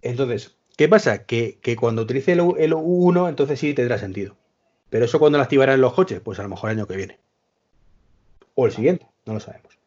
Entonces, 0.00 0.56
¿qué 0.76 0.88
pasa? 0.88 1.24
Que, 1.26 1.58
que 1.60 1.76
cuando 1.76 2.02
utilice 2.02 2.32
el, 2.32 2.40
el 2.58 2.72
U1, 2.72 3.28
entonces 3.28 3.60
sí 3.60 3.74
tendrá 3.74 3.98
sentido. 3.98 4.36
Pero 4.88 5.04
eso 5.04 5.18
cuando 5.18 5.38
lo 5.38 5.44
activarán 5.44 5.80
los 5.80 5.92
coches, 5.92 6.20
pues 6.20 6.38
a 6.38 6.42
lo 6.42 6.48
mejor 6.48 6.70
el 6.70 6.78
año 6.78 6.86
que 6.86 6.96
viene. 6.96 7.18
O 8.54 8.66
el 8.66 8.72
siguiente, 8.72 9.06
no 9.26 9.34
lo 9.34 9.40
sabemos. 9.40 9.78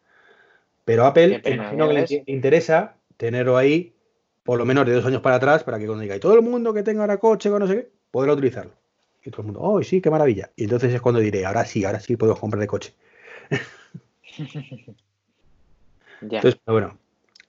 Pero 0.86 1.06
Apple, 1.06 1.42
imagino 1.46 1.88
que 1.88 1.94
¿ya 1.94 1.94
le 1.94 2.02
ves? 2.02 2.10
ti- 2.10 2.24
interesa 2.28 2.96
tenerlo 3.18 3.58
ahí 3.58 3.94
por 4.48 4.58
lo 4.58 4.64
menos 4.64 4.86
de 4.86 4.94
dos 4.94 5.06
años 5.06 5.20
para 5.22 5.36
atrás 5.36 5.66
para 5.66 5.78
que 5.78 5.86
cuando 5.86 6.02
diga, 6.02 6.16
y 6.16 6.22
todo 6.22 6.34
el 6.34 6.42
mundo 6.42 6.74
que 6.74 6.82
tenga 6.82 7.02
ahora 7.02 7.18
coche 7.18 7.50
o 7.50 7.60
no 7.60 7.68
sé 7.68 7.76
qué, 7.76 7.92
podrá 8.12 8.32
utilizarlo. 8.32 8.72
Y 9.22 9.30
todo 9.30 9.42
el 9.42 9.48
mundo, 9.48 9.60
oh, 9.62 9.84
sí, 9.84 10.00
qué 10.00 10.10
maravilla. 10.10 10.52
Y 10.56 10.64
entonces 10.64 10.94
es 10.94 11.02
cuando 11.02 11.20
diré, 11.20 11.46
ahora 11.46 11.66
sí, 11.66 11.84
ahora 11.84 12.00
sí 12.00 12.16
podemos 12.16 12.40
comprar 12.40 12.62
de 12.62 12.68
coche. 12.68 12.94
Ya. 16.20 16.38
Entonces, 16.38 16.60
pero 16.66 16.74
bueno, 16.74 16.98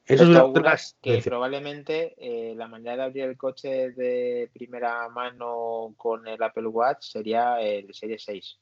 eso 0.05 0.25
es 0.25 0.29
una 0.29 0.77
que 1.01 1.23
probablemente 1.25 2.15
eh, 2.19 2.55
la 2.55 2.69
manera 2.69 2.97
de 2.97 3.03
abrir 3.03 3.25
el 3.25 3.37
coche 3.39 3.93
de 3.93 4.51
primera 4.53 5.09
mano 5.09 5.95
con 5.97 6.29
el 6.29 6.43
Apple 6.43 6.67
Watch 6.67 7.13
sería 7.13 7.63
el 7.63 7.95
Series 7.95 8.25
6. 8.25 8.59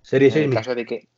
Serie 0.00 0.28
En 0.28 0.32
6 0.32 0.42
el 0.42 0.48
mínimo. 0.48 0.58
caso 0.58 0.74
de 0.74 0.86
que. 0.86 1.08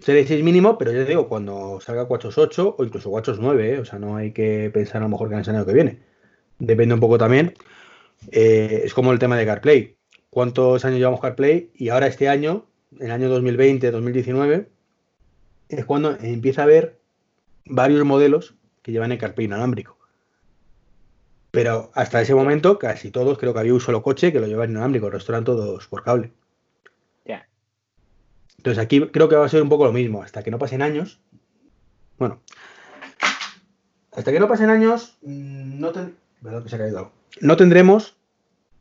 Serie 0.00 0.26
6 0.26 0.44
mínimo, 0.44 0.78
pero 0.78 0.92
ya 0.92 1.04
digo, 1.04 1.28
cuando 1.28 1.80
salga 1.80 2.04
WatchOS 2.04 2.38
8 2.38 2.76
o 2.78 2.84
incluso 2.84 3.10
WatchOS 3.10 3.40
9, 3.40 3.74
¿eh? 3.74 3.78
o 3.80 3.84
sea, 3.84 3.98
no 3.98 4.16
hay 4.16 4.32
que 4.32 4.70
pensar 4.72 4.98
a 4.98 5.04
lo 5.04 5.08
mejor 5.08 5.28
que 5.28 5.34
en 5.34 5.40
el 5.40 5.50
año 5.50 5.66
que 5.66 5.72
viene. 5.72 5.98
Depende 6.58 6.94
un 6.94 7.00
poco 7.00 7.18
también. 7.18 7.54
eh, 8.32 8.82
es 8.84 8.94
como 8.94 9.12
el 9.12 9.18
tema 9.18 9.36
de 9.36 9.46
CarPlay. 9.46 9.96
¿Cuántos 10.30 10.84
años 10.84 10.98
llevamos 10.98 11.20
CarPlay? 11.20 11.70
Y 11.74 11.88
ahora 11.90 12.06
este 12.06 12.28
año, 12.28 12.66
el 13.00 13.10
año 13.10 13.28
2020, 13.28 13.90
2019, 13.90 14.68
es 15.68 15.84
cuando 15.84 16.16
empieza 16.20 16.62
a 16.62 16.64
haber 16.64 17.00
varios 17.66 18.04
modelos 18.04 18.54
que 18.82 18.92
llevan 18.92 19.12
el 19.12 19.18
CarPlay 19.18 19.46
inalámbrico. 19.46 19.98
Pero 21.50 21.90
hasta 21.94 22.20
ese 22.20 22.34
momento, 22.34 22.78
casi 22.78 23.10
todos, 23.10 23.38
creo 23.38 23.52
que 23.52 23.60
había 23.60 23.74
un 23.74 23.80
solo 23.80 24.02
coche 24.02 24.32
que 24.32 24.40
lo 24.40 24.46
llevaba 24.46 24.66
inalámbrico, 24.70 25.06
el 25.06 25.12
resto 25.12 25.32
eran 25.32 25.44
todos 25.44 25.86
por 25.88 26.02
cable. 26.04 26.32
Entonces 28.58 28.82
aquí 28.82 29.00
creo 29.08 29.28
que 29.28 29.36
va 29.36 29.46
a 29.46 29.48
ser 29.48 29.62
un 29.62 29.68
poco 29.68 29.84
lo 29.84 29.92
mismo, 29.92 30.22
hasta 30.22 30.42
que 30.42 30.50
no 30.50 30.58
pasen 30.58 30.82
años. 30.82 31.20
Bueno, 32.18 32.40
hasta 34.12 34.32
que 34.32 34.40
no 34.40 34.48
pasen 34.48 34.68
años, 34.70 35.16
mm, 35.22 35.80
no 37.40 37.56
tendremos 37.56 38.16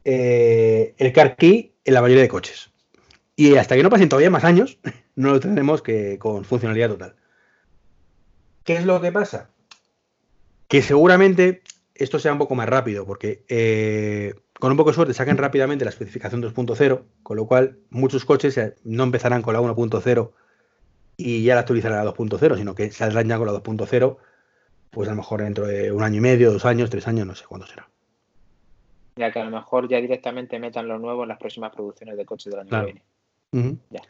eh, 0.04 0.96
el 0.98 1.14
car 1.14 1.36
key 1.36 1.76
en 1.86 1.94
la 1.94 2.02
mayoría 2.02 2.24
de 2.24 2.30
coches. 2.30 2.72
Y 3.36 3.56
hasta 3.56 3.76
que 3.76 3.84
no 3.84 3.92
pasen 3.92 4.10
todavía 4.10 4.32
más 4.32 4.44
años, 4.44 4.80
no 5.16 5.32
lo 5.32 5.40
tendremos 5.40 5.82
que 5.82 6.18
con 6.18 6.44
funcionalidad 6.44 6.90
total. 6.90 7.16
¿Qué 8.64 8.78
es 8.78 8.86
lo 8.86 9.00
que 9.00 9.12
pasa? 9.12 9.50
Que 10.68 10.82
seguramente 10.82 11.62
esto 11.94 12.20
sea 12.20 12.34
un 12.34 12.40
poco 12.40 12.56
más 12.56 12.68
rápido, 12.68 13.06
porque 13.06 13.44
eh, 13.48 14.34
con 14.60 14.72
un 14.72 14.78
poco 14.78 14.90
de 14.92 14.96
suerte 14.96 15.14
sacan 15.14 15.38
rápidamente 15.38 15.86
la 15.86 15.90
especificación 15.90 16.42
2.0, 16.42 17.04
con 17.24 17.38
lo 17.38 17.46
cual 17.46 17.78
muchos 17.90 18.26
coches 18.26 18.60
no 18.84 19.04
empezarán 19.04 19.42
con 19.42 19.54
la 19.54 19.62
1.0 19.62 20.32
y 21.18 21.44
ya 21.44 21.56
la 21.56 21.62
actualizarán 21.62 22.00
a 22.00 22.04
la 22.04 22.14
2.0, 22.14 22.58
sino 22.58 22.76
que 22.76 22.92
saldrán 22.92 23.28
ya 23.28 23.38
con 23.38 23.48
la 23.48 23.54
2.0, 23.54 24.18
pues 24.92 25.08
a 25.08 25.12
lo 25.12 25.18
mejor 25.18 25.42
dentro 25.42 25.66
de 25.68 25.92
un 25.92 26.04
año 26.04 26.18
y 26.18 26.22
medio, 26.22 26.52
dos 26.52 26.66
años, 26.66 26.90
tres 26.90 27.08
años, 27.08 27.28
no 27.28 27.36
sé 27.36 27.46
cuándo 27.46 27.68
será. 27.68 27.88
Ya 29.16 29.32
que 29.32 29.40
a 29.40 29.46
lo 29.46 29.52
mejor 29.52 29.88
ya 29.90 29.98
directamente 30.00 30.60
metan 30.60 30.88
lo 30.88 31.00
nuevo 31.00 31.24
en 31.24 31.30
las 31.30 31.40
próximas 31.40 31.74
producciones 31.74 32.18
de 32.18 32.26
coches 32.26 32.52
del 32.52 32.62
año 32.62 32.70
Claro. 32.70 32.88
que 32.88 33.02
viene. 33.52 33.78
Ya. 33.90 34.02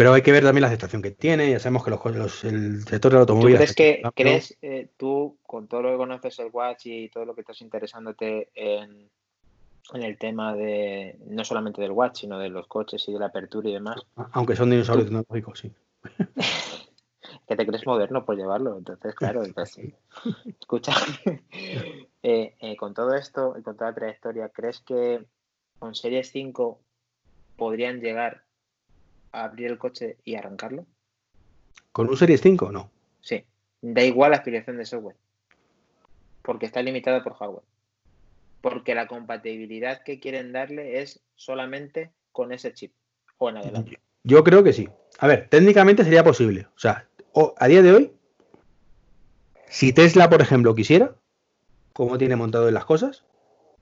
Pero 0.00 0.14
hay 0.14 0.22
que 0.22 0.32
ver 0.32 0.42
también 0.42 0.62
la 0.62 0.68
aceptación 0.68 1.02
que 1.02 1.10
tiene. 1.10 1.50
Ya 1.50 1.58
sabemos 1.58 1.84
que 1.84 1.90
los, 1.90 2.02
los- 2.16 2.44
el 2.44 2.82
sector 2.84 3.12
del 3.12 3.18
¿Tú 3.26 3.32
automóvil. 3.34 3.56
crees 3.56 3.74
que, 3.74 4.00
afecta- 4.02 4.12
crees, 4.14 4.56
eh, 4.62 4.88
tú, 4.96 5.36
con 5.46 5.68
todo 5.68 5.82
lo 5.82 5.90
que 5.90 5.96
conoces 5.98 6.38
el 6.38 6.48
Watch 6.50 6.86
y 6.86 7.10
todo 7.10 7.26
lo 7.26 7.34
que 7.34 7.42
estás 7.42 7.60
interesándote 7.60 8.48
en, 8.54 9.10
en 9.92 10.02
el 10.02 10.16
tema 10.16 10.54
de, 10.54 11.18
no 11.26 11.44
solamente 11.44 11.82
del 11.82 11.90
Watch, 11.90 12.20
sino 12.20 12.38
de 12.38 12.48
los 12.48 12.66
coches 12.66 13.06
y 13.10 13.12
de 13.12 13.18
la 13.18 13.26
apertura 13.26 13.68
y 13.68 13.74
demás, 13.74 14.00
Aunque 14.32 14.56
son 14.56 14.70
dinosaurios 14.70 15.04
tecnológicos, 15.08 15.58
sí. 15.58 15.70
que 17.46 17.56
te 17.56 17.66
crees 17.66 17.86
moderno 17.86 18.24
por 18.24 18.36
llevarlo? 18.38 18.78
Entonces, 18.78 19.14
claro, 19.14 19.44
entonces, 19.44 19.92
escucha, 20.58 20.94
eh, 22.22 22.54
eh, 22.58 22.76
con 22.78 22.94
todo 22.94 23.14
esto 23.14 23.54
y 23.58 23.62
con 23.62 23.76
toda 23.76 23.90
la 23.90 23.96
trayectoria, 23.96 24.48
¿crees 24.48 24.80
que 24.80 25.26
con 25.78 25.94
Series 25.94 26.30
5 26.30 26.80
podrían 27.56 28.00
llegar 28.00 28.44
abrir 29.32 29.68
el 29.70 29.78
coche 29.78 30.16
y 30.24 30.34
arrancarlo? 30.34 30.86
¿Con 31.92 32.08
un 32.08 32.16
Series 32.16 32.40
5? 32.40 32.70
No. 32.72 32.90
Sí, 33.20 33.44
da 33.80 34.02
igual 34.02 34.30
la 34.32 34.38
afiliación 34.38 34.76
de 34.76 34.84
software, 34.86 35.16
porque 36.42 36.66
está 36.66 36.82
limitado 36.82 37.22
por 37.22 37.34
hardware. 37.34 37.64
Porque 38.60 38.94
la 38.94 39.06
compatibilidad 39.06 40.02
que 40.02 40.20
quieren 40.20 40.52
darle 40.52 41.00
es 41.00 41.22
solamente 41.34 42.12
con 42.32 42.52
ese 42.52 42.72
chip 42.74 42.92
o 43.38 43.48
en 43.48 43.56
adelante. 43.56 43.98
Yo 44.22 44.44
creo 44.44 44.62
que 44.62 44.72
sí. 44.74 44.88
A 45.18 45.26
ver, 45.26 45.48
técnicamente 45.48 46.04
sería 46.04 46.22
posible. 46.22 46.66
O 46.76 46.78
sea, 46.78 47.08
o- 47.32 47.54
a 47.56 47.66
día 47.68 47.82
de 47.82 47.92
hoy, 47.92 48.12
si 49.68 49.92
Tesla, 49.92 50.28
por 50.28 50.42
ejemplo, 50.42 50.74
quisiera, 50.74 51.14
como 51.94 52.18
tiene 52.18 52.36
montado 52.36 52.68
en 52.68 52.74
las 52.74 52.84
cosas, 52.84 53.24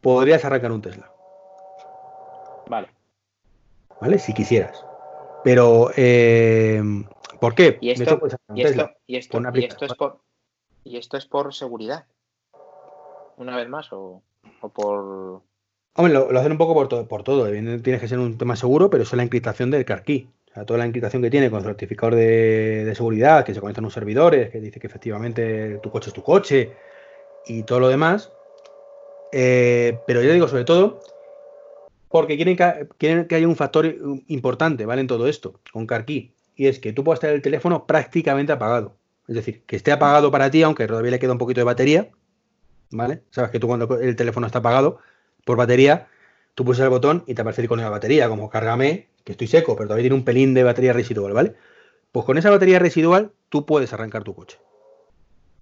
podrías 0.01 0.45
arrancar 0.45 0.71
un 0.71 0.83
Tesla. 0.83 1.11
Vale. 2.69 2.89
¿Vale? 4.01 4.19
Si 4.19 4.33
quisieras. 4.33 4.85
Pero, 5.49 5.91
eh, 5.97 6.83
¿por 7.41 7.55
qué? 7.55 7.79
Y 7.81 7.89
esto, 7.89 8.05
hecho, 8.05 8.19
puedes 8.19 8.35
arrancar 8.35 8.51
un 8.51 8.59
y 8.59 8.61
esto, 8.61 8.77
Tesla. 8.77 8.97
y 9.07 9.17
esto, 9.17 9.33
con 9.33 9.47
una 9.47 9.59
y 9.59 9.65
esto 9.65 9.87
es 9.87 9.95
por 9.95 10.19
y 10.85 10.97
esto 10.99 11.17
es 11.17 11.25
por 11.25 11.55
seguridad. 11.55 12.05
Una 13.39 13.57
vez 13.57 13.67
más, 13.67 13.91
o, 13.95 14.21
o 14.61 14.69
por 14.69 15.41
Hombre, 15.95 16.13
lo, 16.13 16.31
lo 16.31 16.39
hacen 16.39 16.53
un 16.53 16.59
poco 16.59 16.75
por 16.75 16.89
todo, 16.89 17.09
por 17.09 17.23
todo. 17.23 17.47
Tienes 17.49 17.99
que 17.99 18.09
ser 18.09 18.19
un 18.19 18.37
tema 18.37 18.57
seguro, 18.57 18.91
pero 18.91 19.05
eso 19.05 19.15
es 19.15 19.17
la 19.17 19.23
encriptación 19.23 19.71
del 19.71 19.87
car 19.87 20.03
key. 20.03 20.29
O 20.51 20.53
sea, 20.53 20.67
toda 20.67 20.81
la 20.81 20.85
encriptación 20.85 21.23
que 21.23 21.31
tiene 21.31 21.51
con 21.51 21.63
certificador 21.63 22.17
de, 22.17 22.85
de 22.85 22.95
seguridad, 22.95 23.47
que 23.47 23.55
se 23.55 23.61
conectan 23.61 23.85
unos 23.85 23.95
servidores, 23.95 24.51
que 24.51 24.61
dice 24.61 24.79
que 24.79 24.87
efectivamente 24.87 25.79
tu 25.83 25.91
coche 25.91 26.11
es 26.11 26.15
tu 26.15 26.23
coche 26.23 26.77
y 27.47 27.63
todo 27.63 27.81
lo 27.81 27.89
demás. 27.89 28.31
Eh, 29.33 29.99
pero 30.07 30.21
yo 30.21 30.31
digo 30.31 30.47
sobre 30.47 30.67
todo 30.67 31.01
porque 32.09 32.37
quieren 32.37 32.57
que, 32.57 32.89
quieren 32.97 33.27
que 33.27 33.35
haya 33.35 33.49
un 33.49 33.57
factor 33.57 33.95
importante, 34.29 34.87
¿vale? 34.87 35.03
En 35.03 35.07
todo 35.07 35.29
esto, 35.29 35.61
con 35.73 35.87
car 35.87 36.05
key. 36.05 36.33
Y 36.57 36.67
es 36.67 36.79
que 36.79 36.93
tú 36.93 37.05
puedas 37.05 37.21
tener 37.21 37.37
el 37.37 37.43
teléfono 37.43 37.87
prácticamente 37.87 38.53
apagado. 38.53 38.97
Es 39.29 39.35
decir, 39.35 39.63
que 39.65 39.77
esté 39.77 39.93
apagado 39.93 40.31
para 40.31 40.51
ti, 40.51 40.63
aunque 40.63 40.87
todavía 40.87 41.11
le 41.11 41.19
queda 41.19 41.33
un 41.33 41.39
poquito 41.39 41.61
de 41.61 41.65
batería. 41.65 42.09
¿Vale? 42.91 43.23
Sabes 43.31 43.51
que 43.51 43.61
tú 43.61 43.67
cuando 43.67 44.01
el 44.01 44.17
teléfono 44.17 44.47
está 44.47 44.61
apagado 44.61 44.99
por 45.45 45.59
batería, 45.59 46.09
tú 46.55 46.65
pulsas 46.65 46.85
el 46.85 46.91
botón 46.91 47.25
y 47.27 47.35
te 47.35 47.43
aparece 47.43 47.61
el 47.61 47.67
icono 47.67 47.83
de 47.83 47.87
la 47.87 47.91
batería, 47.91 48.29
como 48.29 48.49
cárgame, 48.49 49.09
que 49.25 49.33
estoy 49.33 49.47
seco, 49.47 49.77
pero 49.77 49.89
todavía 49.89 50.05
tiene 50.05 50.17
un 50.17 50.25
pelín 50.25 50.55
de 50.55 50.65
batería 50.65 50.95
residual, 50.95 51.35
¿vale? 51.35 51.55
Pues 52.13 52.25
con 52.25 52.39
esa 52.39 52.51
batería 52.51 52.79
residual 52.79 53.33
tú 53.51 53.67
puedes 53.67 53.93
arrancar 53.93 54.25
tu 54.25 54.35
coche. 54.35 54.59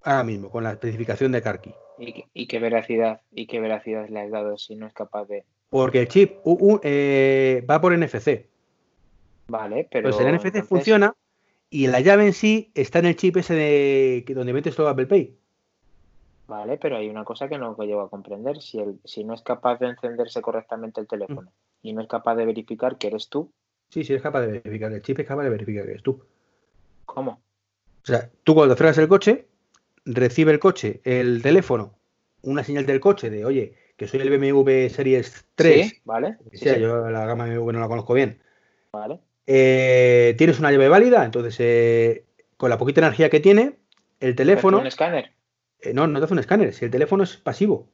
Ahora 0.03 0.23
mismo, 0.23 0.49
con 0.49 0.63
la 0.63 0.71
especificación 0.71 1.33
de 1.33 1.41
CarKey. 1.41 1.75
y, 1.99 2.25
y 2.33 2.47
qué 2.47 2.59
veracidad 2.59 3.19
y 3.31 3.47
qué 3.47 3.59
veracidad 3.59 4.07
le 4.07 4.21
has 4.21 4.31
dado 4.31 4.57
si 4.57 4.75
no 4.75 4.87
es 4.87 4.93
capaz 4.93 5.25
de 5.25 5.43
Porque 5.69 5.99
el 6.01 6.07
chip 6.07 6.37
eh, 6.83 7.65
va 7.69 7.81
por 7.81 7.93
NFC. 7.97 8.45
vale 9.49 9.87
pero 9.91 10.09
Pues 10.09 10.19
el 10.19 10.27
NFC 10.33 10.45
entonces- 10.47 10.69
funciona 10.69 11.15
y 11.69 11.87
la 11.87 11.99
llave 11.99 12.25
en 12.27 12.33
sí 12.33 12.71
está 12.75 12.99
en 12.99 13.05
el 13.05 13.15
chip 13.15 13.37
ese 13.37 13.53
de 13.53 14.25
donde 14.33 14.53
metes 14.53 14.75
todo 14.75 14.87
Apple 14.87 15.07
Pay. 15.07 15.35
vale 16.47 16.77
pero 16.77 16.95
hay 16.95 17.09
una 17.09 17.25
cosa 17.25 17.49
que 17.49 17.57
no 17.57 17.75
llego 17.77 18.01
a 18.01 18.09
comprender 18.09 18.61
si 18.61 18.79
el 18.79 18.99
si 19.03 19.23
no 19.25 19.33
es 19.33 19.41
capaz 19.41 19.79
de 19.79 19.87
encenderse 19.89 20.41
correctamente 20.41 21.01
el 21.01 21.07
teléfono 21.07 21.51
y 21.81 21.91
no 21.93 22.01
es 22.01 22.07
capaz 22.07 22.35
de 22.35 22.45
verificar 22.45 22.97
que 22.97 23.07
eres 23.07 23.27
tú 23.29 23.51
Sí, 23.89 24.03
sí, 24.03 24.13
es 24.13 24.21
capaz 24.21 24.41
de 24.41 24.47
verificar. 24.47 24.91
El 24.91 25.01
chip 25.01 25.17
es 25.19 25.25
capaz 25.27 25.43
de 25.43 25.49
verificar 25.49 25.85
que 25.85 25.91
eres 25.91 26.03
tú. 26.03 26.21
cómo 27.05 27.31
O 28.03 28.05
sea, 28.05 28.29
tú 28.43 28.53
cuando 28.53 28.75
frenas 28.75 28.97
el 28.97 29.07
coche, 29.07 29.47
recibe 30.05 30.51
el 30.51 30.59
coche, 30.59 30.99
el 31.05 31.41
teléfono, 31.41 31.93
una 32.41 32.65
señal 32.65 32.85
del 32.85 32.99
coche 32.99 33.29
de, 33.29 33.45
oye, 33.45 33.75
que 33.97 34.07
soy 34.07 34.21
el 34.21 34.29
BMW 34.29 34.89
Series 34.89 35.45
3, 35.55 35.89
¿Sí? 35.89 36.01
vale 36.05 36.37
Sí, 36.51 36.57
sea, 36.59 36.75
sí. 36.75 36.81
yo 36.81 37.09
la 37.09 37.25
gama 37.25 37.45
BMW 37.45 37.73
no 37.73 37.79
la 37.79 37.87
conozco 37.87 38.13
bien, 38.13 38.39
vale 38.91 39.19
eh, 39.45 40.35
tienes 40.37 40.59
una 40.59 40.71
llave 40.71 40.89
válida, 40.89 41.23
entonces 41.25 41.55
eh, 41.59 42.25
con 42.57 42.69
la 42.69 42.77
poquita 42.77 43.01
energía 43.01 43.29
que 43.29 43.39
tiene, 43.39 43.77
el 44.19 44.35
teléfono, 44.35 44.79
un 44.79 44.87
escáner 44.87 45.31
eh, 45.81 45.93
no, 45.93 46.07
no 46.07 46.19
te 46.19 46.25
hace 46.25 46.33
un 46.33 46.39
escáner, 46.39 46.73
si 46.73 46.85
el 46.85 46.91
teléfono 46.91 47.23
es 47.23 47.37
pasivo. 47.37 47.89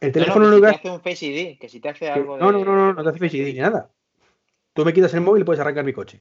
El 0.00 0.10
No, 0.10 0.12
teléfono 0.12 0.46
no, 0.46 0.50
no, 0.50 0.60
que 0.60 0.68
si 0.68 0.80
te 0.80 0.88
hace 0.88 0.90
un 0.90 1.00
Face 1.00 1.26
ID 1.26 1.58
que 1.58 1.68
si 1.68 1.80
te 1.80 1.88
hace 1.88 2.08
algo 2.10 2.36
no, 2.36 2.52
de 2.52 2.52
no, 2.52 2.64
no, 2.64 2.74
no, 2.76 2.92
no 2.94 3.02
te 3.02 3.08
hace 3.10 3.18
Face 3.18 3.36
ID 3.38 3.52
ni 3.54 3.60
nada. 3.60 3.90
Tú 4.74 4.84
me 4.84 4.92
quitas 4.92 5.14
el 5.14 5.20
móvil 5.22 5.42
y 5.42 5.44
puedes 5.44 5.60
arrancar 5.60 5.84
mi 5.84 5.92
coche. 5.92 6.20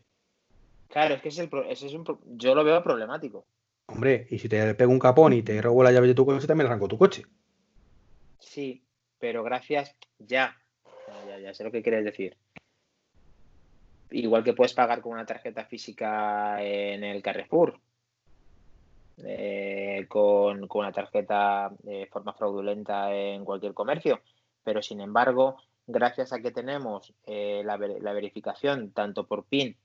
claro 0.90 1.16
es 1.16 1.22
que 1.22 1.30
es 1.30 1.40
el 1.40 1.50
pro- 1.50 1.66
ese 1.66 1.88
es 1.88 1.94
un 1.94 2.04
pro- 2.04 2.22
yo 2.26 2.56
lo 2.56 2.64
veo 2.64 2.82
problemático 2.84 3.46
Hombre, 3.88 4.28
y 4.30 4.40
si 4.40 4.50
te 4.50 4.76
pego 4.76 4.92
un 4.92 5.00
capón 5.00 5.34
y 5.34 5.42
te 5.44 5.62
robo 5.62 5.84
la 5.84 5.92
llave 5.92 6.08
de 6.08 6.16
tu 6.16 6.26
coche, 6.26 6.48
también 6.48 6.68
arranco 6.68 6.88
tu 6.88 6.98
coche. 6.98 7.26
Sí, 8.44 8.84
pero 9.20 9.44
gracias 9.44 9.96
ya. 10.20 10.56
Ya, 11.42 11.54
sé 11.54 11.64
lo 11.64 11.72
que 11.72 11.82
quieres 11.82 12.06
decir. 12.06 12.38
Igual 14.12 14.44
que 14.44 14.54
puedes 14.54 14.74
pagar 14.74 15.02
con 15.02 15.14
una 15.14 15.26
tarjeta 15.26 15.66
física 15.66 16.64
en 16.64 17.04
el 17.04 17.22
Carrefour, 17.24 17.80
eh, 19.24 20.06
con, 20.08 20.68
con 20.68 20.82
una 20.82 20.92
tarjeta 20.92 21.72
de 21.80 22.08
forma 22.08 22.34
fraudulenta 22.34 23.14
en 23.14 23.44
cualquier 23.44 23.74
comercio, 23.74 24.22
pero 24.64 24.82
sin 24.82 25.02
embargo, 25.02 25.58
gracias 25.88 26.32
a 26.32 26.42
que 26.42 26.52
tenemos 26.52 27.14
eh, 27.26 27.64
la, 27.66 27.78
la 27.78 28.14
verificación 28.14 28.92
tanto 28.92 29.26
por 29.26 29.46
PIN 29.46 29.76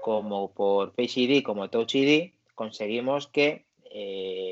como 0.00 0.52
por 0.52 0.92
Face 0.94 1.20
ID 1.20 1.42
como 1.42 1.70
Touch 1.70 1.94
ID, 1.96 2.32
conseguimos 2.54 3.26
que 3.26 3.66
eh, 3.94 4.51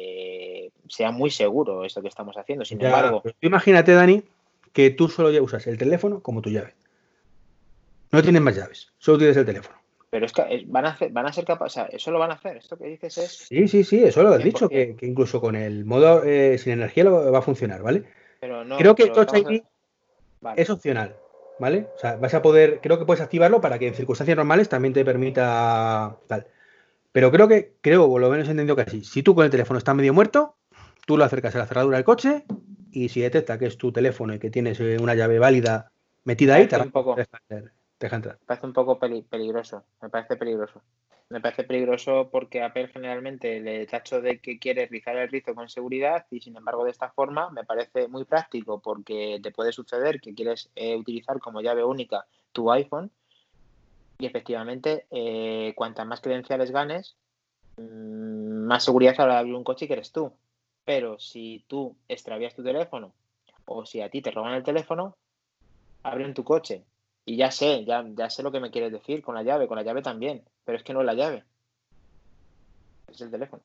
sea 0.90 1.10
muy 1.10 1.30
seguro 1.30 1.84
esto 1.84 2.02
que 2.02 2.08
estamos 2.08 2.36
haciendo. 2.36 2.64
Sin 2.64 2.78
Ya, 2.78 2.88
embargo, 2.88 3.22
imagínate, 3.40 3.92
Dani, 3.94 4.22
que 4.72 4.90
tú 4.90 5.08
solo 5.08 5.30
ya 5.30 5.40
usas 5.40 5.66
el 5.66 5.78
teléfono 5.78 6.20
como 6.20 6.42
tu 6.42 6.50
llave. 6.50 6.74
No 8.12 8.22
tienes 8.22 8.42
más 8.42 8.56
llaves, 8.56 8.92
solo 8.98 9.18
tienes 9.18 9.36
el 9.36 9.46
teléfono. 9.46 9.78
pero 10.10 10.26
es 10.26 10.32
que 10.32 10.42
es- 10.50 10.68
van 10.68 10.86
a, 10.86 10.88
hacer, 10.90 11.12
van 11.12 11.26
a 11.26 11.32
ser 11.32 11.44
capaces, 11.44 11.82
o 11.82 11.86
sea, 11.86 11.96
eso 11.96 12.10
lo 12.10 12.18
van 12.18 12.32
a 12.32 12.34
hacer. 12.34 12.56
Esto 12.56 12.76
que 12.76 12.86
dices 12.86 13.16
es, 13.16 13.30
Sí, 13.32 13.68
sí, 13.68 13.84
sí, 13.84 14.02
eso 14.02 14.22
lo 14.24 14.30
has 14.30 14.42
100%. 14.42 14.44
dicho, 14.44 14.68
que, 14.68 14.96
que 14.96 15.06
incluso 15.06 15.40
con 15.40 15.54
el 15.54 15.84
modo 15.84 16.24
eh, 16.24 16.58
sin 16.58 16.72
energía 16.72 17.04
lo, 17.04 17.30
va 17.30 17.38
a 17.38 17.42
funcionar, 17.42 17.80
¿vale? 17.82 18.04
pero 18.40 18.64
no. 18.64 18.76
creo 18.76 18.96
que 18.96 19.04
pero 19.04 19.24
Touch 19.24 19.34
ID 19.34 19.62
es 20.56 20.70
opcional, 20.70 21.14
¿vale? 21.60 21.86
O 21.94 21.98
sea, 21.98 22.16
vas 22.16 22.34
a 22.34 22.42
poder, 22.42 22.80
creo 22.80 22.98
que 22.98 23.04
puedes 23.04 23.20
activarlo 23.20 23.60
para 23.60 23.78
que 23.78 23.86
en 23.86 23.94
circunstancias 23.94 24.36
normales 24.36 24.68
también 24.68 24.94
te 24.94 25.04
permita 25.04 26.16
tal. 26.26 26.46
Pero 27.12 27.30
creo 27.30 27.46
que, 27.46 27.74
creo, 27.80 28.08
por 28.08 28.20
lo 28.20 28.30
menos 28.30 28.48
he 28.48 28.52
entendido 28.52 28.74
que 28.76 28.82
así. 28.82 29.04
Si 29.04 29.22
tú 29.22 29.34
con 29.34 29.44
el 29.44 29.50
teléfono 29.50 29.78
está 29.78 29.94
medio 29.94 30.14
muerto, 30.14 30.56
tú 31.10 31.16
lo 31.16 31.24
acercas 31.24 31.56
a 31.56 31.58
la 31.58 31.66
cerradura 31.66 31.96
del 31.96 32.04
coche 32.04 32.44
y 32.92 33.08
si 33.08 33.20
detecta 33.20 33.58
que 33.58 33.66
es 33.66 33.76
tu 33.76 33.90
teléfono 33.90 34.32
y 34.32 34.38
que 34.38 34.48
tienes 34.48 34.78
eh, 34.78 34.96
una 35.00 35.16
llave 35.16 35.40
válida 35.40 35.90
metida 36.22 36.54
ahí, 36.54 36.68
te 36.68 36.80
un 36.80 36.92
poco-. 36.92 37.16
Deja 37.98 38.14
entrar. 38.14 38.38
Me 38.38 38.46
parece 38.46 38.66
un 38.66 38.72
poco 38.72 38.96
peli- 39.00 39.22
peligroso. 39.22 39.82
Me 40.00 40.08
parece 40.08 40.36
peligroso. 40.36 40.82
Me 41.28 41.40
parece 41.40 41.64
peligroso 41.64 42.28
porque 42.30 42.62
Apple 42.62 42.86
generalmente 42.92 43.58
le 43.58 43.86
tacho 43.86 44.20
de 44.20 44.38
que 44.38 44.60
quiere 44.60 44.86
rizar 44.86 45.16
el 45.16 45.28
rizo 45.28 45.52
con 45.52 45.68
seguridad 45.68 46.26
y 46.30 46.42
sin 46.42 46.56
embargo 46.56 46.84
de 46.84 46.92
esta 46.92 47.10
forma 47.10 47.50
me 47.50 47.64
parece 47.64 48.06
muy 48.06 48.24
práctico 48.24 48.78
porque 48.80 49.40
te 49.42 49.50
puede 49.50 49.72
suceder 49.72 50.20
que 50.20 50.32
quieres 50.32 50.70
eh, 50.76 50.94
utilizar 50.94 51.40
como 51.40 51.60
llave 51.60 51.82
única 51.82 52.24
tu 52.52 52.70
iPhone 52.70 53.10
y 54.20 54.26
efectivamente 54.26 55.06
eh, 55.10 55.72
cuantas 55.74 56.06
más 56.06 56.20
credenciales 56.20 56.70
ganes, 56.70 57.16
mm, 57.78 58.66
más 58.66 58.84
seguridad 58.84 59.16
habrá 59.18 59.34
de 59.34 59.40
abrir 59.40 59.54
un 59.56 59.64
coche 59.64 59.88
que 59.88 59.94
eres 59.94 60.12
tú. 60.12 60.32
Pero 60.90 61.20
si 61.20 61.64
tú 61.68 61.94
extravías 62.08 62.56
tu 62.56 62.64
teléfono 62.64 63.12
o 63.64 63.86
si 63.86 64.00
a 64.00 64.10
ti 64.10 64.20
te 64.20 64.32
roban 64.32 64.54
el 64.54 64.64
teléfono, 64.64 65.16
abren 66.02 66.34
tu 66.34 66.42
coche. 66.42 66.82
Y 67.24 67.36
ya 67.36 67.52
sé, 67.52 67.84
ya, 67.84 68.04
ya 68.16 68.28
sé 68.28 68.42
lo 68.42 68.50
que 68.50 68.58
me 68.58 68.72
quieres 68.72 68.90
decir 68.90 69.22
con 69.22 69.36
la 69.36 69.44
llave, 69.44 69.68
con 69.68 69.76
la 69.76 69.84
llave 69.84 70.02
también, 70.02 70.42
pero 70.64 70.76
es 70.76 70.82
que 70.82 70.92
no 70.92 70.98
es 71.02 71.06
la 71.06 71.14
llave. 71.14 71.44
Es 73.06 73.20
el 73.20 73.30
teléfono. 73.30 73.62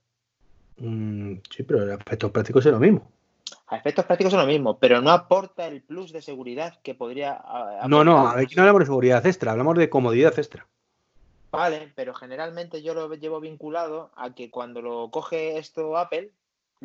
Mm, 0.77 1.37
sí, 1.49 1.63
pero 1.63 1.81
el 1.81 1.93
aspecto 1.93 2.31
práctico 2.31 2.59
es 2.59 2.65
lo 2.67 2.79
mismo. 2.79 3.11
A 3.69 3.77
efectos 3.77 4.05
prácticos 4.05 4.33
es 4.33 4.39
lo 4.39 4.45
mismo, 4.45 4.77
pero 4.77 5.01
no 5.01 5.09
aporta 5.09 5.65
el 5.65 5.81
plus 5.81 6.11
de 6.11 6.21
seguridad 6.21 6.79
que 6.83 6.93
podría. 6.93 7.41
a- 7.43 7.87
No, 7.87 8.03
no, 8.03 8.27
aquí 8.27 8.53
no 8.53 8.61
hablamos 8.61 8.81
de 8.81 8.85
seguridad 8.85 9.25
extra, 9.25 9.51
hablamos 9.51 9.75
de 9.79 9.89
comodidad 9.89 10.37
extra. 10.37 10.67
Vale, 11.51 11.91
pero 11.95 12.13
generalmente 12.13 12.83
yo 12.83 12.93
lo 12.93 13.11
llevo 13.15 13.39
vinculado 13.39 14.11
a 14.15 14.35
que 14.35 14.51
cuando 14.51 14.83
lo 14.83 15.09
coge 15.09 15.57
esto 15.57 15.97
Apple, 15.97 16.31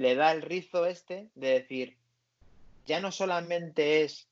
le 0.01 0.14
da 0.14 0.32
el 0.32 0.40
rizo 0.40 0.86
este 0.86 1.28
de 1.35 1.48
decir, 1.48 1.97
ya 2.86 3.01
no 3.01 3.12
solamente 3.12 4.02
es 4.02 4.28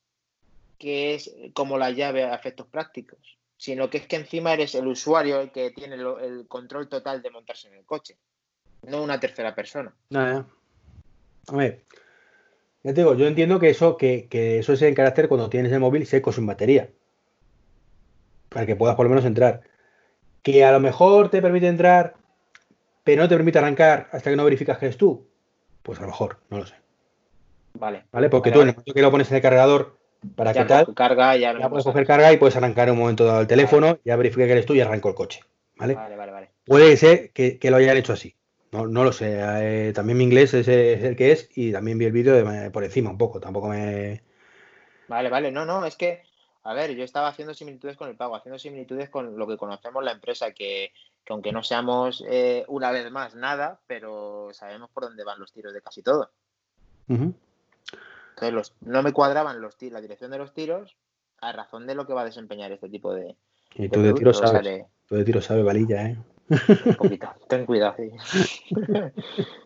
que 0.79 1.13
es 1.13 1.31
como 1.53 1.77
la 1.77 1.91
llave 1.91 2.23
a 2.23 2.33
efectos 2.33 2.65
prácticos, 2.65 3.19
sino 3.55 3.87
que 3.89 3.99
es 3.99 4.07
que 4.07 4.15
encima 4.15 4.53
eres 4.53 4.73
el 4.73 4.87
usuario 4.87 5.39
el 5.39 5.51
que 5.51 5.69
tiene 5.69 5.95
el 5.95 6.47
control 6.47 6.89
total 6.89 7.21
de 7.21 7.29
montarse 7.29 7.67
en 7.67 7.75
el 7.75 7.85
coche, 7.85 8.17
no 8.81 9.03
una 9.03 9.19
tercera 9.19 9.53
persona. 9.53 9.93
Nada. 10.09 10.47
A 11.49 11.55
ver, 11.55 11.83
ya 12.81 12.93
te 12.93 13.01
digo, 13.01 13.13
yo 13.13 13.27
entiendo 13.27 13.59
que 13.59 13.69
eso, 13.69 13.95
que, 13.95 14.27
que 14.27 14.57
eso 14.57 14.73
es 14.73 14.81
en 14.81 14.95
carácter 14.95 15.27
cuando 15.27 15.51
tienes 15.51 15.71
el 15.71 15.81
móvil 15.81 16.07
seco 16.07 16.31
sin 16.31 16.47
batería. 16.47 16.89
Para 18.49 18.65
que 18.65 18.75
puedas 18.75 18.95
por 18.95 19.05
lo 19.05 19.11
menos 19.11 19.25
entrar. 19.25 19.61
Que 20.41 20.65
a 20.65 20.71
lo 20.71 20.79
mejor 20.79 21.29
te 21.29 21.43
permite 21.43 21.67
entrar, 21.67 22.15
pero 23.03 23.21
no 23.21 23.29
te 23.29 23.35
permite 23.35 23.59
arrancar 23.59 24.09
hasta 24.11 24.31
que 24.31 24.35
no 24.35 24.45
verificas 24.45 24.79
que 24.79 24.87
eres 24.87 24.97
tú. 24.97 25.28
Pues 25.89 25.97
a 25.97 26.03
lo 26.03 26.09
mejor, 26.09 26.37
no 26.51 26.59
lo 26.59 26.67
sé. 26.67 26.75
Vale. 27.73 28.05
¿Vale? 28.11 28.29
Porque 28.29 28.51
Vale, 28.51 28.53
tú 28.53 28.61
en 28.61 28.67
el 28.69 28.75
momento 28.75 28.93
que 28.93 29.01
lo 29.01 29.09
pones 29.09 29.31
en 29.31 29.37
el 29.37 29.41
cargador, 29.41 29.97
para 30.35 30.51
Ya 30.51 30.61
que 30.61 30.67
tal, 30.67 30.93
carga, 30.93 31.35
ya, 31.35 31.57
ya 31.57 31.67
puedes 31.67 31.83
coger 31.83 32.05
carga 32.05 32.31
y 32.31 32.37
puedes 32.37 32.55
arrancar 32.55 32.89
en 32.89 32.93
un 32.93 32.99
momento 32.99 33.25
dado 33.25 33.41
el 33.41 33.47
teléfono, 33.47 33.97
ya 34.05 34.15
verifica 34.15 34.45
que 34.45 34.51
eres 34.51 34.67
tú 34.67 34.75
y 34.75 34.81
arranco 34.81 35.09
el 35.09 35.15
coche. 35.15 35.39
¿Vale? 35.77 35.95
Vale, 35.95 36.15
vale, 36.15 36.31
vale. 36.31 36.51
Puede 36.63 36.95
ser 36.95 37.31
que, 37.31 37.57
que 37.57 37.71
lo 37.71 37.77
hayan 37.77 37.97
hecho 37.97 38.13
así. 38.13 38.35
No, 38.71 38.85
no 38.85 39.03
lo 39.03 39.11
sé. 39.11 39.35
eh, 39.39 39.93
también 39.93 40.19
mi 40.19 40.25
inglés 40.25 40.53
es, 40.53 40.67
es 40.67 41.03
el 41.03 41.15
que 41.15 41.31
es 41.31 41.49
y 41.55 41.71
también 41.71 41.97
vi 41.97 42.05
el 42.05 42.11
vídeo 42.11 42.35
de- 42.35 42.69
por 42.69 42.83
encima 42.83 43.09
un 43.09 43.17
poco. 43.17 43.39
Tampoco 43.39 43.69
me. 43.69 44.21
Vale, 45.07 45.29
vale, 45.31 45.51
no, 45.51 45.65
no, 45.65 45.83
es 45.87 45.95
que, 45.95 46.21
a 46.65 46.75
ver, 46.75 46.91
yo 46.95 47.03
estaba 47.03 47.29
haciendo 47.29 47.55
similitudes 47.55 47.97
con 47.97 48.09
el 48.09 48.15
pago, 48.15 48.35
haciendo 48.35 48.59
similitudes 48.59 49.09
con 49.09 49.35
lo 49.35 49.47
que 49.47 49.57
conocemos 49.57 50.03
la 50.03 50.11
empresa, 50.11 50.51
que, 50.51 50.91
que 51.23 51.33
aunque 51.33 51.51
no 51.51 51.63
seamos 51.63 52.23
eh, 52.27 52.65
una 52.67 52.91
vez 52.91 53.11
más 53.11 53.35
nada, 53.35 53.79
pero 53.87 54.49
sabemos 54.53 54.89
por 54.91 55.03
dónde 55.03 55.23
van 55.23 55.39
los 55.39 55.51
tiros 55.51 55.73
de 55.73 55.81
casi 55.81 56.01
todo. 56.01 56.31
Entonces, 57.07 58.53
los, 58.53 58.73
no 58.81 59.03
me 59.03 59.13
cuadraban 59.13 59.61
los 59.61 59.75
la 59.81 60.01
dirección 60.01 60.31
de 60.31 60.37
los 60.37 60.53
tiros 60.53 60.95
a 61.41 61.51
razón 61.51 61.87
de 61.87 61.95
lo 61.95 62.05
que 62.05 62.13
va 62.13 62.21
a 62.21 62.25
desempeñar 62.25 62.71
este 62.71 62.89
tipo 62.89 63.13
de, 63.13 63.35
Y 63.75 63.83
de 63.83 63.89
tú 63.89 64.01
de 64.01 64.13
tiro 64.13 64.33
sabes. 64.33 64.85
Tú 65.07 65.15
de 65.15 65.23
tiro 65.25 65.41
sabes, 65.41 65.63
valilla, 65.65 66.05
¿eh? 66.05 66.17
un 66.85 66.95
poquito. 66.95 67.29
Ten 67.47 67.65
cuidado, 67.65 67.95
sí. 67.97 68.11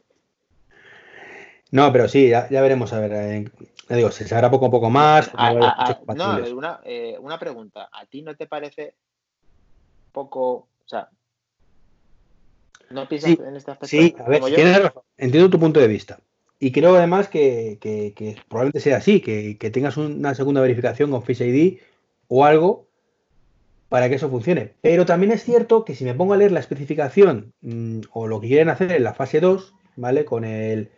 No, 1.72 1.92
pero 1.92 2.08
sí, 2.08 2.30
ya, 2.30 2.48
ya 2.50 2.62
veremos. 2.62 2.94
A 2.94 3.00
ver, 3.00 3.14
eh, 3.14 3.46
ya 3.90 3.96
digo, 3.96 4.12
se 4.12 4.28
sabrá 4.28 4.52
poco 4.52 4.68
a 4.68 4.70
poco 4.70 4.92
más. 4.92 5.32
A- 5.34 5.48
a- 5.48 5.90
a- 5.90 6.14
no, 6.14 6.36
una, 6.56 6.80
eh, 6.84 7.18
una 7.20 7.40
pregunta. 7.40 7.90
¿A 7.92 8.06
ti 8.06 8.22
no 8.22 8.36
te 8.36 8.46
parece 8.46 8.96
poco, 10.12 10.52
o 10.54 10.68
sea, 10.86 11.10
no 12.94 13.08
piensas 13.10 13.32
Sí, 13.32 13.38
en 13.46 13.56
este 13.56 13.72
aspecto 13.72 13.88
Sí, 13.88 14.16
a 14.20 14.30
ver, 14.30 14.42
tienes 14.44 14.82
razón. 14.82 15.04
Entiendo 15.18 15.50
tu 15.50 15.60
punto 15.60 15.80
de 15.80 15.88
vista. 15.88 16.20
Y 16.60 16.72
creo 16.72 16.96
además 16.96 17.28
que, 17.28 17.78
que- 17.82 18.14
que 18.16 18.36
probablemente 18.48 18.80
sea 18.80 18.98
así, 18.98 19.20
que, 19.20 19.58
que 19.58 19.70
tengas 19.72 19.98
una 19.98 20.34
segunda 20.36 20.62
verificación 20.62 21.12
con 21.12 21.24
Face 21.24 21.46
ID 21.48 21.80
o 22.28 22.46
algo 22.46 22.88
para 23.90 24.10
que 24.10 24.16
eso 24.16 24.30
funcione. 24.30 24.74
Pero 24.82 25.06
también 25.06 25.32
es 25.32 25.44
cierto 25.44 25.86
que 25.86 25.96
si 25.96 26.04
me 26.06 26.14
pongo 26.16 26.34
a 26.34 26.38
leer 26.38 26.52
la 26.52 26.60
especificación 26.62 27.54
mm, 27.62 28.02
o 28.12 28.28
lo 28.28 28.40
que 28.40 28.48
quieren 28.48 28.70
hacer 28.70 28.92
en 28.92 29.04
la 29.04 29.14
fase 29.14 29.40
2, 29.40 29.74
¿vale? 29.96 30.26
Con 30.26 30.46
el 30.46 30.90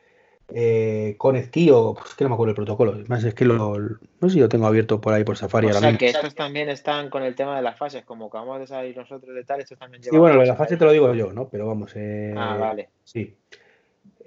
eh, 0.53 1.15
Connect 1.17 1.51
Key 1.51 1.69
o 1.71 1.93
pues, 1.95 2.09
es 2.11 2.15
que 2.15 2.23
no 2.23 2.29
me 2.29 2.33
acuerdo 2.35 2.51
el 2.51 2.55
protocolo. 2.55 2.91
Además, 2.93 3.23
es 3.23 3.33
que 3.33 3.45
lo, 3.45 3.77
no 3.79 3.97
sé 4.21 4.29
si 4.29 4.39
lo 4.39 4.49
tengo 4.49 4.67
abierto 4.67 5.01
por 5.01 5.13
ahí 5.13 5.23
por 5.23 5.37
Safari 5.37 5.65
O 5.67 5.69
ahora 5.69 5.79
sea, 5.79 5.89
mismo. 5.89 5.99
que 5.99 6.07
estos 6.09 6.35
también 6.35 6.69
están 6.69 7.09
con 7.09 7.23
el 7.23 7.35
tema 7.35 7.55
de 7.55 7.61
las 7.63 7.77
fases, 7.77 8.03
como 8.05 8.27
acabamos 8.27 8.59
de 8.59 8.67
salir 8.67 8.95
nosotros 8.95 9.33
de 9.35 9.43
tal, 9.43 9.61
estos 9.61 9.77
también 9.79 10.01
Sí, 10.03 10.09
llevan 10.09 10.21
bueno, 10.21 10.35
lo 10.35 10.41
de 10.41 10.47
la 10.47 10.55
fase 10.55 10.77
te 10.77 10.85
lo 10.85 10.91
digo 10.91 11.13
yo, 11.13 11.33
¿no? 11.33 11.49
Pero 11.49 11.67
vamos. 11.67 11.91
eh, 11.95 12.33
Ah, 12.37 12.57
vale. 12.57 12.89
Sí. 13.03 13.35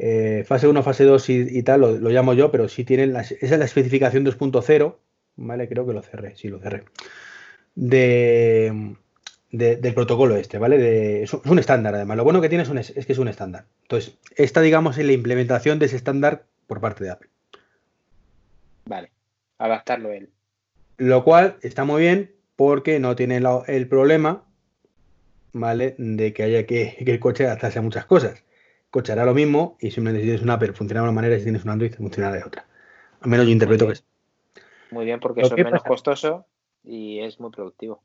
Eh, 0.01 0.45
fase 0.47 0.69
1, 0.69 0.83
fase 0.83 1.05
2 1.05 1.29
y, 1.31 1.59
y 1.59 1.63
tal, 1.63 1.81
lo, 1.81 1.93
lo 1.93 2.11
llamo 2.11 2.33
yo, 2.35 2.51
pero 2.53 2.69
sí 2.69 2.85
tienen 2.85 3.17
esa 3.17 3.35
es 3.41 3.51
la 3.59 3.65
especificación 3.65 4.25
2.0, 4.25 4.97
¿vale? 5.37 5.69
Creo 5.69 5.87
que 5.87 5.93
lo 5.93 6.03
cerré, 6.03 6.37
sí, 6.37 6.49
lo 6.49 6.61
cerré. 6.61 6.85
De, 7.75 8.97
de- 9.51 9.77
del 9.77 9.95
protocolo 9.95 10.37
este, 10.37 10.59
¿vale? 10.59 10.79
De- 10.79 11.23
es 11.23 11.33
un 11.33 11.41
es 11.45 11.51
un 11.51 11.59
estándar, 11.59 11.95
además. 11.95 12.17
Lo 12.17 12.25
bueno 12.25 12.41
que 12.41 12.49
tiene 12.49 12.65
es, 12.65 12.69
un 12.71 12.79
es- 12.79 12.91
es 12.91 13.07
que 13.07 13.13
es 13.13 13.19
un 13.19 13.29
estándar. 13.29 13.65
Entonces, 13.83 14.17
esta, 14.37 14.61
digamos, 14.61 14.99
es 14.99 15.07
la 15.07 15.13
implementación 15.13 15.79
de 15.79 15.87
ese 15.87 15.97
estándar 15.97 16.45
por 16.67 16.81
parte 16.81 17.05
de 17.05 17.11
Apple. 17.11 17.31
Vale. 18.87 19.11
Adaptarlo 19.59 20.13
él. 20.13 20.31
Lo 20.99 21.25
cual 21.25 21.57
está 21.63 21.85
muy 21.85 22.03
bien 22.03 22.35
porque 22.57 22.99
no 23.01 23.15
tiene 23.17 23.41
la- 23.41 23.63
el 23.67 23.89
problema, 23.89 24.45
¿vale? 25.53 25.95
De 25.99 26.33
que 26.33 26.43
haya 26.43 26.67
que, 26.67 26.97
que 27.05 27.11
el 27.11 27.21
coche 27.21 27.47
adaptarse 27.47 27.79
a 27.79 27.83
muchas 27.83 28.07
cosas. 28.07 28.41
El 28.85 28.91
coche 28.91 29.13
hará 29.13 29.25
lo 29.25 29.35
mismo 29.35 29.77
y 29.81 29.91
simplemente 29.91 30.21
si 30.23 30.27
tienes 30.27 30.43
un 30.43 30.51
Apple 30.51 30.73
funcionará 30.73 31.05
de 31.05 31.11
una 31.11 31.15
manera 31.15 31.37
y 31.37 31.39
si 31.39 31.45
tienes 31.45 31.65
un 31.65 31.71
Android 31.71 31.95
funcionará 31.95 32.37
de 32.37 32.45
otra. 32.45 32.67
Al 33.21 33.31
menos 33.31 33.47
yo 33.47 33.53
interpreto 33.53 33.89
que 33.89 33.97
sí. 33.97 34.03
Muy 34.91 35.05
bien, 35.05 35.21
porque 35.21 35.41
eso 35.43 35.55
es 35.55 35.65
menos 35.65 35.81
pasa- 35.83 35.89
costoso 35.89 36.47
y 36.85 37.21
es 37.21 37.39
muy 37.41 37.51
productivo. 37.51 38.03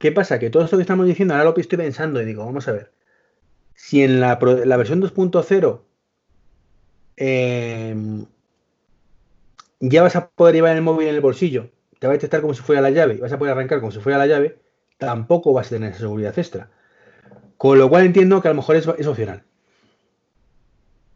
¿Qué 0.00 0.12
pasa? 0.12 0.38
Que 0.38 0.48
todo 0.48 0.64
esto 0.64 0.78
que 0.78 0.82
estamos 0.82 1.06
diciendo, 1.06 1.34
ahora 1.34 1.50
lo 1.50 1.56
estoy 1.58 1.76
pensando 1.76 2.22
y 2.22 2.24
digo, 2.24 2.46
vamos 2.46 2.66
a 2.66 2.72
ver. 2.72 2.90
Si 3.74 4.02
en 4.02 4.18
la, 4.18 4.36
versión 4.36 5.02
2.0 5.02 5.82
em, 7.18 8.24
ya 9.78 10.02
vas 10.02 10.16
a 10.16 10.30
poder 10.30 10.54
llevar 10.54 10.74
el 10.74 10.80
móvil 10.80 11.08
en 11.08 11.16
el 11.16 11.20
bolsillo, 11.20 11.70
te 11.98 12.06
va 12.06 12.14
a 12.14 12.16
detectar 12.16 12.40
como 12.40 12.54
si 12.54 12.62
fuera 12.62 12.80
la 12.80 12.88
llave 12.88 13.16
y 13.16 13.18
vas 13.18 13.30
a 13.30 13.38
poder 13.38 13.52
arrancar 13.52 13.80
como 13.80 13.92
si 13.92 14.00
fuera 14.00 14.16
la 14.16 14.26
llave, 14.26 14.58
tampoco 14.96 15.52
vas 15.52 15.66
a 15.66 15.76
tener 15.76 15.90
esa 15.90 16.00
seguridad 16.00 16.38
extra. 16.38 16.70
Con 17.58 17.78
lo 17.78 17.90
cual 17.90 18.06
entiendo 18.06 18.40
que 18.40 18.48
a 18.48 18.52
lo 18.52 18.56
mejor 18.56 18.76
es, 18.76 18.88
es 18.96 19.06
opcional. 19.06 19.42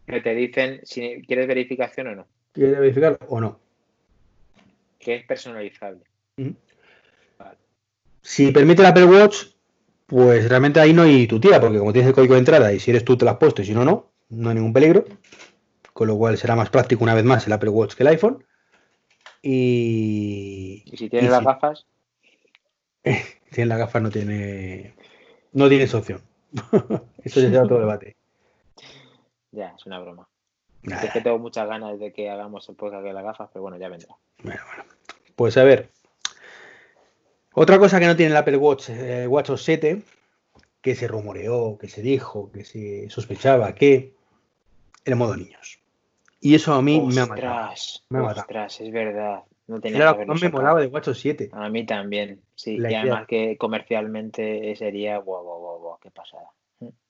Que 0.06 0.20
te 0.20 0.34
dicen 0.34 0.80
si 0.84 1.22
quieres 1.26 1.48
verificación 1.48 2.08
o 2.08 2.14
no, 2.16 2.26
¿Quieres 2.52 2.78
verificar 2.78 3.18
o 3.28 3.40
no? 3.40 3.60
que 4.98 5.14
es 5.14 5.24
personalizable. 5.24 6.04
Si 8.24 8.50
permite 8.52 8.80
el 8.80 8.86
Apple 8.86 9.04
Watch, 9.04 9.48
pues 10.06 10.48
realmente 10.48 10.80
ahí 10.80 10.94
no 10.94 11.02
hay 11.02 11.26
tu 11.26 11.38
tía, 11.38 11.60
porque 11.60 11.78
como 11.78 11.92
tienes 11.92 12.08
el 12.08 12.14
código 12.14 12.32
de 12.32 12.38
entrada 12.38 12.72
y 12.72 12.80
si 12.80 12.90
eres 12.90 13.04
tú 13.04 13.18
te 13.18 13.26
lo 13.26 13.30
has 13.30 13.36
puesto 13.36 13.60
y 13.60 13.66
si 13.66 13.74
no, 13.74 13.84
no, 13.84 14.12
no 14.30 14.48
hay 14.48 14.54
ningún 14.54 14.72
peligro. 14.72 15.04
Con 15.92 16.08
lo 16.08 16.16
cual 16.16 16.38
será 16.38 16.56
más 16.56 16.70
práctico 16.70 17.04
una 17.04 17.14
vez 17.14 17.24
más 17.24 17.46
el 17.46 17.52
Apple 17.52 17.68
Watch 17.68 17.94
que 17.94 18.02
el 18.02 18.08
iPhone. 18.08 18.42
Y, 19.42 20.84
Y 20.86 20.96
si 20.96 21.10
tienes 21.10 21.28
y 21.28 21.32
las 21.32 21.40
si 21.40 21.44
gafas, 21.44 21.86
tienes 23.02 23.68
las 23.68 23.78
gafas 23.78 24.02
no 24.02 24.10
tiene 24.10 24.94
no 25.52 25.68
tienes 25.68 25.92
opción. 25.92 26.22
Eso 27.22 27.40
ya 27.40 27.48
será 27.48 27.62
otro 27.64 27.78
debate. 27.78 28.16
ya, 29.52 29.74
es 29.76 29.84
una 29.84 30.00
broma. 30.00 30.26
Nada, 30.82 31.02
Es 31.02 31.12
que 31.12 31.20
tengo 31.20 31.38
muchas 31.38 31.68
ganas 31.68 31.98
de 32.00 32.10
que 32.12 32.30
hagamos 32.30 32.66
el 32.70 32.74
podcast 32.74 33.04
de 33.04 33.12
las 33.12 33.22
gafas, 33.22 33.50
pero 33.52 33.62
bueno, 33.62 33.76
ya 33.76 33.90
vendrá. 33.90 34.16
bueno, 34.42 34.62
bueno. 34.66 34.84
Pues 35.36 35.58
a 35.58 35.64
ver. 35.64 35.93
Otra 37.54 37.78
cosa 37.78 38.00
que 38.00 38.06
no 38.06 38.16
tiene 38.16 38.32
el 38.32 38.36
Apple 38.36 38.56
Watch, 38.56 38.90
eh, 38.90 39.26
Watch 39.26 39.50
OS 39.50 39.64
7, 39.64 40.02
que 40.80 40.94
se 40.94 41.08
rumoreó, 41.08 41.78
que 41.78 41.88
se 41.88 42.02
dijo, 42.02 42.50
que 42.52 42.64
se 42.64 43.08
sospechaba 43.10 43.74
que 43.74 44.14
el 45.04 45.16
modo 45.16 45.36
niños. 45.36 45.78
Y 46.40 46.54
eso 46.54 46.74
a 46.74 46.82
mí 46.82 47.00
me 47.00 47.20
ha 47.20 47.26
matado. 47.26 47.70
Ostras, 47.72 48.04
Me 48.10 48.18
ha 48.18 48.22
matado. 48.22 48.40
ostras, 48.42 48.80
es 48.80 48.92
verdad. 48.92 49.40
No 49.66 49.80
tenía 49.80 49.98
Era 50.00 50.16
que 50.18 50.26
más 50.26 50.42
me 50.42 50.50
molaba 50.50 50.80
de 50.80 50.88
Watch 50.88 51.08
OS 51.08 51.18
7. 51.20 51.50
A 51.52 51.68
mí 51.70 51.86
también, 51.86 52.42
sí. 52.54 52.76
La 52.76 52.88
y 52.88 52.92
idea. 52.92 53.00
además 53.02 53.26
que 53.26 53.56
comercialmente 53.56 54.74
sería 54.76 55.16
guau, 55.18 55.42
guau, 55.42 55.60
guau, 55.60 55.78
guau, 55.78 55.98
qué 56.02 56.10
pasada. 56.10 56.50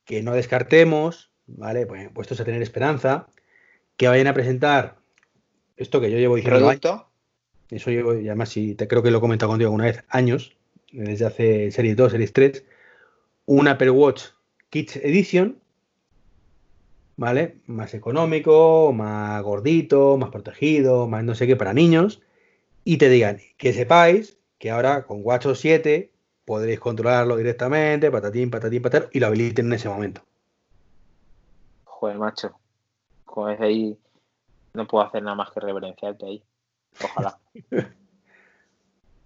Que 0.04 0.22
no 0.22 0.34
descartemos, 0.34 1.32
¿vale? 1.46 1.86
Pues 1.86 2.10
puestos 2.12 2.38
a 2.40 2.44
tener 2.44 2.62
esperanza, 2.62 3.26
que 3.96 4.06
vayan 4.06 4.26
a 4.28 4.34
presentar 4.34 4.96
esto 5.76 6.00
que 6.00 6.10
yo 6.12 6.18
llevo 6.18 6.36
diciendo 6.36 6.68
años. 6.68 6.80
¿Producto? 6.80 7.10
Eso 7.70 7.90
llevo, 7.90 8.14
y 8.14 8.28
además, 8.28 8.52
te 8.52 8.88
creo 8.88 9.02
que 9.02 9.10
lo 9.10 9.18
he 9.18 9.20
comentado 9.20 9.50
contigo 9.50 9.68
alguna 9.68 9.84
vez, 9.84 10.04
años, 10.08 10.56
desde 10.92 11.26
hace 11.26 11.70
Series 11.70 11.96
2, 11.96 12.12
Series 12.12 12.32
3, 12.32 12.64
un 13.46 13.68
Apple 13.68 13.90
Watch 13.90 14.26
Kids 14.70 14.96
Edition, 14.96 15.58
¿vale? 17.16 17.58
Más 17.66 17.94
económico, 17.94 18.92
más 18.92 19.42
gordito, 19.42 20.16
más 20.16 20.30
protegido, 20.30 21.06
más 21.08 21.24
no 21.24 21.34
sé 21.34 21.46
qué 21.46 21.56
para 21.56 21.72
niños. 21.72 22.22
Y 22.84 22.98
te 22.98 23.08
digan 23.08 23.38
que 23.56 23.72
sepáis 23.72 24.38
que 24.58 24.70
ahora 24.70 25.04
con 25.04 25.20
WatchOS 25.22 25.58
7 25.58 26.12
podréis 26.44 26.80
controlarlo 26.80 27.36
directamente, 27.36 28.10
patatín, 28.10 28.50
patatín, 28.50 28.82
patatín, 28.82 29.08
y 29.12 29.20
lo 29.20 29.26
habiliten 29.28 29.66
en 29.66 29.72
ese 29.72 29.88
momento. 29.88 30.22
Joder, 31.84 32.18
macho. 32.18 32.52
Joder, 33.24 33.62
ahí 33.62 33.98
no 34.74 34.86
puedo 34.86 35.06
hacer 35.06 35.22
nada 35.22 35.34
más 35.34 35.50
que 35.50 35.60
reverenciarte 35.60 36.26
ahí. 36.26 36.44
Ojalá. 37.02 37.38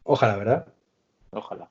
Ojalá, 0.05 0.37
¿verdad? 0.37 0.67
Ojalá. 1.31 1.71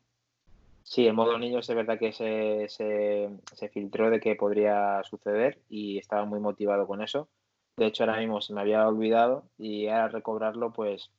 Sí, 0.84 1.06
en 1.06 1.16
modo 1.16 1.38
niños 1.38 1.70
es 1.70 1.76
verdad 1.76 2.00
que 2.00 2.14
se, 2.14 2.70
se, 2.70 3.30
se, 3.54 3.70
filtró 3.70 4.10
de 4.10 4.22
que 4.22 4.36
podría 4.36 5.04
suceder 5.04 5.60
y 5.70 5.98
estaba 5.98 6.24
muy 6.24 6.40
motivado 6.40 6.88
con 6.88 7.02
eso. 7.02 7.28
De 7.76 7.88
hecho, 7.88 8.04
ahora 8.04 8.20
mismo 8.20 8.40
se 8.40 8.54
me 8.54 8.62
había 8.62 8.88
olvidado 8.88 9.44
y 9.58 9.88
ahora 9.88 10.08
recobrarlo, 10.08 10.72
pues 10.72 11.12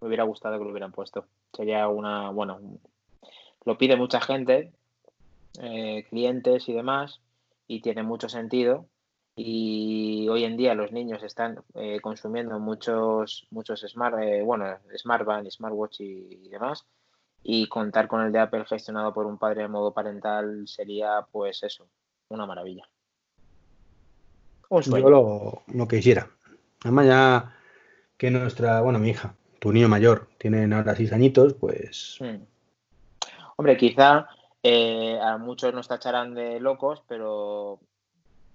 me 0.00 0.08
hubiera 0.08 0.24
gustado 0.24 0.58
que 0.58 0.64
lo 0.64 0.70
hubieran 0.70 0.92
puesto. 0.92 1.26
Sería 1.52 1.88
una, 1.88 2.30
bueno, 2.30 2.60
lo 3.64 3.78
pide 3.78 3.96
mucha 3.96 4.20
gente, 4.20 4.72
eh, 5.62 6.04
clientes 6.10 6.68
y 6.68 6.74
demás, 6.74 7.20
y 7.66 7.80
tiene 7.80 8.02
mucho 8.02 8.28
sentido. 8.28 8.86
Y 9.36 10.26
hoy 10.28 10.44
en 10.44 10.56
día 10.56 10.74
los 10.74 10.92
niños 10.92 11.22
están 11.22 11.62
eh, 11.74 12.00
consumiendo 12.00 12.58
muchos, 12.58 13.46
muchos 13.50 13.82
smart, 13.86 14.18
eh, 14.20 14.42
bueno, 14.42 14.78
smartband, 14.96 15.50
smartwatch 15.50 16.00
y, 16.00 16.46
y 16.46 16.48
demás 16.48 16.86
y 17.48 17.68
contar 17.68 18.08
con 18.08 18.22
el 18.22 18.32
de 18.32 18.40
Apple 18.40 18.64
gestionado 18.64 19.14
por 19.14 19.24
un 19.24 19.38
padre 19.38 19.62
de 19.62 19.68
modo 19.68 19.94
parental 19.94 20.66
sería, 20.66 21.24
pues 21.30 21.62
eso, 21.62 21.86
una 22.28 22.44
maravilla. 22.44 22.88
Un 24.68 24.82
Yo 24.82 25.08
lo, 25.08 25.62
lo 25.72 25.86
quisiera. 25.86 26.28
Además, 26.82 27.06
ya 27.06 27.56
que 28.16 28.32
nuestra, 28.32 28.80
bueno, 28.80 28.98
mi 28.98 29.10
hija, 29.10 29.36
tu 29.60 29.72
niño 29.72 29.88
mayor, 29.88 30.26
tienen 30.38 30.72
ahora 30.72 30.96
seis 30.96 31.12
añitos, 31.12 31.54
pues. 31.54 32.18
Hmm. 32.18 32.42
Hombre, 33.56 33.76
quizá 33.76 34.26
eh, 34.60 35.16
a 35.22 35.38
muchos 35.38 35.72
nos 35.72 35.86
tacharán 35.86 36.34
de 36.34 36.58
locos, 36.58 37.04
pero 37.06 37.78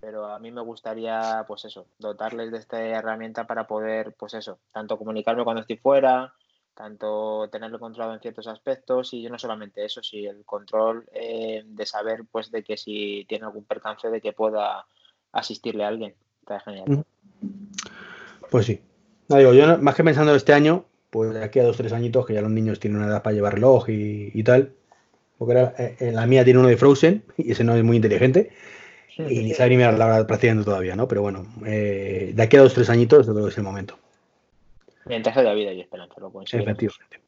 pero 0.02 0.26
a 0.26 0.40
mí 0.40 0.52
me 0.52 0.62
gustaría, 0.62 1.46
pues 1.48 1.64
eso, 1.66 1.86
dotarles 2.00 2.52
de 2.52 2.58
esta 2.58 2.84
herramienta 2.84 3.46
para 3.46 3.68
poder, 3.68 4.14
pues 4.18 4.34
eso, 4.34 4.58
tanto 4.74 4.98
comunicarme 4.98 5.44
cuando 5.44 5.62
estoy 5.62 5.78
fuera, 5.78 6.34
tanto 6.74 7.48
tenerlo 7.52 7.80
controlado 7.80 8.16
en 8.16 8.20
ciertos 8.20 8.48
aspectos 8.48 9.14
y 9.14 9.30
no 9.30 9.38
solamente 9.38 9.86
eso, 9.86 10.02
si 10.02 10.26
el 10.26 10.44
control 10.44 11.06
eh, 11.14 11.64
de 11.66 11.86
saber 11.86 12.24
pues 12.32 12.50
de 12.50 12.64
que 12.64 12.78
si 12.78 13.26
tiene 13.30 13.46
algún 13.46 13.64
percance 13.66 14.10
de 14.10 14.20
que 14.20 14.34
pueda 14.34 14.86
asistirle 15.32 15.84
a 15.84 15.90
alguien. 15.90 16.16
Está 16.42 16.60
genial. 16.62 17.06
Pues 18.50 18.66
sí. 18.66 18.82
No, 19.30 19.38
digo, 19.38 19.54
yo 19.54 19.78
más 19.78 19.96
que 19.96 20.04
pensando 20.04 20.34
este 20.34 20.54
año, 20.54 20.86
pues 21.12 21.32
de 21.34 21.44
aquí 21.44 21.60
a 21.60 21.64
dos 21.64 21.78
tres 21.78 21.94
añitos 21.94 22.26
que 22.26 22.34
ya 22.34 22.42
los 22.42 22.52
niños 22.52 22.80
tienen 22.80 23.00
una 23.00 23.08
edad 23.08 23.22
para 23.22 23.36
llevar 23.36 23.54
reloj 23.54 23.86
y, 23.88 24.44
tal, 24.44 24.74
porque 25.38 25.52
era, 25.52 25.76
eh, 25.78 26.12
la 26.12 26.26
mía 26.26 26.44
tiene 26.44 26.60
uno 26.60 26.70
de 26.70 26.78
Frozen 26.78 27.24
y 27.38 27.52
ese 27.52 27.64
no 27.64 27.76
es 27.76 27.84
muy 27.84 27.98
inteligente 27.98 28.52
y 29.30 29.44
ni 29.44 29.54
sabe 29.54 29.72
ni 29.72 29.78
mirar 29.78 29.98
la 29.98 30.06
hora 30.06 30.28
practicando 30.28 30.64
todavía, 30.64 30.96
¿no? 30.96 31.08
Pero 31.08 31.22
bueno, 31.22 31.46
eh, 31.66 32.32
de 32.34 32.44
aquí 32.44 32.58
a 32.58 32.62
dos 32.62 32.74
tres 32.74 32.90
añitos 32.90 33.28
yo 33.28 33.34
creo 33.34 33.46
que 33.46 33.52
es 33.52 33.58
el 33.58 33.64
momento. 33.64 33.98
Mientras 35.06 35.36
haya 35.38 35.54
vida 35.54 35.74
y 35.74 35.82
esperanza, 35.82 36.16
lo 36.20 36.28
Efectivamente. 36.42 37.20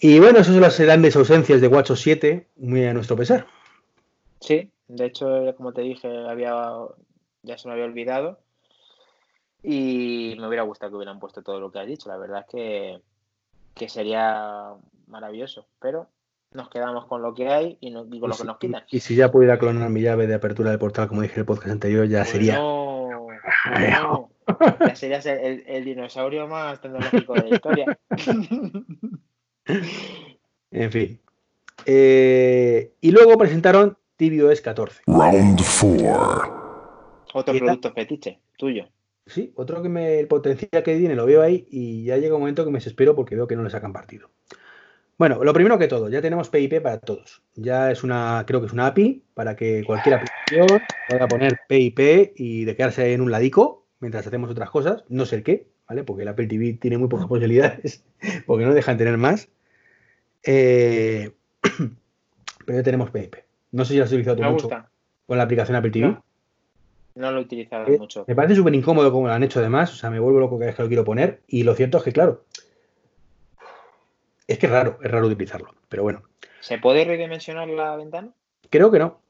Y 0.00 0.18
bueno, 0.20 0.38
esas 0.38 0.54
son 0.54 0.60
las 0.60 0.78
grandes 0.78 1.16
ausencias 1.16 1.60
de 1.60 1.68
WatchOS 1.68 2.00
7, 2.00 2.46
muy 2.56 2.84
a 2.84 2.94
nuestro 2.94 3.16
pesar. 3.16 3.46
Sí, 4.40 4.70
de 4.86 5.06
hecho, 5.06 5.54
como 5.56 5.72
te 5.72 5.82
dije, 5.82 6.08
había 6.28 6.72
ya 7.42 7.58
se 7.58 7.68
me 7.68 7.74
había 7.74 7.86
olvidado. 7.86 8.38
Y 9.62 10.36
me 10.38 10.46
hubiera 10.46 10.62
gustado 10.62 10.90
que 10.90 10.96
hubieran 10.96 11.18
puesto 11.18 11.42
todo 11.42 11.58
lo 11.58 11.72
que 11.72 11.80
has 11.80 11.86
dicho. 11.86 12.08
La 12.08 12.16
verdad 12.16 12.40
es 12.40 12.46
que, 12.46 13.00
que 13.74 13.88
sería 13.88 14.74
maravilloso. 15.08 15.66
Pero 15.80 16.08
nos 16.52 16.70
quedamos 16.70 17.06
con 17.06 17.22
lo 17.22 17.34
que 17.34 17.48
hay 17.48 17.78
y, 17.80 17.90
no, 17.90 18.08
con 18.08 18.30
lo 18.30 18.36
que 18.36 18.44
nos 18.44 18.58
quitan. 18.58 18.84
Y 18.90 19.00
si 19.00 19.14
ya 19.14 19.30
pudiera 19.30 19.58
clonar 19.58 19.90
mi 19.90 20.00
llave 20.00 20.26
de 20.26 20.34
apertura 20.34 20.70
del 20.70 20.78
portal, 20.78 21.08
como 21.08 21.22
dije 21.22 21.34
en 21.34 21.40
el 21.40 21.46
podcast 21.46 21.70
anterior, 21.70 22.06
ya 22.06 22.20
pues 22.20 22.30
sería. 22.30 22.56
No, 22.56 24.30
ya 24.80 24.94
serías 24.94 25.26
el, 25.26 25.64
el, 25.66 25.84
dinosaurio 25.84 26.48
más 26.48 26.80
tecnológico 26.80 27.34
de 27.34 27.42
la 27.42 27.54
historia. 27.54 27.98
en 30.70 30.92
fin. 30.92 31.20
Eh, 31.84 32.94
y 33.00 33.10
luego 33.10 33.36
presentaron 33.36 33.96
tvOS 34.16 34.60
14. 34.60 35.02
Round 35.06 35.60
4. 35.80 36.68
Otro 37.34 37.58
producto 37.58 37.92
fetiche, 37.92 38.40
tuyo. 38.56 38.88
Sí, 39.26 39.52
otro 39.56 39.82
que 39.82 39.90
me, 39.90 40.18
el 40.18 40.26
potencial 40.26 40.82
que 40.82 40.96
tiene 40.96 41.14
lo 41.14 41.26
veo 41.26 41.42
ahí 41.42 41.66
y 41.70 42.04
ya 42.04 42.16
llega 42.16 42.34
un 42.34 42.40
momento 42.40 42.64
que 42.64 42.70
me 42.70 42.78
desespero 42.78 43.14
porque 43.14 43.36
veo 43.36 43.46
que 43.46 43.56
no 43.56 43.62
le 43.62 43.68
sacan 43.68 43.92
partido. 43.92 44.30
Bueno, 45.18 45.42
lo 45.42 45.52
primero 45.52 45.78
que 45.78 45.88
todo, 45.88 46.08
ya 46.08 46.22
tenemos 46.22 46.48
PIP 46.48 46.80
para 46.80 46.98
todos. 46.98 47.42
Ya 47.56 47.90
es 47.90 48.04
una, 48.04 48.44
creo 48.46 48.60
que 48.60 48.66
es 48.66 48.72
una 48.72 48.86
API 48.86 49.24
para 49.34 49.56
que 49.56 49.82
cualquier 49.84 50.14
aplicación 50.14 50.80
pueda 51.08 51.26
poner 51.26 51.58
PIP 51.68 52.32
y 52.36 52.64
de 52.64 52.76
quedarse 52.76 53.12
en 53.12 53.20
un 53.20 53.30
ladico 53.32 53.84
mientras 53.98 54.24
hacemos 54.26 54.48
otras 54.48 54.70
cosas, 54.70 55.02
no 55.08 55.26
sé 55.26 55.36
el 55.36 55.42
qué, 55.42 55.66
¿vale? 55.88 56.04
Porque 56.04 56.22
el 56.22 56.28
Apple 56.28 56.46
TV 56.46 56.74
tiene 56.74 56.98
muy 56.98 57.08
pocas 57.08 57.26
posibilidades, 57.26 58.04
porque 58.46 58.64
no 58.64 58.74
dejan 58.74 58.96
tener 58.96 59.16
más. 59.18 59.48
Eh, 60.44 61.32
pero 62.64 62.78
ya 62.78 62.82
tenemos 62.84 63.10
PIP. 63.10 63.34
No 63.72 63.84
sé 63.84 63.92
si 63.94 63.98
lo 63.98 64.04
has 64.04 64.10
utilizado 64.10 64.36
tú 64.36 64.42
Me 64.42 64.50
mucho 64.50 64.68
gusta. 64.68 64.88
con 65.26 65.36
la 65.36 65.42
aplicación 65.42 65.76
Apple 65.76 65.90
TV. 65.90 66.06
No, 66.06 66.22
no 67.16 67.32
lo 67.32 67.38
he 67.40 67.42
utilizado 67.42 67.88
Eh, 67.88 67.98
mucho. 67.98 68.24
Me 68.28 68.36
parece 68.36 68.54
súper 68.54 68.72
incómodo 68.74 69.10
como 69.10 69.26
lo 69.26 69.32
han 69.32 69.42
hecho 69.42 69.58
además, 69.58 69.92
o 69.92 69.96
sea, 69.96 70.10
me 70.10 70.20
vuelvo 70.20 70.38
loco 70.38 70.58
cada 70.58 70.66
vez 70.66 70.76
que 70.76 70.82
lo 70.82 70.88
quiero 70.88 71.04
poner. 71.04 71.40
Y 71.48 71.64
lo 71.64 71.74
cierto 71.74 71.98
es 71.98 72.04
que, 72.04 72.12
claro, 72.12 72.44
es 74.48 74.58
que 74.58 74.66
es 74.66 74.72
raro, 74.72 74.98
es 75.02 75.10
raro 75.10 75.28
utilizarlo. 75.28 75.74
Pero 75.88 76.02
bueno, 76.02 76.22
¿Se 76.60 76.78
puede 76.78 77.04
redimensionar 77.04 77.68
la 77.68 77.96
ventana? 77.96 78.30
creo 78.70 78.90
que 78.90 78.98
no. 78.98 79.20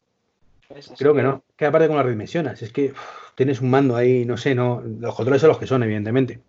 Creo 0.99 1.15
que 1.15 1.23
no. 1.23 1.43
Que 1.57 1.67
aparte 1.67 1.87
con 1.89 1.97
las 1.97 2.05
redimensionas, 2.05 2.63
es 2.63 2.73
que 2.73 2.93
tienes 3.35 3.61
un 3.61 3.71
mando 3.71 3.97
ahí, 3.97 4.25
no 4.25 4.37
sé, 4.37 4.55
no. 4.55 4.83
Los 4.83 5.15
controles 5.15 5.41
son 5.41 5.49
los 5.49 5.59
que 5.59 5.67
son, 5.67 5.83
evidentemente. 5.83 6.41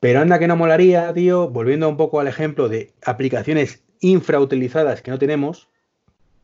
Pero 0.00 0.20
anda 0.20 0.38
que 0.38 0.48
no 0.48 0.56
molaría, 0.56 1.12
tío, 1.12 1.48
volviendo 1.48 1.88
un 1.88 1.96
poco 1.96 2.20
al 2.20 2.28
ejemplo 2.28 2.68
de 2.68 2.92
aplicaciones 3.04 3.82
infrautilizadas 4.00 5.02
que 5.02 5.10
no 5.10 5.18
tenemos, 5.18 5.68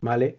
¿vale? 0.01 0.39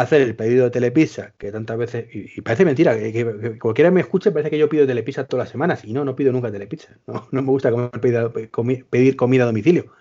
Hacer 0.00 0.22
el 0.22 0.34
pedido 0.36 0.64
de 0.64 0.70
telepizza, 0.70 1.34
que 1.38 1.52
tantas 1.52 1.76
veces. 1.78 2.06
Y, 2.12 2.40
parece 2.40 2.64
mentira, 2.64 2.96
que, 2.96 3.58
cualquiera 3.58 3.90
me 3.90 4.00
escuche, 4.00 4.30
parece 4.30 4.50
que 4.50 4.58
yo 4.58 4.68
pido 4.68 4.86
telepizza 4.86 5.24
todas 5.24 5.46
las 5.46 5.50
semanas. 5.50 5.84
Y 5.84 5.92
no, 5.92 6.04
no 6.04 6.16
pido 6.16 6.32
nunca 6.32 6.50
telepizza. 6.50 6.98
No, 7.06 7.28
no 7.30 7.42
me 7.42 7.48
gusta 7.48 7.70
comer, 7.70 8.86
pedir 8.90 9.16
comida 9.16 9.42
a 9.44 9.46
domicilio, 9.46 9.92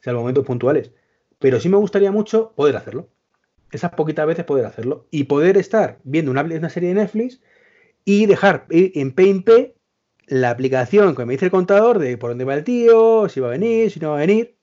salvo 0.00 0.20
momentos 0.20 0.44
puntuales. 0.44 0.92
Pero 1.38 1.60
sí 1.60 1.68
me 1.68 1.76
gustaría 1.76 2.12
mucho 2.12 2.52
poder 2.54 2.76
hacerlo 2.76 3.08
esas 3.72 3.92
poquitas 3.92 4.26
veces 4.26 4.44
poder 4.44 4.66
hacerlo 4.66 5.06
y 5.10 5.24
poder 5.24 5.56
estar 5.56 5.98
viendo 6.04 6.30
una, 6.30 6.70
serie 6.70 6.90
de 6.90 6.96
Netflix 6.96 7.40
y 8.04 8.26
dejar 8.26 8.66
en 8.70 9.12
P 9.12 9.74
la 10.26 10.50
aplicación 10.50 11.14
que 11.14 11.24
me 11.24 11.34
dice 11.34 11.46
el 11.46 11.50
contador 11.50 11.98
de 11.98 12.16
por 12.16 12.30
dónde 12.30 12.44
va 12.44 12.54
el 12.54 12.64
tío, 12.64 13.28
si 13.28 13.40
va 13.40 13.48
a 13.48 13.50
venir, 13.50 13.90
si 13.90 14.00
no 14.00 14.10
va 14.10 14.16
a 14.16 14.20
venir. 14.20 14.56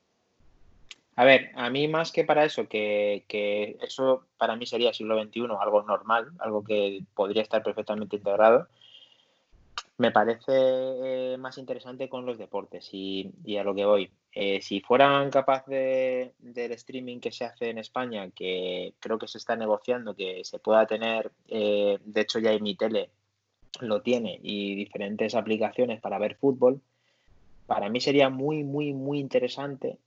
A 1.18 1.26
ver, 1.26 1.49
a 1.56 1.72
mí 1.72 1.88
más 1.88 2.11
que 2.11 2.23
para 2.23 2.45
eso, 2.45 2.68
que, 2.69 3.26
que 3.27 3.76
eso 3.81 4.27
para 4.38 4.56
mí 4.56 4.68
sería 4.68 4.94
siglo 4.94 5.19
XXI, 5.19 5.48
algo 5.60 5.81
normal, 5.81 6.27
algo 6.38 6.64
que 6.64 7.02
podría 7.15 7.41
estar 7.41 7.64
perfectamente 7.64 8.18
integrado, 8.18 8.68
me 9.98 10.11
parece 10.11 10.52
eh, 10.53 11.38
más 11.39 11.57
interesante 11.57 12.07
con 12.07 12.27
los 12.27 12.38
deportes 12.38 12.89
y, 12.91 13.34
a 13.57 13.64
lo 13.64 13.73
que 13.73 13.85
voy. 13.85 14.11
Eh, 14.31 14.61
si 14.61 14.80
fueran 14.81 15.31
capaces 15.31 15.68
de, 15.68 16.34
del 16.38 16.73
streaming 16.73 17.19
que 17.19 17.31
se 17.31 17.45
hace 17.45 17.72
en 17.72 17.80
España, 17.80 18.30
que 18.30 18.94
creo 18.99 19.18
que 19.18 19.27
se 19.27 19.39
está 19.39 19.56
negociando, 19.56 20.15
que 20.15 20.44
se 20.44 20.60
pueda 20.60 20.85
tener, 20.85 21.31
eh, 21.48 21.98
de 22.06 22.22
hecho 22.22 22.38
ya 22.38 22.52
en 22.52 22.61
mi 22.61 22.76
tele 22.76 23.10
lo 23.80 24.03
tiene, 24.03 24.39
y 24.44 24.76
diferentes 24.76 25.34
aplicaciones 25.34 25.99
para 25.99 26.19
ver 26.19 26.35
fútbol, 26.35 26.80
para 27.65 27.89
mí 27.89 28.02
sería 28.02 28.30
muy, 28.30 28.64
muy, 28.64 28.94
muy 28.94 29.18
interesante 29.19 29.98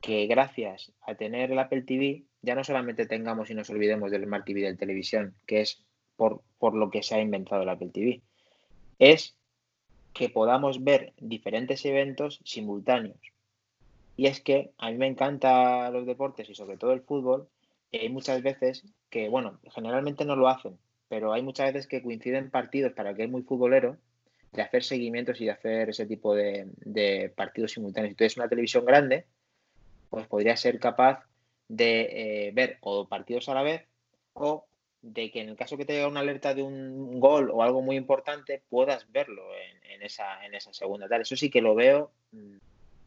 que 0.00 0.26
gracias 0.26 0.92
a 1.02 1.14
tener 1.14 1.50
el 1.50 1.58
Apple 1.58 1.82
TV 1.82 2.24
ya 2.42 2.54
no 2.54 2.64
solamente 2.64 3.06
tengamos 3.06 3.50
y 3.50 3.54
nos 3.54 3.70
olvidemos 3.70 4.10
del 4.10 4.24
Smart 4.24 4.44
TV 4.44 4.60
de 4.60 4.76
televisión, 4.76 5.34
que 5.46 5.62
es 5.62 5.82
por, 6.16 6.42
por 6.58 6.74
lo 6.74 6.90
que 6.90 7.02
se 7.02 7.14
ha 7.16 7.20
inventado 7.20 7.62
el 7.62 7.68
Apple 7.68 7.90
TV, 7.92 8.22
es 8.98 9.36
que 10.12 10.28
podamos 10.30 10.82
ver 10.82 11.12
diferentes 11.18 11.84
eventos 11.84 12.40
simultáneos. 12.44 13.20
Y 14.16 14.26
es 14.26 14.40
que 14.40 14.70
a 14.78 14.90
mí 14.90 14.96
me 14.96 15.06
encantan 15.06 15.92
los 15.92 16.06
deportes 16.06 16.48
y 16.48 16.54
sobre 16.54 16.78
todo 16.78 16.92
el 16.92 17.02
fútbol. 17.02 17.48
y 17.90 17.98
hay 17.98 18.08
muchas 18.08 18.42
veces 18.42 18.84
que, 19.10 19.28
bueno, 19.28 19.60
generalmente 19.74 20.24
no 20.24 20.36
lo 20.36 20.48
hacen, 20.48 20.78
pero 21.08 21.32
hay 21.32 21.42
muchas 21.42 21.72
veces 21.72 21.86
que 21.86 22.02
coinciden 22.02 22.50
partidos 22.50 22.92
para 22.92 23.14
que 23.14 23.24
es 23.24 23.30
muy 23.30 23.42
futbolero 23.42 23.98
de 24.52 24.62
hacer 24.62 24.84
seguimientos 24.84 25.40
y 25.40 25.44
de 25.44 25.50
hacer 25.50 25.90
ese 25.90 26.06
tipo 26.06 26.34
de, 26.34 26.66
de 26.76 27.30
partidos 27.36 27.72
simultáneos. 27.72 28.12
Entonces, 28.12 28.38
una 28.38 28.48
televisión 28.48 28.84
grande, 28.84 29.26
pues 30.16 30.28
podría 30.28 30.56
ser 30.56 30.80
capaz 30.80 31.26
de 31.68 32.46
eh, 32.46 32.50
ver 32.54 32.78
o 32.80 33.06
partidos 33.06 33.50
a 33.50 33.54
la 33.54 33.62
vez 33.62 33.86
o 34.32 34.64
de 35.02 35.30
que 35.30 35.42
en 35.42 35.50
el 35.50 35.56
caso 35.56 35.76
que 35.76 35.84
te 35.84 35.92
llegue 35.92 36.06
una 36.06 36.20
alerta 36.20 36.54
de 36.54 36.62
un 36.62 37.20
gol 37.20 37.50
o 37.52 37.62
algo 37.62 37.82
muy 37.82 37.96
importante, 37.96 38.62
puedas 38.70 39.12
verlo 39.12 39.42
en, 39.84 40.00
esa, 40.00 40.42
en 40.46 40.54
esa 40.54 40.72
segunda 40.72 41.06
tal. 41.06 41.20
Eso 41.20 41.36
sí 41.36 41.50
que 41.50 41.60
lo 41.60 41.74
veo 41.74 42.12
mm, 42.32 42.56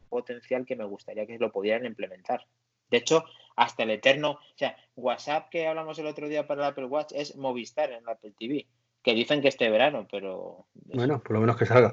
potencial 0.08 0.64
que 0.64 0.76
me 0.76 0.84
gustaría 0.84 1.26
que 1.26 1.36
lo 1.40 1.50
pudieran 1.50 1.84
implementar. 1.84 2.46
De 2.92 2.98
hecho, 2.98 3.24
hasta 3.56 3.82
el 3.82 3.90
eterno, 3.90 4.34
o 4.34 4.38
sea, 4.54 4.76
WhatsApp 4.94 5.48
que 5.50 5.66
hablamos 5.66 5.98
el 5.98 6.06
otro 6.06 6.28
día 6.28 6.46
para 6.46 6.62
el 6.62 6.68
Apple 6.68 6.84
Watch 6.84 7.10
es 7.12 7.34
Movistar 7.34 7.90
en 7.90 8.04
la 8.04 8.12
Apple 8.12 8.34
TV, 8.38 8.68
que 9.02 9.14
dicen 9.14 9.42
que 9.42 9.48
este 9.48 9.68
verano, 9.68 10.06
pero... 10.08 10.64
Bueno, 10.74 11.20
por 11.20 11.32
lo 11.32 11.40
menos 11.40 11.56
que 11.56 11.66
salga. 11.66 11.92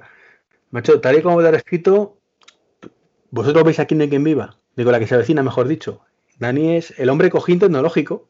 Macho, 0.69 1.02
tal 1.02 1.18
y 1.18 1.23
como 1.23 1.41
te 1.41 1.48
ha 1.48 1.56
escrito, 1.56 2.19
vosotros 3.31 3.64
veis 3.64 3.80
aquí 3.80 3.95
en 3.95 4.10
quien 4.10 4.23
viva, 4.23 4.60
digo 4.77 4.91
la 4.91 4.99
que 4.99 5.07
se 5.07 5.15
avecina, 5.15 5.43
mejor 5.43 5.67
dicho. 5.67 6.01
Dani 6.39 6.77
es 6.77 6.97
el 6.99 7.09
hombre 7.09 7.29
cojín 7.29 7.59
tecnológico. 7.59 8.29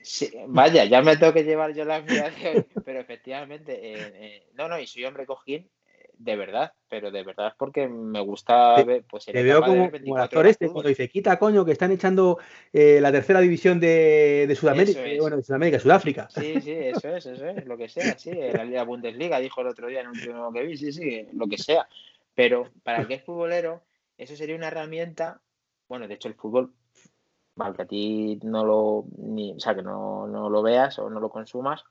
Sí, 0.00 0.30
vaya, 0.46 0.84
ya 0.84 1.02
me 1.02 1.16
tengo 1.16 1.32
que 1.32 1.42
llevar 1.42 1.74
yo 1.74 1.84
la 1.84 2.00
vida 2.00 2.30
pero 2.84 3.00
efectivamente, 3.00 3.72
eh, 3.72 4.12
eh, 4.14 4.46
no, 4.54 4.68
no, 4.68 4.78
y 4.78 4.86
soy 4.86 5.04
hombre 5.04 5.26
cojín 5.26 5.68
de 6.18 6.34
verdad, 6.34 6.72
pero 6.88 7.10
de 7.10 7.22
verdad 7.22 7.54
porque 7.56 7.88
me 7.88 8.20
gusta 8.20 8.82
ver. 8.82 9.04
Pues, 9.08 9.26
te 9.26 9.42
veo 9.42 9.62
como, 9.62 9.90
como 9.90 10.16
actor 10.16 10.46
este 10.46 10.68
cuando 10.68 10.88
dice, 10.88 11.08
quita 11.08 11.38
coño, 11.38 11.64
que 11.64 11.72
están 11.72 11.92
echando 11.92 12.38
eh, 12.72 13.00
la 13.00 13.12
tercera 13.12 13.40
división 13.40 13.78
de, 13.78 14.52
Sudamérica, 14.58 15.00
bueno, 15.20 15.36
de 15.36 15.42
Sudamérica, 15.42 15.78
Sudáfrica. 15.78 16.28
Sí, 16.30 16.60
sí, 16.60 16.72
eso 16.72 17.08
es, 17.14 17.26
eso 17.26 17.46
es, 17.46 17.64
lo 17.66 17.76
que 17.76 17.88
sea, 17.88 18.18
sí, 18.18 18.32
la 18.32 18.64
Liga 18.64 18.82
Bundesliga 18.82 19.38
dijo 19.38 19.60
el 19.60 19.68
otro 19.68 19.86
día 19.86 20.00
en 20.00 20.08
un 20.08 20.18
último 20.18 20.52
que 20.52 20.62
vi, 20.64 20.76
sí, 20.76 20.92
sí, 20.92 21.26
lo 21.32 21.46
que 21.46 21.58
sea. 21.58 21.88
Pero 22.34 22.70
para 22.82 23.00
el 23.00 23.06
que 23.06 23.14
es 23.14 23.22
futbolero, 23.22 23.82
eso 24.16 24.34
sería 24.36 24.56
una 24.56 24.68
herramienta, 24.68 25.40
bueno, 25.88 26.06
de 26.06 26.14
hecho 26.14 26.28
el 26.28 26.34
fútbol, 26.34 26.72
mal 27.56 27.74
que 27.74 27.82
a 27.82 27.86
ti 27.86 28.38
no 28.42 28.64
lo, 28.64 29.04
ni, 29.16 29.52
o 29.52 29.60
sea, 29.60 29.74
que 29.74 29.82
no, 29.82 30.26
no 30.26 30.48
lo 30.48 30.62
veas 30.62 30.98
o 30.98 31.10
no 31.10 31.20
lo 31.20 31.30
consumas, 31.30 31.84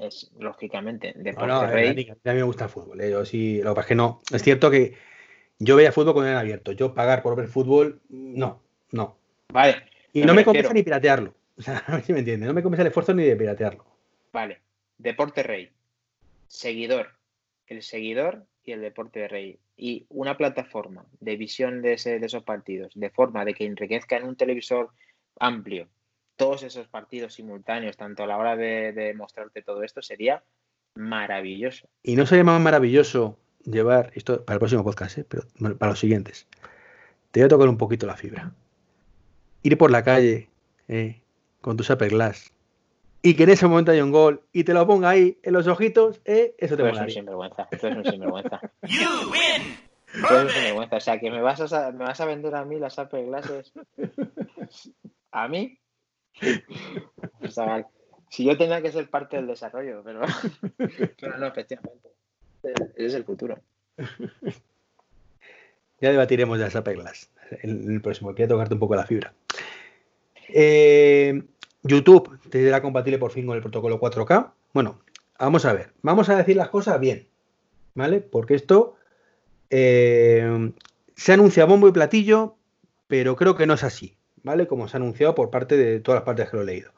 es 0.00 0.30
lógicamente 0.38 1.14
deporte 1.16 1.48
no, 1.48 1.66
rey. 1.66 1.88
A 1.90 1.94
mí, 1.94 2.06
me 2.24 2.42
gusta 2.42 2.64
el 2.64 2.70
fútbol. 2.70 3.00
¿eh? 3.00 3.10
Yo 3.10 3.24
sí, 3.24 3.62
lo 3.62 3.70
que 3.70 3.74
pasa 3.76 3.80
es 3.80 3.88
que 3.88 3.94
no. 3.94 4.20
Es 4.32 4.42
cierto 4.42 4.70
que 4.70 4.94
yo 5.58 5.76
veía 5.76 5.92
fútbol 5.92 6.12
cuando 6.12 6.30
era 6.30 6.40
abierto. 6.40 6.72
Yo 6.72 6.94
pagar 6.94 7.22
por 7.22 7.36
ver 7.36 7.48
fútbol, 7.48 8.00
no, 8.08 8.62
no. 8.90 9.16
Vale. 9.52 9.84
Y 10.12 10.22
no 10.22 10.34
me 10.34 10.44
compensa 10.44 10.72
ni 10.72 10.82
piratearlo. 10.82 11.34
O 11.58 11.62
sea, 11.62 11.78
a 11.86 11.92
ver 11.92 12.04
si 12.04 12.12
me 12.12 12.18
entiende. 12.18 12.44
No 12.44 12.52
me 12.52 12.62
compensa 12.62 12.82
el 12.82 12.88
esfuerzo 12.88 13.14
ni 13.14 13.22
de 13.22 13.34
piratearlo. 13.34 13.82
Vale. 14.30 14.60
Deporte 14.98 15.42
rey. 15.42 15.70
Seguidor. 16.48 17.14
El 17.66 17.82
seguidor 17.82 18.44
y 18.66 18.72
el 18.72 18.82
deporte 18.82 19.28
rey. 19.28 19.58
Y 19.76 20.06
una 20.10 20.36
plataforma 20.36 21.06
de 21.20 21.36
visión 21.36 21.80
de, 21.80 21.94
ese, 21.94 22.18
de 22.18 22.26
esos 22.26 22.42
partidos, 22.42 22.92
de 22.94 23.10
forma 23.10 23.44
de 23.44 23.54
que 23.54 23.64
enriquezca 23.64 24.16
en 24.16 24.24
un 24.24 24.36
televisor 24.36 24.90
amplio 25.38 25.88
todos 26.36 26.62
esos 26.62 26.86
partidos 26.88 27.34
simultáneos, 27.34 27.96
tanto 27.96 28.22
a 28.22 28.26
la 28.26 28.36
hora 28.36 28.56
de, 28.56 29.14
mostrarte 29.16 29.62
todo 29.62 29.82
esto, 29.82 30.02
sería 30.02 30.42
maravilloso. 30.94 31.88
Y 32.02 32.16
no 32.16 32.26
sería 32.26 32.44
más 32.44 32.60
maravilloso 32.60 33.38
llevar 33.64 34.12
esto 34.14 34.44
para 34.44 34.54
el 34.54 34.60
próximo 34.60 34.84
podcast, 34.84 35.18
¿eh? 35.18 35.24
pero 35.26 35.44
para 35.78 35.92
los 35.92 35.98
siguientes. 35.98 36.46
Te 37.30 37.40
voy 37.40 37.46
a 37.46 37.48
tocar 37.48 37.68
un 37.68 37.78
poquito 37.78 38.06
la 38.06 38.16
fibra. 38.16 38.52
Ir 39.62 39.78
por 39.78 39.90
la 39.90 40.04
calle 40.04 40.48
¿eh? 40.88 41.20
con 41.60 41.76
tus 41.76 41.90
Apple 41.90 42.08
Glass 42.08 42.52
y 43.28 43.34
que 43.34 43.42
en 43.42 43.50
ese 43.50 43.66
momento 43.66 43.90
haya 43.90 44.04
un 44.04 44.12
gol 44.12 44.42
y 44.52 44.62
te 44.62 44.72
lo 44.72 44.86
ponga 44.86 45.08
ahí 45.08 45.36
en 45.42 45.52
los 45.52 45.66
ojitos, 45.66 46.20
¿eh? 46.24 46.54
eso 46.58 46.76
te 46.76 46.84
va 46.84 46.90
a 46.90 47.02
un 47.02 47.10
sinvergüenza. 47.10 47.66
Tú 47.80 47.88
eres 47.88 47.98
un 47.98 48.04
sinvergüenza. 48.04 48.60
You 48.82 49.30
win. 49.32 49.76
Tú 50.12 50.32
eres 50.32 50.44
un 50.44 50.50
sinvergüenza. 50.50 50.96
O 50.96 51.00
sea, 51.00 51.18
que 51.18 51.28
me 51.32 51.40
vas 51.40 51.72
a, 51.72 51.90
me 51.90 52.04
vas 52.04 52.20
a 52.20 52.24
vender 52.24 52.54
a 52.54 52.64
mí 52.64 52.78
las 52.78 53.00
Apple 53.00 53.24
Glasses. 53.24 53.72
A 55.32 55.48
mí 55.48 55.78
si 58.30 58.44
yo 58.44 58.56
tenía 58.56 58.80
que 58.80 58.92
ser 58.92 59.10
parte 59.10 59.36
del 59.36 59.48
desarrollo, 59.48 60.02
pero, 60.04 60.20
no, 61.38 61.46
efectivamente. 61.46 62.10
Ese 62.62 63.06
es 63.06 63.14
el 63.14 63.24
futuro. 63.24 63.58
Ya 66.00 66.10
debatiremos 66.10 66.58
de 66.58 66.64
las 66.64 66.84
Glass 66.84 67.30
en 67.62 67.90
el 67.90 68.00
próximo. 68.00 68.34
Quiero 68.34 68.50
tocarte 68.54 68.74
un 68.74 68.80
poco 68.80 68.94
la 68.94 69.04
fibra. 69.04 69.34
Eh, 70.48 71.42
YouTube 71.86 72.38
te 72.50 72.62
será 72.62 72.82
compatible 72.82 73.18
por 73.18 73.30
fin 73.30 73.46
con 73.46 73.56
el 73.56 73.62
protocolo 73.62 74.00
4K. 74.00 74.52
Bueno, 74.72 75.00
vamos 75.38 75.64
a 75.64 75.72
ver. 75.72 75.92
Vamos 76.02 76.28
a 76.28 76.36
decir 76.36 76.56
las 76.56 76.68
cosas 76.68 77.00
bien. 77.00 77.28
¿Vale? 77.94 78.20
Porque 78.20 78.54
esto 78.54 78.96
eh, 79.70 80.72
se 81.14 81.32
anuncia 81.32 81.64
bombo 81.64 81.88
y 81.88 81.92
platillo, 81.92 82.56
pero 83.06 83.36
creo 83.36 83.56
que 83.56 83.66
no 83.66 83.74
es 83.74 83.84
así. 83.84 84.16
¿vale? 84.46 84.68
Como 84.68 84.86
se 84.86 84.96
ha 84.96 84.98
anunciado 84.98 85.34
por 85.34 85.50
parte 85.50 85.76
de 85.76 85.98
todas 85.98 86.20
las 86.20 86.24
partes 86.24 86.48
que 86.48 86.56
lo 86.56 86.62
he 86.62 86.66
leído. 86.66 86.92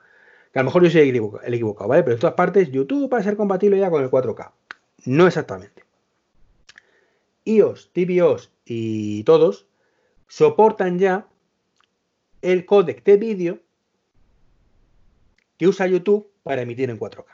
Que 0.53 0.59
a 0.59 0.63
lo 0.63 0.67
mejor 0.67 0.85
yo 0.85 0.91
soy 0.91 1.09
el 1.09 1.55
equivocado, 1.55 1.89
¿vale? 1.89 2.03
Pero 2.03 2.15
en 2.15 2.21
todas 2.21 2.35
partes, 2.35 2.71
YouTube 2.71 3.13
va 3.13 3.19
a 3.19 3.23
ser 3.23 3.37
compatible 3.37 3.79
ya 3.79 3.91
con 3.91 4.03
el 4.03 4.11
4K. 4.11 4.53
No 5.07 5.27
exactamente. 5.27 5.83
iOS, 7.45 7.91
tvOS 7.95 8.53
y 8.67 9.25
todos 9.25 9.67
soportan 10.27 10.99
ya 10.99 11.27
el 12.43 12.67
códec 12.67 13.03
de 13.05 13.17
vídeo 13.17 13.61
que 15.59 15.69
usa 15.69 15.87
YouTube 15.87 16.31
para 16.43 16.63
emitir 16.63 16.89
en 16.89 16.99
4K. 16.99 17.27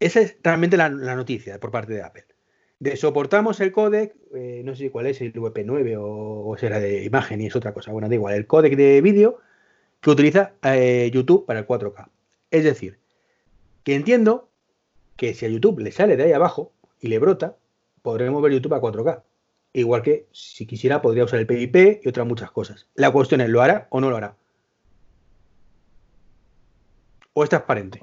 Esa 0.00 0.20
es 0.20 0.36
realmente 0.42 0.76
la 0.76 0.88
noticia 0.88 1.60
por 1.60 1.70
parte 1.70 1.92
de 1.92 2.02
Apple 2.02 2.26
de 2.82 2.96
soportamos 2.96 3.60
el 3.60 3.70
códec, 3.70 4.12
eh, 4.34 4.62
no 4.64 4.74
sé 4.74 4.90
cuál 4.90 5.06
es, 5.06 5.20
el 5.20 5.32
VP9 5.32 5.96
o, 6.00 6.56
será 6.58 6.80
de 6.80 7.04
imagen 7.04 7.40
y 7.40 7.46
es 7.46 7.54
otra 7.54 7.72
cosa, 7.72 7.92
bueno, 7.92 8.08
da 8.08 8.16
igual, 8.16 8.34
el 8.34 8.48
códec 8.48 8.74
de 8.74 9.00
vídeo 9.00 9.38
que 10.00 10.10
utiliza 10.10 10.54
eh, 10.64 11.08
YouTube 11.14 11.46
para 11.46 11.60
el 11.60 11.66
4K. 11.68 12.08
Es 12.50 12.64
decir, 12.64 12.98
que 13.84 13.94
entiendo 13.94 14.48
que 15.14 15.32
si 15.32 15.46
a 15.46 15.48
YouTube 15.48 15.78
le 15.78 15.92
sale 15.92 16.16
de 16.16 16.24
ahí 16.24 16.32
abajo 16.32 16.72
y 17.00 17.06
le 17.06 17.20
brota, 17.20 17.56
podremos 18.02 18.42
ver 18.42 18.50
YouTube 18.50 18.74
a 18.74 18.80
4K. 18.80 19.22
Igual 19.74 20.02
que 20.02 20.26
si 20.32 20.66
quisiera 20.66 21.00
podría 21.00 21.22
usar 21.22 21.38
el 21.38 21.46
PIP 21.46 22.00
y 22.02 22.08
otras 22.08 22.26
muchas 22.26 22.50
cosas. 22.50 22.88
La 22.96 23.12
cuestión 23.12 23.40
es, 23.42 23.48
¿lo 23.48 23.62
hará 23.62 23.86
o 23.90 24.00
no 24.00 24.10
lo 24.10 24.16
hará? 24.16 24.34
¿O 27.34 27.44
es 27.44 27.50
transparente? 27.50 28.00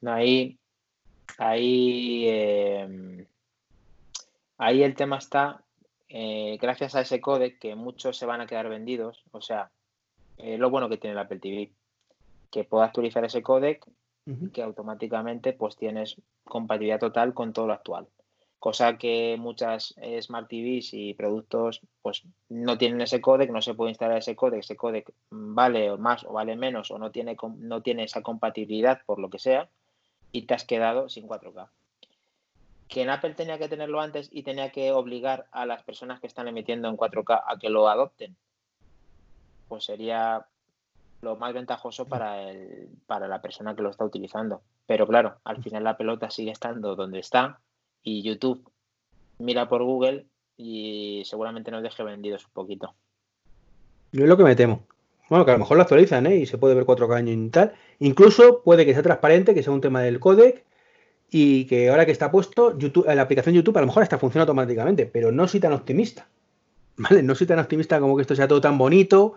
No, 0.00 0.12
ahí, 0.12 0.58
ahí 1.38 2.24
eh, 2.28 3.26
Ahí 4.62 4.82
el 4.82 4.94
tema 4.94 5.16
está, 5.16 5.62
eh, 6.10 6.58
gracias 6.60 6.94
a 6.94 7.00
ese 7.00 7.18
codec, 7.22 7.58
que 7.58 7.74
muchos 7.74 8.18
se 8.18 8.26
van 8.26 8.42
a 8.42 8.46
quedar 8.46 8.68
vendidos. 8.68 9.24
O 9.30 9.40
sea, 9.40 9.70
eh, 10.36 10.58
lo 10.58 10.68
bueno 10.68 10.90
que 10.90 10.98
tiene 10.98 11.12
el 11.12 11.18
Apple 11.18 11.38
TV, 11.38 11.72
que 12.50 12.64
pueda 12.64 12.84
actualizar 12.84 13.24
ese 13.24 13.42
codec, 13.42 13.86
que 14.52 14.62
automáticamente 14.62 15.54
pues 15.54 15.76
tienes 15.76 16.20
compatibilidad 16.44 17.00
total 17.00 17.32
con 17.32 17.54
todo 17.54 17.68
lo 17.68 17.72
actual. 17.72 18.06
Cosa 18.60 18.98
que 18.98 19.36
muchas 19.38 19.94
eh, 19.96 20.22
Smart 20.22 20.48
TVs 20.48 20.94
y 20.94 21.14
productos 21.14 21.80
pues 22.02 22.22
no 22.48 22.78
tienen 22.78 23.00
ese 23.00 23.20
codec, 23.20 23.50
no 23.50 23.62
se 23.62 23.74
puede 23.74 23.90
instalar 23.90 24.18
ese 24.18 24.36
codec, 24.36 24.60
ese 24.60 24.76
codec 24.76 25.12
vale 25.30 25.96
más 25.96 26.24
o 26.24 26.32
vale 26.34 26.54
menos 26.54 26.90
o 26.92 26.98
no 26.98 27.10
tiene, 27.10 27.36
no 27.56 27.82
tiene 27.82 28.04
esa 28.04 28.22
compatibilidad 28.22 29.00
por 29.06 29.18
lo 29.18 29.30
que 29.30 29.38
sea 29.38 29.68
y 30.30 30.42
te 30.42 30.54
has 30.54 30.64
quedado 30.64 31.08
sin 31.08 31.26
4K 31.26 31.68
que 32.90 33.02
en 33.02 33.10
Apple 33.10 33.34
tenía 33.34 33.56
que 33.56 33.68
tenerlo 33.68 34.00
antes 34.00 34.28
y 34.32 34.42
tenía 34.42 34.70
que 34.70 34.90
obligar 34.90 35.46
a 35.52 35.64
las 35.64 35.82
personas 35.84 36.20
que 36.20 36.26
están 36.26 36.48
emitiendo 36.48 36.88
en 36.88 36.96
4K 36.96 37.44
a 37.46 37.56
que 37.56 37.70
lo 37.70 37.88
adopten, 37.88 38.36
pues 39.68 39.84
sería 39.84 40.44
lo 41.22 41.36
más 41.36 41.54
ventajoso 41.54 42.06
para, 42.06 42.50
el, 42.50 42.88
para 43.06 43.28
la 43.28 43.40
persona 43.40 43.76
que 43.76 43.82
lo 43.82 43.90
está 43.90 44.04
utilizando. 44.04 44.62
Pero 44.86 45.06
claro, 45.06 45.36
al 45.44 45.62
final 45.62 45.84
la 45.84 45.96
pelota 45.96 46.30
sigue 46.30 46.50
estando 46.50 46.96
donde 46.96 47.20
está 47.20 47.60
y 48.02 48.22
YouTube 48.22 48.70
mira 49.38 49.68
por 49.68 49.82
Google 49.82 50.26
y 50.56 51.22
seguramente 51.24 51.70
nos 51.70 51.82
deje 51.82 52.02
vendidos 52.02 52.44
un 52.44 52.52
poquito. 52.52 52.94
Yo 54.12 54.24
es 54.24 54.28
lo 54.28 54.36
que 54.36 54.44
me 54.44 54.56
temo. 54.56 54.82
Bueno, 55.28 55.44
que 55.44 55.52
a 55.52 55.54
lo 55.54 55.60
mejor 55.60 55.76
lo 55.76 55.82
actualizan 55.82 56.26
¿eh? 56.26 56.36
y 56.36 56.46
se 56.46 56.58
puede 56.58 56.74
ver 56.74 56.84
4K 56.84 57.28
y 57.28 57.50
tal. 57.50 57.72
Incluso 58.00 58.62
puede 58.62 58.84
que 58.84 58.92
sea 58.92 59.02
transparente, 59.02 59.54
que 59.54 59.62
sea 59.62 59.72
un 59.72 59.80
tema 59.80 60.02
del 60.02 60.18
codec 60.18 60.64
y 61.30 61.66
que 61.66 61.88
ahora 61.88 62.04
que 62.04 62.12
está 62.12 62.30
puesto, 62.30 62.76
YouTube, 62.76 63.06
la 63.06 63.22
aplicación 63.22 63.54
YouTube 63.54 63.76
a 63.76 63.80
lo 63.80 63.86
mejor 63.86 64.02
está 64.02 64.18
funciona 64.18 64.42
automáticamente, 64.42 65.06
pero 65.06 65.30
no 65.30 65.46
soy 65.46 65.60
tan 65.60 65.72
optimista. 65.72 66.26
¿Vale? 66.96 67.22
No 67.22 67.34
soy 67.34 67.46
tan 67.46 67.60
optimista 67.60 68.00
como 68.00 68.16
que 68.16 68.22
esto 68.22 68.34
sea 68.34 68.48
todo 68.48 68.60
tan 68.60 68.76
bonito, 68.76 69.34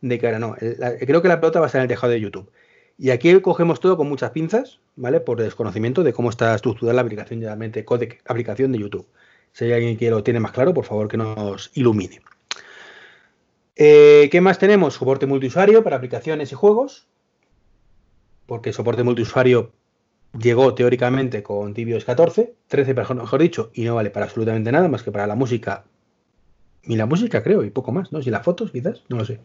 de 0.00 0.18
que 0.18 0.26
ahora 0.26 0.38
no. 0.38 0.54
creo 0.54 1.22
que 1.22 1.28
la 1.28 1.40
pelota 1.40 1.60
va 1.60 1.66
a 1.66 1.68
estar 1.68 1.78
en 1.78 1.84
el 1.84 1.88
tejado 1.88 2.12
de 2.12 2.20
YouTube. 2.20 2.50
Y 2.98 3.10
aquí 3.10 3.40
cogemos 3.40 3.80
todo 3.80 3.96
con 3.96 4.08
muchas 4.08 4.30
pinzas, 4.30 4.80
¿vale? 4.96 5.20
Por 5.20 5.40
desconocimiento 5.40 6.02
de 6.02 6.12
cómo 6.12 6.30
está 6.30 6.54
estructurada 6.54 6.94
la 6.94 7.02
aplicación, 7.02 7.40
realmente 7.40 7.84
codec, 7.84 8.22
aplicación 8.26 8.72
de 8.72 8.78
YouTube. 8.78 9.06
Si 9.52 9.64
hay 9.64 9.72
alguien 9.72 9.96
que 9.96 10.10
lo 10.10 10.22
tiene 10.22 10.40
más 10.40 10.52
claro, 10.52 10.72
por 10.72 10.84
favor 10.84 11.08
que 11.08 11.16
nos 11.16 11.70
ilumine. 11.74 12.20
Eh, 13.76 14.28
¿Qué 14.32 14.40
más 14.40 14.58
tenemos? 14.58 14.94
Soporte 14.94 15.26
multiusuario 15.26 15.84
para 15.84 15.96
aplicaciones 15.96 16.52
y 16.52 16.54
juegos. 16.54 17.06
Porque 18.46 18.72
soporte 18.72 19.02
multiusuario 19.02 19.72
llegó 20.38 20.74
teóricamente 20.74 21.42
con 21.42 21.74
Tibios 21.74 22.04
14, 22.04 22.54
13 22.68 22.94
mejor 22.94 23.40
dicho, 23.40 23.70
y 23.74 23.84
no 23.84 23.94
vale 23.94 24.10
para 24.10 24.26
absolutamente 24.26 24.70
nada 24.72 24.88
más 24.88 25.02
que 25.02 25.12
para 25.12 25.26
la 25.26 25.34
música 25.34 25.84
y 26.82 26.96
la 26.96 27.06
música, 27.06 27.42
creo, 27.42 27.64
y 27.64 27.70
poco 27.70 27.92
más, 27.92 28.12
¿no? 28.12 28.22
Si 28.22 28.30
las 28.30 28.44
fotos, 28.44 28.70
quizás, 28.70 29.02
no 29.08 29.16
lo 29.16 29.24
sé. 29.24 29.40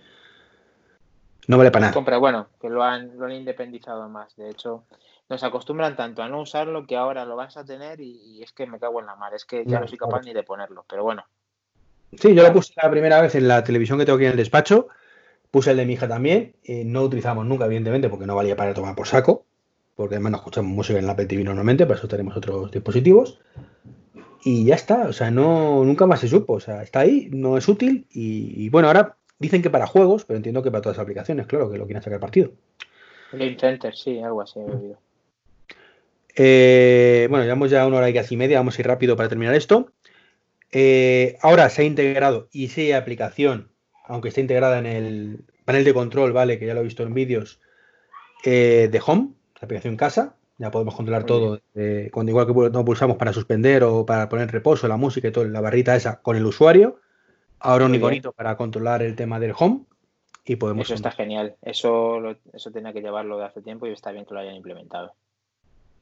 No 1.47 1.57
vale 1.57 1.71
para 1.71 1.81
nada. 1.87 1.93
Compra, 1.93 2.17
bueno, 2.17 2.47
que 2.59 2.69
lo 2.69 2.83
han, 2.83 3.17
lo 3.17 3.25
han 3.25 3.31
independizado 3.33 4.07
más. 4.09 4.35
De 4.35 4.49
hecho, 4.49 4.85
nos 5.29 5.43
acostumbran 5.43 5.95
tanto 5.95 6.21
a 6.21 6.29
no 6.29 6.41
usarlo 6.41 6.85
que 6.85 6.95
ahora 6.97 7.25
lo 7.25 7.35
vas 7.35 7.57
a 7.57 7.65
tener 7.65 7.99
y, 8.01 8.11
y 8.37 8.43
es 8.43 8.51
que 8.51 8.67
me 8.67 8.79
cago 8.79 8.99
en 8.99 9.07
la 9.07 9.15
mar. 9.15 9.33
Es 9.33 9.45
que 9.45 9.65
ya 9.65 9.79
No, 9.79 9.79
no 9.79 9.87
soy 9.87 9.97
capaz 9.97 10.21
ni 10.23 10.33
de 10.33 10.43
ponerlo. 10.43 10.85
Pero 10.87 11.03
bueno, 11.03 11.25
Sí, 12.19 12.35
yo 12.35 12.43
lo 12.43 12.51
puse 12.53 12.73
la 12.81 12.91
primera 12.91 13.21
vez 13.21 13.35
en 13.35 13.47
la 13.47 13.63
televisión 13.63 13.97
que 13.97 14.05
tengo 14.05 14.17
aquí 14.17 14.25
en 14.25 14.31
el 14.31 14.37
despacho. 14.37 14.87
Puse 15.49 15.71
el 15.71 15.77
de 15.77 15.85
mi 15.85 15.93
hija 15.93 16.07
también. 16.07 16.55
eh, 16.63 16.83
no 16.85 17.03
utilizamos 17.03 17.45
nunca, 17.45 17.65
evidentemente, 17.65 18.09
porque 18.09 18.25
no 18.25 18.35
valía 18.35 18.55
para 18.55 18.73
tomar 18.73 18.95
por 18.95 19.07
saco. 19.07 19.45
Porque 19.95 20.15
además 20.15 20.31
no 20.33 20.37
escuchamos 20.39 20.71
música 20.71 20.99
en 20.99 21.05
la 21.05 21.13
Apple 21.13 21.25
TV 21.27 21.43
normalmente, 21.43 21.85
para 21.85 21.97
eso 21.99 22.07
tenemos 22.07 22.35
otros 22.35 22.71
dispositivos. 22.71 23.39
Y 24.43 24.65
ya 24.65 24.75
está, 24.75 25.03
o 25.07 25.13
sea, 25.13 25.29
no, 25.31 25.83
nunca 25.85 26.05
más 26.07 26.19
se 26.19 26.27
supo. 26.27 26.53
O 26.53 26.59
sea, 26.59 26.81
está 26.83 27.01
ahí, 27.01 27.29
no 27.31 27.57
es 27.57 27.67
útil. 27.67 28.07
Y, 28.11 28.65
y 28.65 28.69
bueno, 28.69 28.87
ahora 28.87 29.17
dicen 29.41 29.61
que 29.61 29.69
para 29.69 29.87
juegos, 29.87 30.23
pero 30.23 30.37
entiendo 30.37 30.61
que 30.61 30.71
para 30.71 30.83
todas 30.83 30.97
las 30.97 31.03
aplicaciones, 31.03 31.47
claro, 31.47 31.69
que 31.69 31.77
lo 31.77 31.85
quieren 31.85 32.03
sacar 32.03 32.19
partido. 32.19 32.51
Game 33.33 33.57
Center, 33.59 33.95
sí, 33.95 34.19
algo 34.19 34.41
así 34.41 34.59
he 34.59 34.63
oído. 34.63 34.99
Eh, 36.35 37.27
bueno, 37.29 37.43
llevamos 37.43 37.71
ya 37.71 37.85
una 37.87 37.97
hora 37.97 38.09
y 38.09 38.13
casi 38.13 38.37
media, 38.37 38.59
vamos 38.59 38.77
a 38.77 38.81
ir 38.81 38.87
rápido 38.87 39.15
para 39.17 39.29
terminar 39.29 39.55
esto. 39.55 39.91
Eh, 40.71 41.37
ahora 41.41 41.69
se 41.69 41.81
ha 41.81 41.85
integrado 41.85 42.47
y 42.51 42.69
hay 42.79 42.91
aplicación, 42.91 43.69
aunque 44.05 44.29
está 44.29 44.41
integrada 44.41 44.77
en 44.79 44.85
el 44.85 45.39
panel 45.65 45.83
de 45.83 45.93
control, 45.93 46.31
¿vale? 46.33 46.59
Que 46.59 46.67
ya 46.67 46.73
lo 46.73 46.81
he 46.81 46.83
visto 46.83 47.03
en 47.03 47.13
vídeos, 47.13 47.59
eh, 48.45 48.89
de 48.91 49.01
Home, 49.05 49.31
la 49.59 49.65
aplicación 49.65 49.97
casa. 49.97 50.35
Ya 50.57 50.69
podemos 50.69 50.93
controlar 50.93 51.23
Muy 51.23 51.27
todo, 51.27 51.61
eh, 51.73 52.09
cuando 52.13 52.29
igual 52.29 52.45
que 52.45 52.53
no 52.53 52.85
pulsamos 52.85 53.17
para 53.17 53.33
suspender 53.33 53.83
o 53.83 54.05
para 54.05 54.29
poner 54.29 54.51
reposo, 54.51 54.87
la 54.87 54.97
música 54.97 55.27
y 55.27 55.31
todo, 55.31 55.45
la 55.45 55.59
barrita 55.59 55.95
esa 55.95 56.21
con 56.21 56.37
el 56.37 56.45
usuario. 56.45 56.99
Ahora 57.61 57.85
un 57.85 57.95
iconito 57.95 58.31
para 58.31 58.57
controlar 58.57 59.03
el 59.03 59.15
tema 59.15 59.39
del 59.39 59.53
Home 59.57 59.81
y 60.45 60.55
podemos 60.55 60.85
Eso 60.85 60.95
está 60.95 61.11
genial. 61.11 61.55
Eso, 61.61 62.19
lo- 62.19 62.35
eso 62.53 62.71
tenía 62.71 62.91
que 62.93 63.01
llevarlo 63.01 63.37
de 63.37 63.45
hace 63.45 63.61
tiempo 63.61 63.85
y 63.87 63.91
está 63.91 64.11
bien 64.11 64.25
que 64.25 64.33
lo 64.33 64.39
hayan 64.39 64.55
implementado. 64.55 65.13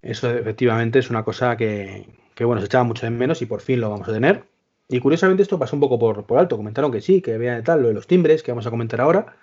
Eso 0.01 0.29
efectivamente 0.31 0.99
es 0.99 1.09
una 1.09 1.23
cosa 1.23 1.57
que, 1.57 2.05
que, 2.33 2.45
bueno, 2.45 2.61
se 2.61 2.67
echaba 2.67 2.85
mucho 2.85 3.05
de 3.05 3.09
menos 3.09 3.41
y 3.41 3.45
por 3.45 3.59
fin 3.61 3.81
lo 3.81 3.89
vamos 3.89 4.07
a 4.07 4.13
tener. 4.13 4.43
Y 4.87 4.99
curiosamente 5.01 5.43
esto 5.43 5.59
pasó 5.59 5.75
un 5.75 5.81
poco 5.81 5.99
por, 5.99 6.25
por 6.25 6.39
alto. 6.39 6.55
Comentaron 6.55 6.91
que 6.91 7.01
sí, 7.01 7.21
que 7.21 7.37
vean 7.37 7.63
tal, 7.63 7.81
lo 7.81 7.89
de 7.89 7.93
los 7.93 8.07
timbres, 8.07 8.41
que 8.41 8.51
vamos 8.51 8.65
a 8.65 8.69
comentar 8.71 9.01
ahora. 9.01 9.35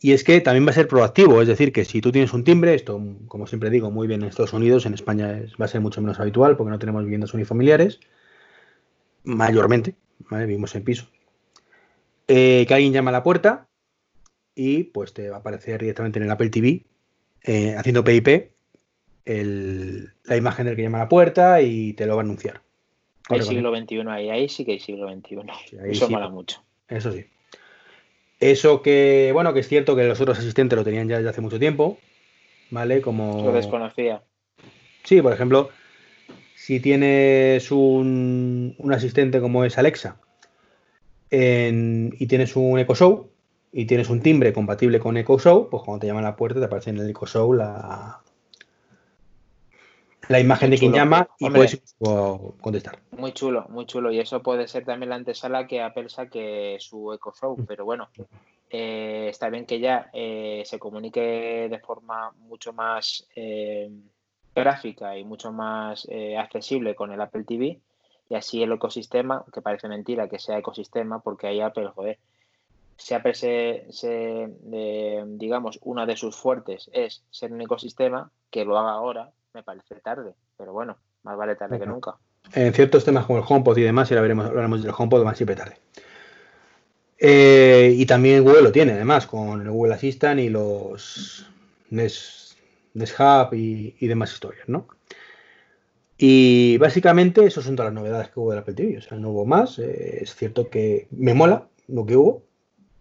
Y 0.00 0.12
es 0.12 0.24
que 0.24 0.40
también 0.40 0.66
va 0.66 0.70
a 0.70 0.74
ser 0.74 0.88
proactivo, 0.88 1.40
es 1.42 1.48
decir, 1.48 1.72
que 1.72 1.84
si 1.84 2.00
tú 2.00 2.12
tienes 2.12 2.32
un 2.32 2.44
timbre, 2.44 2.74
esto, 2.74 3.00
como 3.28 3.46
siempre 3.46 3.70
digo, 3.70 3.90
muy 3.90 4.06
bien 4.06 4.22
en 4.22 4.28
Estados 4.28 4.52
Unidos, 4.52 4.86
en 4.86 4.94
España 4.94 5.38
es- 5.38 5.52
va 5.60 5.66
a 5.66 5.68
ser 5.68 5.80
mucho 5.80 6.00
menos 6.00 6.18
habitual 6.20 6.56
porque 6.56 6.70
no 6.70 6.78
tenemos 6.78 7.02
viviendas 7.04 7.32
unifamiliares, 7.34 8.00
mayormente, 9.24 9.94
¿vale? 10.30 10.46
vivimos 10.46 10.74
en 10.74 10.84
piso. 10.84 11.06
Eh, 12.28 12.64
que 12.66 12.74
alguien 12.74 12.92
llama 12.92 13.10
a 13.10 13.12
la 13.12 13.22
puerta 13.22 13.68
y 14.54 14.84
pues 14.84 15.12
te 15.12 15.28
va 15.30 15.36
a 15.36 15.40
aparecer 15.40 15.80
directamente 15.80 16.18
en 16.18 16.24
el 16.24 16.30
Apple 16.30 16.50
TV, 16.50 16.84
eh, 17.42 17.74
haciendo 17.76 18.02
PIP, 18.02 18.52
el- 19.24 20.12
la 20.24 20.36
imagen 20.36 20.66
del 20.66 20.76
que 20.76 20.82
llama 20.82 20.98
a 20.98 21.02
la 21.04 21.08
puerta 21.08 21.60
y 21.62 21.92
te 21.92 22.06
lo 22.06 22.16
va 22.16 22.22
a 22.22 22.24
anunciar. 22.24 22.62
Hay 23.28 23.42
siglo 23.42 23.74
XXI 23.76 24.08
ahí, 24.08 24.30
ahí 24.30 24.48
sí 24.48 24.64
que 24.64 24.72
hay 24.72 24.80
siglo 24.80 25.08
XXI. 25.08 25.36
Sí, 25.68 25.76
Eso 25.84 26.06
sí. 26.06 26.12
mola 26.12 26.28
mucho. 26.28 26.62
Eso 26.88 27.12
sí. 27.12 27.26
Eso 28.38 28.82
que, 28.82 29.30
bueno, 29.32 29.52
que 29.54 29.60
es 29.60 29.68
cierto 29.68 29.96
que 29.96 30.04
los 30.04 30.20
otros 30.20 30.38
asistentes 30.38 30.76
lo 30.76 30.84
tenían 30.84 31.08
ya 31.08 31.16
desde 31.16 31.30
hace 31.30 31.40
mucho 31.40 31.58
tiempo, 31.58 31.98
¿vale? 32.70 33.00
Como... 33.00 33.44
Lo 33.44 33.52
desconocía. 33.52 34.22
Sí, 35.04 35.22
por 35.22 35.32
ejemplo, 35.32 35.70
si 36.54 36.80
tienes 36.80 37.70
un, 37.70 38.74
un 38.78 38.92
asistente 38.92 39.40
como 39.40 39.64
es 39.64 39.78
Alexa 39.78 40.20
en- 41.30 42.14
y 42.18 42.26
tienes 42.26 42.56
un 42.56 42.78
Echo 42.78 42.94
Show 42.94 43.30
y 43.72 43.84
tienes 43.86 44.08
un 44.10 44.20
timbre 44.20 44.52
compatible 44.52 44.98
con 45.00 45.16
Echo 45.16 45.38
Show, 45.38 45.68
pues 45.70 45.82
cuando 45.82 46.00
te 46.00 46.06
llaman 46.06 46.24
a 46.24 46.30
la 46.30 46.36
puerta 46.36 46.60
te 46.60 46.66
aparece 46.66 46.90
en 46.90 46.98
el 46.98 47.10
Echo 47.10 47.26
Show 47.26 47.52
la, 47.52 48.20
la 50.28 50.40
imagen 50.40 50.70
de 50.70 50.78
quien 50.78 50.90
Chulo. 50.92 51.02
llama 51.04 51.28
y 51.38 51.46
Hombre. 51.46 51.60
puedes 51.60 51.94
contestar. 52.60 52.98
Muy 53.12 53.32
chulo, 53.32 53.66
muy 53.68 53.86
chulo. 53.86 54.10
Y 54.12 54.18
eso 54.18 54.42
puede 54.42 54.66
ser 54.66 54.84
también 54.84 55.10
la 55.10 55.16
antesala 55.16 55.66
que 55.66 55.80
Apple 55.82 56.08
saque 56.08 56.76
su 56.80 57.12
Echo 57.12 57.32
Show. 57.40 57.56
Pero 57.66 57.84
bueno, 57.84 58.08
eh, 58.70 59.28
está 59.30 59.50
bien 59.50 59.66
que 59.66 59.78
ya 59.78 60.10
eh, 60.12 60.62
se 60.64 60.78
comunique 60.78 61.68
de 61.70 61.78
forma 61.78 62.32
mucho 62.38 62.72
más 62.72 63.26
eh, 63.36 63.88
gráfica 64.54 65.16
y 65.16 65.24
mucho 65.24 65.52
más 65.52 66.08
accesible 66.38 66.94
con 66.96 67.12
el 67.12 67.20
Apple 67.20 67.44
TV. 67.44 67.78
Y 68.28 68.34
así 68.34 68.62
el 68.62 68.72
ecosistema, 68.72 69.44
que 69.52 69.62
parece 69.62 69.88
mentira 69.88 70.28
que 70.28 70.38
sea 70.38 70.58
ecosistema, 70.58 71.20
porque 71.20 71.46
ahí 71.46 71.60
Apple, 71.60 71.88
joder, 71.94 72.18
si 72.96 73.14
Apple 73.14 73.34
se, 73.34 73.86
se, 73.90 74.48
eh, 74.72 75.24
digamos, 75.26 75.78
una 75.82 76.06
de 76.06 76.16
sus 76.16 76.34
fuertes 76.34 76.90
es 76.92 77.22
ser 77.30 77.52
un 77.52 77.60
ecosistema, 77.60 78.30
que 78.50 78.64
lo 78.64 78.78
haga 78.78 78.92
ahora, 78.92 79.30
me 79.54 79.62
parece 79.62 79.96
tarde. 79.96 80.34
Pero 80.56 80.72
bueno, 80.72 80.96
más 81.22 81.36
vale 81.36 81.56
tarde 81.56 81.78
que 81.78 81.86
nunca. 81.86 82.16
en 82.52 82.72
ciertos 82.72 83.04
temas 83.04 83.26
como 83.26 83.38
el 83.38 83.44
HomePod 83.46 83.76
y 83.76 83.82
demás, 83.82 84.10
y 84.10 84.14
ahora 84.14 84.22
veremos, 84.22 84.46
hablaremos 84.46 84.82
del 84.82 84.94
HomePod 84.96 85.24
más 85.24 85.36
siempre 85.36 85.56
tarde. 85.56 85.76
Eh, 87.18 87.94
y 87.96 88.06
también 88.06 88.44
Google 88.44 88.62
lo 88.62 88.72
tiene, 88.72 88.92
además, 88.92 89.26
con 89.26 89.62
el 89.62 89.70
Google 89.70 89.94
Assistant 89.94 90.40
y 90.40 90.48
los 90.48 91.46
Nest, 91.90 92.58
Nest 92.94 93.18
Hub 93.18 93.54
y, 93.54 93.96
y 93.98 94.06
demás 94.06 94.32
historias, 94.32 94.68
¿no? 94.68 94.88
Y 96.18 96.78
básicamente, 96.78 97.44
esas 97.44 97.64
son 97.64 97.76
todas 97.76 97.92
las 97.92 98.00
novedades 98.02 98.30
que 98.30 98.40
hubo 98.40 98.50
del 98.50 98.60
Apple 98.60 98.74
TV. 98.74 98.98
O 98.98 99.00
sea, 99.02 99.18
no 99.18 99.30
hubo 99.30 99.44
más. 99.44 99.78
eh, 99.78 100.18
es 100.22 100.34
cierto 100.34 100.70
que 100.70 101.08
me 101.10 101.34
mola 101.34 101.68
lo 101.88 102.06
que 102.06 102.16
hubo. 102.16 102.42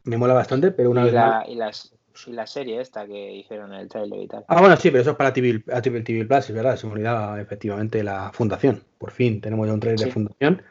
Me 0.03 0.17
mola 0.17 0.33
bastante, 0.33 0.71
pero 0.71 0.91
una 0.91 1.01
y, 1.01 1.05
vez 1.05 1.13
más. 1.13 1.47
la, 1.47 1.51
y, 1.51 1.55
las, 1.55 1.93
y 2.27 2.31
la 2.31 2.45
serie 2.45 2.81
esta 2.81 3.07
que 3.07 3.33
hicieron 3.33 3.73
en 3.73 3.79
el 3.79 3.87
trailer 3.87 4.19
y 4.21 4.27
tal. 4.27 4.45
Ah, 4.47 4.59
bueno, 4.59 4.75
sí, 4.77 4.89
pero 4.91 5.01
eso 5.01 5.11
es 5.11 5.17
para 5.17 5.33
TV, 5.33 5.63
Apple 5.71 6.01
TV 6.01 6.25
Plus, 6.25 6.49
es 6.49 6.55
verdad. 6.55 6.75
Se 6.75 6.85
me 6.87 6.93
olvidaba 6.93 7.39
efectivamente 7.41 8.03
la 8.03 8.31
fundación. 8.33 8.83
Por 8.97 9.11
fin 9.11 9.41
tenemos 9.41 9.65
ya 9.67 9.73
un 9.73 9.79
trailer 9.79 10.05
de 10.05 10.11
fundación. 10.11 10.61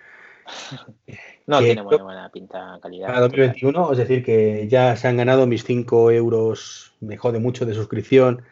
No 1.47 1.59
que 1.59 1.67
tiene 1.67 1.83
muy 1.83 1.99
buena 1.99 2.31
pinta 2.33 2.79
calidad. 2.81 3.09
Para 3.09 3.21
2021, 3.21 3.93
es 3.93 3.99
decir, 3.99 4.25
que 4.25 4.67
ya 4.67 4.97
se 4.97 5.09
han 5.09 5.19
ganado 5.19 5.47
mis 5.47 5.63
5 5.65 6.11
euros, 6.11 6.95
me 7.01 7.19
jode 7.19 7.39
mucho 7.39 7.67
de 7.67 7.75
suscripción. 7.75 8.43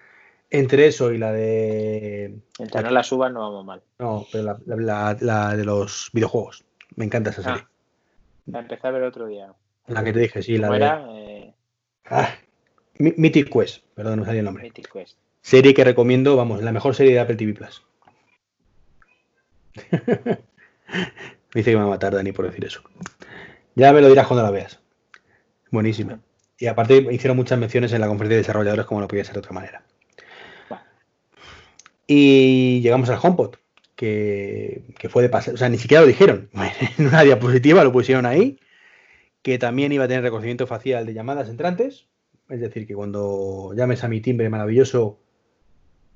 Entre 0.54 0.86
eso 0.86 1.12
y 1.12 1.18
la 1.18 1.32
de. 1.32 2.38
Mientras 2.58 2.84
no 2.84 2.90
la 2.90 3.02
suban 3.02 3.32
no 3.32 3.40
vamos 3.40 3.64
mal. 3.64 3.82
No, 3.98 4.26
pero 4.30 4.44
la, 4.44 4.58
la- 4.66 4.76
la- 4.76 5.16
la 5.20 5.56
de 5.56 5.64
los 5.64 6.10
videojuegos. 6.12 6.64
Me 6.96 7.06
encanta 7.06 7.30
esa 7.30 7.42
serie. 7.42 7.62
Ah, 7.64 7.70
la 8.46 8.58
empecé 8.60 8.86
a 8.86 8.90
ver 8.90 9.02
otro 9.04 9.26
día. 9.26 9.52
La 9.86 10.04
que 10.04 10.12
te 10.12 10.20
dije, 10.20 10.42
sí, 10.42 10.58
la 10.58 10.68
¿Cómo 10.68 10.78
de. 10.78 10.84
era? 10.84 11.06
Eh, 11.10 11.54
Ah, 12.04 12.34
Mythic 12.98 13.50
Quest, 13.50 13.82
perdón, 13.94 14.18
no 14.20 14.24
salía 14.26 14.40
el 14.40 14.44
nombre. 14.44 14.64
Mythic 14.64 14.92
Quest. 14.92 15.16
Serie 15.40 15.72
que 15.72 15.84
recomiendo, 15.84 16.36
vamos, 16.36 16.62
la 16.62 16.70
mejor 16.72 16.94
serie 16.94 17.14
de 17.14 17.20
Apple 17.20 17.36
TV 17.36 17.54
Plus. 17.54 17.82
me 19.74 19.82
dice 21.54 21.70
que 21.70 21.76
me 21.76 21.82
va 21.82 21.84
a 21.88 21.90
matar 21.94 22.14
Dani 22.14 22.32
por 22.32 22.44
decir 22.46 22.64
eso. 22.64 22.82
Ya 23.74 23.92
me 23.92 24.02
lo 24.02 24.08
dirás 24.08 24.26
cuando 24.26 24.42
la 24.44 24.50
veas. 24.50 24.80
Buenísima. 25.70 26.20
Y 26.58 26.66
aparte 26.66 26.96
hicieron 27.10 27.36
muchas 27.38 27.58
menciones 27.58 27.92
en 27.92 28.00
la 28.02 28.06
conferencia 28.08 28.36
de 28.36 28.42
desarrolladores 28.42 28.84
como 28.86 29.00
no 29.00 29.08
podía 29.08 29.24
ser 29.24 29.34
de 29.34 29.38
otra 29.40 29.52
manera. 29.52 29.82
Y 32.14 32.80
llegamos 32.82 33.08
al 33.08 33.18
HomePod, 33.22 33.54
que, 33.96 34.82
que 34.98 35.08
fue 35.08 35.22
de 35.22 35.30
pasar, 35.30 35.54
o 35.54 35.56
sea, 35.56 35.70
ni 35.70 35.78
siquiera 35.78 36.02
lo 36.02 36.06
dijeron. 36.06 36.50
En 36.98 37.06
una 37.06 37.22
diapositiva 37.22 37.82
lo 37.84 37.90
pusieron 37.92 38.26
ahí, 38.26 38.58
que 39.40 39.58
también 39.58 39.92
iba 39.92 40.04
a 40.04 40.08
tener 40.08 40.22
reconocimiento 40.22 40.66
facial 40.66 41.06
de 41.06 41.14
llamadas 41.14 41.48
entrantes. 41.48 42.06
Es 42.50 42.60
decir, 42.60 42.86
que 42.86 42.94
cuando 42.94 43.72
llames 43.74 44.04
a 44.04 44.08
mi 44.08 44.20
timbre 44.20 44.50
maravilloso, 44.50 45.20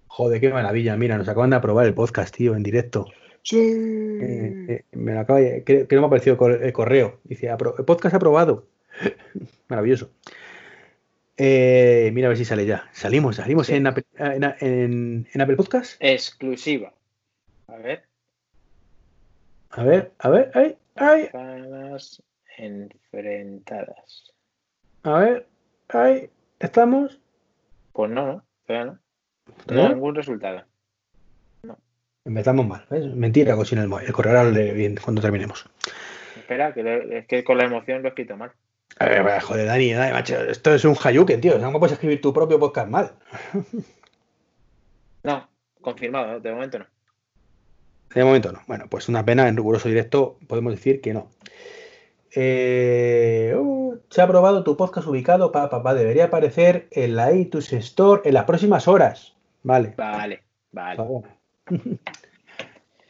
joder, 0.06 0.38
qué 0.38 0.50
maravilla, 0.50 0.96
mira, 0.98 1.16
nos 1.16 1.28
acaban 1.28 1.48
de 1.50 1.56
aprobar 1.56 1.86
el 1.86 1.94
podcast, 1.94 2.34
tío, 2.36 2.54
en 2.54 2.62
directo. 2.62 3.06
Eh, 3.52 4.66
eh, 4.68 4.82
me 4.92 5.14
lo 5.14 5.20
acaba 5.20 5.38
creo 5.64 5.86
que 5.88 5.94
no 5.94 6.02
me 6.02 6.06
ha 6.06 6.08
aparecido 6.08 6.32
el 6.34 6.38
cor- 6.38 6.62
el 6.62 6.72
correo. 6.74 7.20
Dice, 7.24 7.48
"Apro- 7.50 7.82
podcast 7.86 8.14
aprobado. 8.16 8.66
Maravilloso. 9.68 10.10
Eh, 11.38 12.10
mira 12.14 12.28
a 12.28 12.30
ver 12.30 12.38
si 12.38 12.44
sale 12.44 12.64
ya. 12.66 12.88
Salimos, 12.92 13.36
salimos 13.36 13.66
Sí. 13.66 13.74
en, 13.74 13.86
Apple, 13.86 14.04
en, 14.18 14.44
en- 14.60 15.28
en 15.32 15.40
Apple 15.40 15.56
Podcast. 15.56 15.96
Exclusiva. 16.00 16.92
A 17.68 17.76
ver. 17.76 18.04
A 19.70 19.82
ver, 19.84 20.12
a 20.18 20.28
ver, 20.30 20.50
ay, 20.54 20.76
ay, 20.94 21.28
enfrentadas. 22.56 24.32
a 25.02 25.18
ver, 25.18 25.46
ay, 25.88 26.30
estamos. 26.58 27.20
Pues 27.92 28.10
no, 28.10 28.26
no. 28.26 28.44
Todavía 28.66 28.92
no. 28.92 28.98
No, 29.74 29.88
ningún 29.90 30.14
resultado. 30.14 30.64
Empezamos 32.24 32.66
mal. 32.66 32.84
¿ves? 32.90 33.06
Mentira, 33.14 33.54
cocina 33.54 33.84
el, 33.84 33.92
el 34.04 34.12
correo 34.12 34.36
ahora 34.38 34.50
bien 34.50 34.96
cuando 35.02 35.22
terminemos. 35.22 35.68
Espera, 36.36 36.72
que 36.74 37.18
es 37.18 37.26
que 37.26 37.44
con 37.44 37.56
la 37.58 37.64
emoción 37.64 38.02
lo 38.02 38.08
he 38.08 38.10
escrito 38.10 38.36
mal. 38.36 38.52
A 38.98 39.06
ver, 39.06 39.18
a 39.18 39.22
ver, 39.22 39.42
joder, 39.42 39.66
Dani, 39.66 39.92
Dani, 39.92 40.12
macho, 40.12 40.36
esto 40.36 40.74
es 40.74 40.84
un 40.84 40.96
hayuken, 41.02 41.40
tío. 41.40 41.60
¿Cómo 41.60 41.78
puedes 41.78 41.92
escribir 41.92 42.20
tu 42.20 42.32
propio 42.32 42.58
podcast 42.58 42.88
mal? 42.88 43.12
No, 45.22 45.48
confirmado, 45.80 46.36
¿eh? 46.36 46.40
de 46.40 46.52
momento 46.52 46.78
no. 46.78 46.86
De 48.14 48.22
momento 48.22 48.52
no. 48.52 48.60
Bueno, 48.68 48.86
pues 48.88 49.08
una 49.08 49.24
pena, 49.24 49.48
en 49.48 49.56
riguroso 49.56 49.88
directo 49.88 50.38
podemos 50.46 50.72
decir 50.72 51.00
que 51.00 51.12
no. 51.12 51.30
Eh, 52.30 53.52
uh, 53.58 53.98
se 54.08 54.22
ha 54.22 54.28
probado 54.28 54.62
tu 54.62 54.76
podcast 54.76 55.08
ubicado, 55.08 55.50
papá, 55.50 55.68
papá. 55.68 55.94
Debería 55.94 56.26
aparecer 56.26 56.86
en 56.92 57.16
la 57.16 57.32
iTunes 57.32 57.72
Store 57.72 58.22
en 58.24 58.34
las 58.34 58.44
próximas 58.44 58.86
horas. 58.86 59.34
Vale. 59.64 59.94
Vale, 59.96 60.44
vale. 60.70 61.02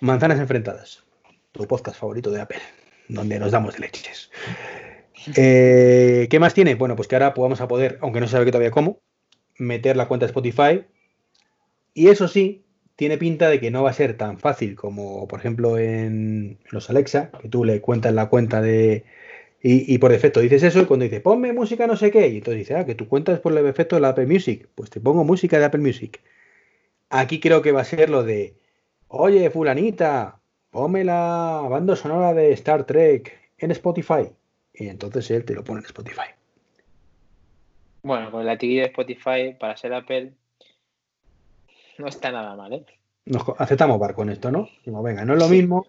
Manzanas 0.01 0.39
enfrentadas. 0.39 1.05
Tu 1.53 1.67
podcast 1.67 1.99
favorito 1.99 2.31
de 2.31 2.41
Apple, 2.41 2.63
donde 3.09 3.39
nos 3.39 3.53
damos 3.53 3.75
de 3.75 3.81
leches. 3.81 4.31
Eh, 5.37 6.27
¿Qué 6.31 6.39
más 6.39 6.55
tiene? 6.55 6.75
Bueno, 6.75 6.97
pues 6.97 7.09
que 7.09 7.17
ahora 7.17 7.35
vamos 7.37 7.61
a 7.61 7.69
poder, 7.69 7.99
aunque 8.01 8.21
no 8.21 8.27
se 8.27 8.33
sabe 8.33 8.47
todavía 8.51 8.71
cómo, 8.71 9.01
meter 9.59 9.97
la 9.97 10.09
cuenta 10.09 10.27
de 10.27 10.31
Spotify. 10.31 10.85
Y 11.95 12.09
eso 12.09 12.29
sí, 12.29 12.65
tiene 12.97 13.19
pinta 13.19 13.49
de 13.49 13.61
que 13.61 13.71
no 13.71 13.83
va 13.83 13.91
a 13.91 13.95
ser 13.95 14.17
tan 14.17 14.39
fácil 14.39 14.75
como, 14.75 15.29
por 15.29 15.39
ejemplo, 15.41 15.79
en 15.79 16.59
los 16.71 16.91
Alexa, 16.91 17.31
que 17.41 17.49
tú 17.49 17.65
le 17.65 17.81
cuentas 17.81 18.13
la 18.15 18.29
cuenta 18.29 18.61
de. 18.63 19.05
Y, 19.63 19.99
por 19.99 20.13
defecto 20.13 20.41
dices 20.41 20.63
eso, 20.63 20.83
y 20.83 20.85
cuando 20.85 21.05
dice 21.05 21.21
ponme 21.21 21.53
música 21.53 21.89
no 21.89 21.97
sé 21.97 22.13
qué, 22.13 22.29
y 22.29 22.37
entonces 22.39 22.61
dice, 22.61 22.77
ah, 22.77 22.87
que 22.87 22.95
tú 22.95 23.09
cuentas 23.09 23.41
por 23.41 23.57
el 23.57 23.65
defecto 23.65 23.97
de 23.97 24.03
la 24.03 24.11
Apple 24.11 24.27
Music, 24.27 24.69
pues 24.77 24.91
te 24.91 25.01
pongo 25.01 25.25
música 25.25 25.59
de 25.59 25.65
Apple 25.65 25.81
Music. 25.81 26.21
Aquí 27.11 27.41
creo 27.41 27.63
que 27.63 27.73
va 27.73 27.81
a 27.81 27.85
ser 27.85 28.11
lo 28.11 28.23
de, 28.23 28.55
oye, 29.09 29.51
Fulanita, 29.51 30.41
ponme 30.71 31.05
la 31.05 31.63
banda 31.69 31.97
sonora 31.97 32.33
de 32.35 32.53
Star 32.53 32.85
Trek 32.85 33.37
en 33.59 33.73
Spotify. 33.73 34.31
Y 34.77 34.89
entonces 34.89 35.31
él 35.31 35.45
te 35.45 35.55
lo 35.55 35.65
pone 35.65 35.81
en 35.81 35.87
Spotify. 35.87 36.29
Bueno, 38.03 38.31
con 38.31 38.45
la 38.47 38.53
etiqueta 38.53 38.83
de 38.83 38.87
Spotify 38.89 39.57
para 39.59 39.77
ser 39.77 39.95
Apple 39.95 40.33
no 41.99 42.07
está 42.07 42.31
nada 42.31 42.55
mal, 42.55 42.73
¿eh? 42.73 42.87
Nos 43.25 43.43
aceptamos 43.59 43.99
barco 43.99 44.23
en 44.23 44.31
esto, 44.31 44.53
¿no? 44.53 44.69
venga, 44.85 45.25
no 45.25 45.33
es 45.33 45.41
lo 45.41 45.49
mismo, 45.49 45.87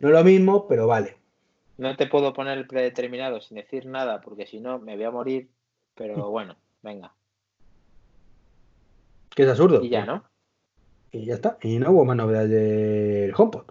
no 0.00 0.08
es 0.08 0.14
lo 0.14 0.24
mismo, 0.24 0.66
pero 0.66 0.88
vale. 0.88 1.16
No 1.78 1.96
te 1.96 2.08
puedo 2.08 2.32
poner 2.32 2.58
el 2.58 2.66
predeterminado 2.66 3.40
sin 3.40 3.56
decir 3.58 3.86
nada, 3.86 4.20
porque 4.20 4.46
si 4.46 4.58
no 4.58 4.80
me 4.80 4.96
voy 4.96 5.04
a 5.04 5.10
morir, 5.12 5.48
pero 5.94 6.30
bueno, 6.30 6.56
venga. 6.82 7.12
Que 9.30 9.44
es 9.44 9.48
absurdo. 9.48 9.82
Y 9.84 9.90
ya, 9.90 10.04
¿no? 10.04 10.24
Y 11.12 11.26
ya 11.26 11.34
está. 11.34 11.58
Y 11.62 11.78
no 11.78 11.92
hubo 11.92 12.04
más 12.04 12.16
novedades 12.16 12.50
del 12.50 13.32
HomePod. 13.36 13.64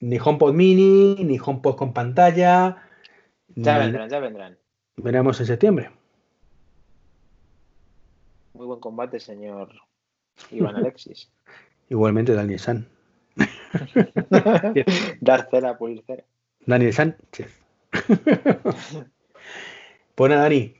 Ni 0.00 0.18
HomePod 0.18 0.54
mini, 0.54 1.16
ni 1.22 1.38
HomePod 1.38 1.76
con 1.76 1.92
pantalla. 1.92 2.85
Ya 3.56 3.78
vendrán, 3.78 4.08
ya 4.08 4.20
vendrán. 4.20 4.58
Veremos 4.96 5.40
en 5.40 5.46
septiembre. 5.46 5.90
Muy 8.52 8.66
buen 8.66 8.80
combate, 8.80 9.18
señor 9.18 9.72
Iván 10.50 10.76
Alexis. 10.76 11.30
Igualmente 11.88 12.34
Daniel 12.34 12.60
San. 12.60 12.86
Dar 15.20 15.48
cera, 15.50 15.76
pulir 15.78 16.02
cera. 16.06 16.24
Daniel 16.64 16.92
Sánchez. 16.92 17.62
pues 20.14 20.30
nada, 20.30 20.42
Dani. 20.42 20.74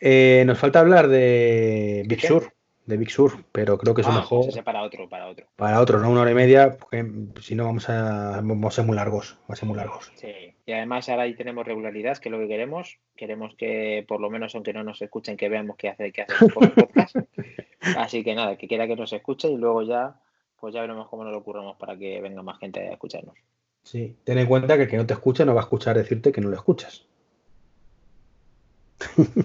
Eh, 0.00 0.44
nos 0.46 0.58
falta 0.58 0.80
hablar 0.80 1.08
de 1.08 2.04
Big 2.06 2.20
Sur. 2.20 2.52
De 2.92 2.98
Big 2.98 3.10
Sur, 3.10 3.44
pero 3.52 3.78
creo 3.78 3.94
que 3.94 4.02
es 4.02 4.06
ah, 4.06 4.12
mejor. 4.12 4.44
Pues 4.44 4.62
para 4.62 4.82
otro, 4.82 5.08
para 5.08 5.28
otro. 5.28 5.46
Para 5.56 5.80
otro, 5.80 5.98
no 5.98 6.10
una 6.10 6.20
hora 6.20 6.30
y 6.30 6.34
media, 6.34 6.76
porque 6.76 7.04
si 7.40 7.54
no 7.54 7.64
vamos 7.64 7.88
a, 7.88 8.42
vamos 8.42 8.66
a 8.66 8.76
ser 8.76 8.84
muy 8.84 8.96
largos. 8.96 9.38
Va 9.50 9.54
a 9.54 9.56
ser 9.56 9.66
muy 9.66 9.76
largos. 9.76 10.12
Sí. 10.16 10.52
Y 10.66 10.72
además 10.72 11.08
ahora 11.08 11.22
ahí 11.22 11.34
tenemos 11.34 11.66
regularidad, 11.66 12.18
que 12.18 12.28
es 12.28 12.32
lo 12.32 12.38
que 12.38 12.48
queremos. 12.48 12.98
Queremos 13.16 13.54
que, 13.56 14.04
por 14.06 14.20
lo 14.20 14.28
menos, 14.28 14.54
aunque 14.54 14.74
no 14.74 14.84
nos 14.84 15.00
escuchen, 15.00 15.36
que 15.36 15.48
veamos 15.48 15.76
qué 15.76 15.88
hace, 15.88 16.12
qué 16.12 16.22
hace 16.22 16.44
el 16.44 16.52
podcast. 16.52 17.16
Así 17.96 18.22
que 18.22 18.34
nada, 18.34 18.56
que 18.56 18.68
quiera 18.68 18.86
que 18.86 18.94
nos 18.94 19.12
escuche 19.12 19.48
y 19.48 19.56
luego 19.56 19.82
ya, 19.82 20.20
pues 20.60 20.74
ya 20.74 20.82
veremos 20.82 21.08
cómo 21.08 21.24
nos 21.24 21.32
lo 21.32 21.38
ocurramos 21.38 21.76
para 21.76 21.96
que 21.96 22.20
venga 22.20 22.42
más 22.42 22.58
gente 22.58 22.80
a 22.80 22.92
escucharnos. 22.92 23.34
Sí, 23.82 24.16
ten 24.22 24.38
en 24.38 24.46
cuenta 24.46 24.76
que 24.76 24.84
el 24.84 24.88
que 24.88 24.96
no 24.96 25.06
te 25.06 25.14
escucha 25.14 25.44
no 25.44 25.54
va 25.54 25.62
a 25.62 25.64
escuchar 25.64 25.96
decirte 25.96 26.30
que 26.30 26.40
no 26.40 26.48
lo 26.48 26.56
escuchas. 26.56 27.06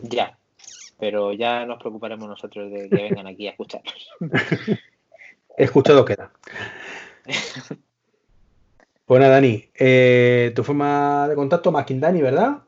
Ya, 0.03 0.37
pero 0.97 1.33
ya 1.33 1.65
nos 1.65 1.79
preocuparemos 1.79 2.27
nosotros 2.27 2.71
de 2.71 2.89
que 2.89 3.03
vengan 3.03 3.27
aquí 3.27 3.47
a 3.47 3.51
escucharnos. 3.51 4.09
Escuchado 5.57 6.05
queda. 6.05 6.31
Bueno, 9.07 9.29
Dani, 9.29 9.63
eh, 9.73 10.51
tu 10.53 10.63
forma 10.63 11.27
de 11.29 11.35
contacto, 11.35 11.71
Dani, 11.71 12.21
¿verdad? 12.21 12.63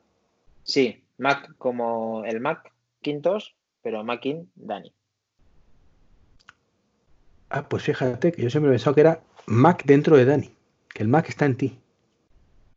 Sí, 0.63 1.03
Mac 1.17 1.53
como 1.57 2.23
el 2.23 2.39
Mac 2.39 2.71
Quintos, 3.01 3.55
pero 3.81 4.03
Mackin 4.03 4.49
Dani. 4.55 4.93
Ah, 7.49 7.67
pues 7.67 7.83
fíjate 7.83 8.31
que 8.31 8.41
yo 8.41 8.49
siempre 8.49 8.69
he 8.69 8.73
pensado 8.73 8.95
que 8.95 9.01
era 9.01 9.21
Mac 9.47 9.83
dentro 9.85 10.15
de 10.15 10.25
Dani, 10.25 10.55
que 10.93 11.03
el 11.03 11.09
Mac 11.09 11.27
está 11.27 11.45
en 11.45 11.57
ti. 11.57 11.79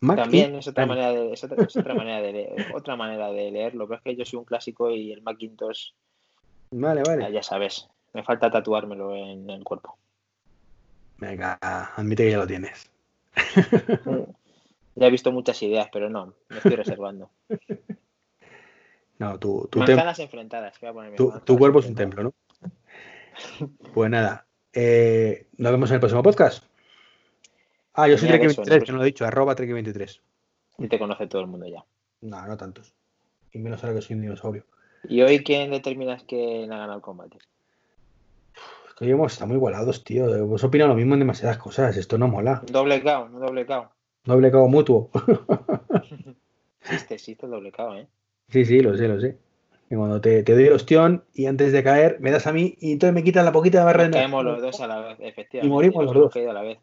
También 0.07 0.57
es 0.57 0.67
otra, 0.67 0.85
manera 0.85 1.13
de, 1.13 1.33
otra, 1.33 1.95
manera 1.95 2.21
de 2.21 2.33
leer, 2.33 2.75
otra 2.75 2.97
manera 2.97 3.31
de 3.31 3.53
leerlo, 3.53 3.87
pero 3.87 3.99
es 3.99 4.03
que 4.03 4.17
yo 4.17 4.25
soy 4.25 4.41
un 4.41 4.45
clásico 4.45 4.91
y 4.91 5.13
el 5.13 5.23
Macintosh. 5.23 5.91
Vale, 6.73 7.03
vale. 7.07 7.33
Ya, 7.33 7.43
sabes, 7.43 7.89
me 8.13 8.25
falta 8.25 8.51
tatuármelo 8.51 9.15
en, 9.15 9.49
el 9.49 9.63
cuerpo. 9.63 9.97
Venga, 11.19 11.57
admite 11.61 12.25
que 12.25 12.31
ya 12.33 12.39
lo 12.39 12.47
tienes. 12.49 12.91
ya 14.97 15.07
he 15.07 15.11
visto 15.11 15.31
muchas 15.31 15.63
ideas, 15.63 15.89
pero 15.93 16.11
no, 16.11 16.35
me 16.49 16.57
estoy 16.57 16.77
reservando. 16.77 17.31
No, 19.19 19.39
tu, 19.39 19.69
tu 19.71 19.79
Manzanas 19.79 20.19
enfrentadas. 20.19 20.81
Voy 20.81 20.91
a 20.91 20.93
poner 20.93 21.15
tu, 21.15 21.31
tu 21.45 21.57
cuerpo 21.57 21.79
es 21.79 21.87
un 21.87 21.95
templo, 21.95 22.25
¿no? 22.25 22.33
Pues 23.95 24.11
nada, 24.11 24.47
eh, 24.73 25.47
nos 25.59 25.71
vemos 25.71 25.91
en 25.91 25.95
el 25.95 26.01
próximo 26.01 26.25
podcast. 26.25 26.65
Ah, 27.95 28.09
yo 28.09 28.17
soy 28.17 28.29
Trek23, 28.29 28.85
que 28.85 28.93
no 28.93 28.99
lo 28.99 29.05
he 29.05 29.07
dicho, 29.07 29.25
arroba 29.25 29.55
Trek23. 29.55 30.21
Y 30.79 30.89
te 30.89 30.99
conoce 30.99 31.27
todo 31.27 31.43
el 31.43 31.49
mundo 31.49 31.67
ya. 31.67 31.85
No, 32.23 32.47
no 32.47 32.57
tantos. 32.57 32.95
Y 33.53 33.59
menos 33.59 33.83
ahora 33.85 33.97
que 33.97 34.03
soy 34.03 34.17
un 34.17 34.23
dinosaurio. 34.23 34.65
¿Y 35.09 35.21
hoy 35.23 35.43
quién 35.45 35.71
determinas 35.71 36.23
que 36.23 36.65
ha 36.65 36.67
ganado 36.69 36.95
el 36.95 37.03
combate? 37.03 37.39
Es 38.89 38.95
que 38.95 39.11
hemos 39.11 39.33
estado 39.33 39.49
muy 39.49 39.57
igualados, 39.57 40.05
tío. 40.05 40.47
Vos 40.47 40.65
opinas 40.65 40.89
lo 40.89 40.95
mismo 40.95 41.15
en 41.15 41.21
demasiadas 41.21 41.59
cosas. 41.59 41.97
Esto 41.97 42.19
no 42.19 42.29
mola. 42.29 42.63
Doble 42.71 43.03
KO, 43.03 43.29
no 43.29 43.41
doble 43.41 43.67
KO. 43.67 43.91
Doble 44.25 44.51
KO 44.51 44.69
mutuo. 44.69 45.11
existe, 46.81 47.15
existe 47.15 47.47
el 47.47 47.53
doble 47.53 47.73
KO, 47.73 47.97
¿eh? 47.97 48.07
Sí, 48.49 48.65
sí, 48.65 48.81
lo 48.81 48.97
sé, 48.97 49.09
lo 49.09 49.21
sé. 49.21 49.37
Y 49.91 49.97
cuando 49.97 50.21
te, 50.21 50.43
te 50.43 50.55
doy 50.55 50.65
el 50.65 50.73
ostión 50.73 51.25
y 51.35 51.47
antes 51.47 51.73
de 51.73 51.83
caer 51.83 52.19
me 52.21 52.31
das 52.31 52.47
a 52.47 52.53
mí 52.53 52.77
y 52.81 52.93
entonces 52.93 53.15
me 53.15 53.23
quitan 53.23 53.45
la 53.45 53.53
poquita 53.53 53.81
de 53.81 53.85
barra. 53.85 54.11
Caemos 54.11 54.45
los 54.45 54.63
dos 54.63 54.81
a 54.81 54.87
la 54.87 55.01
vez, 55.01 55.19
efectivamente. 55.21 55.67
Y 55.67 55.69
morimos 55.69 56.05
los 56.05 56.15
dos. 56.15 56.37
A 56.37 56.53
la 56.53 56.63
vez. 56.63 56.79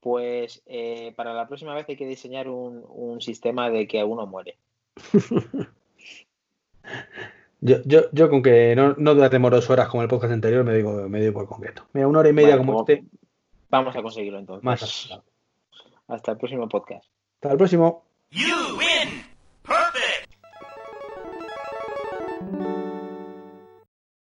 Pues 0.00 0.62
eh, 0.66 1.12
para 1.16 1.34
la 1.34 1.48
próxima 1.48 1.74
vez 1.74 1.86
hay 1.88 1.96
que 1.96 2.06
diseñar 2.06 2.48
un, 2.48 2.84
un 2.88 3.20
sistema 3.20 3.70
de 3.70 3.86
que 3.86 4.04
uno 4.04 4.26
muere. 4.26 4.56
yo, 7.60 7.76
yo, 7.84 8.02
yo 8.12 8.30
con 8.30 8.42
que 8.42 8.74
no, 8.76 8.94
no 8.96 9.14
duremos 9.14 9.50
dos 9.50 9.70
horas 9.70 9.88
como 9.88 10.02
el 10.02 10.08
podcast 10.08 10.32
anterior 10.32 10.64
me 10.64 10.74
digo, 10.74 11.08
me 11.08 11.20
digo 11.20 11.32
por 11.32 11.48
concreto. 11.48 11.86
Mira, 11.92 12.06
una 12.06 12.20
hora 12.20 12.28
y 12.28 12.32
media 12.32 12.56
como 12.56 12.80
este. 12.80 13.04
Vamos 13.70 13.94
a 13.96 14.02
conseguirlo 14.02 14.38
entonces. 14.38 14.64
Más 14.64 15.20
Hasta 16.06 16.32
el 16.32 16.38
próximo 16.38 16.68
podcast. 16.68 17.06
Hasta 17.36 17.52
el 17.52 17.58
próximo. 17.58 18.04
You 18.30 18.76
win. 18.76 19.37